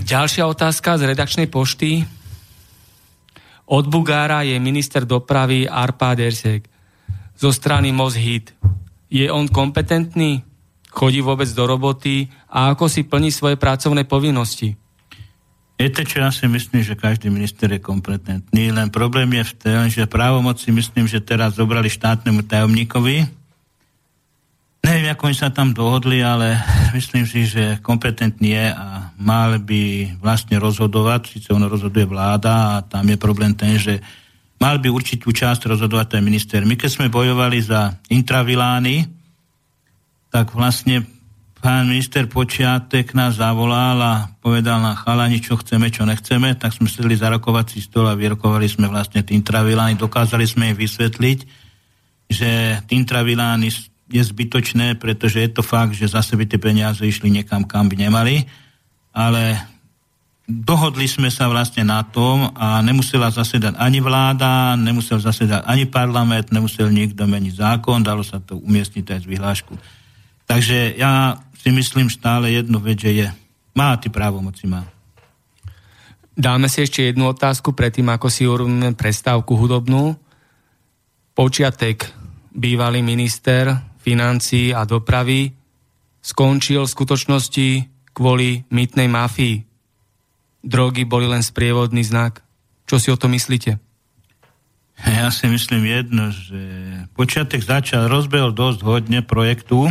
Ďalšia 0.04 0.44
otázka 0.44 1.00
z 1.00 1.08
redakčnej 1.08 1.48
pošty. 1.48 2.04
Od 3.64 3.84
Bugára 3.88 4.44
je 4.44 4.60
minister 4.60 5.08
dopravy 5.08 5.64
Arpad 5.64 6.20
Ersek 6.20 6.68
zo 7.40 7.48
strany 7.48 7.96
Mozhit. 7.96 8.52
Je 9.08 9.24
on 9.32 9.48
kompetentný? 9.48 10.44
Chodí 10.92 11.24
vôbec 11.24 11.48
do 11.56 11.64
roboty? 11.64 12.28
A 12.52 12.76
ako 12.76 12.92
si 12.92 13.08
plní 13.08 13.32
svoje 13.32 13.56
pracovné 13.56 14.04
povinnosti? 14.04 14.76
Viete, 15.74 16.06
čo 16.06 16.22
ja 16.22 16.30
si 16.30 16.46
myslím, 16.46 16.86
že 16.86 16.94
každý 16.94 17.26
minister 17.34 17.66
je 17.66 17.82
kompetentný, 17.82 18.70
len 18.70 18.94
problém 18.94 19.26
je 19.42 19.44
v 19.50 19.54
tom, 19.58 19.82
že 19.90 20.06
právomoci 20.06 20.70
myslím, 20.70 21.10
že 21.10 21.18
teraz 21.18 21.58
zobrali 21.58 21.90
štátnemu 21.90 22.46
tajomníkovi. 22.46 23.26
Neviem, 24.86 25.10
ako 25.10 25.32
oni 25.32 25.36
sa 25.40 25.50
tam 25.50 25.74
dohodli, 25.74 26.22
ale 26.22 26.62
myslím 26.98 27.26
si, 27.26 27.50
že 27.50 27.82
kompetentný 27.82 28.54
je 28.54 28.66
a 28.70 29.10
mal 29.18 29.58
by 29.58 30.14
vlastne 30.22 30.62
rozhodovať, 30.62 31.34
síce 31.34 31.50
ono 31.50 31.66
rozhoduje 31.66 32.06
vláda 32.06 32.78
a 32.78 32.82
tam 32.86 33.10
je 33.10 33.18
problém 33.18 33.50
ten, 33.50 33.74
že 33.74 33.98
mal 34.62 34.78
by 34.78 34.86
určitú 34.94 35.34
časť 35.34 35.66
rozhodovať 35.66 36.06
ten 36.14 36.22
minister. 36.22 36.62
My 36.62 36.78
keď 36.78 36.90
sme 37.02 37.10
bojovali 37.10 37.58
za 37.58 37.98
intravilány, 38.14 39.10
tak 40.30 40.54
vlastne 40.54 41.02
pán 41.64 41.88
minister 41.88 42.28
Počiatek 42.28 43.16
nás 43.16 43.40
zavolal 43.40 43.96
a 43.96 44.28
povedal 44.44 44.84
na 44.84 44.92
chalani, 44.92 45.40
čo 45.40 45.56
chceme, 45.56 45.88
čo 45.88 46.04
nechceme, 46.04 46.52
tak 46.60 46.76
sme 46.76 46.92
sedeli 46.92 47.16
za 47.16 47.32
rokovací 47.32 47.80
stôl 47.80 48.04
a 48.04 48.12
vyrokovali 48.12 48.68
sme 48.68 48.84
vlastne 48.84 49.24
tým 49.24 49.40
travilány. 49.40 49.96
Dokázali 49.96 50.44
sme 50.44 50.68
im 50.68 50.76
vysvetliť, 50.76 51.38
že 52.28 52.84
tým 52.84 53.08
travilány 53.08 53.72
je 54.12 54.20
zbytočné, 54.20 55.00
pretože 55.00 55.40
je 55.40 55.48
to 55.48 55.64
fakt, 55.64 55.96
že 55.96 56.12
zase 56.12 56.36
by 56.36 56.44
tie 56.44 56.60
peniaze 56.60 57.00
išli 57.00 57.32
niekam, 57.32 57.64
kam 57.64 57.88
by 57.88 57.96
nemali, 57.96 58.44
ale 59.16 59.56
dohodli 60.44 61.08
sme 61.08 61.32
sa 61.32 61.48
vlastne 61.48 61.88
na 61.88 62.04
tom 62.04 62.52
a 62.60 62.84
nemusela 62.84 63.32
zasedať 63.32 63.80
ani 63.80 64.04
vláda, 64.04 64.76
nemusel 64.76 65.16
zasedať 65.16 65.64
ani 65.64 65.88
parlament, 65.88 66.52
nemusel 66.52 66.92
nikto 66.92 67.24
meniť 67.24 67.56
zákon, 67.56 68.04
dalo 68.04 68.20
sa 68.20 68.36
to 68.36 68.60
umiestniť 68.60 69.16
aj 69.16 69.20
z 69.24 69.30
vyhlášku. 69.32 70.03
Takže 70.54 70.94
ja 70.94 71.42
si 71.58 71.74
myslím 71.74 72.06
stále 72.06 72.54
jednu 72.54 72.78
vec, 72.78 73.02
že 73.02 73.10
je. 73.10 73.28
Má 73.74 73.98
ty 73.98 74.06
právomoci, 74.06 74.70
má. 74.70 74.86
Dáme 76.30 76.70
si 76.70 76.78
ešte 76.78 77.10
jednu 77.10 77.26
otázku 77.26 77.74
predtým, 77.74 78.06
ako 78.06 78.30
si 78.30 78.46
urobíme 78.46 78.94
prestávku 78.94 79.58
hudobnú. 79.58 80.14
Počiatek, 81.34 82.06
bývalý 82.54 83.02
minister 83.02 83.82
financí 83.98 84.70
a 84.70 84.86
dopravy, 84.86 85.50
skončil 86.22 86.86
v 86.86 86.94
skutočnosti 87.02 87.68
kvôli 88.14 88.62
mytnej 88.70 89.10
mafii. 89.10 89.58
Drogy 90.62 91.02
boli 91.02 91.26
len 91.26 91.42
sprievodný 91.42 92.06
znak. 92.06 92.46
Čo 92.86 93.02
si 93.02 93.10
o 93.10 93.18
to 93.18 93.26
myslíte? 93.26 93.82
Ja 95.02 95.34
si 95.34 95.50
myslím 95.50 95.82
jedno, 95.82 96.30
že 96.30 96.62
počiatek 97.18 97.58
začal, 97.58 98.06
rozbehol 98.06 98.54
dosť 98.54 98.86
hodne 98.86 99.18
projektu, 99.26 99.90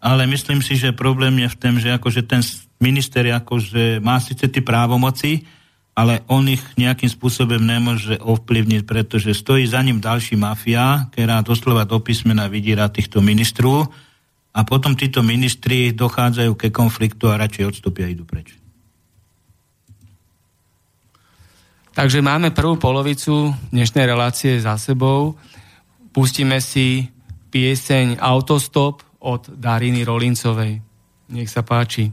ale 0.00 0.24
myslím 0.26 0.64
si, 0.64 0.80
že 0.80 0.96
problém 0.96 1.44
je 1.44 1.48
v 1.52 1.58
tom, 1.60 1.76
že 1.76 1.92
akože 1.92 2.24
ten 2.24 2.40
minister 2.80 3.20
akože 3.28 4.00
má 4.00 4.16
síce 4.16 4.48
tie 4.48 4.64
právomoci, 4.64 5.44
ale 5.92 6.24
on 6.32 6.48
ich 6.48 6.64
nejakým 6.80 7.12
spôsobom 7.12 7.60
nemôže 7.60 8.16
ovplyvniť, 8.16 8.88
pretože 8.88 9.36
stojí 9.36 9.68
za 9.68 9.84
ním 9.84 10.00
ďalší 10.00 10.40
mafia, 10.40 11.12
ktorá 11.12 11.44
doslova 11.44 11.84
do 11.84 12.00
písmena 12.00 12.48
vydiera 12.48 12.88
týchto 12.88 13.20
ministrov 13.20 13.92
a 14.56 14.60
potom 14.64 14.96
títo 14.96 15.20
ministri 15.20 15.92
dochádzajú 15.92 16.56
ke 16.56 16.72
konfliktu 16.72 17.28
a 17.28 17.36
radšej 17.36 17.68
odstúpia 17.76 18.08
a 18.08 18.12
idú 18.16 18.24
preč. 18.24 18.56
Takže 21.92 22.24
máme 22.24 22.56
prvú 22.56 22.80
polovicu 22.80 23.52
dnešnej 23.68 24.08
relácie 24.08 24.56
za 24.56 24.80
sebou. 24.80 25.36
Pustíme 26.16 26.62
si 26.64 27.12
pieseň 27.52 28.16
Autostop 28.16 29.09
od 29.20 29.52
Dariny 29.52 30.04
Rolincovej. 30.04 30.80
Nech 31.30 31.50
sa 31.52 31.62
páči. 31.62 32.10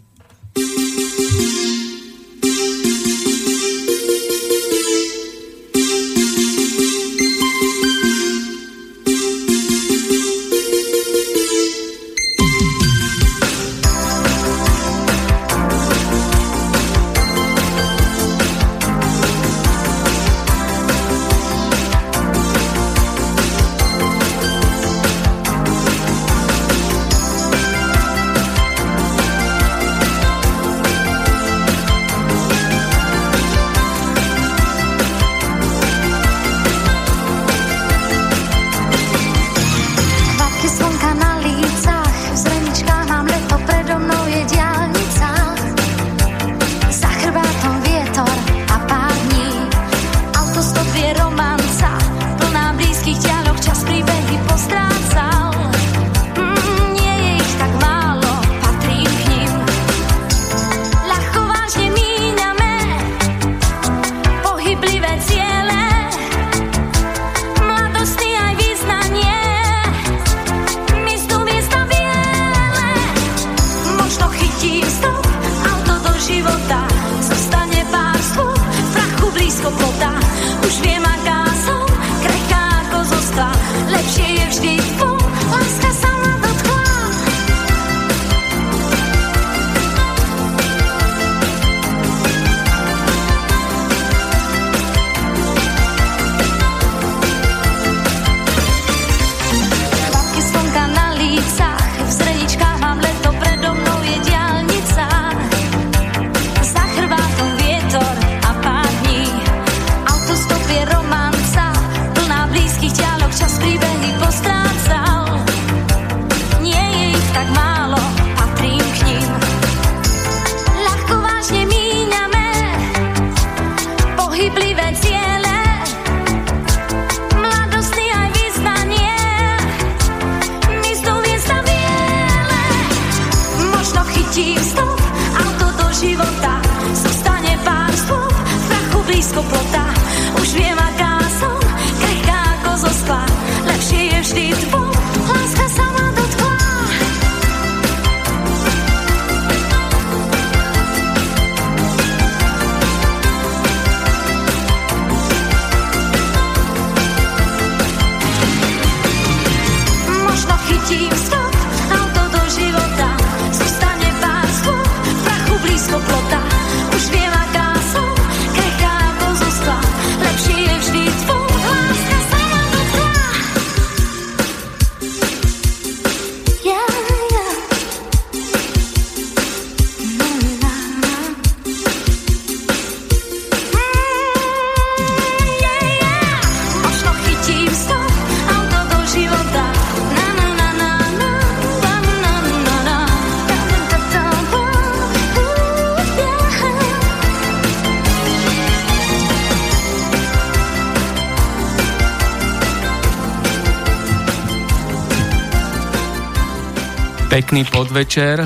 Pekný 207.38 207.70
podvečer, 207.70 208.42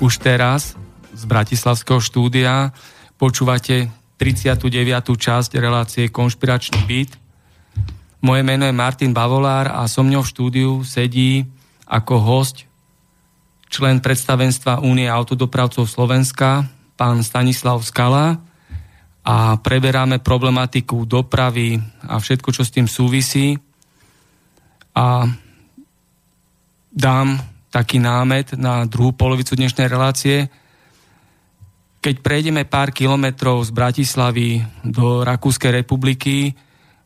už 0.00 0.16
teraz 0.16 0.72
z 1.12 1.22
Bratislavského 1.28 2.00
štúdia. 2.00 2.72
Počúvate 3.20 3.92
39. 4.16 4.72
časť 5.04 5.60
relácie 5.60 6.08
Konšpiračný 6.08 6.80
byt. 6.88 7.12
Moje 8.24 8.40
meno 8.40 8.64
je 8.64 8.72
Martin 8.72 9.12
Bavolár 9.12 9.68
a 9.76 9.84
so 9.84 10.00
mňou 10.00 10.24
v 10.24 10.32
štúdiu 10.32 10.72
sedí 10.80 11.44
ako 11.84 12.14
host 12.24 12.64
člen 13.68 14.00
predstavenstva 14.00 14.80
Únie 14.80 15.12
autodopravcov 15.12 15.84
Slovenska, 15.84 16.64
pán 16.96 17.20
Stanislav 17.20 17.84
Skala 17.84 18.40
a 19.28 19.60
preberáme 19.60 20.24
problematiku 20.24 21.04
dopravy 21.04 21.76
a 22.08 22.16
všetko, 22.16 22.48
čo 22.48 22.64
s 22.64 22.72
tým 22.72 22.88
súvisí. 22.88 23.60
A 24.96 25.28
dám 26.96 27.51
taký 27.72 27.96
námet 27.96 28.52
na 28.60 28.84
druhú 28.84 29.16
polovicu 29.16 29.56
dnešnej 29.56 29.88
relácie. 29.88 30.52
Keď 32.04 32.20
prejdeme 32.20 32.68
pár 32.68 32.92
kilometrov 32.92 33.64
z 33.64 33.72
Bratislavy 33.72 34.60
do 34.84 35.24
Rakúskej 35.24 35.80
republiky, 35.80 36.52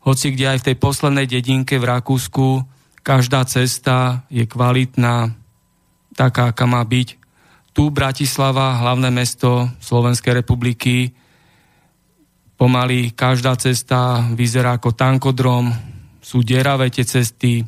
hoci 0.02 0.34
kde 0.34 0.50
aj 0.50 0.58
v 0.58 0.66
tej 0.66 0.76
poslednej 0.82 1.30
dedinke 1.30 1.78
v 1.78 1.86
Rakúsku, 1.86 2.66
každá 3.06 3.46
cesta 3.46 4.26
je 4.26 4.42
kvalitná, 4.42 5.30
taká, 6.18 6.50
aká 6.50 6.66
má 6.66 6.82
byť. 6.82 7.14
Tu 7.70 7.86
Bratislava, 7.94 8.82
hlavné 8.82 9.14
mesto 9.14 9.70
Slovenskej 9.78 10.42
republiky, 10.42 11.14
pomaly 12.58 13.14
každá 13.14 13.54
cesta 13.54 14.26
vyzerá 14.34 14.82
ako 14.82 14.90
tankodrom, 14.98 15.70
sú 16.18 16.42
deravé 16.42 16.90
tie 16.90 17.06
cesty, 17.06 17.62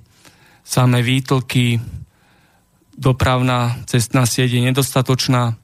samé 0.66 1.04
výtlky, 1.06 1.78
dopravná 2.98 3.78
cestná 3.86 4.26
sieť 4.26 4.58
je 4.58 4.66
nedostatočná. 4.66 5.54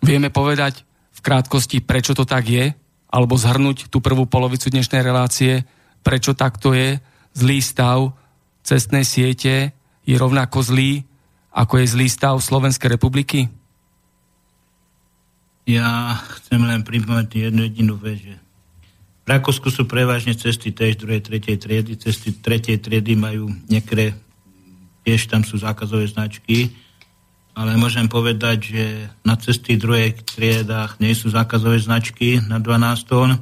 Vieme 0.00 0.32
povedať 0.32 0.88
v 1.12 1.20
krátkosti, 1.20 1.84
prečo 1.84 2.16
to 2.16 2.24
tak 2.24 2.48
je, 2.48 2.72
alebo 3.12 3.36
zhrnúť 3.36 3.92
tú 3.92 4.00
prvú 4.00 4.24
polovicu 4.24 4.72
dnešnej 4.72 5.04
relácie, 5.04 5.68
prečo 6.00 6.32
takto 6.32 6.72
je. 6.72 6.96
Zlý 7.36 7.60
stav 7.60 8.16
cestnej 8.64 9.04
siete 9.04 9.76
je 10.08 10.16
rovnako 10.16 10.64
zlý, 10.64 11.04
ako 11.52 11.84
je 11.84 11.86
zlý 11.92 12.08
stav 12.08 12.40
Slovenskej 12.40 12.96
republiky? 12.96 13.52
Ja 15.68 16.16
chcem 16.40 16.64
len 16.64 16.80
pripomenúť 16.80 17.52
jednu 17.52 17.68
jedinú 17.68 17.94
vec, 18.00 18.24
že 18.24 18.34
v 19.28 19.36
Rakúsku 19.36 19.68
sú 19.68 19.84
prevažne 19.84 20.32
cesty 20.32 20.72
tej 20.72 20.96
druhej, 20.96 21.20
tretej 21.20 21.60
triedy. 21.60 22.00
Cesty 22.00 22.32
tretej 22.32 22.80
triedy 22.80 23.12
majú 23.12 23.52
niektoré, 23.68 24.16
tiež 25.08 25.32
tam 25.32 25.40
sú 25.40 25.56
zákazové 25.56 26.04
značky, 26.04 26.68
ale 27.56 27.80
môžem 27.80 28.12
povedať, 28.12 28.76
že 28.76 28.84
na 29.24 29.40
cesty 29.40 29.80
druhej 29.80 30.20
triedách 30.20 31.00
nie 31.00 31.16
sú 31.16 31.32
zákazové 31.32 31.80
značky 31.80 32.44
na 32.44 32.60
12 32.60 33.08
tón, 33.08 33.40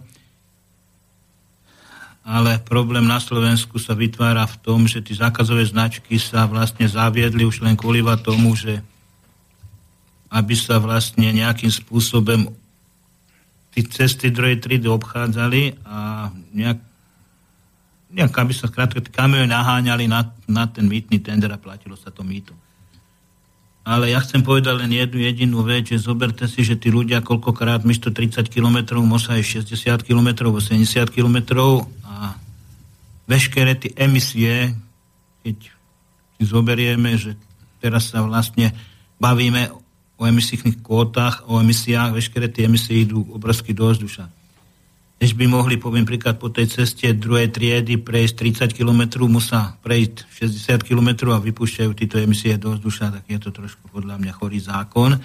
ale 2.22 2.62
problém 2.62 3.02
na 3.02 3.18
Slovensku 3.18 3.82
sa 3.82 3.98
vytvára 3.98 4.46
v 4.46 4.56
tom, 4.62 4.86
že 4.86 5.02
tie 5.02 5.18
zákazové 5.18 5.66
značky 5.66 6.22
sa 6.22 6.46
vlastne 6.46 6.86
zaviedli 6.86 7.42
už 7.42 7.66
len 7.66 7.74
kvôli 7.74 7.98
tomu, 8.22 8.54
že 8.54 8.78
aby 10.30 10.54
sa 10.54 10.78
vlastne 10.78 11.34
nejakým 11.34 11.70
spôsobom 11.74 12.54
tí 13.74 13.82
cesty 13.90 14.30
druhej 14.30 14.62
triedy 14.62 14.86
obchádzali 14.86 15.82
a 15.82 16.30
nejak, 16.54 16.78
nejak 18.16 18.32
aby 18.32 18.56
sa 18.56 18.72
skrátka 18.72 19.04
kamiony 19.12 19.52
naháňali 19.52 20.08
na, 20.08 20.32
na 20.48 20.64
ten 20.64 20.88
mýtny 20.88 21.20
tender 21.20 21.52
a 21.52 21.60
platilo 21.60 22.00
sa 22.00 22.08
to 22.08 22.24
mýto. 22.24 22.56
Ale 23.86 24.10
ja 24.10 24.18
chcem 24.18 24.42
povedať 24.42 24.82
len 24.82 24.90
jednu 24.90 25.22
jedinú 25.22 25.58
vec, 25.62 25.92
že 25.92 26.02
zoberte 26.02 26.48
si, 26.50 26.66
že 26.66 26.74
tí 26.74 26.90
ľudia 26.90 27.22
koľkokrát 27.22 27.86
mysto 27.86 28.10
30 28.10 28.50
km 28.50 28.98
musí 29.04 29.30
aj 29.30 29.68
60 29.68 30.02
km, 30.02 30.50
70 30.50 31.06
km 31.12 31.38
a 32.02 32.34
veškeré 33.30 33.78
tie 33.78 33.94
emisie, 33.94 34.74
keď 35.46 35.56
si 36.40 36.42
zoberieme, 36.42 37.14
že 37.14 37.38
teraz 37.78 38.10
sa 38.10 38.26
vlastne 38.26 38.74
bavíme 39.22 39.70
o 40.18 40.22
emisijných 40.24 40.82
kvótach, 40.82 41.46
o 41.46 41.60
emisiách, 41.60 42.16
veškeré 42.16 42.48
tie 42.48 42.66
emisie 42.66 43.06
idú 43.06 43.22
obrovsky 43.30 43.70
do 43.70 43.86
vzduša. 43.92 44.26
Než 45.16 45.32
by 45.32 45.48
mohli, 45.48 45.80
poviem 45.80 46.04
príklad, 46.04 46.36
po 46.36 46.52
tej 46.52 46.68
ceste 46.68 47.08
druhej 47.16 47.48
triedy 47.48 47.96
prejsť 47.96 48.68
30 48.68 48.76
km, 48.76 49.24
musia 49.24 49.72
prejsť 49.80 50.28
60 50.28 50.84
km 50.84 51.32
a 51.32 51.40
vypúšťajú 51.40 51.90
tieto 51.96 52.20
emisie 52.20 52.60
do 52.60 52.76
vzduša, 52.76 53.16
tak 53.16 53.24
je 53.24 53.40
to 53.40 53.48
trošku 53.48 53.88
podľa 53.88 54.20
mňa 54.20 54.32
chorý 54.36 54.60
zákon. 54.60 55.16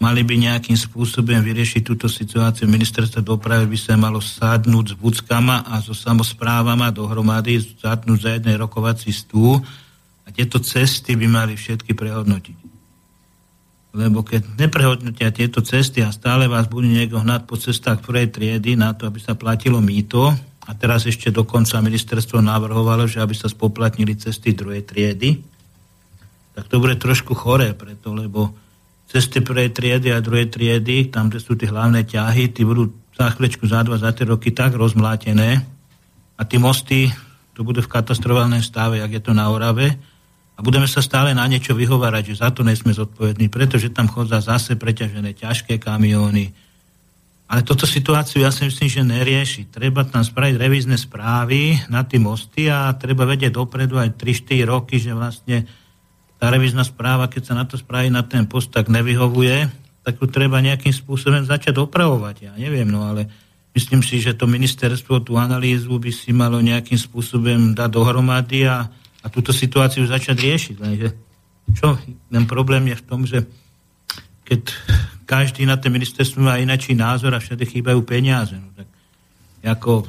Mali 0.00 0.24
by 0.24 0.48
nejakým 0.48 0.76
spôsobom 0.76 1.40
vyriešiť 1.40 1.82
túto 1.84 2.08
situáciu. 2.08 2.68
Ministerstvo 2.68 3.20
dopravy 3.20 3.68
by 3.68 3.78
sa 3.80 4.00
malo 4.00 4.20
sadnúť 4.20 4.92
s 4.92 4.94
buckama 4.96 5.64
a 5.68 5.80
so 5.80 5.92
samozprávama 5.92 6.88
dohromady, 6.88 7.60
sadnúť 7.60 8.18
za 8.20 8.30
jednej 8.40 8.56
rokovací 8.56 9.12
stú 9.12 9.60
a 10.24 10.28
tieto 10.32 10.56
cesty 10.60 11.16
by 11.16 11.28
mali 11.28 11.52
všetky 11.56 11.92
prehodnotiť 11.92 12.65
lebo 13.96 14.20
keď 14.20 14.60
neprehodnotia 14.60 15.32
tieto 15.32 15.64
cesty 15.64 16.04
a 16.04 16.12
stále 16.12 16.44
vás 16.46 16.68
bude 16.68 16.84
niekto 16.84 17.16
hnať 17.16 17.48
po 17.48 17.56
cestách 17.56 18.04
prvej 18.04 18.28
triedy 18.28 18.76
na 18.76 18.92
to, 18.92 19.08
aby 19.08 19.16
sa 19.16 19.32
platilo 19.32 19.80
mýto, 19.80 20.36
a 20.66 20.74
teraz 20.74 21.06
ešte 21.06 21.30
dokonca 21.30 21.78
ministerstvo 21.78 22.42
navrhovalo, 22.42 23.06
že 23.06 23.22
aby 23.22 23.32
sa 23.38 23.46
spoplatnili 23.46 24.18
cesty 24.18 24.50
druhej 24.50 24.82
triedy, 24.82 25.38
tak 26.58 26.66
to 26.66 26.82
bude 26.82 26.98
trošku 26.98 27.38
choré 27.38 27.70
preto, 27.72 28.10
lebo 28.10 28.50
cesty 29.06 29.40
prvej 29.40 29.70
triedy 29.70 30.10
a 30.10 30.18
druhej 30.18 30.50
triedy, 30.50 31.08
tam, 31.14 31.30
kde 31.30 31.38
sú 31.38 31.54
tie 31.54 31.70
hlavné 31.70 32.02
ťahy, 32.02 32.50
tí 32.50 32.66
budú 32.66 32.90
za 33.14 33.30
chvíľečku, 33.32 33.64
za 33.64 33.86
dva, 33.86 33.96
za 33.96 34.10
tri 34.10 34.26
roky 34.26 34.50
tak 34.50 34.74
rozmlátené 34.74 35.62
a 36.36 36.42
tie 36.42 36.58
mosty, 36.58 37.08
to 37.54 37.64
bude 37.64 37.80
v 37.80 37.88
katastrofálnom 37.88 38.60
stave, 38.60 39.00
jak 39.00 39.08
je 39.08 39.22
to 39.22 39.32
na 39.32 39.48
Orave, 39.48 39.96
a 40.56 40.64
budeme 40.64 40.88
sa 40.88 41.04
stále 41.04 41.36
na 41.36 41.44
niečo 41.44 41.76
vyhovárať, 41.76 42.32
že 42.32 42.40
za 42.40 42.48
to 42.48 42.64
nesme 42.64 42.96
zodpovední, 42.96 43.52
pretože 43.52 43.92
tam 43.92 44.08
chodza 44.08 44.40
zase 44.40 44.80
preťažené 44.80 45.36
ťažké 45.36 45.76
kamióny. 45.76 46.56
Ale 47.46 47.62
toto 47.62 47.86
situáciu 47.86 48.42
ja 48.42 48.50
si 48.50 48.66
myslím, 48.66 48.88
že 48.90 49.06
nerieši. 49.06 49.70
Treba 49.70 50.02
tam 50.02 50.24
spraviť 50.24 50.56
revízne 50.58 50.98
správy 50.98 51.78
na 51.92 52.02
tie 52.02 52.18
mosty 52.18 52.66
a 52.66 52.90
treba 52.96 53.22
vedieť 53.22 53.54
dopredu 53.54 54.00
aj 54.02 54.18
3-4 54.18 54.66
roky, 54.66 54.98
že 54.98 55.14
vlastne 55.14 55.68
tá 56.40 56.50
revízna 56.50 56.82
správa, 56.82 57.30
keď 57.30 57.42
sa 57.52 57.54
na 57.54 57.64
to 57.68 57.78
spraví 57.78 58.10
na 58.10 58.26
ten 58.26 58.50
post, 58.50 58.74
tak 58.74 58.90
nevyhovuje, 58.90 59.70
tak 60.02 60.18
ju 60.18 60.26
treba 60.26 60.58
nejakým 60.58 60.90
spôsobom 60.90 61.46
začať 61.46 61.78
opravovať. 61.78 62.36
Ja 62.50 62.52
neviem, 62.58 62.88
no 62.90 63.06
ale 63.06 63.30
myslím 63.78 64.02
si, 64.02 64.18
že 64.18 64.34
to 64.34 64.50
ministerstvo 64.50 65.22
tú 65.22 65.38
analýzu 65.38 66.00
by 66.02 66.10
si 66.10 66.34
malo 66.34 66.58
nejakým 66.58 66.98
spôsobom 66.98 67.78
dať 67.78 67.88
dohromady 67.92 68.66
a 68.66 68.90
a 69.26 69.30
túto 69.32 69.50
situáciu 69.50 70.06
začať 70.06 70.36
riešiť. 70.38 70.76
Lenže 70.78 71.08
čo? 71.74 71.98
Ten 72.30 72.44
problém 72.46 72.86
je 72.94 72.96
v 73.02 73.06
tom, 73.06 73.26
že 73.26 73.42
keď 74.46 74.70
každý 75.26 75.66
na 75.66 75.74
tom 75.74 75.98
ministerstve 75.98 76.38
má 76.38 76.62
inačí 76.62 76.94
názor 76.94 77.34
a 77.34 77.42
všade 77.42 77.66
chýbajú 77.66 78.06
peniaze. 78.06 78.54
No, 78.54 78.70
tak 78.70 78.86
ako 79.66 80.06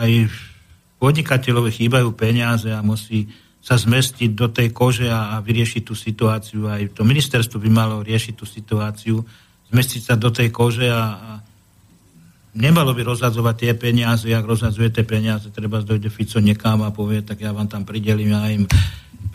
aj 0.00 0.32
podnikateľovi 0.96 1.68
chýbajú 1.68 2.16
peniaze 2.16 2.72
a 2.72 2.80
musí 2.80 3.28
sa 3.60 3.76
zmestiť 3.76 4.32
do 4.32 4.48
tej 4.48 4.72
kože 4.72 5.08
a, 5.12 5.36
a 5.36 5.44
vyriešiť 5.44 5.82
tú 5.84 5.92
situáciu. 5.92 6.72
Aj 6.72 6.80
to 6.88 7.04
ministerstvo 7.04 7.60
by 7.60 7.68
malo 7.68 8.00
riešiť 8.00 8.32
tú 8.32 8.48
situáciu, 8.48 9.20
zmestiť 9.68 10.00
sa 10.00 10.14
do 10.16 10.32
tej 10.32 10.48
kože 10.48 10.88
a, 10.88 11.04
a 11.12 11.30
nemalo 12.54 12.94
by 12.94 13.02
rozhadzovať 13.02 13.54
tie 13.58 13.72
peniaze, 13.74 14.24
jak 14.30 14.46
rozhadzuje 14.46 14.88
tie 14.94 15.04
peniaze, 15.04 15.50
treba 15.50 15.82
dojde 15.82 16.08
Fico 16.08 16.38
niekam 16.38 16.86
a 16.86 16.94
povie, 16.94 17.20
tak 17.20 17.42
ja 17.42 17.50
vám 17.50 17.66
tam 17.66 17.82
pridelím 17.82 18.30
ja 18.30 18.46
im 18.54 18.64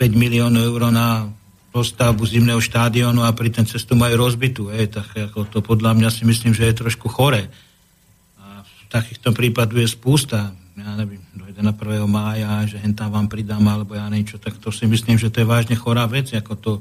miliónov 0.16 0.64
eur 0.64 0.88
na 0.88 1.28
postavbu 1.70 2.26
zimného 2.26 2.58
štádionu 2.58 3.22
a 3.22 3.30
pri 3.30 3.52
ten 3.54 3.68
cestu 3.68 3.94
majú 3.94 4.26
rozbitú. 4.26 4.74
Ej, 4.74 4.90
tak 4.90 5.06
ako 5.30 5.46
to 5.46 5.58
podľa 5.62 5.94
mňa 5.94 6.08
si 6.10 6.26
myslím, 6.26 6.50
že 6.50 6.66
je 6.66 6.80
trošku 6.82 7.06
chore. 7.06 7.46
A 8.42 8.66
v 8.66 8.82
takýchto 8.90 9.30
prípadu 9.30 9.78
je 9.78 9.86
spústa. 9.86 10.50
Ja 10.74 10.96
neviem, 10.98 11.22
dojde 11.36 11.62
na 11.62 11.70
1. 11.76 12.10
mája, 12.10 12.66
že 12.66 12.80
hen 12.80 12.96
tam 12.96 13.14
vám 13.14 13.30
pridám, 13.30 13.62
alebo 13.68 13.94
ja 13.94 14.08
niečo, 14.10 14.40
tak 14.40 14.58
to 14.58 14.74
si 14.74 14.88
myslím, 14.88 15.20
že 15.20 15.30
to 15.30 15.44
je 15.44 15.46
vážne 15.46 15.76
chorá 15.78 16.08
vec, 16.10 16.32
ako 16.34 16.52
to, 16.58 16.72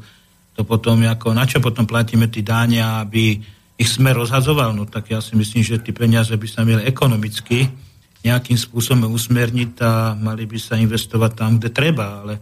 to 0.57 0.63
potom, 0.65 1.03
ako, 1.05 1.37
na 1.37 1.45
čo 1.45 1.61
potom 1.61 1.85
platíme 1.85 2.25
tí 2.31 2.41
dáňa, 2.41 3.03
aby 3.05 3.43
ich 3.79 3.87
sme 3.87 4.11
rozhazoval, 4.11 4.75
no 4.75 4.83
tak 4.83 5.07
ja 5.07 5.23
si 5.23 5.39
myslím, 5.39 5.63
že 5.63 5.79
tie 5.79 5.95
peniaze 5.95 6.35
by 6.35 6.47
sa 6.51 6.67
mieli 6.67 6.83
ekonomicky 6.83 7.71
nejakým 8.27 8.59
spôsobom 8.59 9.15
usmerniť 9.15 9.71
a 9.79 10.11
mali 10.19 10.43
by 10.43 10.59
sa 10.59 10.75
investovať 10.75 11.31
tam, 11.31 11.55
kde 11.55 11.71
treba, 11.71 12.19
ale, 12.19 12.35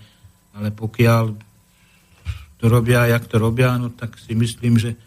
ale 0.58 0.74
pokiaľ 0.74 1.24
to 2.58 2.66
robia, 2.66 3.06
jak 3.06 3.30
to 3.30 3.38
robia, 3.38 3.78
no 3.78 3.94
tak 3.94 4.18
si 4.18 4.34
myslím, 4.34 4.82
že 4.82 4.98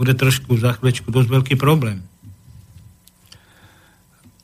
bude 0.00 0.16
trošku 0.16 0.56
za 0.56 0.80
chvíľečku 0.80 1.12
dosť 1.12 1.28
veľký 1.28 1.54
problém. 1.60 2.00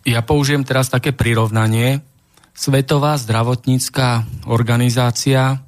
Ja 0.05 0.21
použijem 0.21 0.69
teraz 0.69 0.93
také 0.93 1.16
prirovnanie. 1.16 2.05
Svetová 2.53 3.16
zdravotnícká 3.16 4.29
organizácia 4.45 5.65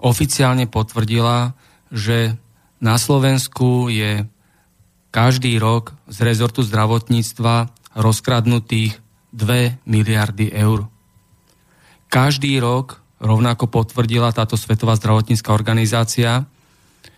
oficiálne 0.00 0.64
potvrdila, 0.64 1.52
že 1.92 2.40
na 2.80 2.96
Slovensku 3.00 3.88
je 3.88 4.28
každý 5.14 5.56
rok 5.56 5.96
z 6.12 6.18
rezortu 6.24 6.60
zdravotníctva 6.60 7.72
rozkradnutých 7.96 9.00
2 9.32 9.80
miliardy 9.88 10.52
eur. 10.52 10.88
Každý 12.12 12.60
rok 12.60 13.00
rovnako 13.20 13.68
potvrdila 13.68 14.32
táto 14.32 14.60
Svetová 14.60 14.96
zdravotnícká 14.96 15.52
organizácia, 15.56 16.44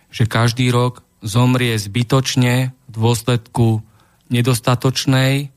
že 0.09 0.23
každý 0.27 0.71
rok 0.71 1.03
zomrie 1.19 1.75
zbytočne 1.75 2.71
v 2.71 2.91
dôsledku 2.91 3.83
nedostatočnej, 4.31 5.51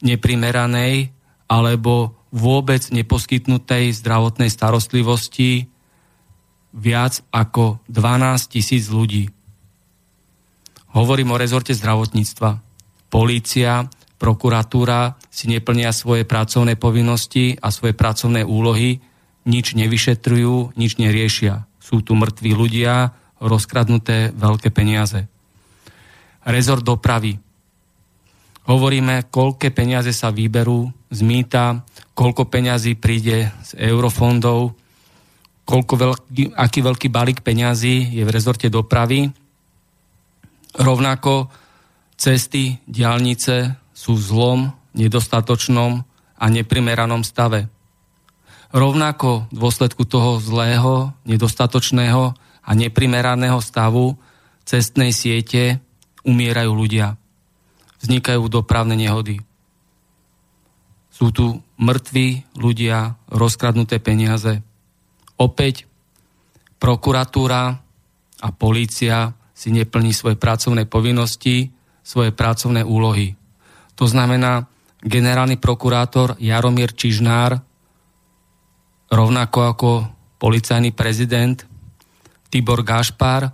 neprimeranej 0.00 1.12
alebo 1.48 2.16
vôbec 2.32 2.80
neposkytnutej 2.88 3.92
zdravotnej 3.92 4.48
starostlivosti 4.48 5.71
viac 6.72 7.20
ako 7.30 7.84
12 7.88 8.52
tisíc 8.52 8.88
ľudí. 8.88 9.28
Hovorím 10.92 11.32
o 11.32 11.40
rezorte 11.40 11.72
zdravotníctva. 11.72 12.60
Polícia, 13.08 13.88
prokuratúra 14.20 15.16
si 15.32 15.48
neplnia 15.48 15.92
svoje 15.92 16.28
pracovné 16.28 16.76
povinnosti 16.76 17.56
a 17.60 17.72
svoje 17.72 17.96
pracovné 17.96 18.44
úlohy, 18.44 19.00
nič 19.48 19.72
nevyšetrujú, 19.76 20.76
nič 20.76 21.00
neriešia. 21.00 21.64
Sú 21.80 22.04
tu 22.04 22.12
mŕtvi 22.16 22.52
ľudia, 22.52 23.12
rozkradnuté 23.42 24.30
veľké 24.36 24.70
peniaze. 24.70 25.26
Rezort 26.46 26.86
dopravy. 26.86 27.40
Hovoríme, 28.62 29.26
koľké 29.26 29.74
peniaze 29.74 30.14
sa 30.14 30.30
vyberú 30.30 30.86
z 31.10 31.20
mýta, 31.26 31.82
koľko 32.14 32.46
peňazí 32.46 32.94
príde 32.94 33.50
z 33.66 33.70
eurofondov, 33.90 34.78
koľko 35.62 35.94
veľký, 35.94 36.58
aký 36.58 36.80
veľký 36.82 37.08
balík 37.08 37.40
peňazí 37.40 38.12
je 38.14 38.22
v 38.26 38.34
rezorte 38.34 38.66
dopravy. 38.66 39.30
Rovnako 40.74 41.52
cesty, 42.16 42.80
diálnice 42.88 43.76
sú 43.92 44.18
v 44.18 44.22
zlom, 44.22 44.60
nedostatočnom 44.96 46.02
a 46.38 46.44
neprimeranom 46.50 47.22
stave. 47.22 47.68
Rovnako 48.72 49.52
v 49.52 49.56
dôsledku 49.56 50.08
toho 50.08 50.40
zlého, 50.40 51.12
nedostatočného 51.28 52.32
a 52.62 52.70
neprimeraného 52.72 53.60
stavu 53.60 54.16
cestnej 54.64 55.12
siete 55.12 55.82
umierajú 56.24 56.72
ľudia. 56.72 57.20
Vznikajú 58.00 58.48
dopravné 58.48 58.96
nehody. 58.96 59.44
Sú 61.12 61.30
tu 61.30 61.60
mŕtvi 61.76 62.48
ľudia, 62.56 63.20
rozkradnuté 63.28 64.00
peniaze, 64.00 64.64
Opäť 65.38 65.86
prokuratúra 66.82 67.78
a 68.42 68.48
polícia 68.50 69.32
si 69.54 69.70
neplní 69.70 70.10
svoje 70.10 70.34
pracovné 70.34 70.90
povinnosti, 70.90 71.70
svoje 72.02 72.34
pracovné 72.34 72.82
úlohy. 72.82 73.38
To 73.94 74.10
znamená, 74.10 74.66
generálny 74.98 75.62
prokurátor 75.62 76.34
Jaromír 76.42 76.98
Čižnár, 76.98 77.62
rovnako 79.12 79.58
ako 79.62 79.90
policajný 80.42 80.90
prezident 80.90 81.62
Tibor 82.50 82.82
Gašpar 82.82 83.46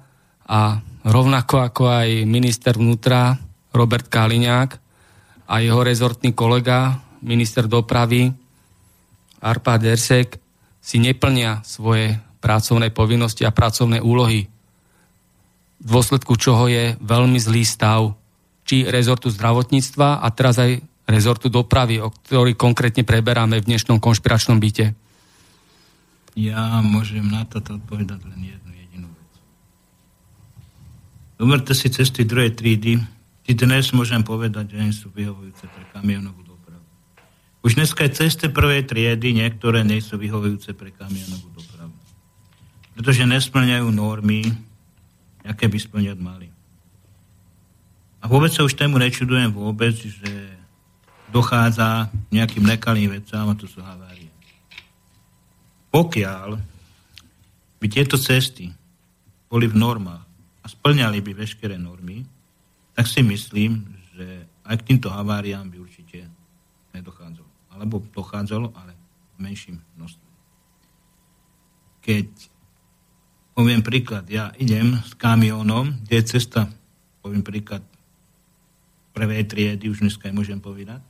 a 0.48 0.60
rovnako 1.04 1.54
ako 1.60 1.82
aj 1.92 2.08
minister 2.24 2.80
vnútra 2.80 3.36
Robert 3.76 4.08
Kaliňák 4.08 4.70
a 5.48 5.54
jeho 5.60 5.80
rezortný 5.84 6.32
kolega, 6.32 6.96
minister 7.20 7.68
dopravy 7.68 8.32
Arpa 9.44 9.76
Dersek, 9.76 10.47
si 10.88 10.96
neplnia 10.96 11.60
svoje 11.68 12.16
pracovné 12.40 12.88
povinnosti 12.88 13.44
a 13.44 13.52
pracovné 13.52 14.00
úlohy, 14.00 14.48
v 15.78 15.86
dôsledku 15.86 16.40
čoho 16.40 16.64
je 16.64 16.96
veľmi 16.96 17.36
zlý 17.36 17.60
stav 17.68 18.16
či 18.64 18.88
rezortu 18.88 19.28
zdravotníctva 19.28 20.24
a 20.24 20.26
teraz 20.32 20.56
aj 20.56 20.80
rezortu 21.04 21.52
dopravy, 21.52 22.00
o 22.00 22.08
ktorý 22.08 22.56
konkrétne 22.56 23.04
preberáme 23.04 23.60
v 23.60 23.68
dnešnom 23.68 24.00
konšpiračnom 24.00 24.56
byte. 24.56 24.96
Ja 26.32 26.80
môžem 26.80 27.28
na 27.28 27.44
toto 27.44 27.76
odpovedať 27.76 28.24
len 28.24 28.56
jednu 28.56 28.72
jedinú 28.72 29.08
vec. 29.12 29.32
Zoberte 31.36 31.72
si 31.76 31.92
cesty 31.92 32.24
druhej 32.24 32.56
trídy. 32.56 32.96
Ty 33.44 33.52
dnes 33.60 33.92
môžem 33.92 34.24
povedať, 34.24 34.72
že 34.72 34.78
nie 34.80 34.92
sú 34.96 35.12
vyhovujúce 35.12 35.68
pre 35.68 35.84
kamionovú 35.92 36.47
už 37.62 37.74
dneska 37.74 38.06
aj 38.06 38.14
cesty 38.14 38.46
prvej 38.46 38.86
triedy 38.86 39.34
niektoré 39.34 39.82
nie 39.82 39.98
sú 39.98 40.14
vyhovujúce 40.14 40.78
pre 40.78 40.94
kamionovú 40.94 41.50
dopravu. 41.58 41.96
Pretože 42.94 43.26
nesplňajú 43.26 43.86
normy, 43.90 44.46
aké 45.42 45.66
by 45.66 45.78
splňať 45.78 46.18
mali. 46.22 46.48
A 48.22 48.30
vôbec 48.30 48.50
sa 48.54 48.62
už 48.62 48.78
tému 48.78 48.98
nečudujem 48.98 49.50
vôbec, 49.50 49.94
že 49.94 50.32
dochádza 51.30 52.10
nejakým 52.30 52.66
nekalým 52.66 53.14
vecám 53.14 53.50
a 53.50 53.58
to 53.58 53.66
sú 53.66 53.82
havárie. 53.82 54.30
Pokiaľ 55.90 56.58
by 57.78 57.86
tieto 57.90 58.18
cesty 58.18 58.70
boli 59.50 59.66
v 59.66 59.78
normách 59.78 60.26
a 60.62 60.66
splňali 60.66 61.18
by 61.22 61.32
veškeré 61.42 61.78
normy, 61.78 62.22
tak 62.94 63.06
si 63.06 63.22
myslím, 63.22 63.86
že 64.14 64.46
aj 64.66 64.82
k 64.82 64.86
týmto 64.94 65.08
haváriám 65.10 65.70
by 65.70 65.78
určite 65.78 66.26
nedochádzalo 66.92 67.47
alebo 67.78 68.02
dochádzalo, 68.12 68.74
ale 68.74 68.92
v 69.38 69.38
menším 69.38 69.76
množstve. 69.94 70.28
Keď 72.02 72.28
poviem 73.54 73.82
príklad, 73.82 74.26
ja 74.26 74.50
idem 74.58 74.98
s 75.02 75.14
kamionom, 75.14 76.02
kde 76.06 76.14
je 76.22 76.24
cesta, 76.38 76.70
poviem 77.22 77.42
príklad, 77.42 77.82
prvej 79.14 79.50
triedy, 79.50 79.90
už 79.90 80.06
dneska 80.06 80.30
môžem 80.30 80.62
povedať, 80.62 81.02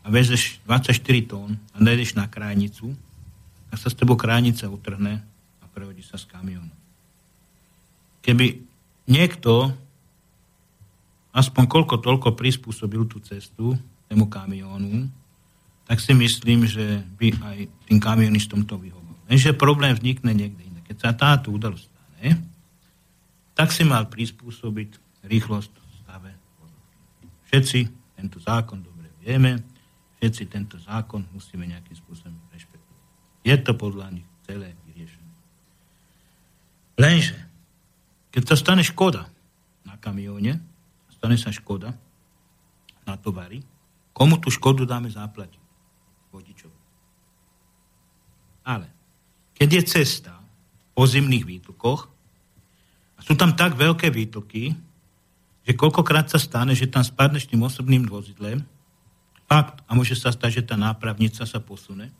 a 0.00 0.08
vezeš 0.08 0.60
24 0.64 0.96
tón 1.28 1.60
a 1.72 1.76
nejdeš 1.80 2.16
na 2.16 2.28
krajnicu, 2.28 2.96
tak 3.68 3.78
sa 3.80 3.88
s 3.92 3.96
tebou 3.96 4.16
krajnica 4.16 4.68
utrhne 4.68 5.20
a 5.60 5.64
prehodí 5.72 6.00
sa 6.00 6.16
s 6.16 6.24
kamionom. 6.24 6.72
Keby 8.20 8.60
niekto 9.08 9.72
aspoň 11.32 11.64
koľko 11.64 11.94
toľko 12.02 12.28
prispôsobil 12.36 13.06
tú 13.06 13.22
cestu 13.22 13.78
tému 14.10 14.26
kamionu, 14.26 15.06
tak 15.90 15.98
si 15.98 16.14
myslím, 16.14 16.70
že 16.70 17.02
by 17.18 17.34
aj 17.42 17.58
tým 17.90 17.98
kamionistom 17.98 18.62
to 18.62 18.78
vyhovoval. 18.78 19.26
Lenže 19.26 19.58
problém 19.58 19.90
vznikne 19.90 20.30
niekde 20.30 20.62
iné. 20.62 20.80
Keď 20.86 20.96
sa 21.02 21.10
táto 21.18 21.50
udalosť 21.50 21.90
stane, 21.90 22.38
tak 23.58 23.74
si 23.74 23.82
mal 23.82 24.06
prispôsobiť 24.06 25.02
rýchlosť 25.26 25.72
stave 26.06 26.30
Všetci 27.50 27.78
tento 28.14 28.38
zákon 28.38 28.78
dobre 28.78 29.10
vieme, 29.18 29.58
všetci 30.22 30.42
tento 30.46 30.78
zákon 30.78 31.26
musíme 31.34 31.66
nejakým 31.66 31.98
spôsobom 31.98 32.38
rešpektovať. 32.54 33.02
Je 33.42 33.56
to 33.58 33.74
podľa 33.74 34.14
nich 34.14 34.28
celé 34.46 34.78
vyriešené. 34.86 35.32
Lenže, 37.02 37.34
keď 38.30 38.42
sa 38.46 38.54
stane 38.54 38.86
škoda, 38.86 39.26
kamióne, 40.00 40.56
stane 41.12 41.36
sa 41.36 41.52
škoda 41.52 41.92
na 43.04 43.14
tovary, 43.20 43.60
komu 44.16 44.40
tú 44.40 44.48
škodu 44.48 44.88
dáme 44.88 45.12
zaplatiť? 45.12 45.60
Vodičov. 46.32 46.72
Ale 48.70 48.86
keď 49.58 49.68
je 49.74 49.82
cesta 49.98 50.38
po 50.94 51.02
zimných 51.02 51.42
výtlukoch 51.42 52.06
a 53.18 53.20
sú 53.26 53.34
tam 53.34 53.58
tak 53.58 53.74
veľké 53.74 54.14
výtluky, 54.14 54.70
že 55.66 55.74
koľkokrát 55.74 56.30
sa 56.30 56.38
stane, 56.38 56.78
že 56.78 56.86
tam 56.86 57.02
spadneš 57.02 57.50
tým 57.50 57.66
osobným 57.66 58.06
vozidlem, 58.06 58.62
fakt, 59.50 59.82
a 59.84 59.90
môže 59.98 60.14
sa 60.14 60.30
stať, 60.30 60.62
že 60.62 60.66
tá 60.70 60.78
nápravnica 60.78 61.42
sa 61.42 61.58
posune, 61.58 62.14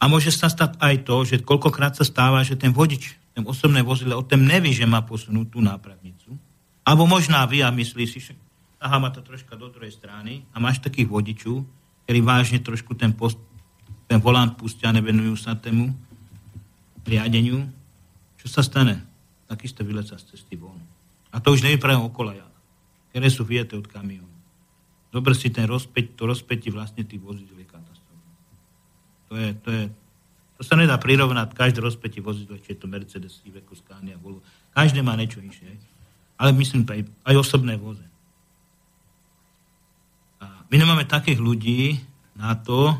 a 0.00 0.08
môže 0.08 0.32
sa 0.32 0.48
stať 0.48 0.80
aj 0.80 0.94
to, 1.04 1.16
že 1.28 1.44
koľkokrát 1.44 1.92
sa 1.92 2.08
stáva, 2.08 2.40
že 2.40 2.56
ten 2.56 2.72
vodič, 2.72 3.20
ten 3.36 3.44
osobné 3.44 3.84
vozidlo 3.84 4.16
o 4.16 4.24
tom 4.24 4.48
neví, 4.48 4.72
že 4.72 4.88
má 4.88 5.04
posunúť 5.04 5.52
tú 5.52 5.60
nápravnicu. 5.60 6.32
Alebo 6.80 7.04
možná 7.04 7.44
vy 7.44 7.60
a 7.60 7.68
myslí 7.68 8.08
si, 8.08 8.24
že 8.24 8.32
aha, 8.80 8.96
má 8.96 9.12
to 9.12 9.20
troška 9.20 9.60
do 9.60 9.68
druhej 9.68 9.92
strany 9.92 10.48
a 10.50 10.56
máš 10.56 10.80
takých 10.80 11.04
vodičov, 11.04 11.68
ktorí 12.08 12.24
vážne 12.24 12.64
trošku 12.64 12.96
ten, 12.96 13.12
post, 13.12 13.36
ten 14.10 14.18
volant 14.18 14.58
pustia, 14.58 14.90
nevenujú 14.90 15.38
sa 15.38 15.54
tému 15.54 15.94
riadeniu. 17.06 17.62
Čo 18.42 18.50
sa 18.50 18.66
stane? 18.66 19.06
Takisto 19.46 19.86
vyleca 19.86 20.18
z 20.18 20.34
cesty 20.34 20.58
von. 20.58 20.74
A 21.30 21.38
to 21.38 21.54
už 21.54 21.62
nevypravím 21.62 22.10
o 22.10 22.10
kolajách, 22.10 22.54
ktoré 23.14 23.28
sú 23.30 23.46
vyjeté 23.46 23.78
od 23.78 23.86
kamionu. 23.86 24.26
Dobre 25.14 25.38
si 25.38 25.54
ten 25.54 25.70
rozpäť, 25.70 26.18
to 26.18 26.26
rozpätie 26.26 26.74
vlastne 26.74 27.06
tých 27.06 27.22
vozidel 27.22 27.60
to, 29.30 29.38
je, 29.38 29.54
to, 29.62 29.70
je, 29.70 29.84
to 30.58 30.62
sa 30.66 30.74
nedá 30.74 30.98
prirovnať 30.98 31.54
každé 31.54 31.78
rozpätie 31.78 32.18
vozidlo, 32.18 32.58
či 32.58 32.74
je 32.74 32.82
to 32.82 32.90
Mercedes, 32.90 33.38
Iveco, 33.46 33.78
Scania, 33.78 34.18
Volvo. 34.18 34.42
Každé 34.74 35.06
má 35.06 35.14
niečo 35.14 35.38
inšie. 35.38 35.78
Ale 36.34 36.50
myslím 36.58 36.82
aj, 36.82 37.06
aj 37.30 37.34
osobné 37.38 37.78
voze. 37.78 38.02
A 40.42 40.66
my 40.66 40.74
nemáme 40.74 41.06
takých 41.06 41.38
ľudí 41.38 42.02
na 42.34 42.58
to, 42.58 42.98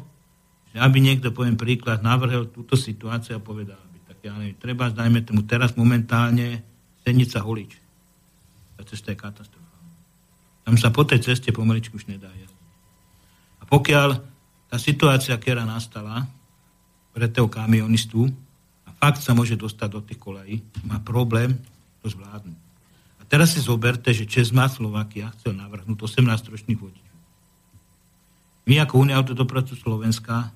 že 0.70 0.78
aby 0.78 0.98
niekto, 1.02 1.34
poviem 1.34 1.58
príklad, 1.58 2.02
navrhol 2.02 2.46
túto 2.46 2.78
situáciu 2.78 3.38
a 3.38 3.42
povedal, 3.42 3.78
aby 3.90 3.98
tak 4.06 4.18
ja 4.22 4.34
neviem, 4.38 4.58
treba, 4.58 4.90
dajme 4.90 5.26
tomu 5.26 5.42
teraz 5.42 5.74
momentálne 5.74 6.62
Senica 7.02 7.42
Holič. 7.42 7.74
Tá 8.78 8.86
cesta 8.86 9.10
je 9.10 9.18
katastrofa. 9.18 9.76
Tam 10.62 10.78
sa 10.78 10.94
po 10.94 11.02
tej 11.02 11.26
ceste 11.26 11.50
pomaličku 11.50 11.98
už 11.98 12.06
nedá 12.06 12.30
jazdiť. 12.30 12.68
A 13.60 13.62
pokiaľ 13.66 14.08
tá 14.70 14.76
situácia, 14.78 15.34
ktorá 15.34 15.66
nastala 15.66 16.30
pre 17.10 17.26
toho 17.26 17.50
kamionistu 17.50 18.30
a 18.86 18.94
fakt 18.94 19.18
sa 19.18 19.34
môže 19.34 19.58
dostať 19.58 19.88
do 19.90 20.00
tých 20.06 20.22
kolejí, 20.22 20.62
má 20.86 21.02
problém 21.02 21.58
to 21.98 22.06
zvládnuť. 22.06 22.60
A 23.18 23.22
teraz 23.26 23.58
si 23.58 23.60
zoberte, 23.60 24.14
že 24.14 24.30
Česma 24.30 24.70
Slovakia 24.70 25.34
chcel 25.34 25.58
navrhnúť 25.58 25.98
18-ročných 25.98 26.78
vodičov. 26.78 27.18
My 28.70 28.78
ako 28.86 28.94
Unia 29.02 29.18
autodopravcu 29.18 29.74
Slovenska 29.74 30.54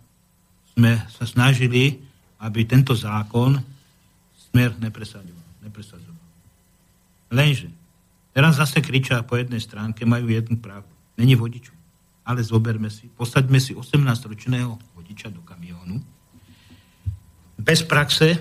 sme 0.74 0.98
sa 1.10 1.24
snažili, 1.24 2.02
aby 2.42 2.66
tento 2.66 2.92
zákon 2.92 3.62
smer 4.50 4.74
nepresadzoval. 4.78 5.62
nepresadzoval. 5.62 6.26
Lenže, 7.30 7.70
teraz 8.34 8.58
zase 8.58 8.82
kričia 8.82 9.22
po 9.22 9.38
jednej 9.38 9.62
stránke, 9.62 10.02
majú 10.02 10.28
jednu 10.30 10.58
pravdu. 10.58 10.90
Není 11.14 11.38
vodičov 11.38 11.74
ale 12.24 12.40
zoberme 12.40 12.88
si, 12.88 13.12
posaďme 13.12 13.60
si 13.60 13.76
18-ročného 13.76 14.96
vodiča 14.96 15.28
do 15.28 15.44
kamiónu. 15.44 16.00
Bez 17.60 17.84
praxe, 17.84 18.40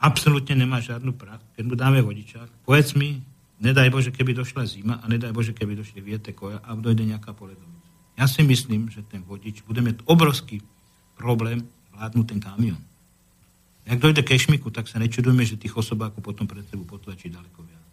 absolútne 0.00 0.56
nemá 0.56 0.80
žiadnu 0.80 1.12
prax, 1.12 1.44
keď 1.54 1.64
mu 1.68 1.74
dáme 1.76 2.00
vodičák, 2.00 2.64
povedz 2.64 2.96
mi, 2.96 3.20
nedaj 3.60 3.92
Bože, 3.92 4.10
keby 4.10 4.32
došla 4.32 4.64
zima 4.64 4.94
a 4.98 5.04
nedaj 5.06 5.36
Bože, 5.36 5.52
keby 5.52 5.76
došli 5.76 6.00
viete 6.00 6.32
koja 6.32 6.64
a 6.64 6.72
dojde 6.74 7.04
nejaká 7.04 7.36
poledovica. 7.36 7.72
Ja 8.16 8.24
si 8.24 8.40
myslím, 8.42 8.88
že 8.88 9.04
ten 9.04 9.20
vodič 9.20 9.62
bude 9.68 9.84
mať 9.84 10.00
obrovský 10.08 10.64
problém 11.14 11.62
vládnuť 11.94 12.26
ten 12.26 12.40
kamión. 12.42 12.80
Ak 13.84 14.00
dojde 14.00 14.24
ke 14.24 14.34
šmiku, 14.34 14.72
tak 14.72 14.88
sa 14.88 14.96
nečudujeme, 14.96 15.44
že 15.44 15.60
tých 15.60 15.76
osobákov 15.76 16.24
potom 16.24 16.48
pred 16.48 16.64
sebou 16.72 16.88
potlačí 16.88 17.28
ďaleko 17.28 17.60
viac. 17.60 17.84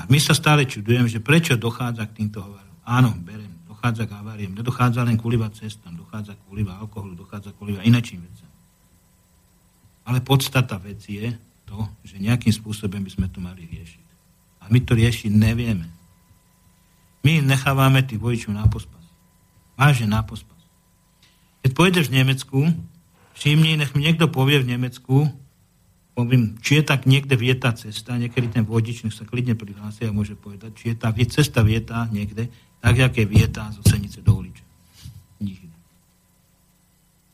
A 0.00 0.08
my 0.08 0.16
sa 0.16 0.32
stále 0.32 0.64
čudujeme, 0.64 1.04
že 1.04 1.20
prečo 1.20 1.60
dochádza 1.60 2.08
k 2.08 2.24
týmto 2.24 2.40
hovorom. 2.40 2.76
Áno, 2.88 3.12
berem, 3.20 3.52
dochádza 3.68 4.08
k 4.08 4.16
aváriem. 4.16 4.56
Nedochádza 4.56 5.04
len 5.04 5.20
kvôli 5.20 5.36
cestám, 5.52 5.92
dochádza 5.92 6.32
kvôli 6.48 6.64
alkoholu, 6.64 7.12
dochádza 7.12 7.52
kvôli 7.52 7.76
inačím 7.84 8.24
veciam. 8.24 8.48
Ale 10.08 10.24
podstata 10.24 10.80
vec 10.80 11.04
je 11.04 11.36
to, 11.68 11.78
že 12.02 12.16
nejakým 12.16 12.50
spôsobom 12.50 13.04
by 13.04 13.10
sme 13.12 13.26
to 13.28 13.38
mali 13.44 13.68
riešiť. 13.68 14.06
A 14.64 14.72
my 14.72 14.80
to 14.80 14.96
riešiť 14.96 15.30
nevieme. 15.32 15.86
My 17.20 17.44
nechávame 17.44 18.00
tých 18.00 18.20
vodičov 18.20 18.56
na 18.56 18.64
pospas. 18.64 19.04
Vážne 19.76 20.08
na 20.08 20.24
pospas. 20.24 20.59
Keď 21.60 21.70
pôjdeš 21.76 22.08
v 22.08 22.24
Nemecku, 22.24 22.58
všimni, 23.36 23.76
nech 23.76 23.92
mi 23.92 24.04
niekto 24.04 24.28
povie 24.32 24.60
v 24.60 24.76
Nemecku, 24.76 25.28
poviem, 26.16 26.60
či 26.60 26.80
je 26.80 26.84
tak 26.84 27.08
niekde 27.08 27.36
vieta 27.36 27.72
cesta, 27.72 28.20
niekedy 28.20 28.52
ten 28.52 28.64
vodič, 28.68 29.04
nech 29.04 29.16
sa 29.16 29.24
klidne 29.24 29.56
prihlási 29.56 30.08
a 30.08 30.12
môže 30.12 30.36
povedať, 30.36 30.76
či 30.76 30.84
je 30.92 30.96
tá 30.96 31.08
cesta 31.12 31.64
vieta 31.64 32.08
niekde, 32.12 32.52
tak, 32.80 32.96
jak 32.96 33.12
je 33.16 33.26
vieta 33.28 33.68
zo 33.72 33.84
Senice 33.84 34.24
do 34.24 34.36
uliče. 34.36 34.64
Nikde. 35.40 35.76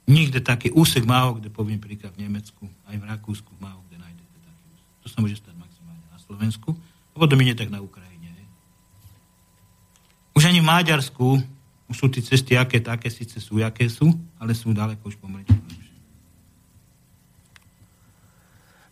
Nikde 0.06 0.38
taký 0.42 0.70
úsek 0.70 1.06
málo, 1.06 1.38
kde 1.38 1.50
poviem 1.50 1.82
príklad 1.82 2.14
v 2.14 2.26
Nemecku, 2.26 2.70
aj 2.86 2.96
v 2.98 3.04
Rakúsku 3.06 3.50
málo, 3.58 3.82
kde 3.90 4.02
nájdete 4.02 4.36
taký 4.42 4.66
úsek. 4.74 4.90
To 5.02 5.06
sa 5.10 5.18
môže 5.22 5.36
stať 5.38 5.54
maximálne 5.58 6.06
na 6.10 6.18
Slovensku, 6.22 6.70
a 6.76 7.16
potom 7.16 7.40
nie 7.40 7.56
tak 7.56 7.72
na 7.72 7.80
Ukrajine. 7.80 8.30
Už 10.36 10.52
ani 10.52 10.60
v 10.60 10.68
Maďarsku 10.68 11.40
už 11.86 11.94
sú 11.94 12.06
tie 12.10 12.22
cesty 12.22 12.58
aké 12.58 12.82
také, 12.82 13.10
síce 13.10 13.38
sú, 13.38 13.62
aké 13.62 13.86
sú, 13.86 14.10
ale 14.42 14.54
sú 14.54 14.74
ďaleko 14.74 15.02
už 15.06 15.16
pomaličku 15.22 15.54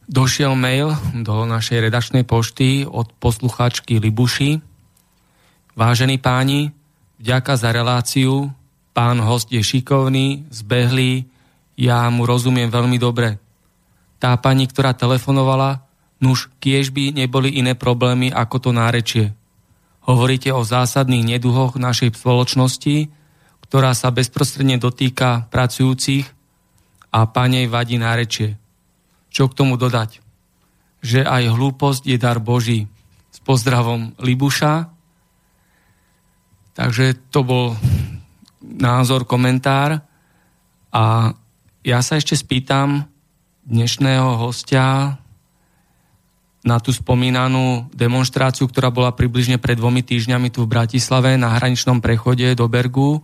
Došiel 0.05 0.53
mail 0.53 0.93
do 1.17 1.49
našej 1.49 1.89
redačnej 1.89 2.29
pošty 2.29 2.85
od 2.85 3.09
poslucháčky 3.17 3.97
Libuši, 3.97 4.61
Vážení 5.75 6.23
páni, 6.23 6.71
vďaka 7.19 7.59
za 7.59 7.75
reláciu, 7.75 8.55
pán 8.95 9.19
host 9.19 9.51
je 9.51 9.59
šikovný, 9.59 10.47
zbehlý, 10.55 11.27
ja 11.75 12.07
mu 12.15 12.23
rozumiem 12.31 12.71
veľmi 12.71 12.95
dobre. 12.95 13.43
Tá 14.23 14.39
pani, 14.39 14.71
ktorá 14.71 14.95
telefonovala, 14.95 15.83
nuž 16.23 16.47
kiež 16.63 16.95
by 16.95 17.11
neboli 17.11 17.59
iné 17.59 17.75
problémy 17.75 18.31
ako 18.31 18.57
to 18.63 18.71
nárečie. 18.71 19.35
Hovoríte 20.05 20.53
o 20.53 20.61
zásadných 20.65 21.37
neduhoch 21.37 21.81
našej 21.81 22.13
spoločnosti, 22.17 23.09
ktorá 23.65 23.97
sa 23.97 24.13
bezprostredne 24.13 24.77
dotýka 24.77 25.49
pracujúcich 25.49 26.29
a 27.11 27.25
panej 27.25 27.73
vadí 27.73 27.97
nárečie. 27.97 28.61
Čo 29.33 29.49
k 29.49 29.57
tomu 29.57 29.81
dodať? 29.81 30.21
Že 31.01 31.25
aj 31.25 31.43
hlúposť 31.53 32.03
je 32.05 32.17
dar 32.21 32.39
Boží. 32.39 32.87
S 33.35 33.43
pozdravom 33.43 34.15
Libuša, 34.21 34.95
Takže 36.75 37.31
to 37.31 37.47
bol 37.47 37.79
názor, 38.59 39.23
komentár. 39.25 40.03
A 40.91 41.31
ja 41.87 41.99
sa 42.03 42.19
ešte 42.19 42.35
spýtam 42.35 43.07
dnešného 43.63 44.43
hostia 44.43 45.17
na 46.65 46.81
tú 46.81 46.97
spomínanú 46.97 47.93
demonstráciu, 47.93 48.65
ktorá 48.65 48.89
bola 48.89 49.13
približne 49.13 49.61
pred 49.61 49.77
dvomi 49.77 50.01
týždňami 50.01 50.49
tu 50.49 50.65
v 50.65 50.73
Bratislave 50.73 51.37
na 51.37 51.53
hraničnom 51.61 52.01
prechode 52.01 52.57
do 52.57 52.65
Bergu 52.73 53.21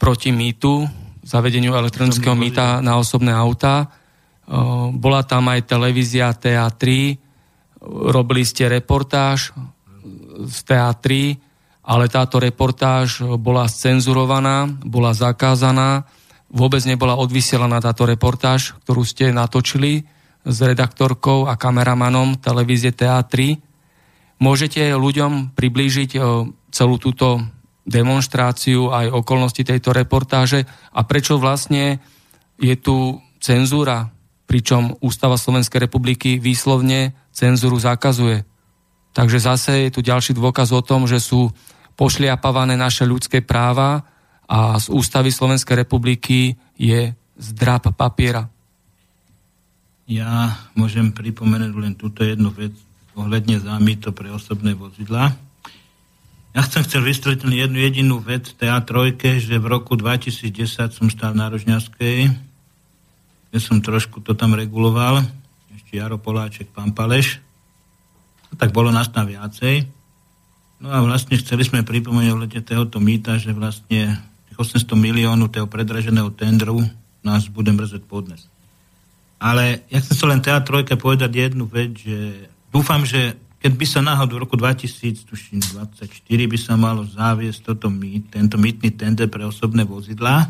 proti 0.00 0.32
mýtu, 0.32 0.88
zavedeniu 1.22 1.76
elektronického 1.76 2.34
mýta 2.34 2.80
na 2.80 2.98
osobné 2.98 3.30
auta. 3.30 3.86
Bola 4.96 5.22
tam 5.22 5.52
aj 5.52 5.68
televízia 5.68 6.34
TA3, 6.34 6.82
robili 8.10 8.42
ste 8.42 8.66
reportáž 8.66 9.54
z 10.42 10.58
TA3, 10.66 11.06
ale 11.86 12.10
táto 12.10 12.42
reportáž 12.42 13.22
bola 13.38 13.68
cenzurovaná, 13.70 14.66
bola 14.82 15.14
zakázaná, 15.14 16.08
vôbec 16.50 16.82
nebola 16.88 17.14
odvysielaná 17.14 17.78
táto 17.78 18.08
reportáž, 18.08 18.74
ktorú 18.82 19.06
ste 19.06 19.30
natočili 19.30 20.08
s 20.42 20.58
redaktorkou 20.58 21.46
a 21.46 21.54
kameramanom 21.54 22.38
televízie 22.38 22.90
TA3. 22.90 23.58
Môžete 24.42 24.82
ľuďom 24.98 25.54
priblížiť 25.54 26.10
e, 26.14 26.20
celú 26.74 26.96
túto 26.98 27.42
demonstráciu 27.86 28.90
aj 28.90 29.10
okolnosti 29.10 29.62
tejto 29.62 29.94
reportáže 29.94 30.66
a 30.94 31.02
prečo 31.02 31.38
vlastne 31.38 31.98
je 32.58 32.74
tu 32.78 33.18
cenzúra, 33.42 34.10
pričom 34.46 34.98
Ústava 35.02 35.34
Slovenskej 35.34 35.90
republiky 35.90 36.38
výslovne 36.38 37.14
cenzúru 37.34 37.78
zakazuje. 37.78 38.46
Takže 39.12 39.38
zase 39.42 39.72
je 39.88 39.90
tu 39.90 40.00
ďalší 40.00 40.32
dôkaz 40.38 40.70
o 40.72 40.82
tom, 40.82 41.10
že 41.10 41.18
sú 41.18 41.50
pošliapavané 41.98 42.78
naše 42.78 43.04
ľudské 43.04 43.44
práva 43.44 44.06
a 44.48 44.78
z 44.78 44.88
ústavy 44.88 45.28
Slovenskej 45.28 45.84
republiky 45.84 46.56
je 46.78 47.12
zdrab 47.36 47.92
papiera. 47.92 48.48
Ja 50.12 50.60
môžem 50.76 51.08
pripomenúť 51.08 51.72
len 51.72 51.96
túto 51.96 52.20
jednu 52.20 52.52
vec 52.52 52.76
ohľadne 53.16 53.64
zámito 53.64 54.12
pre 54.12 54.28
osobné 54.28 54.76
vozidla. 54.76 55.32
Ja 56.52 56.60
chcem 56.68 56.84
chcel 56.84 57.08
vystretnúť 57.08 57.64
jednu 57.64 57.80
jedinú 57.80 58.20
vec 58.20 58.52
TA3, 58.52 59.16
že 59.40 59.56
v 59.56 59.66
roku 59.72 59.96
2010 59.96 60.92
som 60.92 61.08
stál 61.08 61.32
na 61.32 61.48
Rožňavskej, 61.48 62.28
kde 63.48 63.56
som 63.56 63.80
trošku 63.80 64.20
to 64.20 64.36
tam 64.36 64.52
reguloval, 64.52 65.24
ešte 65.72 65.96
Jaro 65.96 66.20
Poláček, 66.20 66.68
pán 66.76 66.92
Paleš. 66.92 67.40
No, 68.52 68.60
tak 68.60 68.76
bolo 68.76 68.92
nás 68.92 69.08
tam 69.08 69.24
viacej. 69.24 69.88
No 70.84 70.92
a 70.92 71.00
vlastne 71.00 71.40
chceli 71.40 71.64
sme 71.64 71.88
pripomenúť 71.88 72.36
ohľadne 72.36 72.60
tohoto 72.60 73.00
mýta, 73.00 73.40
že 73.40 73.56
vlastne 73.56 74.20
800 74.60 74.92
miliónov 74.92 75.48
toho 75.48 75.64
predraženého 75.64 76.28
tendru 76.36 76.84
nás 77.24 77.48
bude 77.48 77.72
mrzať 77.72 78.04
podnes. 78.04 78.51
Ale 79.42 79.90
ja 79.90 79.98
chcem 79.98 80.14
sa 80.14 80.30
len 80.30 80.38
TA3 80.38 80.86
povedať 80.94 81.34
jednu 81.34 81.66
vec, 81.66 81.98
že 81.98 82.46
dúfam, 82.70 83.02
že 83.02 83.34
keď 83.58 83.72
by 83.74 83.86
sa 83.86 84.00
náhodou 84.02 84.38
v 84.38 84.42
roku 84.46 84.54
2024 84.54 85.98
by 86.46 86.58
sa 86.58 86.78
malo 86.78 87.02
záviesť 87.02 87.74
toto 87.74 87.90
mýt, 87.90 88.30
tento 88.30 88.54
mýtny 88.54 88.94
tender 88.94 89.26
pre 89.26 89.42
osobné 89.42 89.82
vozidlá, 89.82 90.46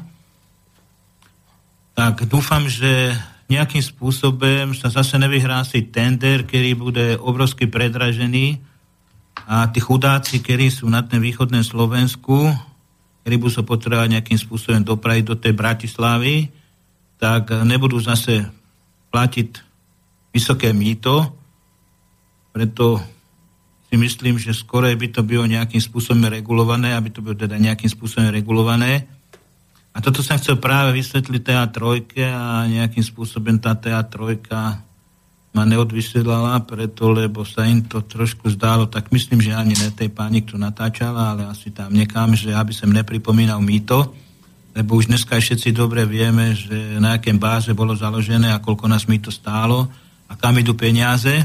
tak 1.96 2.24
dúfam, 2.28 2.68
že 2.68 3.16
nejakým 3.52 3.84
spôsobom 3.84 4.72
sa 4.72 4.88
zase 4.88 5.20
nevyhrási 5.20 5.92
tender, 5.92 6.48
ktorý 6.48 6.72
bude 6.76 7.06
obrovsky 7.20 7.68
predražený 7.68 8.60
a 9.48 9.68
tí 9.68 9.80
chudáci, 9.80 10.40
ktorí 10.40 10.72
sú 10.72 10.88
na 10.88 11.04
ten 11.04 11.20
východnom 11.20 11.60
Slovensku, 11.60 12.48
ktorí 13.24 13.34
budú 13.40 13.52
sa 13.60 13.64
potrebovať 13.64 14.08
nejakým 14.20 14.38
spôsobom 14.40 14.84
dopraviť 14.84 15.24
do 15.28 15.36
tej 15.36 15.52
Bratislavy, 15.52 16.48
tak 17.20 17.52
nebudú 17.64 18.00
zase 18.00 18.61
platiť 19.12 19.48
vysoké 20.32 20.72
mýto, 20.72 21.28
preto 22.56 22.98
si 23.92 24.00
myslím, 24.00 24.40
že 24.40 24.56
skoro 24.56 24.88
by 24.88 25.08
to 25.12 25.20
bylo 25.20 25.44
nejakým 25.44 25.80
spôsobom 25.80 26.32
regulované, 26.32 26.96
aby 26.96 27.12
to 27.12 27.20
bylo 27.20 27.36
teda 27.36 27.60
nejakým 27.60 27.92
spôsobom 27.92 28.32
regulované. 28.32 29.04
A 29.92 30.00
toto 30.00 30.24
som 30.24 30.40
chcel 30.40 30.56
práve 30.56 30.96
vysvetliť 30.96 31.40
TA3 31.44 31.76
a 32.32 32.64
nejakým 32.64 33.04
spôsobom 33.04 33.60
tá 33.60 33.76
TA3 33.76 34.40
ma 35.52 35.68
neodvysielala, 35.68 36.64
preto, 36.64 37.12
lebo 37.12 37.44
sa 37.44 37.68
im 37.68 37.84
to 37.84 38.00
trošku 38.00 38.48
zdálo, 38.56 38.88
tak 38.88 39.12
myslím, 39.12 39.44
že 39.44 39.52
ani 39.52 39.76
ne 39.76 39.92
tej 39.92 40.08
pani, 40.08 40.40
kto 40.40 40.56
natáčala, 40.56 41.36
ale 41.36 41.44
asi 41.44 41.68
tam 41.68 41.92
nekám, 41.92 42.32
že 42.32 42.56
aby 42.56 42.72
som 42.72 42.88
nepripomínal 42.88 43.60
mýto, 43.60 44.16
lebo 44.72 44.96
už 44.96 45.12
dneska 45.12 45.36
všetci 45.36 45.76
dobre 45.76 46.08
vieme, 46.08 46.56
že 46.56 46.96
na 46.96 47.20
akém 47.20 47.36
báze 47.36 47.72
bolo 47.76 47.92
založené 47.92 48.52
a 48.52 48.62
koľko 48.62 48.88
nás 48.88 49.04
mýto 49.04 49.28
stálo 49.28 49.88
a 50.28 50.32
kam 50.36 50.56
idú 50.56 50.72
peniaze 50.72 51.44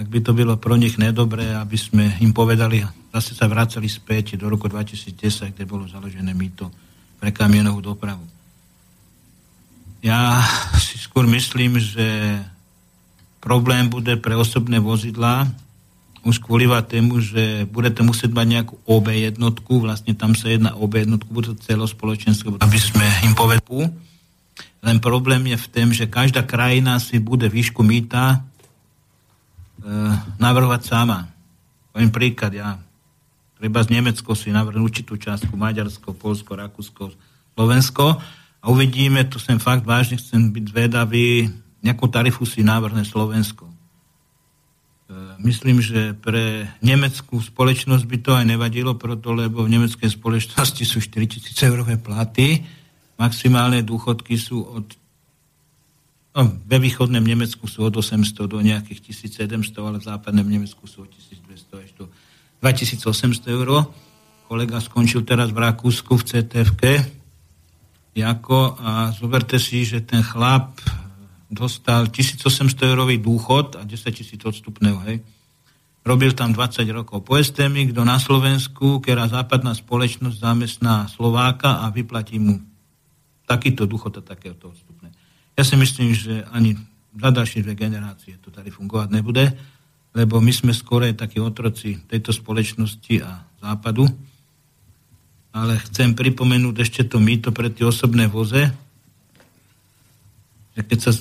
tak 0.00 0.08
by 0.08 0.20
to 0.24 0.32
bylo 0.32 0.56
pro 0.56 0.76
nich 0.80 0.96
nedobré, 0.96 1.52
aby 1.52 1.76
sme 1.76 2.16
im 2.24 2.32
povedali, 2.32 2.80
zase 3.12 3.36
sa 3.36 3.44
vracali 3.50 3.84
späť 3.84 4.40
do 4.40 4.48
roku 4.48 4.64
2010, 4.64 5.52
kde 5.52 5.68
bolo 5.68 5.84
založené 5.84 6.32
mýto 6.32 6.72
pre 7.20 7.34
kamienovú 7.34 7.84
dopravu. 7.84 8.24
Ja 10.00 10.40
si 10.80 10.96
skôr 10.96 11.28
myslím, 11.28 11.76
že 11.76 12.40
problém 13.44 13.92
bude 13.92 14.16
pre 14.16 14.32
osobné 14.32 14.80
vozidlá 14.80 15.52
už 16.20 16.36
kvôli 16.44 16.68
tému, 16.68 17.20
že 17.24 17.64
budete 17.70 18.04
musieť 18.04 18.30
mať 18.36 18.46
nejakú 18.46 18.74
OB 18.84 19.06
jednotku, 19.08 19.80
vlastne 19.80 20.12
tam 20.12 20.36
sa 20.36 20.52
jedna 20.52 20.76
OB 20.76 21.08
jednotku, 21.08 21.28
bude 21.32 21.52
to 21.52 21.56
celospoločenské, 21.64 22.52
aby 22.60 22.78
sme 22.78 23.06
im 23.24 23.32
povedali. 23.32 23.88
Len 24.80 24.96
problém 25.00 25.44
je 25.48 25.56
v 25.60 25.66
tom, 25.72 25.88
že 25.92 26.08
každá 26.08 26.44
krajina 26.44 27.00
si 27.00 27.20
bude 27.20 27.48
výšku 27.48 27.80
mýta 27.80 28.44
Eh, 29.80 30.14
navrhovať 30.36 30.80
sama. 30.84 31.24
Poviem 31.88 32.12
príklad, 32.12 32.52
ja 32.52 32.76
treba 33.56 33.80
z 33.80 33.96
Nemecko 33.96 34.36
si 34.36 34.52
navrhnúť 34.52 34.84
určitú 34.84 35.16
častku, 35.16 35.56
Maďarsko, 35.56 36.12
Polsko, 36.12 36.52
Rakúsko, 36.52 37.08
Slovensko 37.56 38.20
a 38.60 38.64
uvidíme, 38.68 39.24
tu 39.24 39.40
sem 39.40 39.56
fakt 39.56 39.88
vážne 39.88 40.20
chcem 40.20 40.52
byť 40.52 40.64
zvedavý, 40.68 41.48
nejakú 41.80 42.12
tarifu 42.12 42.44
si 42.44 42.60
navrhne 42.60 43.08
Slovensko. 43.08 43.72
Myslím, 45.40 45.80
že 45.80 46.12
pre 46.12 46.68
nemeckú 46.84 47.40
spoločnosť 47.40 48.04
by 48.04 48.18
to 48.20 48.30
aj 48.36 48.44
nevadilo, 48.44 48.92
proto, 49.00 49.32
lebo 49.32 49.64
v 49.64 49.72
nemeckej 49.72 50.12
spoločnosti 50.12 50.84
sú 50.84 51.00
4000 51.00 51.56
eurové 51.64 51.96
platy, 51.96 52.60
maximálne 53.16 53.80
dôchodky 53.80 54.36
sú 54.36 54.60
od 54.64 55.00
No, 56.30 56.46
ve 56.46 56.78
východnom 56.78 57.26
Nemecku 57.26 57.66
sú 57.66 57.90
od 57.90 57.94
800 57.98 58.46
do 58.46 58.62
nejakých 58.62 59.26
1700, 59.34 59.82
ale 59.82 59.98
v 59.98 60.06
západnom 60.06 60.46
Nemecku 60.46 60.86
sú 60.86 61.02
od 61.02 61.10
1200 61.10 61.82
až 61.82 61.90
do 61.98 62.04
2800 62.62 63.50
eur. 63.50 63.90
Kolega 64.46 64.78
skončil 64.78 65.26
teraz 65.26 65.50
v 65.50 65.58
Rakúsku 65.58 66.14
v 66.14 66.22
CTFK. 66.22 66.82
Jako, 68.14 68.78
a 68.78 69.10
zoberte 69.10 69.58
si, 69.58 69.82
že 69.82 70.06
ten 70.06 70.22
chlap 70.22 70.78
dostal 71.50 72.06
1800 72.06 72.94
eurový 72.94 73.18
dôchod 73.18 73.76
a 73.76 73.82
10 73.82 74.14
tisíc 74.14 74.40
odstupného, 74.40 75.02
hej. 75.10 75.18
Robil 76.00 76.32
tam 76.32 76.56
20 76.56 76.86
rokov. 76.96 77.26
Povedzte 77.26 77.68
mi, 77.68 77.84
kto 77.90 78.06
na 78.08 78.16
Slovensku, 78.16 79.04
ktorá 79.04 79.28
západná 79.28 79.76
spoločnosť 79.76 80.36
zamestná 80.40 81.10
Slováka 81.12 81.84
a 81.84 81.92
vyplatí 81.92 82.40
mu 82.40 82.56
takýto 83.44 83.84
dôchod 83.84 84.16
a 84.16 84.22
takéto 84.24 84.72
odstupné. 84.72 85.12
Ja 85.58 85.66
si 85.66 85.76
myslím, 85.76 86.16
že 86.16 86.46
ani 86.54 86.78
za 87.12 87.28
ďalšie 87.34 87.66
dve 87.66 87.74
generácie 87.76 88.38
to 88.40 88.48
tady 88.54 88.70
fungovať 88.70 89.08
nebude, 89.12 89.44
lebo 90.14 90.38
my 90.40 90.54
sme 90.54 90.72
skôr 90.72 91.04
takí 91.12 91.42
otroci 91.42 92.00
tejto 92.06 92.32
spoločnosti 92.32 93.14
a 93.20 93.44
západu. 93.60 94.06
Ale 95.50 95.82
chcem 95.90 96.14
pripomenúť 96.14 96.76
ešte 96.78 97.02
to 97.10 97.18
mýto 97.18 97.50
pre 97.50 97.74
tie 97.74 97.82
osobné 97.82 98.30
voze, 98.30 98.70
že 100.78 100.82
keď 100.86 100.98
sa 101.02 101.12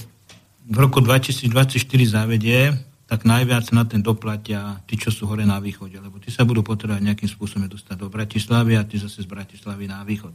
v 0.70 0.78
roku 0.78 1.02
2024 1.02 1.82
zavedie, 2.06 2.78
tak 3.10 3.26
najviac 3.26 3.74
na 3.74 3.90
ten 3.90 4.06
doplatia 4.06 4.86
tí, 4.86 4.94
čo 4.94 5.10
sú 5.10 5.26
hore 5.26 5.42
na 5.42 5.58
východe, 5.58 5.98
lebo 5.98 6.22
tí 6.22 6.30
sa 6.30 6.46
budú 6.46 6.62
potrebovať 6.62 7.02
nejakým 7.02 7.26
spôsobom 7.26 7.66
dostať 7.66 7.98
do 7.98 8.06
Bratislavy 8.06 8.78
a 8.78 8.86
tí 8.86 9.02
zase 9.02 9.26
z 9.26 9.28
Bratislavy 9.28 9.90
na 9.90 10.06
východ. 10.06 10.30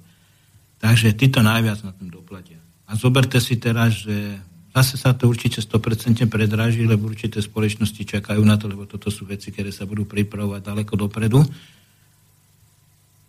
Takže 0.83 1.15
títo 1.15 1.39
najviac 1.39 1.87
na 1.87 1.95
tom 1.95 2.11
doplatia. 2.11 2.59
A 2.91 2.99
zoberte 2.99 3.39
si 3.39 3.63
teraz, 3.63 4.03
že 4.03 4.43
zase 4.75 4.99
sa 4.99 5.15
to 5.15 5.31
určite 5.31 5.63
100% 5.63 6.27
predraží, 6.27 6.83
lebo 6.83 7.07
určité 7.07 7.39
spoločnosti 7.39 8.03
čakajú 8.03 8.43
na 8.43 8.59
to, 8.59 8.67
lebo 8.67 8.91
toto 8.91 9.15
sú 9.15 9.23
veci, 9.31 9.55
ktoré 9.55 9.71
sa 9.71 9.87
budú 9.87 10.03
pripravovať 10.03 10.61
ďaleko 10.67 10.93
dopredu. 10.99 11.47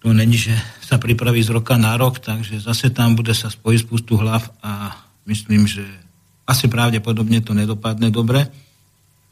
To 0.01 0.09
není, 0.09 0.41
že 0.41 0.57
sa 0.81 0.97
pripraví 0.97 1.37
z 1.45 1.53
roka 1.53 1.77
na 1.77 1.93
rok, 2.01 2.17
takže 2.17 2.65
zase 2.65 2.89
tam 2.89 3.13
bude 3.13 3.37
sa 3.37 3.53
spojiť 3.53 3.79
spustu 3.85 4.17
hlav 4.17 4.41
a 4.65 4.89
myslím, 5.29 5.69
že 5.69 5.85
asi 6.45 6.69
pravdepodobne 6.69 7.41
to 7.41 7.57
nedopadne 7.57 8.13
dobre, 8.13 8.45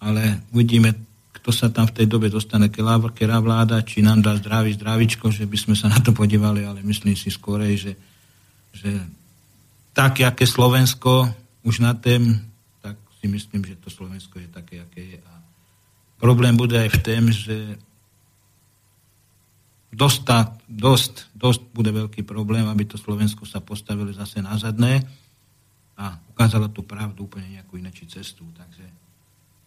ale 0.02 0.44
uvidíme, 0.49 0.98
kto 1.40 1.49
sa 1.53 1.69
tam 1.69 1.85
v 1.85 1.95
tej 2.02 2.07
dobe 2.10 2.27
dostane, 2.27 2.68
ktorá 2.68 2.98
vláda, 3.40 3.85
či 3.85 4.02
nám 4.02 4.26
dá 4.26 4.34
zdravý 4.35 4.73
zdravičko, 4.73 5.30
že 5.30 5.45
by 5.45 5.57
sme 5.57 5.76
sa 5.77 5.94
na 5.94 6.02
to 6.02 6.11
podívali, 6.11 6.65
ale 6.65 6.81
myslím 6.81 7.14
si 7.14 7.30
skorej, 7.30 7.73
že, 7.77 7.94
že 8.73 8.91
tak, 9.94 10.26
aké 10.26 10.49
Slovensko 10.49 11.30
už 11.61 11.85
na 11.85 11.94
tém, 11.94 12.41
tak 12.81 12.98
si 13.22 13.30
myslím, 13.30 13.61
že 13.64 13.77
to 13.77 13.94
Slovensko 13.94 14.41
je 14.41 14.49
také, 14.49 14.81
aké 14.81 15.02
je. 15.15 15.19
A 15.22 15.34
problém 16.18 16.57
bude 16.57 16.76
aj 16.76 16.90
v 16.98 16.99
tém, 17.06 17.23
že 17.30 17.77
dosť, 19.94 20.26
dosť, 20.65 21.14
dosť 21.38 21.61
bude 21.72 21.94
veľký 21.94 22.26
problém, 22.26 22.65
aby 22.65 22.90
to 22.90 22.98
Slovensko 22.98 23.45
sa 23.45 23.61
postavilo 23.61 24.10
zase 24.10 24.41
na 24.41 24.57
zadné 24.57 25.06
a 25.98 26.18
ukázalo 26.34 26.70
tú 26.74 26.82
pravdu 26.82 27.30
úplne 27.30 27.60
nejakú 27.60 27.78
inačí 27.78 28.10
cestu. 28.10 28.45
Takže 28.57 28.86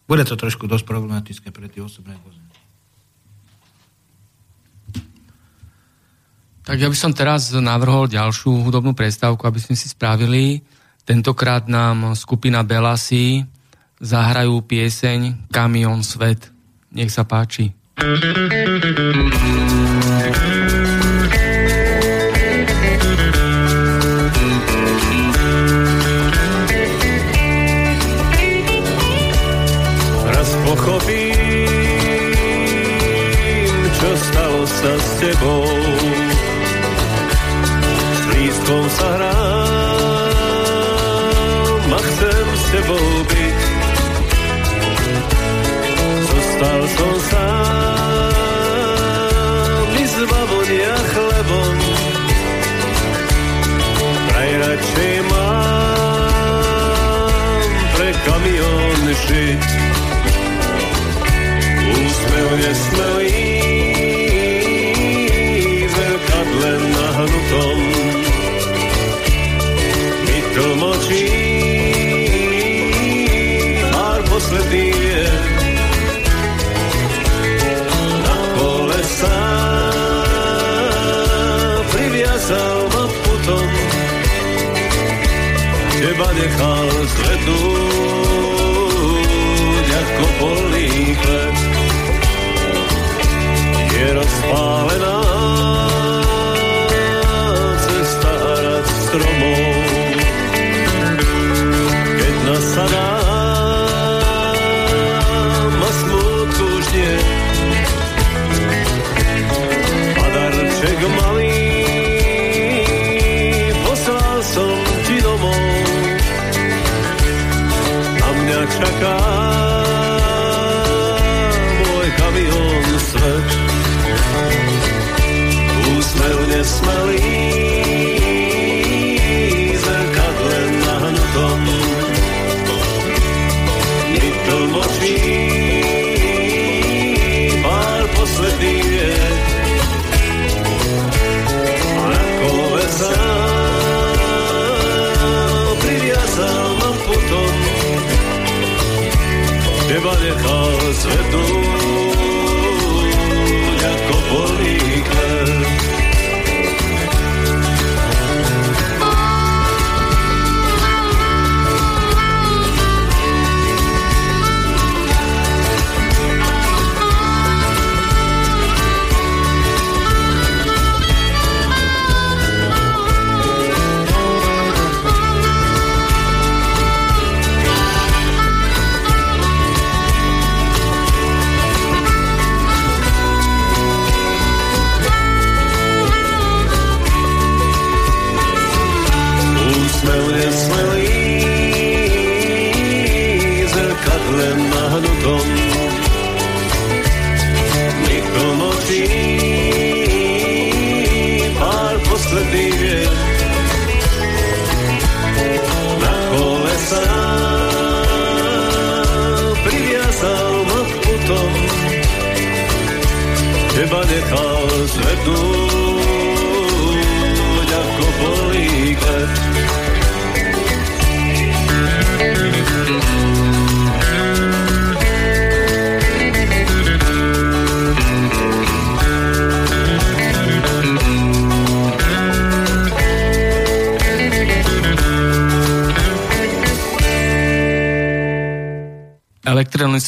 bude 0.07 0.23
to 0.23 0.39
trošku 0.39 0.67
dosť 0.67 0.87
problematické 0.87 1.51
pre 1.51 1.67
tie 1.67 1.83
osobné 1.83 2.15
vozy. 2.23 2.39
Tak 6.67 6.83
ja 6.83 6.91
by 6.91 6.97
som 6.99 7.15
teraz 7.15 7.55
navrhol 7.55 8.11
ďalšiu 8.11 8.67
hudobnú 8.67 8.91
prestávku, 8.91 9.47
aby 9.47 9.55
sme 9.55 9.79
si 9.79 9.87
spravili. 9.87 10.59
Tentokrát 11.07 11.63
nám 11.71 12.11
skupina 12.19 12.59
Belasi 12.67 13.47
zahrajú 14.03 14.59
pieseň 14.67 15.47
Kamion 15.47 16.03
Svet. 16.03 16.51
Nech 16.91 17.07
sa 17.07 17.23
páči. 17.23 17.71
Raz 17.95 18.19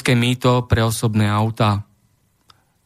Elektronické 0.09 0.25
mýto 0.25 0.65
pre 0.65 0.81
osobné 0.81 1.29
autá. 1.29 1.85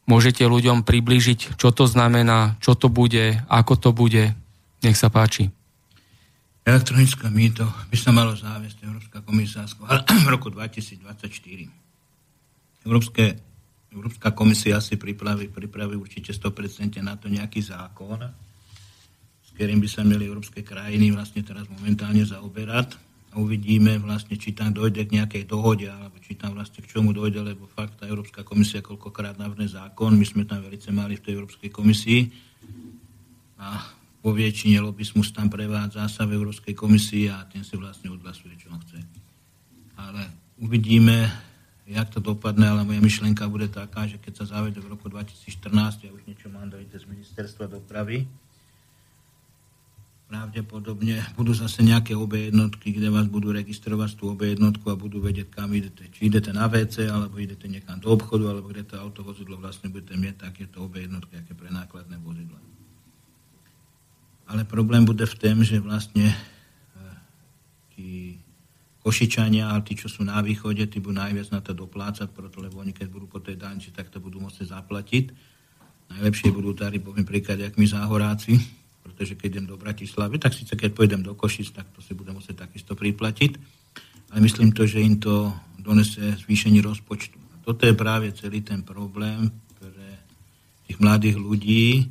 Môžete 0.04 0.44
ľuďom 0.44 0.84
priblížiť, 0.84 1.56
čo 1.56 1.72
to 1.72 1.88
znamená, 1.88 2.60
čo 2.60 2.76
to 2.76 2.92
bude, 2.92 3.40
ako 3.48 3.80
to 3.80 3.96
bude. 3.96 4.36
Nech 4.84 5.00
sa 5.00 5.08
páči. 5.08 5.48
Elektronické 6.68 7.32
mýto 7.32 7.64
by 7.64 7.96
sa 7.96 8.12
malo 8.12 8.36
záviesť 8.36 8.76
Európska 8.84 9.24
komisia 9.24 9.64
v 10.04 10.28
roku 10.28 10.52
2024. 10.52 12.84
Európske, 12.84 13.40
Európska 13.88 14.36
komisia 14.36 14.76
si 14.84 15.00
pripraví, 15.00 15.48
pripraví 15.48 15.96
určite 15.96 16.36
100% 16.36 17.00
na 17.00 17.16
to 17.16 17.32
nejaký 17.32 17.64
zákon, 17.64 18.20
s 19.40 19.48
ktorým 19.56 19.80
by 19.80 19.88
sa 19.88 20.04
mieli 20.04 20.28
európske 20.28 20.60
krajiny 20.60 21.08
vlastne 21.08 21.40
teraz 21.40 21.64
momentálne 21.72 22.20
zaoberať 22.20 23.13
uvidíme 23.36 23.98
vlastne, 23.98 24.38
či 24.38 24.54
tam 24.54 24.70
dojde 24.70 25.06
k 25.06 25.20
nejakej 25.20 25.44
dohode, 25.46 25.90
alebo 25.90 26.18
či 26.22 26.38
tam 26.38 26.54
vlastne 26.54 26.82
k 26.82 26.90
čomu 26.90 27.10
dojde, 27.10 27.42
lebo 27.42 27.66
fakt 27.66 27.98
tá 27.98 28.06
Európska 28.06 28.46
komisia 28.46 28.80
koľkokrát 28.80 29.38
navrhne 29.38 29.66
zákon, 29.66 30.14
my 30.14 30.26
sme 30.26 30.42
tam 30.46 30.62
velice 30.62 30.90
mali 30.94 31.18
v 31.18 31.24
tej 31.24 31.32
Európskej 31.38 31.70
komisii 31.70 32.20
a 33.58 33.80
po 34.24 34.32
väčšine 34.32 34.80
lobismus 34.80 35.36
tam 35.36 35.52
prevádza 35.52 36.08
sa 36.08 36.24
v 36.24 36.40
Európskej 36.40 36.72
komisii 36.72 37.28
a 37.28 37.44
ten 37.44 37.60
si 37.60 37.76
vlastne 37.76 38.08
odhlasuje, 38.08 38.56
čo 38.56 38.72
on 38.72 38.80
chce. 38.80 38.98
Ale 40.00 40.24
uvidíme, 40.64 41.28
jak 41.84 42.08
to 42.08 42.24
dopadne, 42.24 42.64
ale 42.64 42.88
moja 42.88 43.04
myšlienka 43.04 43.44
bude 43.52 43.68
taká, 43.68 44.08
že 44.08 44.16
keď 44.16 44.32
sa 44.40 44.56
zavede 44.56 44.80
v 44.80 44.96
roku 44.96 45.12
2014, 45.12 46.08
ja 46.08 46.10
už 46.12 46.24
niečo 46.24 46.48
mám 46.48 46.72
dojde 46.72 46.96
z 46.96 47.04
ministerstva 47.04 47.68
dopravy, 47.68 48.24
pravdepodobne 50.34 51.22
budú 51.38 51.54
zase 51.54 51.86
nejaké 51.86 52.18
obe 52.18 52.50
jednotky, 52.50 52.90
kde 52.90 53.06
vás 53.06 53.30
budú 53.30 53.54
registrovať 53.54 54.18
tú 54.18 54.34
obe 54.34 54.50
jednotku 54.50 54.90
a 54.90 54.98
budú 54.98 55.22
vedieť, 55.22 55.46
kam 55.54 55.70
idete. 55.70 56.10
Či 56.10 56.26
idete 56.26 56.50
na 56.50 56.66
WC, 56.66 57.06
alebo 57.06 57.38
idete 57.38 57.70
niekam 57.70 58.02
do 58.02 58.10
obchodu, 58.10 58.50
alebo 58.50 58.66
kde 58.66 58.82
to 58.82 58.98
autovozidlo 58.98 59.62
vlastne 59.62 59.94
budete 59.94 60.18
mieť 60.18 60.50
takéto 60.50 60.82
obe 60.82 61.06
jednotky, 61.06 61.38
aké 61.38 61.54
pre 61.54 61.70
nákladné 61.70 62.18
vozidla. 62.18 62.58
Ale 64.50 64.66
problém 64.66 65.06
bude 65.06 65.22
v 65.22 65.38
tom, 65.38 65.62
že 65.62 65.78
vlastne 65.78 66.26
e, 66.26 66.36
tí 67.94 68.34
Košičania 69.06 69.70
a 69.70 69.78
tí, 69.86 69.94
čo 69.94 70.10
sú 70.10 70.26
na 70.26 70.42
východe, 70.42 70.82
tí 70.90 70.98
budú 70.98 71.14
najviac 71.14 71.54
na 71.54 71.62
to 71.62 71.78
doplácať, 71.78 72.26
preto, 72.34 72.58
lebo 72.58 72.82
oni 72.82 72.90
keď 72.90 73.06
budú 73.06 73.30
po 73.30 73.38
tej 73.38 73.54
danči, 73.54 73.94
tak 73.94 74.10
to 74.10 74.18
budú 74.18 74.42
môcť 74.42 74.66
zaplatiť. 74.66 75.24
Najlepšie 76.10 76.50
budú 76.50 76.74
tady, 76.74 76.98
poviem 76.98 77.22
príklad, 77.22 77.62
jak 77.62 77.78
my 77.78 77.86
záhoráci, 77.86 78.58
pretože 79.04 79.36
keď 79.36 79.60
idem 79.60 79.66
do 79.68 79.76
Bratislavy, 79.76 80.40
tak 80.40 80.56
síce 80.56 80.72
keď 80.72 80.96
pôjdem 80.96 81.20
do 81.20 81.36
Košic, 81.36 81.76
tak 81.76 81.92
to 81.92 82.00
si 82.00 82.16
budem 82.16 82.40
musieť 82.40 82.64
takisto 82.64 82.96
priplatiť, 82.96 83.52
ale 84.32 84.40
myslím 84.40 84.72
to, 84.72 84.88
že 84.88 85.04
im 85.04 85.20
to 85.20 85.52
donese 85.76 86.40
zvýšení 86.40 86.80
rozpočtu. 86.80 87.36
A 87.36 87.54
toto 87.60 87.84
je 87.84 87.92
práve 87.92 88.32
celý 88.32 88.64
ten 88.64 88.80
problém 88.80 89.52
pre 89.76 90.24
tých 90.88 90.96
mladých 90.96 91.36
ľudí, 91.36 92.08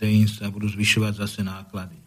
kde 0.00 0.06
im 0.08 0.26
sa 0.26 0.48
budú 0.48 0.72
zvyšovať 0.72 1.12
zase 1.20 1.44
náklady. 1.44 2.00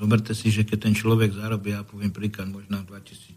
Zoberte 0.00 0.32
si, 0.32 0.50
že 0.50 0.64
keď 0.64 0.88
ten 0.88 0.94
človek 0.96 1.36
zarobí, 1.36 1.76
ja 1.76 1.84
poviem 1.84 2.10
príklad, 2.10 2.48
možno 2.48 2.82
2000, 2.82 3.36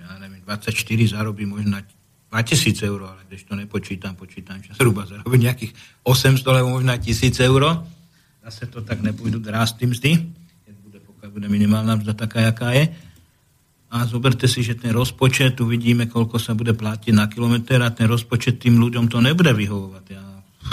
ja 0.00 0.16
neviem, 0.22 0.40
24 0.46 0.72
zarobí 1.10 1.44
možno 1.44 1.82
2000 2.30 2.86
eur, 2.86 3.00
ale 3.12 3.22
když 3.28 3.44
to 3.44 3.54
nepočítam, 3.58 4.16
počítam, 4.16 4.62
že 4.62 4.72
zhruba 4.72 5.04
zarobí 5.04 5.36
nejakých 5.36 5.72
800, 6.06 6.46
alebo 6.46 6.80
možno 6.80 6.94
1000 6.94 7.36
eur. 7.42 7.62
Zase 8.46 8.70
to 8.70 8.78
tak 8.78 9.02
nepôjdu 9.02 9.42
rásť 9.42 9.82
tým 9.82 9.90
mzdy, 9.90 10.12
bude, 10.86 11.02
pokiaľ 11.02 11.30
bude 11.34 11.48
minimálna 11.50 11.98
mzda 11.98 12.14
taká, 12.14 12.46
jaká 12.46 12.70
je. 12.78 12.94
A 13.90 14.06
zoberte 14.06 14.46
si, 14.46 14.62
že 14.62 14.78
ten 14.78 14.94
rozpočet, 14.94 15.58
tu 15.58 15.66
vidíme, 15.66 16.06
koľko 16.06 16.38
sa 16.38 16.54
bude 16.54 16.70
platiť 16.70 17.10
na 17.10 17.26
kilometr 17.26 17.82
a 17.82 17.90
ten 17.90 18.06
rozpočet 18.06 18.62
tým 18.62 18.78
ľuďom 18.78 19.10
to 19.10 19.18
nebude 19.18 19.50
vyhovovať. 19.50 20.04
Ja, 20.14 20.24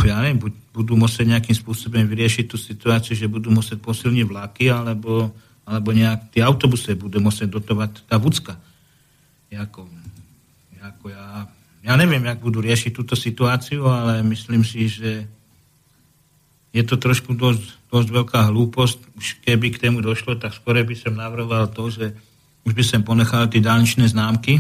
ja 0.06 0.16
neviem, 0.22 0.38
budú 0.70 0.94
musieť 0.94 1.34
nejakým 1.34 1.58
spôsobom 1.58 2.06
vyriešiť 2.06 2.46
tú 2.46 2.62
situáciu, 2.62 3.18
že 3.18 3.26
budú 3.26 3.50
musieť 3.50 3.82
posilniť 3.82 4.26
vlaky, 4.30 4.70
alebo, 4.70 5.34
alebo 5.66 5.90
nejak 5.98 6.30
tie 6.30 6.46
autobusy 6.46 6.94
budú 6.94 7.26
musieť 7.26 7.58
dotovať 7.58 8.06
tá 8.06 8.22
vúcka. 8.22 8.54
Jako, 9.50 9.90
ako 10.78 11.06
ja, 11.10 11.50
ja 11.82 11.94
neviem, 11.98 12.22
jak 12.22 12.38
budú 12.38 12.62
riešiť 12.62 12.94
túto 12.94 13.18
situáciu, 13.18 13.90
ale 13.90 14.22
myslím 14.22 14.62
si, 14.62 14.86
že 14.86 15.26
je 16.74 16.82
to 16.82 16.98
trošku 16.98 17.38
dosť, 17.38 17.94
dosť 17.94 18.10
veľká 18.10 18.50
hlúposť. 18.50 18.98
Už 19.14 19.28
keby 19.46 19.78
k 19.78 19.82
tému 19.88 20.02
došlo, 20.02 20.42
tak 20.42 20.58
skôr 20.58 20.82
by 20.82 20.98
som 20.98 21.14
navrhoval 21.14 21.70
to, 21.70 21.94
že 21.94 22.18
už 22.66 22.74
by 22.74 22.84
som 22.84 23.06
ponechal 23.06 23.46
tie 23.46 23.62
dálničné 23.62 24.10
známky, 24.10 24.58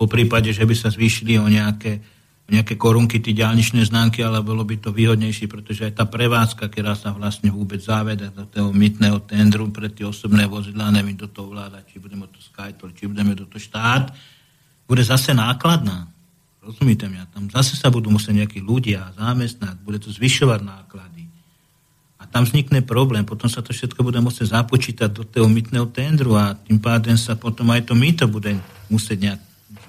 po 0.00 0.08
prípade, 0.08 0.48
že 0.48 0.64
by 0.64 0.72
sa 0.72 0.88
zvýšili 0.88 1.36
o 1.36 1.44
nejaké, 1.44 2.00
o 2.48 2.50
nejaké 2.56 2.80
korunky 2.80 3.20
tie 3.20 3.36
dálničné 3.36 3.84
známky, 3.84 4.24
ale 4.24 4.40
bolo 4.40 4.64
by 4.64 4.80
to 4.80 4.96
výhodnejšie, 4.96 5.44
pretože 5.44 5.84
aj 5.84 6.00
tá 6.00 6.08
prevádzka, 6.08 6.72
ktorá 6.72 6.96
sa 6.96 7.12
vlastne 7.12 7.52
vôbec 7.52 7.84
záveda 7.84 8.32
do 8.32 8.48
toho 8.48 8.72
mytného 8.72 9.20
tendru 9.28 9.68
pre 9.68 9.92
tie 9.92 10.08
osobné 10.08 10.48
vozidlá, 10.48 10.88
neviem, 10.88 11.20
do 11.20 11.28
toho 11.28 11.52
vláda, 11.52 11.84
či 11.84 12.00
budeme 12.00 12.24
to 12.32 12.40
Skytol, 12.40 12.96
či 12.96 13.12
budeme 13.12 13.36
do 13.36 13.44
toho 13.44 13.60
štát, 13.60 14.08
bude 14.88 15.04
zase 15.04 15.36
nákladná. 15.36 16.08
Rozumíte 16.60 17.08
mi? 17.08 17.16
Tam 17.32 17.48
zase 17.48 17.74
sa 17.74 17.88
budú 17.88 18.12
musieť 18.12 18.44
nejakí 18.44 18.60
ľudia 18.60 19.16
zamestnať, 19.16 19.80
bude 19.80 19.96
to 19.96 20.12
zvyšovať 20.12 20.60
náklady 20.60 21.20
tam 22.30 22.46
vznikne 22.46 22.80
problém, 22.86 23.26
potom 23.26 23.50
sa 23.50 23.58
to 23.58 23.74
všetko 23.74 24.06
bude 24.06 24.22
musieť 24.22 24.54
započítať 24.54 25.10
do 25.10 25.26
toho 25.26 25.50
mytného 25.50 25.90
tendru 25.90 26.38
a 26.38 26.54
tým 26.54 26.78
pádem 26.78 27.18
sa 27.18 27.34
potom 27.34 27.66
aj 27.74 27.90
to 27.90 27.98
mýto 27.98 28.30
bude 28.30 28.54
musieť 28.86 29.18
nejak 29.18 29.40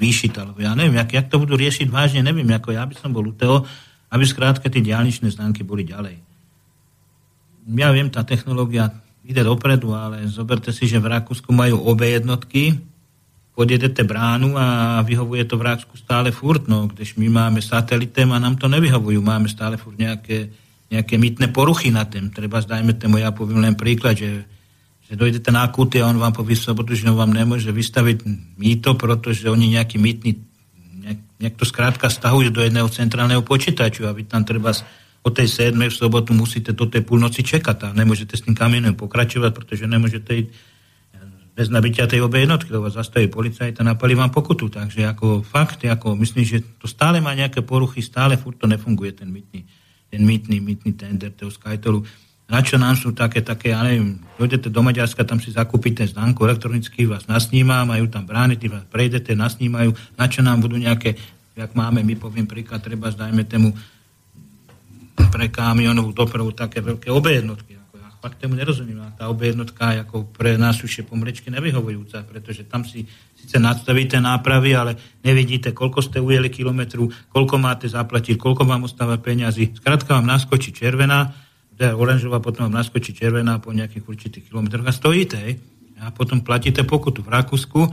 zvýšiť, 0.01 0.31
alebo 0.41 0.57
ja 0.57 0.73
neviem, 0.73 0.97
jak, 0.97 1.09
jak 1.13 1.27
to 1.29 1.37
budú 1.37 1.53
riešiť 1.53 1.87
vážne, 1.93 2.25
neviem, 2.25 2.49
ako 2.49 2.73
ja 2.73 2.83
by 2.85 2.97
som 2.97 3.13
bol 3.13 3.29
u 3.29 3.33
toho, 3.33 3.61
aby 4.09 4.25
skrátka 4.25 4.65
tie 4.73 4.81
diálničné 4.81 5.29
známky 5.29 5.61
boli 5.61 5.85
ďalej. 5.85 6.17
Ja 7.77 7.93
viem, 7.93 8.09
tá 8.09 8.25
technológia 8.25 8.89
ide 9.21 9.45
dopredu, 9.45 9.93
ale 9.93 10.25
zoberte 10.25 10.73
si, 10.73 10.89
že 10.89 10.97
v 10.97 11.13
Rakúsku 11.13 11.53
majú 11.53 11.77
obe 11.85 12.09
jednotky, 12.09 12.81
podjedete 13.51 14.03
bránu 14.07 14.55
a 14.55 14.99
vyhovuje 15.03 15.43
to 15.45 15.59
v 15.59 15.65
Rakúsku 15.67 15.95
stále 15.99 16.31
furt, 16.31 16.67
no, 16.71 16.87
když 16.87 17.15
my 17.19 17.27
máme 17.29 17.59
satelitem 17.59 18.31
a 18.31 18.39
nám 18.39 18.55
to 18.55 18.71
nevyhovujú, 18.71 19.19
máme 19.19 19.51
stále 19.51 19.75
furt 19.75 19.99
nejaké 19.99 20.49
nejaké 20.91 21.15
mytné 21.15 21.47
poruchy 21.55 21.87
na 21.87 22.03
tém. 22.03 22.27
Treba, 22.27 22.59
zdajme 22.59 22.99
tomu, 22.99 23.23
ja 23.23 23.31
poviem 23.31 23.63
len 23.63 23.79
príklad, 23.79 24.19
že, 24.19 24.43
že 25.07 25.15
dojdete 25.15 25.47
na 25.47 25.63
kúty 25.71 26.03
a 26.03 26.11
on 26.11 26.19
vám 26.19 26.35
povie 26.35 26.59
sobotu, 26.59 26.91
že 26.91 27.07
on 27.07 27.15
vám 27.15 27.31
nemôže 27.31 27.71
vystaviť 27.71 28.27
mýto, 28.59 28.99
pretože 28.99 29.47
oni 29.47 29.79
nejaký 29.79 29.95
mytný, 29.95 30.35
nejak, 30.99 31.19
nejak 31.39 31.55
to 31.55 31.63
skrátka 31.63 32.11
stahujú 32.11 32.51
do 32.51 32.59
jedného 32.59 32.91
centrálneho 32.91 33.39
počítaču 33.39 34.03
a 34.03 34.11
vy 34.11 34.27
tam 34.27 34.43
treba 34.43 34.75
o 35.23 35.29
tej 35.31 35.71
7. 35.71 35.79
v 35.79 35.95
sobotu 35.95 36.35
musíte 36.35 36.75
do 36.75 36.83
tej 36.91 37.07
púlnoci 37.07 37.39
čekať 37.39 37.87
a 37.87 37.95
nemôžete 37.95 38.35
s 38.35 38.43
tým 38.43 38.57
kamienom 38.57 38.99
pokračovať, 38.99 39.51
pretože 39.55 39.87
nemôžete 39.87 40.31
ísť 40.43 40.49
bez 41.61 41.69
nabitia 41.69 42.09
tej 42.09 42.25
obe 42.25 42.41
jednotky, 42.41 42.73
lebo 42.73 42.89
zastaví 42.89 43.29
a 43.29 43.83
napali 43.85 44.17
vám 44.17 44.33
pokutu. 44.33 44.73
Takže 44.73 45.05
ako 45.05 45.45
fakt, 45.45 45.85
ako 45.85 46.17
myslím, 46.17 46.41
že 46.41 46.57
to 46.81 46.89
stále 46.89 47.21
má 47.21 47.37
nejaké 47.37 47.61
poruchy, 47.61 48.01
stále 48.01 48.33
furt 48.33 48.57
to 48.57 48.65
nefunguje 48.65 49.13
ten 49.13 49.29
mytný 49.29 49.61
ten 50.11 50.27
mýtny, 50.27 50.59
mýtny 50.59 50.91
tender 50.99 51.31
toho 51.31 51.47
Skytolu. 51.47 52.03
Na 52.51 52.59
čo 52.59 52.75
nám 52.75 52.99
sú 52.99 53.15
také, 53.15 53.39
také, 53.39 53.71
ja 53.71 53.79
neviem, 53.79 54.19
dojdete 54.35 54.67
do 54.67 54.83
Maďarska, 54.83 55.23
tam 55.23 55.39
si 55.39 55.55
zakúpite 55.55 56.03
zdanku 56.03 56.43
elektronicky, 56.43 57.07
vás 57.07 57.23
nasníma, 57.31 57.87
majú 57.87 58.11
tam 58.11 58.27
brány, 58.27 58.59
ty 58.59 58.67
vás 58.67 58.83
prejdete, 58.91 59.39
nasnímajú, 59.39 59.95
na 60.19 60.27
čo 60.27 60.43
nám 60.43 60.59
budú 60.59 60.75
nejaké, 60.75 61.15
jak 61.55 61.71
máme, 61.71 62.03
my 62.03 62.19
poviem 62.19 62.43
príklad, 62.43 62.83
treba 62.83 63.07
zdajme 63.07 63.47
tému 63.47 63.71
pre 65.31 65.47
kamionovú 65.47 66.11
dopravu 66.11 66.51
také 66.51 66.83
veľké 66.83 67.07
obe 67.07 67.39
jednotky. 67.39 67.79
Fakt 68.21 68.37
tému 68.37 68.53
nerozumiem. 68.53 69.01
A 69.01 69.09
tá 69.17 69.33
obe 69.33 69.49
jednotka 69.49 69.97
ako 70.05 70.29
pre 70.29 70.53
nás 70.53 70.77
už 70.77 71.01
je 71.01 71.03
pomrečky 71.03 71.49
nevyhovujúca, 71.49 72.21
pretože 72.29 72.69
tam 72.69 72.85
si 72.85 73.09
síce 73.33 73.57
nadstavíte 73.57 74.21
nápravy, 74.21 74.77
ale 74.77 74.93
nevidíte, 75.25 75.73
koľko 75.73 76.05
ste 76.05 76.21
ujeli 76.21 76.53
kilometru, 76.53 77.09
koľko 77.33 77.57
máte 77.57 77.89
zaplatiť, 77.89 78.37
koľko 78.37 78.69
vám 78.69 78.85
ostáva 78.85 79.17
peňazí. 79.17 79.73
Skrátka 79.73 80.21
vám 80.21 80.29
naskočí 80.29 80.69
červená, 80.69 81.33
teda 81.73 81.97
oranžová, 81.97 82.37
potom 82.37 82.69
vám 82.69 82.77
naskočí 82.85 83.17
červená 83.17 83.57
po 83.57 83.73
nejakých 83.73 84.05
určitých 84.05 84.53
kilometroch 84.53 84.85
a 84.85 84.93
stojíte. 84.93 85.41
A 86.01 86.13
potom 86.13 86.45
platíte 86.45 86.85
pokutu 86.85 87.25
v 87.25 87.33
Rakúsku, 87.33 87.89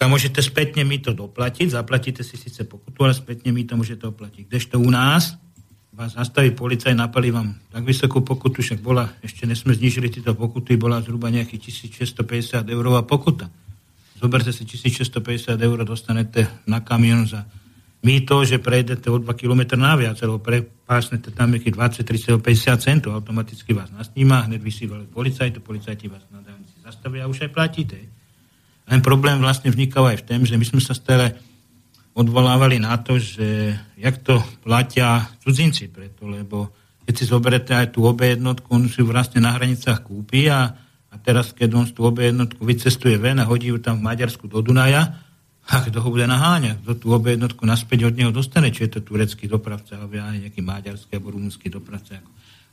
tam 0.00 0.18
môžete 0.18 0.42
spätne 0.42 0.82
mi 0.82 0.98
to 0.98 1.14
doplatiť, 1.14 1.78
zaplatíte 1.78 2.26
si 2.26 2.34
síce 2.34 2.66
pokutu, 2.66 3.06
ale 3.06 3.14
spätne 3.14 3.54
mi 3.54 3.62
to 3.62 3.78
môžete 3.78 4.02
oplatiť. 4.02 4.50
Kdežto 4.50 4.82
u 4.82 4.90
nás 4.90 5.38
vás 5.92 6.16
zastaví 6.16 6.56
policaj, 6.56 6.96
napali 6.96 7.28
vám 7.28 7.52
tak 7.68 7.84
vysokú 7.84 8.24
pokutu, 8.24 8.64
však 8.64 8.80
bola, 8.80 9.12
ešte 9.20 9.44
nesme 9.44 9.76
znižili 9.76 10.08
tieto 10.08 10.32
pokuty, 10.32 10.80
bola 10.80 11.04
zhruba 11.04 11.28
nejakých 11.28 11.68
1650 11.68 12.64
eurová 12.72 13.04
pokuta. 13.04 13.52
Zoberte 14.16 14.56
si 14.56 14.64
1650 14.64 15.60
eur, 15.60 15.78
dostanete 15.84 16.48
na 16.64 16.80
kamion 16.80 17.28
za 17.28 17.44
to, 18.02 18.36
že 18.42 18.58
prejdete 18.58 19.06
o 19.12 19.22
2 19.22 19.30
km 19.38 19.78
naviac, 19.78 20.18
alebo 20.24 20.42
prepásnete 20.42 21.30
tam 21.30 21.54
nejakých 21.54 22.02
20, 22.02 22.40
30, 22.40 22.42
50 22.42 22.82
centov, 22.82 23.14
automaticky 23.14 23.70
vás 23.76 23.94
nasníma, 23.94 24.50
hneď 24.50 24.58
vysívali 24.58 25.06
policajtu, 25.06 25.62
policajti 25.62 26.10
vás 26.10 26.24
na 26.34 26.42
dálnici 26.42 26.74
zastavia 26.82 27.28
a 27.28 27.30
už 27.30 27.46
aj 27.46 27.50
platíte. 27.54 27.98
Len 28.90 28.98
problém 29.04 29.38
vlastne 29.38 29.70
vznikal 29.70 30.10
aj 30.10 30.18
v 30.18 30.26
tom, 30.26 30.42
že 30.42 30.58
my 30.58 30.66
sme 30.66 30.82
sa 30.82 30.98
stále 30.98 31.38
odvolávali 32.12 32.76
na 32.80 32.96
to, 33.00 33.16
že 33.16 33.72
jak 33.96 34.20
to 34.20 34.38
platia 34.60 35.28
cudzinci 35.40 35.88
preto, 35.88 36.28
lebo 36.28 36.70
keď 37.02 37.14
si 37.18 37.24
zoberete 37.24 37.72
aj 37.74 37.96
tú 37.96 38.06
obe 38.06 38.32
jednotku, 38.32 38.68
on 38.70 38.86
si 38.86 39.02
ju 39.02 39.08
vlastne 39.08 39.42
na 39.42 39.56
hranicách 39.56 40.06
kúpi 40.06 40.46
a 40.52 40.76
a 41.12 41.20
teraz, 41.20 41.52
keď 41.52 41.68
on 41.76 41.84
tú 41.84 42.08
obe 42.08 42.24
jednotku 42.24 42.64
vycestuje 42.64 43.20
ven 43.20 43.36
a 43.36 43.44
hodí 43.44 43.68
ju 43.68 43.76
tam 43.76 44.00
v 44.00 44.08
Maďarsku 44.08 44.48
do 44.48 44.64
Dunaja, 44.64 45.20
a 45.62 45.78
kto 45.78 46.02
ho 46.02 46.08
bude 46.10 46.26
naháňať? 46.26 46.82
Kto 46.82 46.92
tú 46.98 47.06
obe 47.14 47.38
jednotku 47.38 47.62
naspäť 47.62 48.10
od 48.10 48.18
neho 48.18 48.34
dostane? 48.34 48.74
Či 48.74 48.90
je 48.90 48.98
to 48.98 49.00
turecký 49.06 49.46
dopravca, 49.46 49.94
alebo 49.94 50.18
aj 50.18 50.42
nejaký 50.42 50.58
maďarský 50.58 51.12
alebo 51.14 51.38
rumúnsky 51.38 51.70
dopravca. 51.70 52.18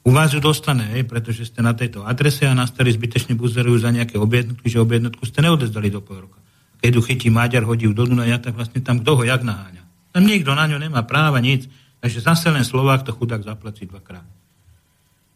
U 0.01 0.09
vás 0.09 0.33
ju 0.33 0.41
dostane, 0.41 0.89
hej, 0.97 1.05
pretože 1.05 1.45
ste 1.45 1.61
na 1.61 1.77
tejto 1.77 2.01
adrese 2.01 2.49
a 2.49 2.57
na 2.57 2.65
starý 2.65 2.89
zbytečne 2.97 3.37
buzerujú 3.37 3.77
za 3.85 3.93
nejaké 3.93 4.17
objednotky, 4.17 4.65
že 4.65 4.81
objednotku 4.81 5.21
ste 5.21 5.45
neodezdali 5.45 5.93
do 5.93 6.01
pol 6.01 6.25
roka. 6.25 6.41
Keď 6.79 6.91
ju 6.95 7.01
chytí 7.03 7.27
Maďar, 7.27 7.67
hodí 7.67 7.85
ju 7.85 7.93
do 7.93 8.07
Dunaja, 8.07 8.39
tak 8.39 8.55
vlastne 8.55 8.79
tam 8.79 9.03
kto 9.03 9.19
ho 9.19 9.23
jak 9.27 9.43
naháňa. 9.43 9.83
Tam 10.15 10.23
nikto 10.23 10.55
na 10.55 10.65
ňo 10.65 10.79
nemá 10.79 11.03
práva, 11.03 11.43
nic. 11.43 11.67
Takže 11.99 12.23
zase 12.23 12.47
len 12.49 12.63
Slovák 12.63 13.03
to 13.03 13.11
chudák 13.11 13.43
zaplatí 13.43 13.83
dvakrát. 13.83 14.25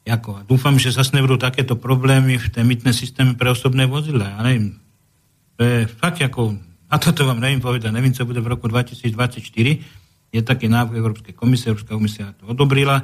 Jako, 0.04 0.30
a 0.36 0.42
dúfam, 0.44 0.76
že 0.76 0.92
zase 0.92 1.16
nebudú 1.16 1.40
takéto 1.40 1.80
problémy 1.80 2.36
v 2.36 2.48
tej 2.52 2.64
mytné 2.68 2.92
systéme 2.92 3.40
pre 3.40 3.52
osobné 3.52 3.88
vozidla. 3.88 4.36
Ja 4.36 4.42
neviem, 4.44 4.76
to 5.56 5.62
je 5.64 5.88
fakt 5.88 6.20
ako, 6.20 6.60
a 6.92 6.96
toto 7.00 7.24
vám 7.24 7.40
neviem 7.40 7.64
povedať, 7.64 7.96
neviem, 7.96 8.12
co 8.12 8.28
bude 8.28 8.44
v 8.44 8.52
roku 8.52 8.68
2024. 8.68 9.40
Je 10.34 10.42
taký 10.44 10.68
návrh 10.68 11.00
Európskej 11.00 11.32
komisie, 11.32 11.72
Európska 11.72 11.96
komisia 11.96 12.36
to 12.36 12.52
odobrila, 12.52 13.00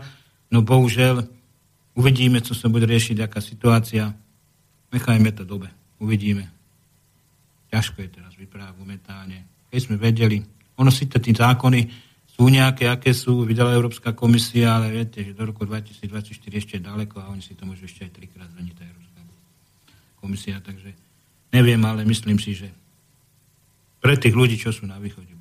no 0.52 0.60
bohužiaľ 0.60 1.24
uvidíme, 1.96 2.44
co 2.44 2.52
sa 2.52 2.68
bude 2.68 2.84
riešiť, 2.84 3.24
aká 3.24 3.40
situácia. 3.40 4.12
Nechajme 4.92 5.32
to 5.32 5.48
dobe, 5.48 5.72
uvidíme. 6.04 6.52
Ťažko 7.72 8.02
je 8.02 8.10
teraz 8.12 8.29
vyprávať 8.40 8.76
momentálne. 8.80 9.68
Keď 9.68 9.80
sme 9.84 9.96
vedeli, 10.00 10.40
ono 10.80 10.90
si 10.90 11.12
tie 11.12 11.20
zákony, 11.20 11.80
sú 12.40 12.48
nejaké, 12.48 12.88
aké 12.88 13.12
sú, 13.12 13.44
vydala 13.44 13.76
Európska 13.76 14.16
komisia, 14.16 14.80
ale 14.80 14.96
viete, 14.96 15.20
že 15.28 15.36
do 15.36 15.44
roku 15.52 15.68
2024 15.68 16.32
ešte 16.56 16.80
je 16.80 16.88
ďaleko 16.88 17.20
a 17.20 17.28
oni 17.36 17.44
si 17.44 17.52
to 17.52 17.68
môžu 17.68 17.84
ešte 17.84 18.08
aj 18.08 18.16
trikrát 18.16 18.48
zmeniť, 18.56 18.74
tá 18.80 18.84
Európska 18.88 19.22
komisia, 20.24 20.56
takže 20.64 20.96
neviem, 21.52 21.84
ale 21.84 22.08
myslím 22.08 22.40
si, 22.40 22.56
že 22.56 22.72
pre 24.00 24.16
tých 24.16 24.32
ľudí, 24.32 24.56
čo 24.56 24.72
sú 24.72 24.88
na 24.88 24.96
východe, 24.96 25.40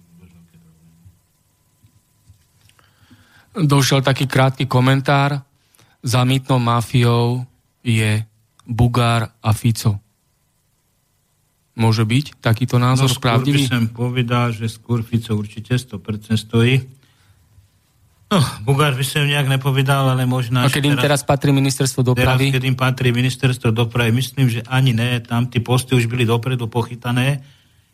Došiel 3.58 4.06
taký 4.06 4.30
krátky 4.30 4.70
komentár. 4.70 5.42
Za 5.98 6.22
mýtnou 6.22 6.62
mafiou 6.62 7.42
je 7.82 8.22
Bugár 8.62 9.34
a 9.42 9.50
Fico. 9.50 9.98
Môže 11.78 12.02
byť 12.02 12.42
takýto 12.42 12.76
názor 12.82 13.06
no, 13.06 13.22
pravdivý? 13.22 13.64
by 13.64 13.70
som 13.70 13.84
povedal, 13.94 14.50
že 14.50 14.66
skôr 14.66 15.06
Fico 15.06 15.38
určite 15.38 15.78
100% 15.78 16.34
stojí. 16.34 16.82
No, 18.28 18.44
Bugár 18.60 18.92
by 18.92 19.06
som 19.06 19.24
nejak 19.24 19.48
nepovedal, 19.48 20.12
ale 20.12 20.28
možno... 20.28 20.60
A 20.60 20.68
keď 20.68 20.84
im 20.84 20.98
teraz, 21.00 21.24
teraz 21.24 21.30
patrí 21.30 21.48
ministerstvo 21.48 22.04
dopravy? 22.04 22.52
Teraz, 22.52 22.60
keď 22.60 22.64
im 22.68 22.76
patrí 22.76 23.08
ministerstvo 23.08 23.72
dopravy, 23.72 24.12
myslím, 24.12 24.52
že 24.52 24.60
ani 24.68 24.92
ne, 24.92 25.16
tam 25.24 25.48
tí 25.48 25.64
posty 25.64 25.96
už 25.96 26.10
byli 26.10 26.28
dopredu 26.28 26.68
pochytané. 26.68 27.40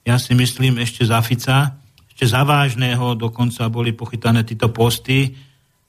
Ja 0.02 0.18
si 0.18 0.34
myslím 0.34 0.82
ešte 0.82 1.06
za 1.06 1.22
Fica, 1.22 1.78
ešte 2.10 2.26
závažného, 2.26 3.14
dokonca 3.14 3.70
boli 3.70 3.94
pochytané 3.94 4.42
títo 4.42 4.74
posty 4.74 5.38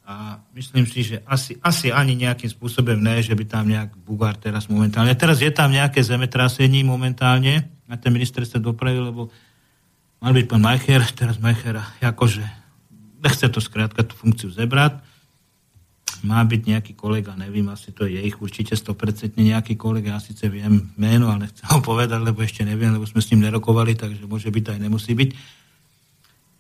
a 0.06 0.38
myslím 0.53 0.86
si, 0.86 1.02
že 1.02 1.26
asi, 1.26 1.57
asi 1.65 1.90
ani 1.90 2.14
nejakým 2.14 2.49
spôsobom 2.49 2.94
ne, 3.02 3.26
že 3.26 3.34
by 3.34 3.45
tam 3.49 3.65
nejak 3.65 3.98
Bugár 4.06 4.38
teraz 4.38 4.69
momentálne. 4.69 5.18
Teraz 5.18 5.41
je 5.41 5.49
tam 5.49 5.73
nejaké 5.73 6.06
zemetrasenie 6.06 6.86
momentálne 6.86 7.65
na 7.90 7.98
ten 7.98 8.14
ministerstve 8.14 8.61
dopravy, 8.61 9.02
lebo 9.02 9.34
mal 10.22 10.32
byť 10.32 10.45
pán 10.45 10.61
Majcher, 10.61 11.02
teraz 11.18 11.41
Majcher 11.41 11.82
akože 12.06 12.45
nechce 13.26 13.49
to 13.49 13.57
skrátka 13.57 14.06
tú 14.06 14.14
funkciu 14.14 14.53
zebrať. 14.53 15.02
Má 16.22 16.41
byť 16.45 16.61
nejaký 16.69 16.94
kolega, 16.94 17.34
nevím, 17.34 17.69
asi 17.73 17.90
to 17.90 18.06
je 18.06 18.22
ich 18.22 18.38
určite 18.38 18.77
100% 18.77 19.38
nejaký 19.41 19.73
kolega, 19.73 20.18
ja 20.18 20.22
síce 20.22 20.45
viem 20.49 20.90
meno, 20.98 21.34
ale 21.34 21.49
nechcem 21.49 21.65
ho 21.65 21.82
povedať, 21.82 22.22
lebo 22.22 22.45
ešte 22.45 22.61
neviem, 22.61 22.94
lebo 22.94 23.06
sme 23.10 23.22
s 23.22 23.30
ním 23.34 23.49
nerokovali, 23.49 23.98
takže 23.98 24.26
môže 24.30 24.49
byť 24.53 24.65
aj 24.69 24.80
nemusí 24.80 25.18
byť 25.18 25.30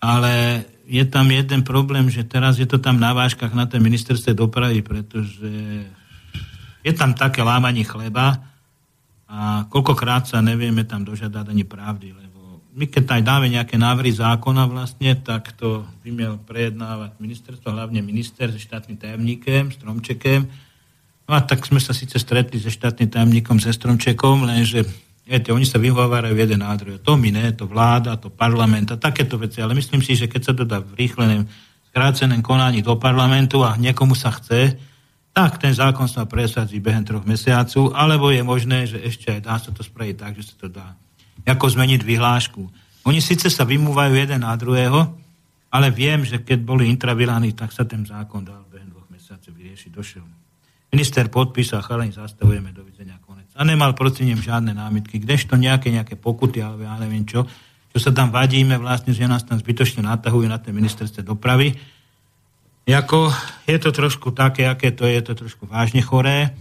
ale 0.05 0.33
je 0.85 1.03
tam 1.05 1.25
jeden 1.33 1.65
problém, 1.65 2.09
že 2.09 2.21
teraz 2.21 2.61
je 2.61 2.69
to 2.69 2.77
tam 2.77 3.01
na 3.01 3.11
vážkach 3.11 3.53
na 3.57 3.65
tej 3.65 3.81
ministerstve 3.81 4.37
dopravy, 4.37 4.85
pretože 4.85 5.51
je 6.85 6.93
tam 6.93 7.17
také 7.17 7.41
lámanie 7.41 7.81
chleba 7.81 8.37
a 9.25 9.65
koľkokrát 9.73 10.29
sa 10.29 10.45
nevieme 10.45 10.85
tam 10.85 11.01
dožiadať 11.01 11.45
ani 11.49 11.65
pravdy, 11.65 12.13
lebo 12.13 12.61
my 12.77 12.85
keď 12.85 13.17
aj 13.17 13.23
dáme 13.25 13.47
nejaké 13.49 13.81
návrhy 13.81 14.13
zákona 14.13 14.69
vlastne, 14.69 15.17
tak 15.17 15.57
to 15.57 15.81
by 16.05 16.13
mal 16.13 16.37
prejednávať 16.37 17.17
ministerstvo, 17.17 17.73
hlavne 17.73 18.05
minister 18.05 18.53
so 18.53 18.61
štátnym 18.61 19.01
tajomníkem, 19.01 19.73
Stromčekem. 19.73 20.45
No 21.25 21.31
a 21.33 21.41
tak 21.41 21.65
sme 21.65 21.81
sa 21.81 21.97
síce 21.97 22.21
stretli 22.21 22.61
so 22.61 22.69
štátnym 22.69 23.09
tajomníkom, 23.09 23.57
se 23.57 23.73
Stromčekom, 23.73 24.45
lenže 24.45 24.85
Viete, 25.25 25.49
oni 25.49 25.65
sa 25.65 25.81
vyhovárajú 25.81 26.37
jeden 26.37 26.61
na 26.61 26.69
druhé. 26.77 27.01
To 27.01 27.17
my 27.17 27.33
ne, 27.33 27.49
to 27.57 27.65
vláda, 27.65 28.13
to 28.21 28.29
parlament 28.29 28.93
a 28.93 29.01
takéto 29.01 29.41
veci. 29.41 29.57
Ale 29.57 29.73
myslím 29.73 30.05
si, 30.05 30.13
že 30.13 30.29
keď 30.29 30.41
sa 30.45 30.53
to 30.53 30.69
dá 30.69 30.77
v 30.85 30.93
rýchlenom, 31.01 31.49
skrácenom 31.89 32.45
konaní 32.45 32.85
do 32.85 32.93
parlamentu 33.01 33.65
a 33.65 33.73
niekomu 33.73 34.13
sa 34.13 34.29
chce, 34.29 34.77
tak 35.33 35.57
ten 35.57 35.73
zákon 35.73 36.05
sa 36.05 36.29
presadí 36.29 36.77
behem 36.77 37.03
troch 37.03 37.25
mesiacov, 37.25 37.91
alebo 37.91 38.29
je 38.29 38.45
možné, 38.45 38.85
že 38.85 39.01
ešte 39.01 39.33
aj 39.33 39.41
dá 39.41 39.55
sa 39.57 39.73
to 39.73 39.81
spraviť 39.81 40.15
tak, 40.15 40.31
že 40.37 40.53
sa 40.53 40.55
to 40.61 40.67
dá. 40.69 40.93
Ako 41.43 41.73
zmeniť 41.73 42.05
vyhlášku. 42.05 42.61
Oni 43.09 43.19
síce 43.19 43.49
sa 43.49 43.65
vymúvajú 43.65 44.13
jeden 44.15 44.45
na 44.45 44.53
druhého, 44.55 45.09
ale 45.73 45.91
viem, 45.91 46.23
že 46.23 46.39
keď 46.39 46.59
boli 46.63 46.87
intraviláni, 46.87 47.51
tak 47.51 47.73
sa 47.73 47.83
ten 47.83 48.05
zákon 48.05 48.45
dal 48.45 48.63
behem 48.69 48.93
dvoch 48.93 49.09
mesiacov 49.11 49.51
vyriešiť. 49.57 49.89
Došiel. 49.91 50.23
Minister 50.93 51.27
podpísal, 51.27 51.83
chalani, 51.83 52.15
zastavujeme, 52.15 52.71
dovidenia, 52.71 53.19
a 53.55 53.63
nemal 53.63 53.95
proti 53.95 54.27
ním 54.27 54.43
žiadne 54.43 54.75
námitky. 54.75 55.23
Kdežto 55.23 55.55
nejaké, 55.55 55.87
nejaké 55.87 56.19
pokuty, 56.19 56.59
alebo 56.59 56.83
ja 56.83 56.99
neviem 56.99 57.23
čo, 57.23 57.47
čo 57.95 57.97
sa 58.03 58.11
tam 58.11 58.27
vadíme 58.27 58.75
vlastne, 58.75 59.15
že 59.15 59.23
nás 59.23 59.47
tam 59.47 59.55
zbytočne 59.55 60.03
natahujú 60.03 60.51
na 60.51 60.59
tej 60.59 60.75
ministerstve 60.75 61.23
dopravy. 61.23 61.71
Jako, 62.83 63.31
je 63.63 63.77
to 63.79 63.89
trošku 63.95 64.35
také, 64.35 64.67
aké 64.67 64.91
to 64.91 65.07
je, 65.07 65.15
je 65.15 65.23
to 65.23 65.33
trošku 65.33 65.63
vážne 65.65 66.03
choré. 66.03 66.51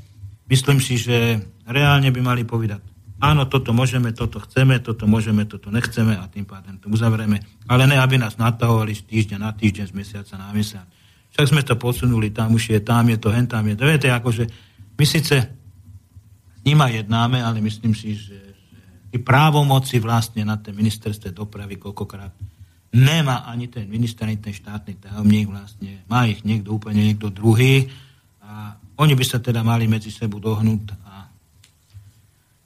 Myslím 0.46 0.78
si, 0.78 0.94
že 0.94 1.42
reálne 1.66 2.14
by 2.14 2.20
mali 2.22 2.46
povedať, 2.46 2.80
áno, 3.18 3.50
toto 3.50 3.74
môžeme, 3.74 4.14
toto 4.14 4.38
chceme, 4.46 4.78
toto 4.78 5.10
môžeme, 5.10 5.42
toto 5.44 5.74
nechceme 5.74 6.14
a 6.14 6.30
tým 6.30 6.46
pádem 6.46 6.78
to 6.78 6.86
uzavrieme. 6.86 7.42
Ale 7.66 7.90
ne, 7.90 7.98
aby 7.98 8.22
nás 8.22 8.38
natahovali 8.38 8.94
z 8.94 9.02
týždňa 9.02 9.38
na 9.42 9.50
týždeň, 9.50 9.84
z 9.90 9.94
mesiaca 9.98 10.34
na 10.38 10.54
mesiac. 10.54 10.86
Však 11.34 11.50
sme 11.50 11.66
to 11.66 11.74
posunuli, 11.74 12.30
tam 12.30 12.54
už 12.54 12.70
je, 12.70 12.78
tam 12.78 13.10
je 13.10 13.18
to, 13.18 13.34
hen 13.34 13.50
tam 13.50 13.66
je 13.66 13.74
to. 13.74 13.82
Viete, 13.82 14.06
akože 14.06 14.46
my 14.94 15.04
síce 15.04 15.63
nima 16.64 16.88
jednáme, 16.88 17.44
ale 17.44 17.60
myslím 17.60 17.92
si, 17.92 18.16
že, 18.16 18.40
že 19.12 19.18
právomoci 19.20 20.00
vlastne 20.00 20.42
na 20.42 20.56
tej 20.56 20.74
ministerstve 20.74 21.30
dopravy 21.30 21.76
koľkokrát 21.76 22.32
nemá 22.94 23.44
ani 23.50 23.66
ten 23.66 23.90
minister, 23.90 24.24
ani 24.24 24.38
ten 24.38 24.54
štátny 24.54 25.02
tajomník 25.02 25.50
vlastne. 25.50 26.06
Má 26.06 26.30
ich 26.30 26.46
niekto 26.46 26.78
úplne 26.78 27.02
niekto 27.02 27.28
druhý 27.28 27.90
a 28.38 28.78
oni 28.94 29.18
by 29.18 29.24
sa 29.26 29.42
teda 29.42 29.66
mali 29.66 29.90
medzi 29.90 30.14
sebou 30.14 30.38
dohnúť 30.38 30.94
a 31.02 31.26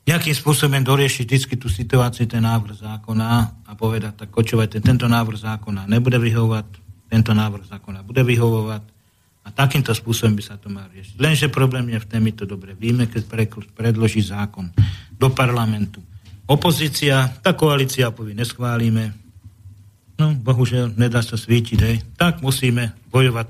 nejakým 0.04 0.36
spôsobom 0.36 0.80
doriešiť 0.84 1.24
vždy 1.28 1.56
tú 1.56 1.68
situáciu, 1.68 2.28
ten 2.28 2.44
návrh 2.44 2.80
zákona 2.80 3.28
a 3.64 3.72
povedať, 3.76 4.24
tak 4.24 4.28
kočovajte, 4.32 4.84
tento 4.84 5.08
návrh 5.08 5.36
zákona 5.36 5.88
nebude 5.88 6.16
vyhovovať, 6.20 6.66
tento 7.08 7.32
návrh 7.32 7.64
zákona 7.68 8.04
bude 8.04 8.20
vyhovovať, 8.24 8.97
a 9.48 9.56
takýmto 9.56 9.96
spôsobom 9.96 10.36
by 10.36 10.44
sa 10.44 10.60
to 10.60 10.68
malo 10.68 10.92
riešiť. 10.92 11.16
Lenže 11.16 11.48
problém 11.48 11.88
je 11.88 12.04
v 12.04 12.08
tom, 12.12 12.20
my 12.20 12.32
to 12.36 12.44
dobre 12.44 12.76
víme, 12.76 13.08
keď 13.08 13.48
predloží 13.72 14.20
zákon 14.20 14.68
do 15.16 15.32
parlamentu. 15.32 16.04
Opozícia, 16.44 17.32
tá 17.40 17.56
koalícia 17.56 18.12
povie, 18.12 18.36
neschválime. 18.36 19.16
No, 20.20 20.36
bohužiaľ, 20.36 20.92
nedá 21.00 21.24
sa 21.24 21.40
svítiť, 21.40 21.78
hej. 21.80 21.96
Tak 22.20 22.44
musíme 22.44 22.92
bojovať 23.08 23.48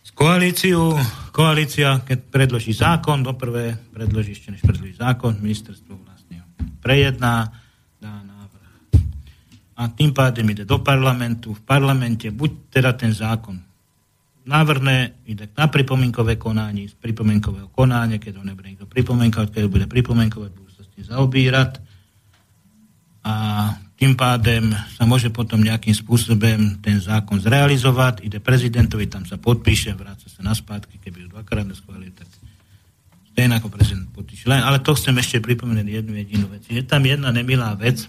s 0.00 0.10
koalíciou. 0.16 0.96
Koalícia, 1.28 2.00
keď 2.00 2.18
predloží 2.32 2.72
zákon, 2.72 3.20
do 3.20 3.36
prvé 3.36 3.76
predloží, 3.92 4.32
ešte 4.32 4.56
než 4.56 4.64
predloží 4.64 4.96
zákon, 4.96 5.36
ministerstvo 5.44 5.92
vlastne 6.08 6.40
prejedná, 6.80 7.52
dá 8.00 8.16
návrh. 8.24 8.72
A 9.76 9.82
tým 9.92 10.16
pádem 10.16 10.48
ide 10.56 10.64
do 10.64 10.80
parlamentu. 10.80 11.52
V 11.52 11.60
parlamente 11.68 12.32
buď 12.32 12.72
teda 12.72 12.96
ten 12.96 13.12
zákon 13.12 13.69
návrhne, 14.50 15.22
ide 15.30 15.46
na 15.54 15.70
pripomienkové 15.70 16.34
konanie, 16.34 16.90
z 16.90 16.98
pripomienkového 16.98 17.70
konania, 17.70 18.18
keď 18.18 18.42
ho 18.42 18.44
nebude 18.44 18.74
niekto 18.74 18.90
pripomienkovať, 18.90 19.48
keď 19.54 19.62
ho 19.62 19.70
bude 19.70 19.86
pripomienkovať, 19.86 20.50
budú 20.50 20.70
sa 20.74 20.82
s 20.82 20.90
tým 20.90 21.06
zaobírať 21.06 21.78
a 23.22 23.34
tým 24.00 24.16
pádem 24.16 24.72
sa 24.96 25.04
môže 25.04 25.28
potom 25.28 25.60
nejakým 25.60 25.92
spôsobom 25.92 26.80
ten 26.80 26.96
zákon 26.98 27.36
zrealizovať, 27.36 28.24
ide 28.24 28.40
prezidentovi, 28.40 29.06
tam 29.06 29.28
sa 29.28 29.36
podpíše, 29.36 29.92
vráca 29.92 30.24
sa 30.26 30.40
na 30.40 30.56
spátky, 30.56 30.98
keby 30.98 31.28
ho 31.28 31.36
dvakrát 31.36 31.68
neschválil, 31.68 32.10
tak 32.16 32.26
stejne 33.30 33.60
ako 33.60 33.68
prezident 33.68 34.08
podpíše. 34.10 34.48
Len, 34.48 34.64
ale 34.64 34.80
to 34.80 34.96
chcem 34.96 35.14
ešte 35.20 35.44
pripomenúť 35.44 35.86
jednu 35.86 36.16
jedinú 36.16 36.46
vec. 36.48 36.64
Je 36.66 36.80
tam 36.80 37.04
jedna 37.04 37.28
nemilá 37.28 37.76
vec, 37.76 38.08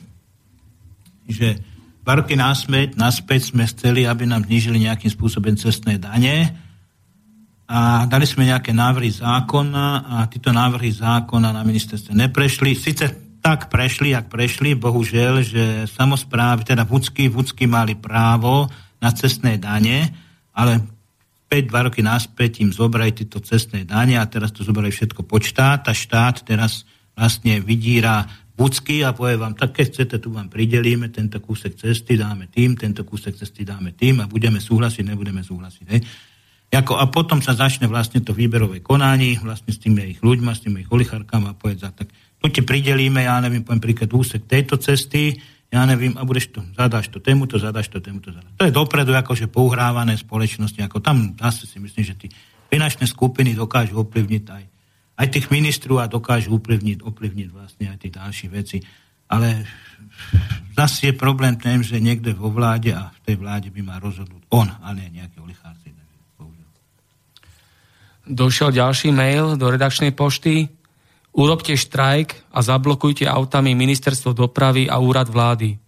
že 1.28 1.60
roky 2.06 2.34
naspäť, 2.34 2.98
naspäť 2.98 3.54
sme 3.54 3.70
chceli, 3.70 4.10
aby 4.10 4.26
nám 4.26 4.50
znižili 4.50 4.90
nejakým 4.90 5.14
spôsobom 5.14 5.54
cestné 5.54 6.02
dane 6.02 6.50
a 7.70 8.04
dali 8.10 8.26
sme 8.26 8.50
nejaké 8.50 8.74
návrhy 8.74 9.14
zákona 9.14 9.86
a 10.04 10.16
títo 10.28 10.50
návrhy 10.52 10.92
zákona 10.92 11.54
na 11.54 11.62
ministerstve 11.62 12.12
neprešli. 12.18 12.74
Sice 12.74 13.38
tak 13.42 13.70
prešli, 13.74 14.14
ak 14.14 14.30
prešli, 14.30 14.78
bohužiaľ, 14.78 15.34
že 15.42 15.64
samozprávy, 15.90 16.68
teda 16.68 16.86
vúcky, 16.86 17.30
vúcky 17.30 17.66
mali 17.66 17.98
právo 17.98 18.70
na 19.02 19.10
cestné 19.14 19.58
dane, 19.58 20.14
ale 20.54 20.84
5, 21.50 21.68
2 21.68 21.88
roky 21.90 22.02
naspäť 22.06 22.64
im 22.64 22.72
zobrali 22.72 23.12
tieto 23.12 23.42
cestné 23.42 23.84
dane 23.84 24.16
a 24.16 24.30
teraz 24.30 24.54
to 24.56 24.62
zobrali 24.64 24.94
všetko 24.94 25.26
pod 25.26 25.44
a 25.58 25.92
štát 25.92 26.48
teraz 26.48 26.88
vlastne 27.18 27.60
vydíra 27.60 28.24
Bucky 28.52 29.02
a 29.02 29.16
povie 29.16 29.40
vám, 29.40 29.56
tak 29.56 29.74
keď 29.74 29.86
chcete, 29.90 30.16
tu 30.22 30.30
vám 30.36 30.52
pridelíme 30.52 31.08
tento 31.10 31.40
kúsek 31.40 31.80
cesty, 31.80 32.20
dáme 32.20 32.52
tým, 32.52 32.76
tento 32.76 33.08
kúsek 33.08 33.34
cesty 33.34 33.64
dáme 33.64 33.96
tým 33.96 34.22
a 34.22 34.30
budeme 34.30 34.60
súhlasiť, 34.60 35.08
nebudeme 35.08 35.42
súhlasiť. 35.42 35.86
Hej. 35.88 36.02
Jako, 36.72 36.96
a 36.96 37.12
potom 37.12 37.44
sa 37.44 37.52
začne 37.52 37.92
vlastne 37.92 38.24
to 38.24 38.32
výberové 38.32 38.80
konanie 38.80 39.36
vlastne 39.44 39.76
s 39.76 39.80
tými 39.80 40.16
ich 40.16 40.20
ľuďmi, 40.24 40.52
s 40.56 40.64
tými 40.64 40.88
ich 40.88 40.92
oligarkami 40.92 41.52
a 41.52 41.56
povedať, 41.56 41.92
tak 41.92 42.08
tu 42.40 42.48
ti 42.48 42.64
pridelíme, 42.64 43.28
ja 43.28 43.40
neviem, 43.44 43.64
poviem 43.64 43.84
príklad 43.84 44.12
úsek 44.16 44.48
tejto 44.48 44.80
cesty, 44.80 45.36
ja 45.72 45.84
neviem, 45.84 46.16
a 46.16 46.24
budeš 46.24 46.52
to, 46.52 46.64
zadáš 46.76 47.12
to 47.12 47.20
to 47.24 47.56
zadáš 47.60 47.88
to 47.88 48.00
to 48.00 48.32
zadáš. 48.32 48.56
To 48.60 48.64
je 48.68 48.76
dopredu 48.76 49.12
akože 49.16 49.48
pouhrávané 49.48 50.16
spoločnosti, 50.20 50.80
ako 50.80 51.00
tam 51.00 51.36
zase 51.40 51.68
si 51.68 51.80
myslím, 51.80 52.04
že 52.08 52.16
tí 52.16 52.28
finančné 52.72 53.08
skupiny 53.08 53.52
dokážu 53.52 54.00
ovplyvniť 54.00 54.44
aj 54.48 54.64
aj 55.22 55.28
tých 55.30 55.54
ministrov 55.54 56.02
a 56.02 56.10
dokážu 56.10 56.58
ovplyvniť, 56.58 57.06
ovplyvniť 57.06 57.48
vlastne 57.54 57.94
aj 57.94 57.98
tie 58.02 58.10
ďalšie 58.10 58.48
veci. 58.50 58.78
Ale 59.30 59.64
zase 60.74 61.14
je 61.14 61.14
problém 61.14 61.54
tým, 61.62 61.86
že 61.86 62.02
niekde 62.02 62.34
vo 62.34 62.50
vláde 62.50 62.90
a 62.90 63.14
v 63.14 63.20
tej 63.30 63.36
vláde 63.38 63.70
by 63.70 63.82
mal 63.86 64.02
rozhodnúť 64.02 64.44
on, 64.50 64.68
a 64.68 64.88
nie 64.98 65.22
nejaké 65.22 65.38
olichárci. 65.38 65.94
Došiel 68.22 68.72
ďalší 68.72 69.10
mail 69.12 69.58
do 69.58 69.68
redakčnej 69.68 70.14
pošty. 70.14 70.70
Urobte 71.34 71.74
štrajk 71.74 72.54
a 72.54 72.60
zablokujte 72.62 73.26
autami 73.26 73.74
ministerstvo 73.74 74.36
dopravy 74.36 74.86
a 74.88 75.02
úrad 75.02 75.28
vlády, 75.28 75.80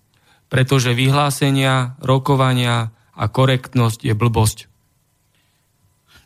pretože 0.50 0.98
vyhlásenia, 0.98 2.00
rokovania 2.02 2.90
a 3.14 3.26
korektnosť 3.30 4.08
je 4.08 4.14
blbosť. 4.18 4.73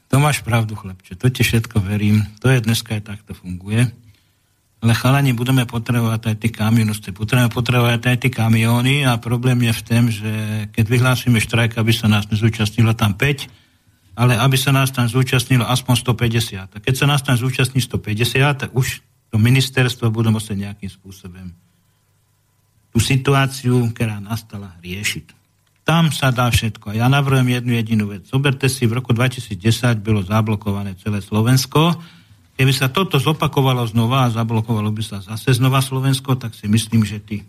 To 0.08 0.24
máš 0.24 0.40
pravdu, 0.40 0.76
chlapče, 0.76 1.20
to 1.20 1.28
ti 1.28 1.44
všetko 1.44 1.84
verím. 1.84 2.24
To 2.40 2.48
je 2.48 2.64
dneska 2.64 2.96
aj 2.96 3.04
takto 3.12 3.36
funguje. 3.36 3.92
Ale 4.78 4.94
chalani 4.94 5.34
budeme 5.34 5.66
potrebovať 5.66 6.22
aj 6.32 6.36
tie 6.38 6.52
kamionisty, 6.54 7.10
budeme 7.10 7.50
potrebovať 7.50 7.98
aj 7.98 8.18
tie 8.22 8.32
kamióny 8.32 9.10
a 9.10 9.18
problém 9.18 9.58
je 9.66 9.74
v 9.74 9.84
tom, 9.84 10.04
že 10.14 10.32
keď 10.70 10.86
vyhlásime 10.86 11.42
štrajk, 11.42 11.82
aby 11.82 11.92
sa 11.92 12.06
nás 12.06 12.30
nezúčastnilo 12.30 12.94
tam 12.94 13.18
5, 13.18 13.50
ale 14.18 14.38
aby 14.38 14.58
sa 14.58 14.70
nás 14.70 14.94
tam 14.94 15.10
zúčastnilo 15.10 15.66
aspoň 15.66 15.96
150. 16.06 16.78
A 16.78 16.78
keď 16.78 16.94
sa 16.94 17.06
nás 17.10 17.26
tam 17.26 17.34
zúčastní 17.38 17.82
150, 17.82 18.38
tak 18.54 18.70
už 18.74 19.02
to 19.34 19.36
ministerstvo 19.42 20.14
bude 20.14 20.30
musieť 20.30 20.70
nejakým 20.70 20.90
spôsobom 20.94 21.54
tú 22.94 22.98
situáciu, 23.02 23.94
ktorá 23.94 24.18
nastala, 24.18 24.74
riešiť. 24.82 25.26
Tam 25.88 26.12
sa 26.12 26.36
dá 26.36 26.52
všetko. 26.52 26.92
Ja 27.00 27.08
navrhujem 27.08 27.48
jednu 27.48 27.72
jedinú 27.80 28.12
vec. 28.12 28.28
Zoberte 28.28 28.68
si, 28.68 28.84
v 28.84 29.00
roku 29.00 29.16
2010 29.16 30.04
bolo 30.04 30.20
zablokované 30.20 31.00
celé 31.00 31.24
Slovensko. 31.24 31.96
Keby 32.60 32.76
sa 32.76 32.92
toto 32.92 33.16
zopakovalo 33.16 33.88
znova 33.88 34.28
a 34.28 34.34
zablokovalo 34.36 34.92
by 34.92 35.00
sa 35.00 35.24
zase 35.24 35.56
znova 35.56 35.80
Slovensko, 35.80 36.36
tak 36.36 36.60
si 36.60 36.68
myslím, 36.68 37.08
že 37.08 37.24
tí, 37.24 37.48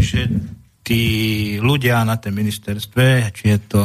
že 0.00 0.32
tí 0.80 1.00
ľudia 1.60 2.00
na 2.08 2.16
tom 2.16 2.32
ministerstve, 2.32 3.36
či 3.36 3.44
je 3.52 3.58
to 3.68 3.84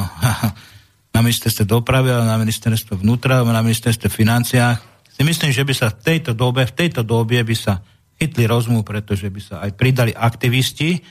na 1.16 1.20
ministerstve 1.20 1.68
dopravy, 1.68 2.16
na 2.16 2.40
ministerstve 2.40 3.04
vnútra, 3.04 3.44
na 3.44 3.60
ministerstve 3.60 4.08
financiách, 4.08 4.80
si 5.12 5.28
myslím, 5.28 5.52
že 5.52 5.68
by 5.68 5.74
sa 5.76 5.92
v 5.92 6.00
tejto 6.08 6.32
dobe, 6.32 6.64
v 6.64 6.72
tejto 6.72 7.04
dobe 7.04 7.44
by 7.44 7.56
sa 7.58 7.84
chytli 8.16 8.48
rozum, 8.48 8.80
pretože 8.80 9.28
by 9.28 9.42
sa 9.44 9.56
aj 9.60 9.76
pridali 9.76 10.16
aktivisti, 10.16 11.04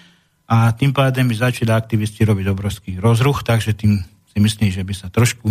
a 0.47 0.71
tým 0.71 0.95
pádem 0.95 1.27
by 1.27 1.35
začali 1.35 1.75
aktivisti 1.75 2.23
robiť 2.23 2.47
obrovský 2.55 2.91
rozruch, 3.03 3.43
takže 3.43 3.75
tým 3.75 3.99
si 4.31 4.39
myslím, 4.39 4.71
že 4.71 4.87
by 4.87 4.95
sa 4.95 5.11
trošku, 5.11 5.51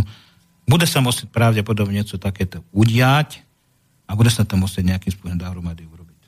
bude 0.66 0.88
sa 0.88 1.04
musieť 1.04 1.30
pravdepodobne 1.36 2.00
niečo 2.00 2.16
takéto 2.16 2.64
udiať 2.72 3.44
a 4.08 4.16
bude 4.16 4.32
sa 4.32 4.48
to 4.48 4.56
musieť 4.56 4.96
nejakým 4.96 5.12
spôsobom 5.12 5.36
dohromady 5.36 5.84
urobiť. 5.84 6.22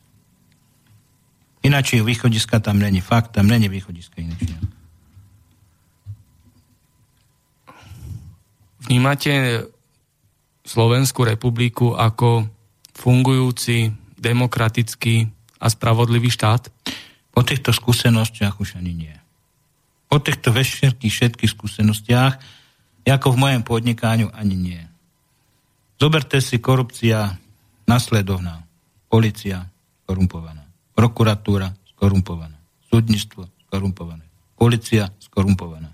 Ináč 1.64 1.96
východiska 1.96 2.60
tam 2.60 2.84
není 2.84 3.00
fakt, 3.00 3.32
tam 3.32 3.48
není 3.48 3.72
východiska 3.72 4.20
ináč. 4.20 4.52
Vnímate 8.88 9.68
Slovenskú 10.68 11.24
republiku 11.24 11.96
ako 11.96 12.48
fungujúci, 12.92 13.92
demokratický 14.20 15.28
a 15.60 15.68
spravodlivý 15.72 16.28
štát? 16.32 16.68
Po 17.38 17.46
týchto 17.46 17.70
skúsenostiach 17.70 18.58
už 18.58 18.82
ani 18.82 18.98
nie. 18.98 19.14
Po 20.10 20.18
týchto 20.18 20.50
všetkých, 20.50 21.14
všetkých 21.14 21.54
skúsenostiach, 21.54 22.34
ako 23.06 23.28
v 23.30 23.38
mojom 23.38 23.62
podnikáňu, 23.62 24.34
ani 24.34 24.58
nie. 24.58 24.82
Zoberte 26.02 26.42
si 26.42 26.58
korupcia 26.58 27.38
nasledovná. 27.86 28.66
Polícia 29.06 29.70
skorumpovaná. 30.02 30.66
Prokuratúra 30.98 31.78
skorumpovaná. 31.94 32.58
Súdnictvo 32.90 33.46
skorumpované. 33.70 34.26
Polícia 34.58 35.14
skorumpovaná. 35.22 35.94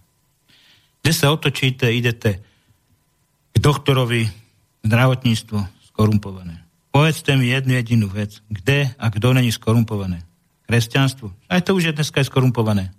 Kde 1.03 1.11
sa 1.11 1.27
otočíte, 1.35 1.91
idete 1.91 2.39
k 3.51 3.55
doktorovi, 3.59 4.31
zdravotníctvo 4.87 5.59
skorumpované. 5.91 6.63
Povedzte 6.95 7.35
mi 7.35 7.51
jednu 7.51 7.75
jedinú 7.75 8.07
vec. 8.07 8.39
Kde 8.47 8.95
a 8.95 9.05
kto 9.11 9.35
není 9.35 9.51
skorumpované? 9.51 10.23
Kresťanstvu. 10.73 11.29
Aj 11.45 11.61
to 11.61 11.77
už 11.77 11.93
je 11.93 11.93
dneska 11.93 12.25
skorumpované. 12.25 12.89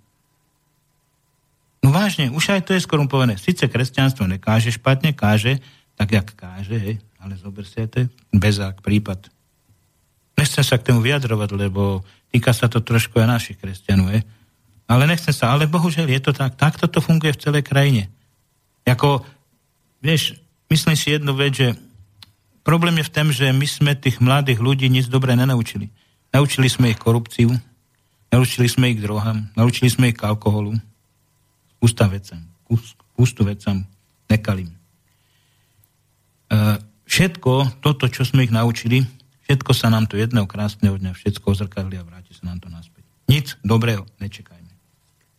No 1.83 1.91
vážne, 1.91 2.31
už 2.31 2.55
aj 2.55 2.63
to 2.63 2.71
je 2.71 2.87
skorumpované. 2.87 3.35
Sice 3.35 3.67
kresťanstvo 3.67 4.23
nekáže 4.31 4.71
špatne, 4.71 5.11
káže, 5.11 5.59
tak 5.99 6.15
jak 6.15 6.27
káže, 6.39 6.79
hej, 6.79 6.95
ale 7.19 7.35
zober 7.35 7.67
si 7.67 7.83
to 7.91 8.07
bezák 8.31 8.79
prípad. 8.79 9.27
Nechcem 10.39 10.63
sa 10.63 10.79
k 10.79 10.87
tomu 10.87 11.03
vyjadrovať, 11.03 11.51
lebo 11.51 11.99
týka 12.31 12.55
sa 12.55 12.71
to 12.71 12.79
trošku 12.79 13.19
aj 13.19 13.27
našich 13.27 13.59
kresťanov, 13.59 14.15
hej. 14.15 14.23
Ale 14.87 15.03
nechcem 15.03 15.35
sa, 15.35 15.51
ale 15.51 15.67
bohužiaľ 15.67 16.07
je 16.07 16.21
to 16.23 16.31
tak. 16.31 16.55
Takto 16.55 16.87
to 16.87 17.03
funguje 17.03 17.35
v 17.35 17.41
celej 17.43 17.67
krajine. 17.67 18.07
Jako, 18.87 19.27
vieš, 19.99 20.39
myslím 20.71 20.95
si 20.95 21.11
jednu 21.11 21.35
vec, 21.35 21.59
že 21.59 21.75
problém 22.63 23.03
je 23.03 23.09
v 23.09 23.13
tom, 23.13 23.27
že 23.35 23.51
my 23.51 23.67
sme 23.67 23.99
tých 23.99 24.23
mladých 24.23 24.63
ľudí 24.63 24.87
nic 24.87 25.11
dobre 25.11 25.35
nenaučili. 25.35 25.91
Naučili 26.35 26.67
sme 26.67 26.91
ich 26.91 26.99
korupciu, 26.99 27.47
naučili 28.27 28.67
sme 28.67 28.91
ich 28.91 28.99
drogám, 28.99 29.55
naučili 29.55 29.87
sme 29.87 30.11
ich 30.11 30.19
k 30.19 30.27
alkoholu, 30.27 30.75
spústa 31.79 32.11
vecam, 32.11 32.43
pustu 33.15 33.47
vecam, 33.47 33.87
nekalým. 34.27 34.67
E, 34.67 34.77
všetko 37.07 37.79
toto, 37.79 38.11
čo 38.11 38.27
sme 38.27 38.43
ich 38.43 38.51
naučili, 38.51 39.07
všetko 39.47 39.71
sa 39.71 39.87
nám 39.87 40.11
to 40.11 40.19
jedného 40.19 40.43
krásneho 40.43 40.99
dňa 40.99 41.15
všetko 41.15 41.55
ozrkadli 41.55 41.95
a 41.95 42.03
vráti 42.03 42.35
sa 42.35 42.51
nám 42.51 42.59
to 42.59 42.67
naspäť. 42.67 43.07
Nic 43.31 43.55
dobrého 43.63 44.03
nečekajme. 44.19 44.73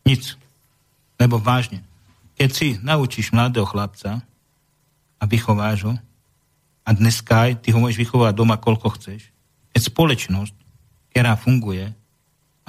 Nic. 0.09 0.33
Lebo 1.21 1.37
vážne, 1.37 1.85
keď 2.41 2.49
si 2.49 2.81
naučíš 2.81 3.37
mladého 3.37 3.69
chlapca 3.69 4.25
a 5.21 5.25
vychováš 5.29 5.93
ho, 5.93 5.95
a 6.89 6.91
dneska 6.97 7.53
aj 7.53 7.69
ty 7.69 7.77
ho 7.77 7.85
môžeš 7.85 8.01
vychovať 8.01 8.33
doma 8.33 8.57
koľko 8.57 8.97
chceš, 8.97 9.29
keď 9.77 9.93
spoločnosť 9.93 10.66
ktorá 11.17 11.33
funguje 11.33 11.89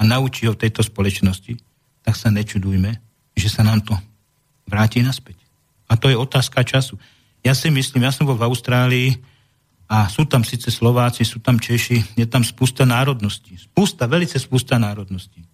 naučí 0.08 0.48
ho 0.48 0.56
v 0.56 0.64
tejto 0.64 0.80
spoločnosti, 0.80 1.60
tak 2.00 2.16
sa 2.16 2.32
nečudujme, 2.32 2.96
že 3.36 3.52
sa 3.52 3.60
nám 3.60 3.84
to 3.84 3.92
vráti 4.64 5.04
naspäť. 5.04 5.36
A 5.84 6.00
to 6.00 6.08
je 6.08 6.16
otázka 6.16 6.64
času. 6.64 6.96
Ja 7.44 7.52
si 7.52 7.68
myslím, 7.68 8.08
ja 8.08 8.12
som 8.12 8.24
bol 8.24 8.40
v 8.40 8.48
Austrálii 8.48 9.20
a 9.84 10.08
sú 10.08 10.24
tam 10.24 10.48
síce 10.48 10.72
Slováci, 10.72 11.28
sú 11.28 11.44
tam 11.44 11.60
Češi, 11.60 12.16
je 12.16 12.24
tam 12.24 12.40
spústa 12.40 12.88
národností. 12.88 13.60
Spústa, 13.60 14.08
velice 14.08 14.40
spústa 14.40 14.80
národností. 14.80 15.44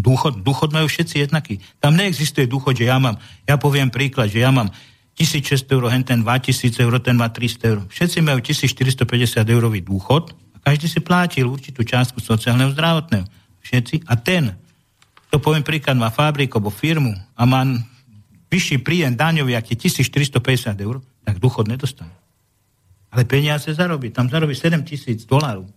Dôchod, 0.00 0.40
dôchod 0.40 0.72
majú 0.72 0.88
všetci 0.88 1.28
jednaký. 1.28 1.60
Tam 1.84 2.00
neexistuje 2.00 2.48
dôchod, 2.48 2.80
že 2.80 2.88
ja 2.88 2.96
mám, 2.96 3.20
ja 3.44 3.60
poviem 3.60 3.92
príklad, 3.92 4.32
že 4.32 4.40
ja 4.40 4.48
mám 4.48 4.72
1600 5.20 5.68
eur, 5.68 5.84
ten 6.00 6.24
2000 6.24 6.80
eur, 6.80 6.96
ten 6.96 7.12
má 7.12 7.28
300 7.28 7.60
eur. 7.68 7.80
Všetci 7.92 8.24
majú 8.24 8.40
1450 8.40 9.44
eurový 9.52 9.84
dôchod 9.84 10.47
každý 10.62 10.86
si 10.90 11.00
plátil 11.00 11.48
určitú 11.48 11.86
částku 11.86 12.18
sociálneho 12.20 12.74
zdravotného. 12.74 13.26
Všetci. 13.62 14.08
A 14.08 14.16
ten, 14.16 14.56
to 15.30 15.38
poviem 15.38 15.62
príklad, 15.62 15.98
má 15.98 16.10
fabriku 16.10 16.58
alebo 16.58 16.72
firmu 16.72 17.12
a 17.36 17.42
má 17.44 17.64
vyšší 18.48 18.80
príjem 18.80 19.12
daňový, 19.12 19.54
aký 19.54 19.76
1450 19.76 20.72
eur, 20.80 21.04
tak 21.24 21.36
dôchod 21.36 21.68
nedostane. 21.68 22.12
Ale 23.12 23.24
peniaze 23.24 23.68
zarobí. 23.72 24.12
Tam 24.12 24.28
zarobí 24.28 24.56
7 24.56 24.84
tisíc 24.84 25.24
dolárov. 25.24 25.68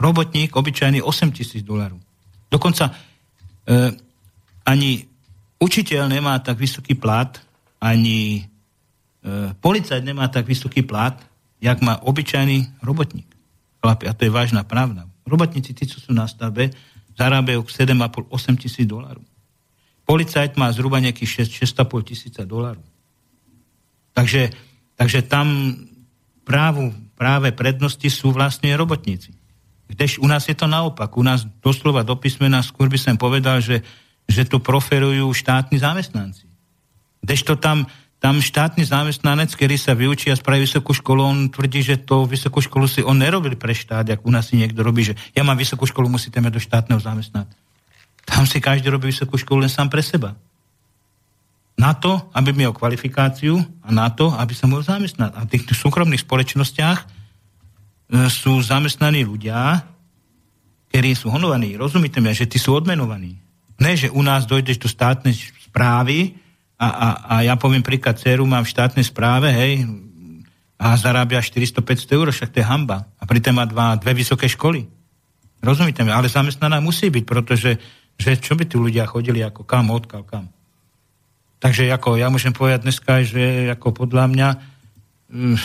Robotník 0.00 0.56
obyčajný 0.56 1.04
8 1.04 1.32
tisíc 1.32 1.64
dolárov. 1.64 2.00
Dokonca 2.48 2.88
e, 2.88 2.94
ani 4.64 5.04
učiteľ 5.60 6.08
nemá 6.08 6.38
tak 6.40 6.56
vysoký 6.56 6.96
plat, 6.96 7.36
ani 7.80 8.40
e, 8.40 9.52
policajt 9.60 10.04
nemá 10.04 10.28
tak 10.28 10.48
vysoký 10.48 10.84
plat, 10.84 11.20
jak 11.60 11.80
má 11.80 12.00
obyčajný 12.00 12.80
robotník 12.80 13.37
chlapi, 13.88 14.04
a 14.04 14.12
to 14.12 14.28
je 14.28 14.32
vážna 14.32 14.68
pravda. 14.68 15.08
Robotníci, 15.24 15.72
tí, 15.72 15.88
čo 15.88 15.96
sú 15.96 16.12
na 16.12 16.28
stavbe, 16.28 16.68
zarábajú 17.16 17.64
7,5-8 17.64 18.60
tisíc 18.60 18.84
dolárov. 18.84 19.24
Policajt 20.04 20.60
má 20.60 20.68
zhruba 20.76 21.00
nejakých 21.00 21.48
6, 21.48 21.72
6,5 21.72 22.08
tisíca 22.12 22.44
dolárov. 22.44 22.84
Takže, 24.12 24.52
takže 24.92 25.24
tam 25.24 25.72
právu, 26.44 26.92
práve 27.16 27.48
prednosti 27.56 28.08
sú 28.12 28.28
vlastne 28.28 28.68
robotníci. 28.76 29.32
Kdež 29.88 30.20
u 30.20 30.28
nás 30.28 30.44
je 30.44 30.52
to 30.52 30.68
naopak. 30.68 31.08
U 31.16 31.24
nás 31.24 31.48
doslova 31.64 32.04
do 32.04 32.12
písmena 32.12 32.60
skôr 32.60 32.92
by 32.92 33.00
som 33.00 33.16
povedal, 33.16 33.64
že, 33.64 33.80
že 34.28 34.44
to 34.44 34.60
proferujú 34.60 35.32
štátni 35.32 35.80
zamestnanci. 35.80 36.44
Kdežto 37.24 37.56
tam 37.56 37.88
tam 38.18 38.42
štátny 38.42 38.82
zamestnanec, 38.82 39.54
ktorý 39.54 39.78
sa 39.78 39.94
vyučí 39.94 40.34
a 40.34 40.38
spraví 40.38 40.66
vysokú 40.66 40.90
školu, 40.90 41.22
on 41.22 41.38
tvrdí, 41.54 41.86
že 41.86 42.02
to 42.02 42.26
vysokú 42.26 42.58
školu 42.58 42.90
si 42.90 42.98
on 43.06 43.14
nerobil 43.14 43.54
pre 43.54 43.70
štát, 43.70 44.10
ak 44.10 44.26
u 44.26 44.30
nás 44.34 44.50
si 44.50 44.58
niekto 44.58 44.82
robí, 44.82 45.06
že 45.06 45.14
ja 45.38 45.46
mám 45.46 45.54
vysokú 45.54 45.86
školu, 45.86 46.10
musíte 46.10 46.42
mať 46.42 46.52
do 46.58 46.62
štátneho 46.62 46.98
zamestnať. 46.98 47.46
Tam 48.26 48.42
si 48.42 48.58
každý 48.58 48.90
robí 48.90 49.14
vysokú 49.14 49.38
školu 49.38 49.64
len 49.64 49.72
sám 49.72 49.86
pre 49.86 50.02
seba. 50.02 50.34
Na 51.78 51.94
to, 51.94 52.26
aby 52.34 52.50
mal 52.50 52.74
kvalifikáciu 52.74 53.62
a 53.86 53.94
na 53.94 54.10
to, 54.10 54.34
aby 54.34 54.50
sa 54.50 54.66
mohol 54.66 54.82
zamestnať. 54.82 55.38
A 55.38 55.46
v 55.46 55.50
tých 55.54 55.70
súkromných 55.78 56.26
spoločnostiach 56.26 56.98
e, 56.98 57.06
sú 58.26 58.58
zamestnaní 58.58 59.22
ľudia, 59.22 59.86
ktorí 60.90 61.14
sú 61.14 61.30
honovaní. 61.30 61.78
Rozumíte 61.78 62.18
mi, 62.18 62.34
že 62.34 62.50
tí 62.50 62.58
sú 62.58 62.74
odmenovaní. 62.74 63.38
Ne, 63.78 63.94
že 63.94 64.10
u 64.10 64.26
nás 64.26 64.42
dojdeš 64.42 64.82
do 64.82 64.90
státnej 64.90 65.38
správy, 65.70 66.34
a, 66.78 66.88
a, 66.88 67.08
a 67.26 67.34
ja 67.42 67.58
poviem 67.58 67.82
príklad, 67.82 68.16
dceru 68.16 68.46
mám 68.46 68.62
v 68.62 68.70
štátnej 68.70 69.02
správe, 69.02 69.50
hej, 69.50 69.82
a 70.78 70.94
zarábia 70.94 71.42
400-500 71.42 72.14
eur, 72.14 72.26
však 72.30 72.54
to 72.54 72.62
je 72.62 72.66
hamba. 72.66 73.02
A 73.18 73.26
pritom 73.26 73.50
má 73.50 73.66
dva, 73.66 73.98
dve 73.98 74.14
vysoké 74.14 74.46
školy. 74.46 74.86
Rozumíte 75.58 76.06
mi? 76.06 76.14
Ale 76.14 76.30
zamestnaná 76.30 76.78
musí 76.78 77.10
byť, 77.10 77.24
pretože 77.26 77.70
že 78.18 78.38
čo 78.38 78.54
by 78.54 78.66
tu 78.66 78.78
ľudia 78.82 79.06
chodili 79.06 79.42
ako 79.42 79.66
kam, 79.66 79.90
odkiaľ 79.90 80.22
kam. 80.22 80.46
Takže 81.58 81.90
ako 81.90 82.14
ja 82.18 82.30
môžem 82.30 82.54
povedať 82.54 82.86
dneska, 82.86 83.26
že 83.26 83.74
ako 83.74 84.06
podľa 84.06 84.30
mňa 84.30 84.48
mm, 85.34 85.56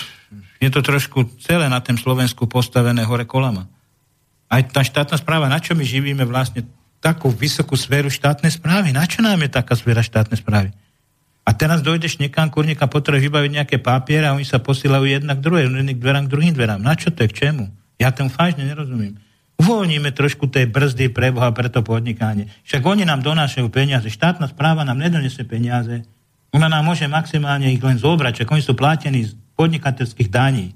je 0.66 0.70
to 0.74 0.82
trošku 0.82 1.38
celé 1.42 1.70
na 1.70 1.78
tém 1.82 1.98
Slovensku 1.98 2.50
postavené 2.50 3.06
hore 3.06 3.30
kolama. 3.30 3.70
Aj 4.50 4.62
tá 4.66 4.82
štátna 4.82 5.18
správa, 5.18 5.50
na 5.50 5.62
čo 5.62 5.78
my 5.78 5.86
živíme 5.86 6.26
vlastne 6.26 6.66
takú 6.98 7.30
vysokú 7.30 7.78
sféru 7.78 8.10
štátnej 8.10 8.54
správy? 8.54 8.94
Na 8.94 9.06
čo 9.06 9.22
nám 9.22 9.42
je 9.46 9.50
taká 9.54 9.78
sféra 9.78 10.02
štátnej 10.02 10.42
správy? 10.42 10.74
A 11.44 11.52
teraz 11.52 11.84
dojdeš 11.84 12.24
niekam, 12.24 12.48
kurníka, 12.48 12.88
potrebuješ 12.88 13.28
vybaviť 13.28 13.52
nejaké 13.52 13.78
papiere 13.84 14.32
a 14.32 14.36
oni 14.36 14.48
sa 14.48 14.64
posielajú 14.64 15.04
jednak 15.04 15.44
druhé, 15.44 15.68
jedným 15.68 16.00
dverám 16.00 16.26
k 16.28 16.32
druhým 16.32 16.54
dverám. 16.56 16.80
Na 16.80 16.96
čo 16.96 17.12
to 17.12 17.28
je, 17.28 17.32
k 17.32 17.38
čemu? 17.48 17.68
Ja 18.00 18.16
tomu 18.16 18.32
vážne 18.32 18.64
nerozumiem. 18.64 19.20
Uvoľníme 19.60 20.16
trošku 20.16 20.48
tej 20.50 20.72
brzdy 20.72 21.12
pre 21.12 21.30
Boha 21.36 21.52
pre 21.52 21.68
to 21.68 21.84
podnikanie. 21.84 22.50
Však 22.66 22.82
oni 22.84 23.04
nám 23.04 23.22
donášajú 23.22 23.68
peniaze. 23.70 24.08
Štátna 24.08 24.50
správa 24.50 24.88
nám 24.88 24.98
nedonese 24.98 25.44
peniaze. 25.44 26.08
Ona 26.56 26.72
nám 26.72 26.88
môže 26.88 27.06
maximálne 27.12 27.70
ich 27.70 27.84
len 27.84 28.00
zobrať, 28.00 28.44
čak 28.44 28.48
oni 28.50 28.64
sú 28.64 28.74
platení 28.74 29.28
z 29.28 29.38
podnikateľských 29.60 30.30
daní. 30.32 30.74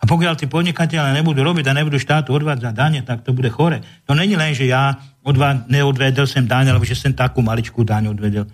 A 0.00 0.04
pokiaľ 0.04 0.36
tí 0.36 0.44
podnikatelia 0.44 1.16
nebudú 1.16 1.40
robiť 1.40 1.64
a 1.68 1.76
nebudú 1.76 1.96
štátu 1.96 2.36
odvádzať 2.36 2.72
dane, 2.76 3.00
tak 3.00 3.24
to 3.24 3.32
bude 3.32 3.48
chore. 3.48 3.80
To 4.04 4.12
není 4.12 4.36
len, 4.36 4.52
že 4.52 4.68
ja 4.68 5.00
odvá, 5.24 5.64
neodvedel 5.64 6.28
sem 6.28 6.44
daň, 6.44 6.76
alebo 6.76 6.84
že 6.84 6.92
sem 6.92 7.16
takú 7.16 7.40
maličkú 7.40 7.88
daň 7.88 8.12
odvedel. 8.12 8.44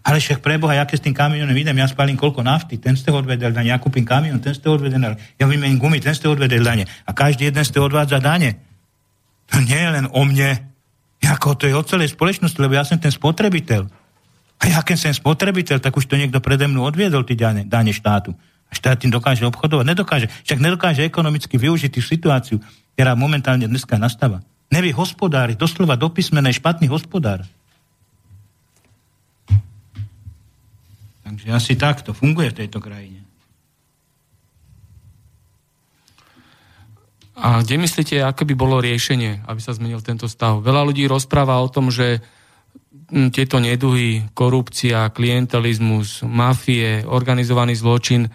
Ale 0.00 0.16
však 0.16 0.40
preboha, 0.40 0.80
ja 0.80 0.88
keď 0.88 0.96
s 0.96 1.04
tým 1.04 1.16
kamionom 1.16 1.52
idem, 1.52 1.76
ja 1.76 1.84
spalím 1.84 2.16
koľko 2.16 2.40
nafty, 2.40 2.80
ten 2.80 2.96
ste 2.96 3.12
odvedel 3.12 3.52
dane, 3.52 3.68
ja 3.68 3.76
kúpim 3.76 4.04
kamion, 4.04 4.40
ten 4.40 4.56
ste 4.56 4.72
odvedel 4.72 4.96
dane, 4.96 5.20
ja 5.36 5.44
vymením 5.44 5.76
gumy, 5.76 6.00
ten 6.00 6.16
ste 6.16 6.24
odvedel 6.24 6.64
dane. 6.64 6.88
A 7.04 7.12
každý 7.12 7.52
jeden 7.52 7.60
ste 7.60 7.76
odvádza 7.76 8.16
dane. 8.16 8.56
To 9.52 9.60
nie 9.60 9.76
je 9.76 9.90
len 9.92 10.06
o 10.08 10.24
mne, 10.24 10.56
ako 11.20 11.52
to 11.54 11.68
je 11.68 11.76
o 11.76 11.84
celej 11.84 12.16
spoločnosti, 12.16 12.56
lebo 12.56 12.74
ja 12.74 12.82
som 12.82 12.96
ten 12.96 13.12
spotrebiteľ. 13.12 13.86
A 14.60 14.62
ja 14.68 14.80
keď 14.80 14.96
som 15.08 15.12
spotrebiteľ, 15.12 15.80
tak 15.84 15.96
už 15.96 16.08
to 16.08 16.16
niekto 16.16 16.40
prede 16.40 16.64
mnou 16.64 16.88
odviedol, 16.88 17.24
tí 17.24 17.36
dane, 17.36 17.68
dane 17.68 17.92
štátu. 17.92 18.32
A 18.70 18.72
štát 18.72 19.02
tým 19.02 19.10
dokáže 19.10 19.42
obchodovať? 19.44 19.84
Nedokáže. 19.84 20.26
Však 20.46 20.62
nedokáže 20.62 21.02
ekonomicky 21.02 21.58
využiť 21.58 21.90
tú 21.90 22.00
situáciu, 22.00 22.56
ktorá 22.94 23.18
momentálne 23.18 23.66
dneska 23.66 23.98
nastáva. 23.98 24.40
Nevie 24.70 24.94
hospodári, 24.94 25.58
doslova 25.58 25.98
dopísmené 25.98 26.54
špatný 26.54 26.86
hospodár. 26.86 27.42
Takže 31.30 31.46
asi 31.54 31.78
takto 31.78 32.10
funguje 32.10 32.50
v 32.50 32.58
tejto 32.66 32.82
krajine. 32.82 33.22
A 37.38 37.62
kde 37.62 37.78
myslíte, 37.78 38.20
aké 38.20 38.42
by 38.44 38.52
bolo 38.58 38.82
riešenie, 38.82 39.46
aby 39.46 39.60
sa 39.62 39.72
zmenil 39.72 40.02
tento 40.02 40.26
stav? 40.26 40.60
Veľa 40.60 40.90
ľudí 40.90 41.06
rozpráva 41.06 41.62
o 41.62 41.70
tom, 41.70 41.88
že 41.88 42.20
tieto 43.30 43.62
neduhy, 43.62 44.28
korupcia, 44.34 45.08
klientelizmus, 45.14 46.26
mafie, 46.26 47.06
organizovaný 47.06 47.78
zločin 47.78 48.28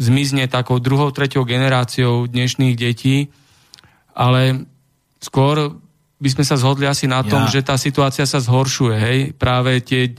zmizne 0.00 0.46
takou 0.46 0.80
druhou, 0.80 1.10
treťou 1.10 1.44
generáciou 1.44 2.30
dnešných 2.30 2.74
detí, 2.76 3.28
ale 4.16 4.66
skôr 5.20 5.76
by 6.16 6.28
sme 6.32 6.44
sa 6.48 6.56
zhodli 6.56 6.88
asi 6.88 7.04
na 7.04 7.20
tom, 7.20 7.44
ja. 7.44 7.52
že 7.52 7.60
tá 7.60 7.76
situácia 7.76 8.24
sa 8.24 8.40
zhoršuje. 8.40 8.96
Hej? 8.96 9.18
Práve 9.36 9.84
tie 9.84 10.16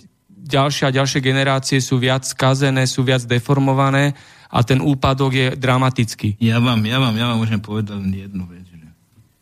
ďalšie 0.47 0.83
a 0.87 0.95
ďalšie 0.95 1.19
generácie 1.19 1.77
sú 1.83 1.99
viac 1.99 2.23
skazené, 2.23 2.87
sú 2.87 3.03
viac 3.03 3.27
deformované 3.27 4.15
a 4.47 4.63
ten 4.63 4.79
úpadok 4.79 5.31
je 5.35 5.47
dramatický. 5.59 6.39
Ja 6.39 6.63
vám, 6.63 6.79
ja 6.87 6.97
vám, 6.97 7.13
ja 7.13 7.27
vám 7.29 7.37
môžem 7.43 7.59
povedať 7.59 7.99
len 7.99 8.15
jednu 8.15 8.47
vec. 8.47 8.63
Že 8.63 8.87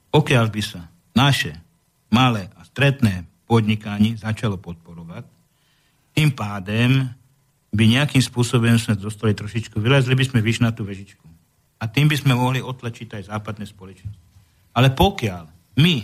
pokiaľ 0.10 0.46
by 0.50 0.62
sa 0.66 0.82
naše 1.14 1.54
malé 2.10 2.50
a 2.58 2.66
stredné 2.66 3.30
podnikanie 3.46 4.18
začalo 4.18 4.58
podporovať, 4.58 5.30
tým 6.18 6.34
pádem 6.34 7.12
by 7.76 7.84
nejakým 7.92 8.24
spôsobom 8.24 8.80
sme 8.80 8.96
dostali 8.96 9.36
trošičku, 9.36 9.78
vylezli 9.78 10.16
by 10.16 10.26
sme 10.26 10.40
vyš 10.40 10.64
na 10.64 10.72
tú 10.72 10.88
vežičku. 10.88 11.28
A 11.76 11.92
tým 11.92 12.08
by 12.08 12.16
sme 12.16 12.34
mohli 12.34 12.64
otlačiť 12.64 13.20
aj 13.20 13.24
západné 13.36 13.68
spoločnosti. 13.68 14.24
Ale 14.72 14.96
pokiaľ 14.96 15.44
my 15.76 15.96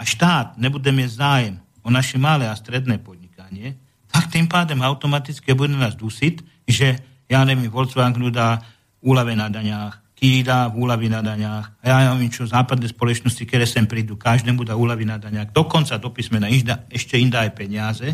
a 0.00 0.02
štát 0.02 0.56
nebudeme 0.56 1.04
zájem 1.04 1.60
o 1.84 1.92
naše 1.92 2.16
malé 2.16 2.48
a 2.48 2.56
stredné 2.56 2.96
podnikanie, 3.04 3.76
tak 4.10 4.30
tým 4.30 4.50
pádem 4.50 4.82
automaticky 4.82 5.54
bude 5.54 5.74
nás 5.74 5.94
dusiť, 5.94 6.66
že 6.66 6.98
ja 7.30 7.46
neviem, 7.46 7.70
Volkswagen 7.70 8.18
dá 8.34 8.58
úlave 9.00 9.38
na 9.38 9.46
daňách, 9.46 10.10
Kia 10.20 10.44
dá 10.44 10.68
úlavy 10.68 11.08
na 11.08 11.24
daňách, 11.24 11.80
a 11.80 11.84
ja 11.88 12.12
neviem 12.12 12.28
čo, 12.28 12.44
západné 12.44 12.92
spoločnosti, 12.92 13.40
ktoré 13.40 13.64
sem 13.64 13.88
prídu, 13.88 14.20
každému 14.20 14.68
dá 14.68 14.76
úlavy 14.76 15.08
na 15.08 15.16
daňách, 15.16 15.56
dokonca 15.56 15.96
do 15.96 16.12
písmena 16.12 16.44
ešte 16.92 17.16
im 17.16 17.32
dá 17.32 17.48
aj 17.48 17.56
peniaze, 17.56 18.08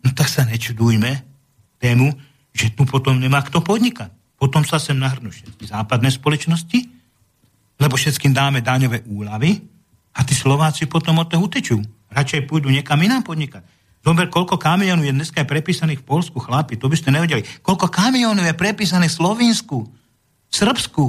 no 0.00 0.16
tak 0.16 0.32
sa 0.32 0.48
nečudujme, 0.48 1.28
tému, 1.80 2.12
že 2.52 2.72
tu 2.76 2.84
potom 2.84 3.16
nemá 3.16 3.40
kto 3.40 3.64
podnikať. 3.64 4.12
Potom 4.36 4.64
sa 4.64 4.76
sem 4.76 4.96
nahrnú 4.96 5.32
všetky 5.32 5.68
západné 5.68 6.12
spoločnosti, 6.12 6.80
lebo 7.80 7.96
všetkým 7.96 8.36
dáme 8.36 8.60
daňové 8.60 9.08
úlavy 9.08 9.60
a 10.12 10.20
tí 10.24 10.36
Slováci 10.36 10.84
potom 10.84 11.20
od 11.20 11.28
toho 11.28 11.44
utečú. 11.48 11.80
Radšej 12.12 12.48
pôjdu 12.48 12.68
niekam 12.68 13.00
inám 13.00 13.24
podnikať. 13.24 13.64
Zober, 14.00 14.32
koľko 14.32 14.56
kamionov 14.56 15.04
je 15.04 15.12
dneska 15.12 15.44
prepísaných 15.44 16.00
v 16.00 16.08
Polsku, 16.08 16.40
chlapi, 16.40 16.80
to 16.80 16.88
by 16.88 16.96
ste 16.96 17.12
nevedeli. 17.12 17.44
Koľko 17.60 17.92
kamionov 17.92 18.48
je 18.48 18.56
prepísaných 18.56 19.12
v 19.12 19.18
Slovensku, 19.20 19.78
v 20.48 20.54
Srbsku. 20.54 21.04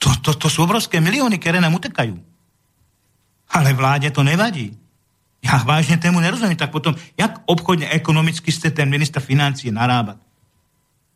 To, 0.00 0.08
to, 0.24 0.30
to 0.32 0.48
sú 0.48 0.64
obrovské 0.64 0.96
milióny, 0.96 1.36
ktoré 1.36 1.60
nám 1.60 1.76
utekajú. 1.76 2.16
Ale 3.52 3.76
vláde 3.76 4.08
to 4.08 4.24
nevadí. 4.24 4.72
Ja 5.44 5.60
vážne 5.62 6.00
tému 6.00 6.18
nerozumiem, 6.18 6.56
tak 6.56 6.72
potom, 6.72 6.96
jak 7.14 7.44
obchodne, 7.44 7.92
ekonomicky 7.92 8.48
ste 8.48 8.72
ten 8.72 8.88
minister 8.88 9.20
financie 9.20 9.68
narábať? 9.68 10.18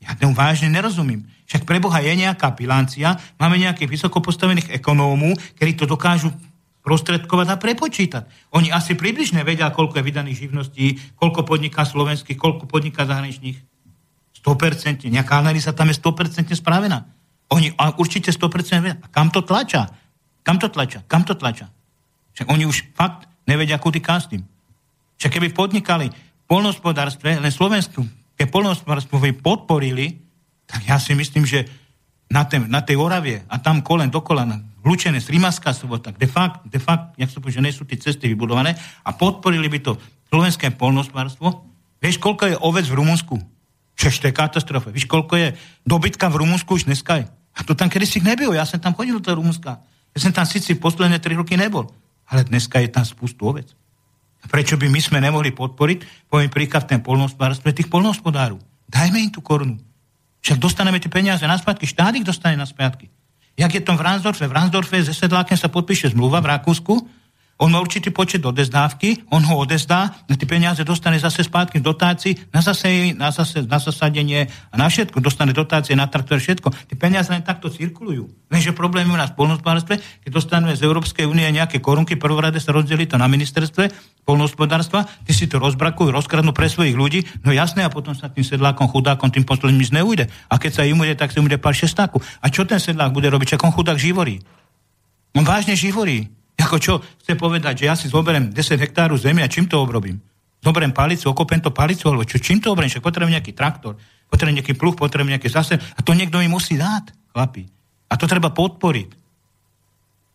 Ja 0.00 0.16
tomu 0.16 0.32
vážne 0.32 0.72
nerozumím. 0.72 1.28
Však 1.48 1.68
pre 1.68 1.76
Boha 1.80 2.00
je 2.00 2.12
nejaká 2.12 2.52
bilancia, 2.56 3.20
máme 3.36 3.60
nejakých 3.60 3.88
vysoko 3.88 4.20
postavených 4.24 4.72
ekonómov, 4.80 5.36
ktorí 5.56 5.76
to 5.76 5.84
dokážu 5.84 6.32
prostredkovať 6.90 7.46
a 7.54 7.56
prepočítať. 7.62 8.50
Oni 8.50 8.74
asi 8.74 8.98
približne 8.98 9.46
vedia, 9.46 9.70
koľko 9.70 10.02
je 10.02 10.08
vydaných 10.10 10.40
živností, 10.42 10.98
koľko 11.14 11.46
podniká 11.46 11.86
slovenských, 11.86 12.34
koľko 12.34 12.66
podniká 12.66 13.06
zahraničných. 13.06 13.54
100%. 14.42 15.06
Nejaká 15.06 15.38
analýza 15.38 15.70
tam 15.70 15.94
je 15.94 16.02
100% 16.02 16.50
spravená. 16.58 17.06
Oni 17.54 17.70
a 17.78 17.94
určite 17.94 18.34
100% 18.34 18.82
vedia. 18.82 18.98
A 18.98 19.06
kam 19.06 19.30
to 19.30 19.46
tlača? 19.46 19.86
Kam 20.42 20.58
to 20.58 20.66
tlača? 20.66 21.06
Kam 21.06 21.22
to 21.22 21.38
tlača? 21.38 21.70
Však 22.34 22.50
oni 22.50 22.66
už 22.66 22.90
fakt 22.98 23.30
nevedia, 23.46 23.78
kudy 23.78 24.02
kam 24.02 24.18
s 24.18 24.26
tým. 24.26 24.42
Však 25.22 25.30
keby 25.30 25.54
podnikali 25.54 26.10
v 26.10 26.44
polnohospodárstve, 26.50 27.38
len 27.38 27.54
Slovensku, 27.54 28.02
keď 28.34 28.50
polnohospodárstvo 28.50 29.22
by 29.22 29.30
podporili, 29.38 30.18
tak 30.66 30.90
ja 30.90 30.98
si 30.98 31.14
myslím, 31.14 31.46
že 31.46 31.70
na, 32.26 32.42
ten, 32.50 32.66
na 32.66 32.82
tej 32.82 32.98
Oravie 32.98 33.46
a 33.46 33.62
tam 33.62 33.78
kolen 33.78 34.10
do 34.10 34.18
kolena, 34.26 34.58
vlúčené 34.80 35.20
z 35.20 35.28
Rimaská 35.30 35.76
sobota, 35.76 36.10
de 36.10 36.26
fakt, 36.26 36.64
de 36.66 36.80
fakt, 36.80 37.16
jak 37.20 37.28
sa 37.28 37.38
povie, 37.38 37.56
že 37.60 37.64
nie 37.64 37.72
sú 37.72 37.84
tie 37.84 38.00
cesty 38.00 38.28
vybudované 38.32 38.74
a 39.04 39.12
podporili 39.12 39.68
by 39.68 39.78
to 39.84 39.92
slovenské 40.32 40.72
polnohospodárstvo. 40.74 41.68
Vieš, 42.00 42.16
koľko 42.16 42.44
je 42.48 42.56
ovec 42.56 42.86
v 42.88 42.96
Rumunsku? 42.96 43.36
Čož 44.00 44.24
to 44.24 44.32
je 44.32 44.34
katastrofa. 44.34 44.88
Víš, 44.88 45.04
koľko 45.04 45.36
je 45.36 45.48
dobytka 45.84 46.32
v 46.32 46.40
Rumunsku 46.40 46.80
už 46.80 46.88
dneska 46.88 47.20
je? 47.20 47.28
A 47.28 47.60
to 47.60 47.76
tam 47.76 47.92
kedysi 47.92 48.24
nebylo. 48.24 48.56
Ja 48.56 48.64
som 48.64 48.80
tam 48.80 48.96
chodil 48.96 49.20
do 49.20 49.20
toho 49.20 49.36
Rumunska. 49.36 49.84
Ja 50.16 50.18
som 50.18 50.32
tam 50.32 50.48
síci 50.48 50.80
posledné 50.80 51.20
tri 51.20 51.36
roky 51.36 51.60
nebol. 51.60 51.92
Ale 52.24 52.48
dneska 52.48 52.80
je 52.80 52.88
tam 52.88 53.04
spustu 53.04 53.44
ovec. 53.44 53.68
Prečo 54.48 54.80
by 54.80 54.88
my 54.88 55.00
sme 55.04 55.18
nemohli 55.20 55.52
podporiť, 55.52 56.30
poviem 56.32 56.48
príklad, 56.48 56.88
ten 56.88 57.04
polnohospodárstve 57.04 57.76
tých 57.76 57.92
polnohospodárov. 57.92 58.56
Dajme 58.88 59.20
im 59.20 59.28
tú 59.28 59.44
korunu. 59.44 59.76
Však 60.40 60.56
dostaneme 60.56 60.96
tie 60.96 61.12
peniaze 61.12 61.44
na 61.44 61.60
spätky, 61.60 61.84
štát 61.84 62.16
ich 62.16 62.24
dostane 62.24 62.56
na 62.56 62.64
spätky. 62.64 63.12
Jak 63.60 63.76
je 63.76 63.84
to 63.84 63.92
v 63.92 64.00
Ransdorfe? 64.00 64.48
V 64.48 64.56
Ransdorfe 64.56 64.96
ze 65.04 65.12
Sedlákem 65.12 65.52
sa 65.52 65.68
podpíše 65.68 66.16
zmluva 66.16 66.40
v 66.40 66.56
Rakúsku, 66.56 66.96
on 67.60 67.68
má 67.68 67.78
určitý 67.78 68.08
počet 68.08 68.40
odezdávky, 68.40 69.28
on 69.28 69.44
ho 69.44 69.60
odezdá, 69.60 70.16
tie 70.24 70.48
peniaze 70.48 70.80
dostane 70.80 71.20
zase 71.20 71.44
spátky 71.44 71.84
v 71.84 71.84
dotácii, 71.84 72.32
na, 72.56 72.64
zase, 72.64 73.12
na, 73.12 73.28
zase, 73.28 73.68
na 73.68 73.76
zasadenie 73.76 74.48
a 74.72 74.74
na 74.80 74.88
všetko. 74.88 75.20
Dostane 75.20 75.52
dotácie 75.52 75.92
na 75.92 76.08
traktor, 76.08 76.40
všetko. 76.40 76.72
Tie 76.88 76.96
peniaze 76.96 77.28
len 77.28 77.44
takto 77.44 77.68
cirkulujú. 77.68 78.32
Lenže 78.48 78.72
problémy 78.72 79.12
u 79.12 79.20
nás 79.20 79.36
v 79.36 79.44
polnospodárstve, 79.44 80.00
keď 80.00 80.30
dostaneme 80.32 80.72
z 80.72 80.88
Európskej 80.88 81.28
únie 81.28 81.44
nejaké 81.52 81.84
korunky, 81.84 82.16
prvorade 82.16 82.56
sa 82.64 82.72
rozdeli 82.72 83.04
to 83.04 83.20
na 83.20 83.28
ministerstve 83.28 83.92
polnohospodárstva, 84.24 85.04
ty 85.28 85.36
si 85.36 85.44
to 85.44 85.60
rozbrakujú, 85.60 86.08
rozkradnú 86.08 86.56
pre 86.56 86.72
svojich 86.72 86.96
ľudí, 86.96 87.28
no 87.44 87.52
jasné, 87.52 87.84
a 87.84 87.92
potom 87.92 88.16
sa 88.16 88.32
tým 88.32 88.44
sedlákom, 88.44 88.88
chudákom, 88.88 89.28
tým 89.28 89.44
posledným 89.44 89.84
nič 89.84 89.92
neujde. 89.92 90.32
A 90.48 90.56
keď 90.56 90.80
sa 90.80 90.82
im 90.88 90.96
ujde, 90.96 91.12
tak 91.12 91.28
sa 91.28 91.44
im 91.44 91.46
ujde 91.48 91.60
pár 91.60 91.76
šestáku. 91.76 92.24
A 92.40 92.48
čo 92.48 92.64
ten 92.64 92.80
sedlák 92.80 93.12
bude 93.12 93.28
robiť? 93.28 93.56
Čak 93.56 93.68
on 93.68 93.72
chudák 93.76 94.00
živorí. 94.00 94.40
On 95.36 95.44
vážne 95.44 95.76
živorí. 95.76 96.39
Ako 96.60 96.76
čo 96.76 97.00
chce 97.00 97.34
povedať, 97.34 97.82
že 97.82 97.88
ja 97.88 97.94
si 97.96 98.06
zoberiem 98.12 98.52
10 98.52 98.76
hektárov 98.76 99.16
zemi 99.16 99.40
a 99.40 99.48
čím 99.48 99.64
to 99.64 99.80
obrobím? 99.80 100.20
Zoberiem 100.60 100.92
palicu, 100.92 101.32
okopem 101.32 101.64
to 101.64 101.72
palicu, 101.72 102.12
alebo 102.12 102.28
čo, 102.28 102.36
čím 102.36 102.60
to 102.60 102.68
obrobím? 102.70 102.92
Však 102.92 103.04
potrebujem 103.04 103.40
nejaký 103.40 103.52
traktor, 103.56 103.96
potrebujem 104.28 104.60
nejaký 104.60 104.74
pluh, 104.76 104.92
potrebujem 104.92 105.40
nejaký 105.40 105.48
zase. 105.48 105.80
A 105.80 106.00
to 106.04 106.12
niekto 106.12 106.36
mi 106.36 106.52
musí 106.52 106.76
dať, 106.76 107.16
chlapi. 107.32 107.64
A 108.12 108.14
to 108.20 108.28
treba 108.28 108.52
podporiť. 108.52 109.08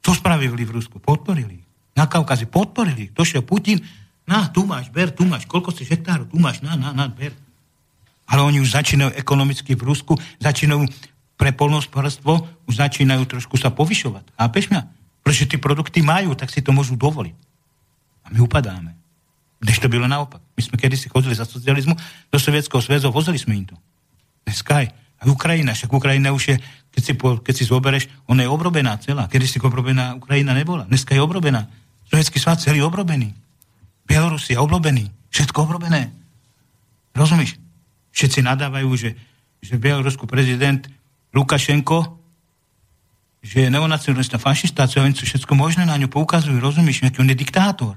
Co 0.01 0.11
spravili 0.17 0.65
v 0.65 0.81
Rusku? 0.81 0.97
Podporili. 0.97 1.61
Na 1.93 2.09
Kaukaze 2.09 2.49
podporili. 2.49 3.13
Došiel 3.13 3.45
Putin, 3.45 3.81
na, 4.25 4.49
tu 4.49 4.65
máš, 4.65 4.89
ber, 4.89 5.13
tu 5.13 5.21
máš, 5.25 5.45
koľko 5.45 5.69
si 5.69 5.85
hektárov, 5.85 6.25
tu 6.25 6.41
máš, 6.41 6.65
na, 6.65 6.73
na, 6.73 6.89
na, 6.89 7.05
ber. 7.05 7.29
Ale 8.25 8.41
oni 8.41 8.57
už 8.57 8.73
začínajú 8.73 9.13
ekonomicky 9.13 9.77
v 9.77 9.85
Rusku, 9.85 10.17
začínajú 10.41 10.89
pre 11.37 11.53
polnospodárstvo, 11.53 12.41
už 12.65 12.81
začínajú 12.81 13.21
trošku 13.29 13.53
sa 13.61 13.69
povyšovať. 13.69 14.33
Chápeš 14.33 14.73
mňa? 14.73 14.81
Pretože 15.25 15.49
tie 15.49 15.57
produkty 15.57 16.05
majú, 16.05 16.37
tak 16.37 16.53
si 16.53 16.61
to 16.61 16.69
môžu 16.69 16.93
dovoliť. 16.93 17.33
A 18.25 18.27
my 18.29 18.45
upadáme. 18.45 18.93
Než 19.65 19.81
to 19.81 19.89
bylo 19.89 20.05
naopak. 20.05 20.37
My 20.53 20.61
sme 20.61 20.77
kedysi 20.77 21.09
chodili 21.09 21.33
za 21.33 21.49
socializmu 21.49 21.97
do 22.29 22.37
Sovietského 22.37 22.77
zväzu, 22.85 23.09
vozili 23.09 23.41
sme 23.41 23.57
im 23.57 23.65
to. 23.65 23.75
Dneska 24.45 24.85
aj. 24.85 24.87
A 24.93 25.21
Ukrajina, 25.25 25.73
však 25.73 25.89
Ukrajina 25.89 26.29
už 26.29 26.43
je 26.53 26.55
Keď 26.95 27.03
si, 27.03 27.13
po, 27.19 27.43
keď 27.43 27.53
si 27.59 27.67
zobereš, 27.67 28.07
ona 28.31 28.47
je 28.47 28.49
obrobená 28.49 28.95
celá. 29.03 29.27
Kedy 29.27 29.45
si 29.51 29.59
obrobená 29.59 30.15
Ukrajina 30.15 30.55
nebola. 30.55 30.87
Dneska 30.87 31.11
je 31.11 31.19
obrobená. 31.19 31.67
Sovietský 32.07 32.39
svát 32.39 32.63
celý 32.63 32.79
obrobený. 32.79 33.35
Bielorusia 34.07 34.63
obrobený. 34.63 35.11
Všetko 35.27 35.67
obrobené. 35.67 36.15
Rozumíš? 37.11 37.59
Všetci 38.15 38.39
nadávajú, 38.47 38.87
že, 38.95 39.11
že 39.59 39.75
Bielorusku 39.75 40.23
prezident 40.23 40.87
Lukašenko 41.35 42.15
že 43.45 43.69
je 43.69 43.69
neonacionalista, 43.69 44.41
fašista, 44.41 44.89
co 44.89 45.05
sú 45.13 45.23
všetko 45.29 45.53
možné 45.53 45.85
na 45.85 45.93
ňu 46.01 46.09
poukazujú, 46.09 46.57
rozumíš, 46.57 47.05
aký 47.05 47.21
on 47.21 47.29
je 47.29 47.37
diktátor. 47.37 47.93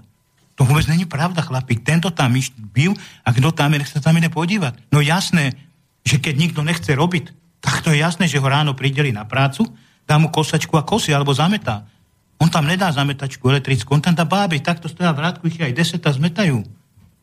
To 0.61 0.69
vôbec 0.69 0.85
není 0.85 1.09
pravda, 1.09 1.41
chlapík. 1.41 1.81
Tento 1.81 2.13
tam 2.13 2.37
iš 2.37 2.53
byl 2.53 2.93
a 3.25 3.33
kto 3.33 3.49
tam 3.57 3.73
je, 3.73 3.81
nech 3.81 3.89
sa 3.89 4.05
tam 4.05 4.21
ide 4.21 4.29
podívať. 4.29 4.93
No 4.93 5.01
jasné, 5.01 5.57
že 6.05 6.21
keď 6.21 6.35
nikto 6.37 6.61
nechce 6.61 6.93
robiť, 6.93 7.33
tak 7.65 7.81
to 7.81 7.97
je 7.97 8.05
jasné, 8.05 8.29
že 8.29 8.37
ho 8.37 8.45
ráno 8.45 8.77
prideli 8.77 9.09
na 9.09 9.25
prácu, 9.25 9.65
dá 10.05 10.21
mu 10.21 10.29
kosačku 10.29 10.77
a 10.77 10.85
kosy, 10.85 11.17
alebo 11.17 11.33
zametá. 11.33 11.89
On 12.37 12.53
tam 12.53 12.69
nedá 12.69 12.93
zametačku 12.93 13.49
elektrickú, 13.49 13.97
on 13.97 14.05
tam 14.05 14.13
dá 14.13 14.29
báby, 14.29 14.61
takto 14.61 14.87
stoja 14.87 15.17
v 15.17 15.25
rádku, 15.25 15.49
ich 15.49 15.57
aj 15.57 15.73
deseta 15.73 16.13
zmetajú. 16.13 16.61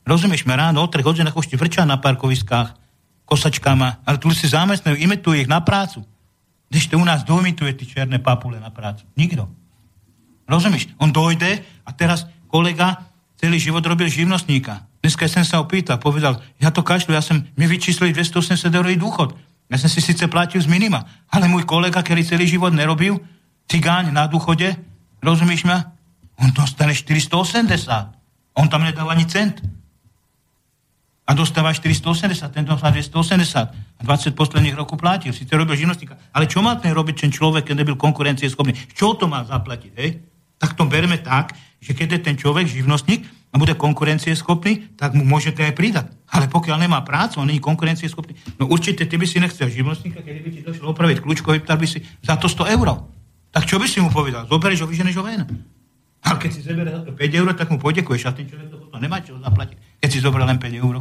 Rozumieš, 0.02 0.49
ma 0.49 0.57
ráno 0.57 0.81
o 0.81 0.89
trech 0.89 1.06
hodinách 1.06 1.38
ešte 1.38 1.60
vrčá 1.61 1.85
na 1.85 2.02
parkoviskách 2.02 2.73
kosačkama, 3.30 4.02
ale 4.02 4.18
tu 4.18 4.34
si 4.34 4.49
zamestnajú, 4.49 4.97
imetujú 4.97 5.45
ich 5.45 5.49
na 5.49 5.61
prácu. 5.61 6.02
Když 6.69 6.87
to 6.87 6.99
u 6.99 7.05
nás 7.05 7.23
domituje 7.23 7.73
ty 7.73 7.85
černé 7.85 8.19
papule 8.19 8.59
na 8.59 8.69
prácu. 8.69 9.05
Nikto. 9.17 9.49
Rozumieš? 10.49 10.93
On 10.97 11.11
dojde 11.11 11.61
a 11.85 11.89
teraz 11.93 12.27
kolega 12.47 13.01
celý 13.35 13.59
život 13.59 13.85
robil 13.85 14.09
živnostníka. 14.09 14.85
Dneska 15.01 15.29
som 15.29 15.45
sa 15.45 15.61
opýtal, 15.61 16.01
povedal, 16.01 16.41
ja 16.57 16.73
to 16.73 16.81
kašľu, 16.81 17.13
ja 17.13 17.21
som, 17.21 17.45
mi 17.53 17.69
vyčíslili 17.69 18.09
280 18.13 18.73
eurový 18.73 18.97
dôchod. 18.97 19.37
Ja 19.69 19.77
som 19.77 19.89
si 19.89 20.01
síce 20.01 20.25
platil 20.25 20.61
z 20.61 20.69
minima, 20.69 21.05
ale 21.29 21.45
môj 21.49 21.65
kolega, 21.65 22.01
ktorý 22.01 22.25
celý 22.25 22.49
život 22.49 22.73
nerobil, 22.73 23.21
cigáň 23.69 24.13
na 24.13 24.25
dôchode, 24.25 24.73
rozumíš 25.21 25.65
ma? 25.65 25.93
On 26.41 26.49
dostane 26.53 26.93
480. 26.93 28.57
On 28.57 28.65
tam 28.65 28.81
nedal 28.81 29.09
ani 29.09 29.25
cent 29.29 29.61
a 31.26 31.34
dostáva 31.34 31.73
480, 31.73 32.53
ten 32.53 32.64
dostáva 32.64 32.93
280 32.93 33.73
a 33.73 34.02
20 34.06 34.38
posledných 34.38 34.77
rokov 34.77 35.02
platil, 35.02 35.34
síce 35.34 35.49
robil 35.57 35.73
živnostníka. 35.73 36.22
Ale 36.30 36.45
čo 36.45 36.61
má 36.61 36.77
ten 36.77 36.93
robiť 36.93 37.26
ten 37.26 37.31
človek, 37.34 37.65
keď 37.65 37.81
nebyl 37.81 37.97
konkurencieschopný? 37.97 38.77
Čo 38.93 39.18
to 39.18 39.26
má 39.26 39.41
zaplatiť, 39.41 39.91
hej? 39.97 40.22
Tak 40.61 40.77
to 40.77 40.85
berme 40.85 41.18
tak, 41.19 41.57
že 41.81 41.97
keď 41.97 42.18
je 42.18 42.19
ten 42.30 42.35
človek 42.38 42.69
živnostník 42.69 43.26
a 43.52 43.56
bude 43.57 43.73
konkurencieschopný, 43.73 44.97
tak 44.99 45.18
mu 45.18 45.26
môžete 45.26 45.65
aj 45.65 45.73
pridať. 45.73 46.06
Ale 46.30 46.45
pokiaľ 46.45 46.85
nemá 46.85 47.02
prácu, 47.02 47.41
on 47.41 47.49
není 47.49 47.60
konkurencieschopný, 47.60 48.38
no 48.61 48.69
určite 48.69 49.10
ty 49.10 49.15
by 49.18 49.26
si 49.26 49.41
nechcel 49.41 49.65
živnostníka, 49.65 50.22
keď 50.22 50.35
by 50.45 50.49
ti 50.53 50.61
došlo 50.61 50.93
opraviť 50.93 51.26
kľúčko, 51.26 51.57
vyptal 51.57 51.81
by 51.81 51.88
si 51.89 52.06
za 52.22 52.38
to 52.38 52.45
100 52.45 52.77
eur. 52.77 52.88
Tak 53.49 53.65
čo 53.65 53.81
by 53.81 53.88
si 53.89 53.97
mu 54.03 54.14
povedal? 54.14 54.45
Zoberieš 54.45 54.84
ho, 54.84 54.88
vyženeš 54.91 55.15
ho 55.18 55.23
ven. 55.26 55.41
Ale 56.26 56.38
keď 56.41 56.52
si 56.52 56.61
to 56.65 57.14
5 57.14 57.18
eur, 57.18 57.47
tak 57.53 57.69
mu 57.69 57.77
podekuješ 57.77 58.27
a 58.27 58.35
ten 58.35 58.49
človek 58.49 58.68
to 58.73 58.97
nemá 58.97 59.22
čo 59.22 59.38
zaplatiť, 59.38 60.02
keď 60.02 60.10
si 60.10 60.19
zoberie 60.19 60.47
len 60.47 60.57
5 60.57 60.84
eur. 60.84 60.95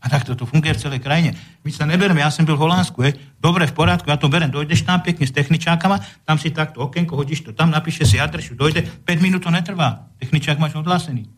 A 0.00 0.08
takto 0.08 0.32
to 0.32 0.48
funguje 0.48 0.72
v 0.72 0.80
celej 0.80 1.00
krajine. 1.04 1.36
My 1.60 1.70
sa 1.70 1.84
nebereme, 1.84 2.24
ja 2.24 2.32
som 2.32 2.48
byl 2.48 2.56
v 2.56 2.64
Holandsku, 2.64 3.04
je. 3.04 3.20
dobre, 3.36 3.68
v 3.68 3.76
poriadku, 3.76 4.08
ja 4.08 4.16
to 4.16 4.32
berem, 4.32 4.48
dojdeš 4.48 4.88
tam 4.88 5.04
pekne 5.04 5.28
s 5.28 5.32
techničákama, 5.36 6.00
tam 6.24 6.40
si 6.40 6.48
takto 6.48 6.80
okienko 6.80 7.20
hodíš 7.20 7.44
to 7.44 7.52
tam, 7.52 7.68
napíše 7.68 8.08
si 8.08 8.16
adresu, 8.16 8.56
dojde, 8.56 8.80
5 9.04 9.20
minút 9.20 9.44
to 9.44 9.52
netrvá, 9.52 10.08
techničák 10.16 10.56
máš 10.56 10.80
odhlásený. 10.80 11.28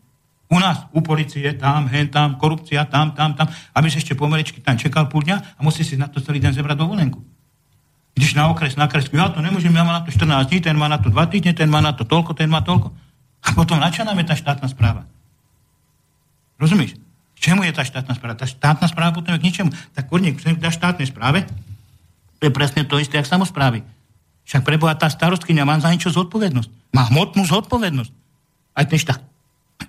U 0.47 0.59
nás, 0.59 0.87
u 0.95 1.03
policie, 1.03 1.53
tam, 1.59 1.91
hen, 1.91 2.07
tam, 2.07 2.39
korupcia, 2.39 2.87
tam, 2.87 3.11
tam, 3.11 3.35
tam, 3.35 3.51
aby 3.75 3.87
si 3.91 3.99
ešte 3.99 4.15
pomeričky 4.15 4.63
tam 4.63 4.79
čekal 4.79 5.11
púl 5.11 5.27
dňa 5.27 5.57
a 5.57 5.59
musí 5.59 5.83
si 5.83 5.99
na 5.99 6.07
to 6.07 6.23
celý 6.23 6.39
deň 6.39 6.55
zebrať 6.55 6.77
dovolenku. 6.79 7.19
Ideš 8.13 8.37
na 8.37 8.47
okres, 8.47 8.77
na 8.77 8.85
kresku, 8.87 9.17
ja 9.17 9.27
to 9.33 9.41
nemôžem, 9.41 9.73
ja 9.73 9.83
mám 9.83 9.99
na 9.99 10.05
to 10.05 10.13
14 10.13 10.47
dní, 10.47 10.59
ten 10.61 10.77
má 10.77 10.87
na 10.87 11.01
to 11.01 11.09
2 11.09 11.19
týždne, 11.33 11.51
ten 11.57 11.67
má 11.67 11.81
na 11.81 11.91
to 11.91 12.05
toľko, 12.05 12.37
ten 12.37 12.47
má 12.47 12.61
toľko. 12.61 12.93
A 13.43 13.51
potom 13.51 13.81
na 13.81 13.91
čo 13.91 14.07
nám 14.07 14.15
je 14.21 14.29
tá 14.29 14.35
štátna 14.37 14.69
správa? 14.71 15.03
Rozumieš? 16.61 17.02
Čemu 17.43 17.67
je 17.67 17.75
tá 17.75 17.83
štátna 17.83 18.15
správa? 18.15 18.39
Tá 18.39 18.47
štátna 18.47 18.87
správa 18.87 19.11
potom 19.11 19.35
je 19.35 19.43
k 19.43 19.47
ničemu. 19.51 19.69
Tak 19.91 20.07
kurník, 20.07 20.39
dá 20.63 20.71
štátnej 20.71 21.11
správe, 21.11 21.43
to 22.39 22.47
je 22.47 22.55
presne 22.55 22.87
to 22.87 22.95
isté, 23.03 23.19
ako 23.19 23.43
samozprávy. 23.43 23.83
Však 24.47 24.63
preboha 24.63 24.95
tá 24.95 25.11
starostkynia 25.11 25.67
má 25.67 25.75
za 25.79 25.91
niečo 25.91 26.07
zodpovednosť. 26.11 26.95
Má 26.95 27.11
hmotnú 27.11 27.43
zodpovednosť. 27.43 28.11
Aj 28.75 28.87
ten 28.87 28.99
štát, 28.99 29.19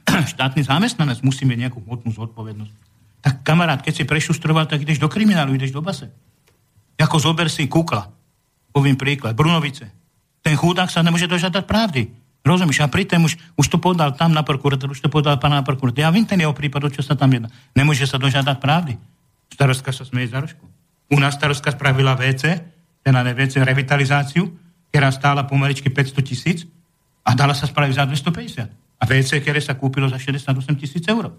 štátny 0.35 0.67
zamestnanec 0.67 1.23
musí 1.23 1.47
mať 1.47 1.67
nejakú 1.67 1.79
hmotnú 1.83 2.11
zodpovednosť. 2.11 2.75
Tak 3.23 3.47
kamarát, 3.47 3.83
keď 3.83 4.03
si 4.03 4.05
prešustroval, 4.07 4.67
tak 4.67 4.83
ideš 4.83 4.99
do 4.99 5.07
kriminálu, 5.07 5.55
ideš 5.55 5.71
do 5.71 5.83
base. 5.83 6.11
Ako 6.99 7.23
zober 7.23 7.51
si 7.51 7.71
kukla. 7.71 8.11
Poviem 8.75 8.99
príklad. 8.99 9.35
Brunovice. 9.35 9.91
Ten 10.43 10.59
chudák 10.59 10.91
sa 10.91 11.03
nemôže 11.03 11.31
dožiadať 11.31 11.63
pravdy. 11.67 12.11
Rozumieš? 12.45 12.85
A 12.85 12.93
pritom 12.93 13.25
už, 13.25 13.41
už 13.57 13.67
to 13.73 13.81
podal 13.81 14.13
tam 14.13 14.37
na 14.37 14.45
prokurátor, 14.45 14.93
už 14.93 15.01
to 15.01 15.09
podal 15.09 15.41
pán 15.41 15.57
na 15.57 15.65
prokurátor. 15.65 16.05
Ja 16.05 16.13
viem 16.13 16.29
ten 16.29 16.37
jeho 16.37 16.53
prípad, 16.53 16.93
čo 16.93 17.01
sa 17.01 17.17
tam 17.17 17.33
jedná. 17.33 17.49
Nemôže 17.73 18.05
sa 18.05 18.21
dožiadať 18.21 18.61
pravdy. 18.61 19.01
Starostka 19.49 19.97
sa 19.97 20.05
smeje 20.05 20.29
za 20.29 20.45
rožku. 20.45 20.69
U 21.09 21.17
nás 21.17 21.41
starostka 21.41 21.73
spravila 21.73 22.13
WC, 22.13 22.61
teda 23.01 23.25
ne 23.25 23.33
WC, 23.33 23.65
revitalizáciu, 23.65 24.53
ktorá 24.93 25.09
stála 25.09 25.49
pomaličky 25.49 25.89
500 25.89 26.21
tisíc 26.21 26.69
a 27.25 27.33
dala 27.33 27.57
sa 27.57 27.65
spraviť 27.65 27.95
za 27.97 28.05
250. 28.05 29.01
A 29.01 29.03
WC, 29.09 29.41
ktoré 29.41 29.61
sa 29.65 29.73
kúpilo 29.75 30.05
za 30.13 30.21
68 30.21 30.53
tisíc 30.77 31.05
eur. 31.09 31.33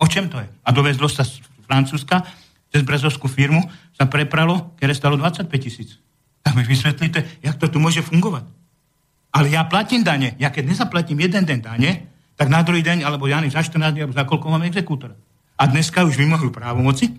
O 0.00 0.06
čem 0.08 0.28
to 0.32 0.40
je? 0.40 0.48
A 0.64 0.68
dovezlo 0.72 1.08
sa 1.08 1.24
z 1.24 1.40
Francúzska, 1.68 2.24
cez 2.72 2.80
brezovskú 2.80 3.28
firmu 3.28 3.60
sa 3.96 4.08
prepralo, 4.08 4.72
ktoré 4.80 4.92
stalo 4.92 5.20
25 5.20 5.48
tisíc. 5.60 6.00
Tak 6.44 6.56
mi 6.56 6.64
vysvetlíte, 6.64 7.44
jak 7.44 7.56
to 7.56 7.68
tu 7.68 7.80
môže 7.80 8.00
fungovať. 8.04 8.44
Ale 9.36 9.52
ja 9.52 9.68
platím 9.68 10.00
dane. 10.00 10.32
Ja 10.40 10.48
keď 10.48 10.72
nezaplatím 10.72 11.20
jeden 11.20 11.44
deň 11.44 11.58
dane, 11.60 12.08
tak 12.40 12.48
na 12.48 12.64
druhý 12.64 12.80
deň, 12.80 13.04
alebo 13.04 13.28
ja 13.28 13.44
za 13.52 13.60
14 13.60 13.92
dní, 13.92 14.00
alebo 14.08 14.16
za 14.16 14.24
koľko 14.24 14.48
mám 14.48 14.64
exekútora. 14.64 15.12
A 15.60 15.68
dneska 15.68 16.08
už 16.08 16.16
vymohujú 16.16 16.48
právomoci, 16.48 17.12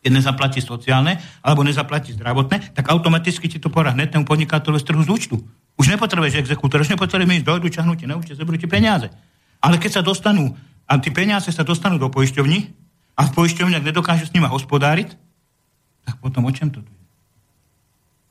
keď 0.00 0.10
nezaplatí 0.12 0.64
sociálne, 0.64 1.20
alebo 1.44 1.60
nezaplatí 1.60 2.16
zdravotné, 2.16 2.72
tak 2.72 2.88
automaticky 2.88 3.52
ti 3.52 3.60
to 3.60 3.68
porá 3.68 3.92
hneď 3.92 4.16
ten 4.16 4.24
podnikateľ 4.24 4.80
z 4.80 4.84
trhu 4.88 5.02
z 5.04 5.12
účtu. 5.12 5.36
Už 5.76 5.92
nepotrebuješ 5.92 6.40
exekútor, 6.40 6.80
už 6.80 6.96
nepotrebuješ 6.96 7.44
ísť 7.44 7.48
dojdu, 7.48 7.68
čahnutie 7.68 8.08
na 8.08 8.16
účte, 8.16 8.32
zoberú 8.32 8.56
ti 8.56 8.64
peniaze. 8.64 9.12
Ale 9.60 9.76
keď 9.76 10.00
sa 10.00 10.02
dostanú, 10.04 10.56
a 10.88 10.96
tie 10.96 11.12
peniaze 11.12 11.52
sa 11.52 11.66
dostanú 11.66 12.00
do 12.00 12.08
poisťovní, 12.08 12.86
a 13.16 13.22
v 13.28 13.30
poisťovniach 13.32 13.84
nedokážu 13.84 14.28
s 14.28 14.32
nimi 14.36 14.44
hospodáriť, 14.48 15.16
tak 16.04 16.16
potom 16.20 16.44
o 16.44 16.52
čem 16.52 16.68
to 16.68 16.84
tu 16.84 16.92
je? 16.92 17.04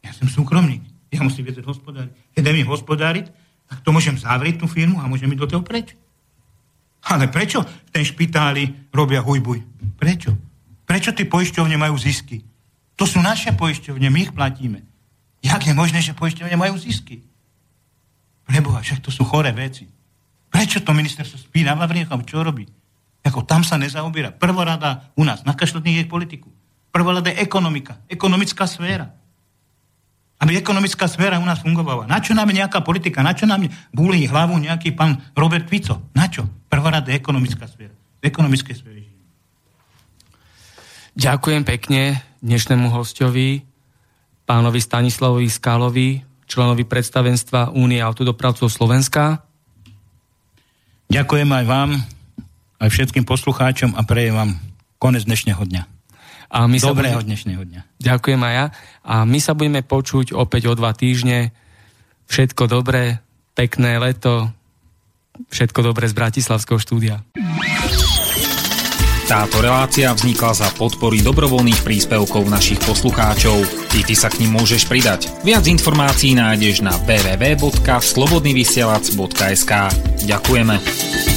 Ja 0.06 0.12
som 0.14 0.30
súkromník. 0.30 0.95
Ja 1.14 1.22
musím 1.22 1.46
vedieť 1.46 1.66
hospodáriť. 1.66 2.12
Keď 2.34 2.44
neviem 2.44 2.68
hospodáriť, 2.68 3.30
tak 3.66 3.82
to 3.82 3.90
môžem 3.90 4.18
zavrieť 4.18 4.62
tú 4.62 4.68
firmu 4.70 5.02
a 5.02 5.10
môžem 5.10 5.30
ísť 5.30 5.42
do 5.42 5.50
toho 5.50 5.64
preč. 5.66 5.98
Ale 7.06 7.30
prečo 7.30 7.62
v 7.62 7.90
ten 7.94 8.02
špitáli 8.02 8.90
robia 8.90 9.22
hujbuj? 9.22 9.62
Prečo? 9.98 10.34
Prečo 10.86 11.14
tie 11.14 11.26
poisťovne 11.26 11.78
majú 11.78 11.98
zisky? 11.98 12.42
To 12.98 13.06
sú 13.06 13.22
naše 13.22 13.54
poisťovne, 13.54 14.08
my 14.10 14.20
ich 14.30 14.34
platíme. 14.34 14.82
Jak 15.46 15.62
je 15.62 15.74
možné, 15.78 16.02
že 16.02 16.18
poisťovne 16.18 16.58
majú 16.58 16.78
zisky? 16.78 17.22
Preboha, 18.46 18.82
však 18.82 19.02
to 19.06 19.14
sú 19.14 19.26
choré 19.26 19.54
veci. 19.54 19.86
Prečo 20.50 20.82
to 20.82 20.94
ministerstvo 20.94 21.38
spí 21.38 21.66
na 21.66 21.78
Vavriechom? 21.78 22.26
Čo 22.26 22.46
robí? 22.46 22.66
Ako 23.26 23.42
tam 23.42 23.66
sa 23.66 23.78
nezaobiera. 23.82 24.34
Prvorada 24.34 25.10
u 25.18 25.26
nás, 25.26 25.42
na 25.46 25.58
je 25.58 26.06
politiku. 26.06 26.50
Prvorada 26.94 27.34
je 27.34 27.42
ekonomika, 27.42 27.98
ekonomická 28.08 28.70
sféra 28.70 29.12
aby 30.40 30.60
ekonomická 30.60 31.08
sféra 31.08 31.40
u 31.40 31.48
nás 31.48 31.64
fungovala. 31.64 32.12
Na 32.12 32.20
čo 32.20 32.36
nám 32.36 32.52
je 32.52 32.60
nejaká 32.60 32.84
politika? 32.84 33.24
Na 33.24 33.32
čo 33.32 33.48
nám 33.48 33.64
búli 33.96 34.28
hlavu 34.28 34.60
nejaký 34.60 34.92
pán 34.92 35.24
Robert 35.32 35.72
Fico? 35.72 36.12
Na 36.12 36.28
čo? 36.28 36.44
Prvorad 36.68 37.08
je 37.08 37.16
ekonomická 37.16 37.66
sféra. 37.70 37.96
V 38.20 38.24
ekonomickej 38.28 38.76
sfére 38.76 38.96
Ďakujem 41.16 41.64
pekne 41.64 42.20
dnešnému 42.44 42.92
hostovi, 42.92 43.64
pánovi 44.44 44.84
Stanislavovi 44.84 45.48
Skálovi, 45.48 46.20
členovi 46.44 46.84
predstavenstva 46.84 47.72
Únie 47.72 48.04
autodopravcov 48.04 48.68
Slovenska. 48.68 49.40
Ďakujem 51.08 51.50
aj 51.56 51.64
vám, 51.64 52.04
aj 52.84 52.90
všetkým 52.92 53.24
poslucháčom 53.24 53.96
a 53.96 54.04
prejem 54.04 54.36
vám 54.36 54.52
konec 55.00 55.24
dnešného 55.24 55.64
dňa. 55.64 55.95
A 56.52 56.68
my 56.70 56.78
Dobrého 56.78 57.16
sa 57.16 57.22
budeme... 57.22 57.28
dnešného 57.34 57.64
dňa. 57.66 57.82
Ďakujem 58.02 58.42
aj 58.42 58.54
ja. 58.54 58.66
A 59.06 59.26
my 59.26 59.40
sa 59.42 59.54
budeme 59.58 59.82
počuť 59.82 60.34
opäť 60.34 60.68
o 60.70 60.74
dva 60.78 60.94
týždne. 60.94 61.52
Všetko 62.26 62.68
dobré, 62.70 63.20
pekné 63.54 63.98
leto, 64.02 64.50
všetko 65.50 65.82
dobré 65.82 66.08
z 66.10 66.14
Bratislavského 66.18 66.80
štúdia. 66.82 67.22
Táto 69.26 69.58
relácia 69.58 70.14
vznikla 70.14 70.54
za 70.54 70.70
podpory 70.78 71.26
dobrovoľných 71.26 71.82
príspevkov 71.82 72.46
našich 72.46 72.78
poslucháčov. 72.86 73.58
Ty, 73.90 74.06
ty 74.06 74.14
sa 74.14 74.30
k 74.30 74.46
ním 74.46 74.54
môžeš 74.54 74.86
pridať. 74.86 75.34
Viac 75.42 75.66
informácií 75.66 76.38
nájdeš 76.38 76.86
na 76.86 76.94
www.slobodnyvysielac.sk 77.10 79.74
Ďakujeme. 80.30 81.35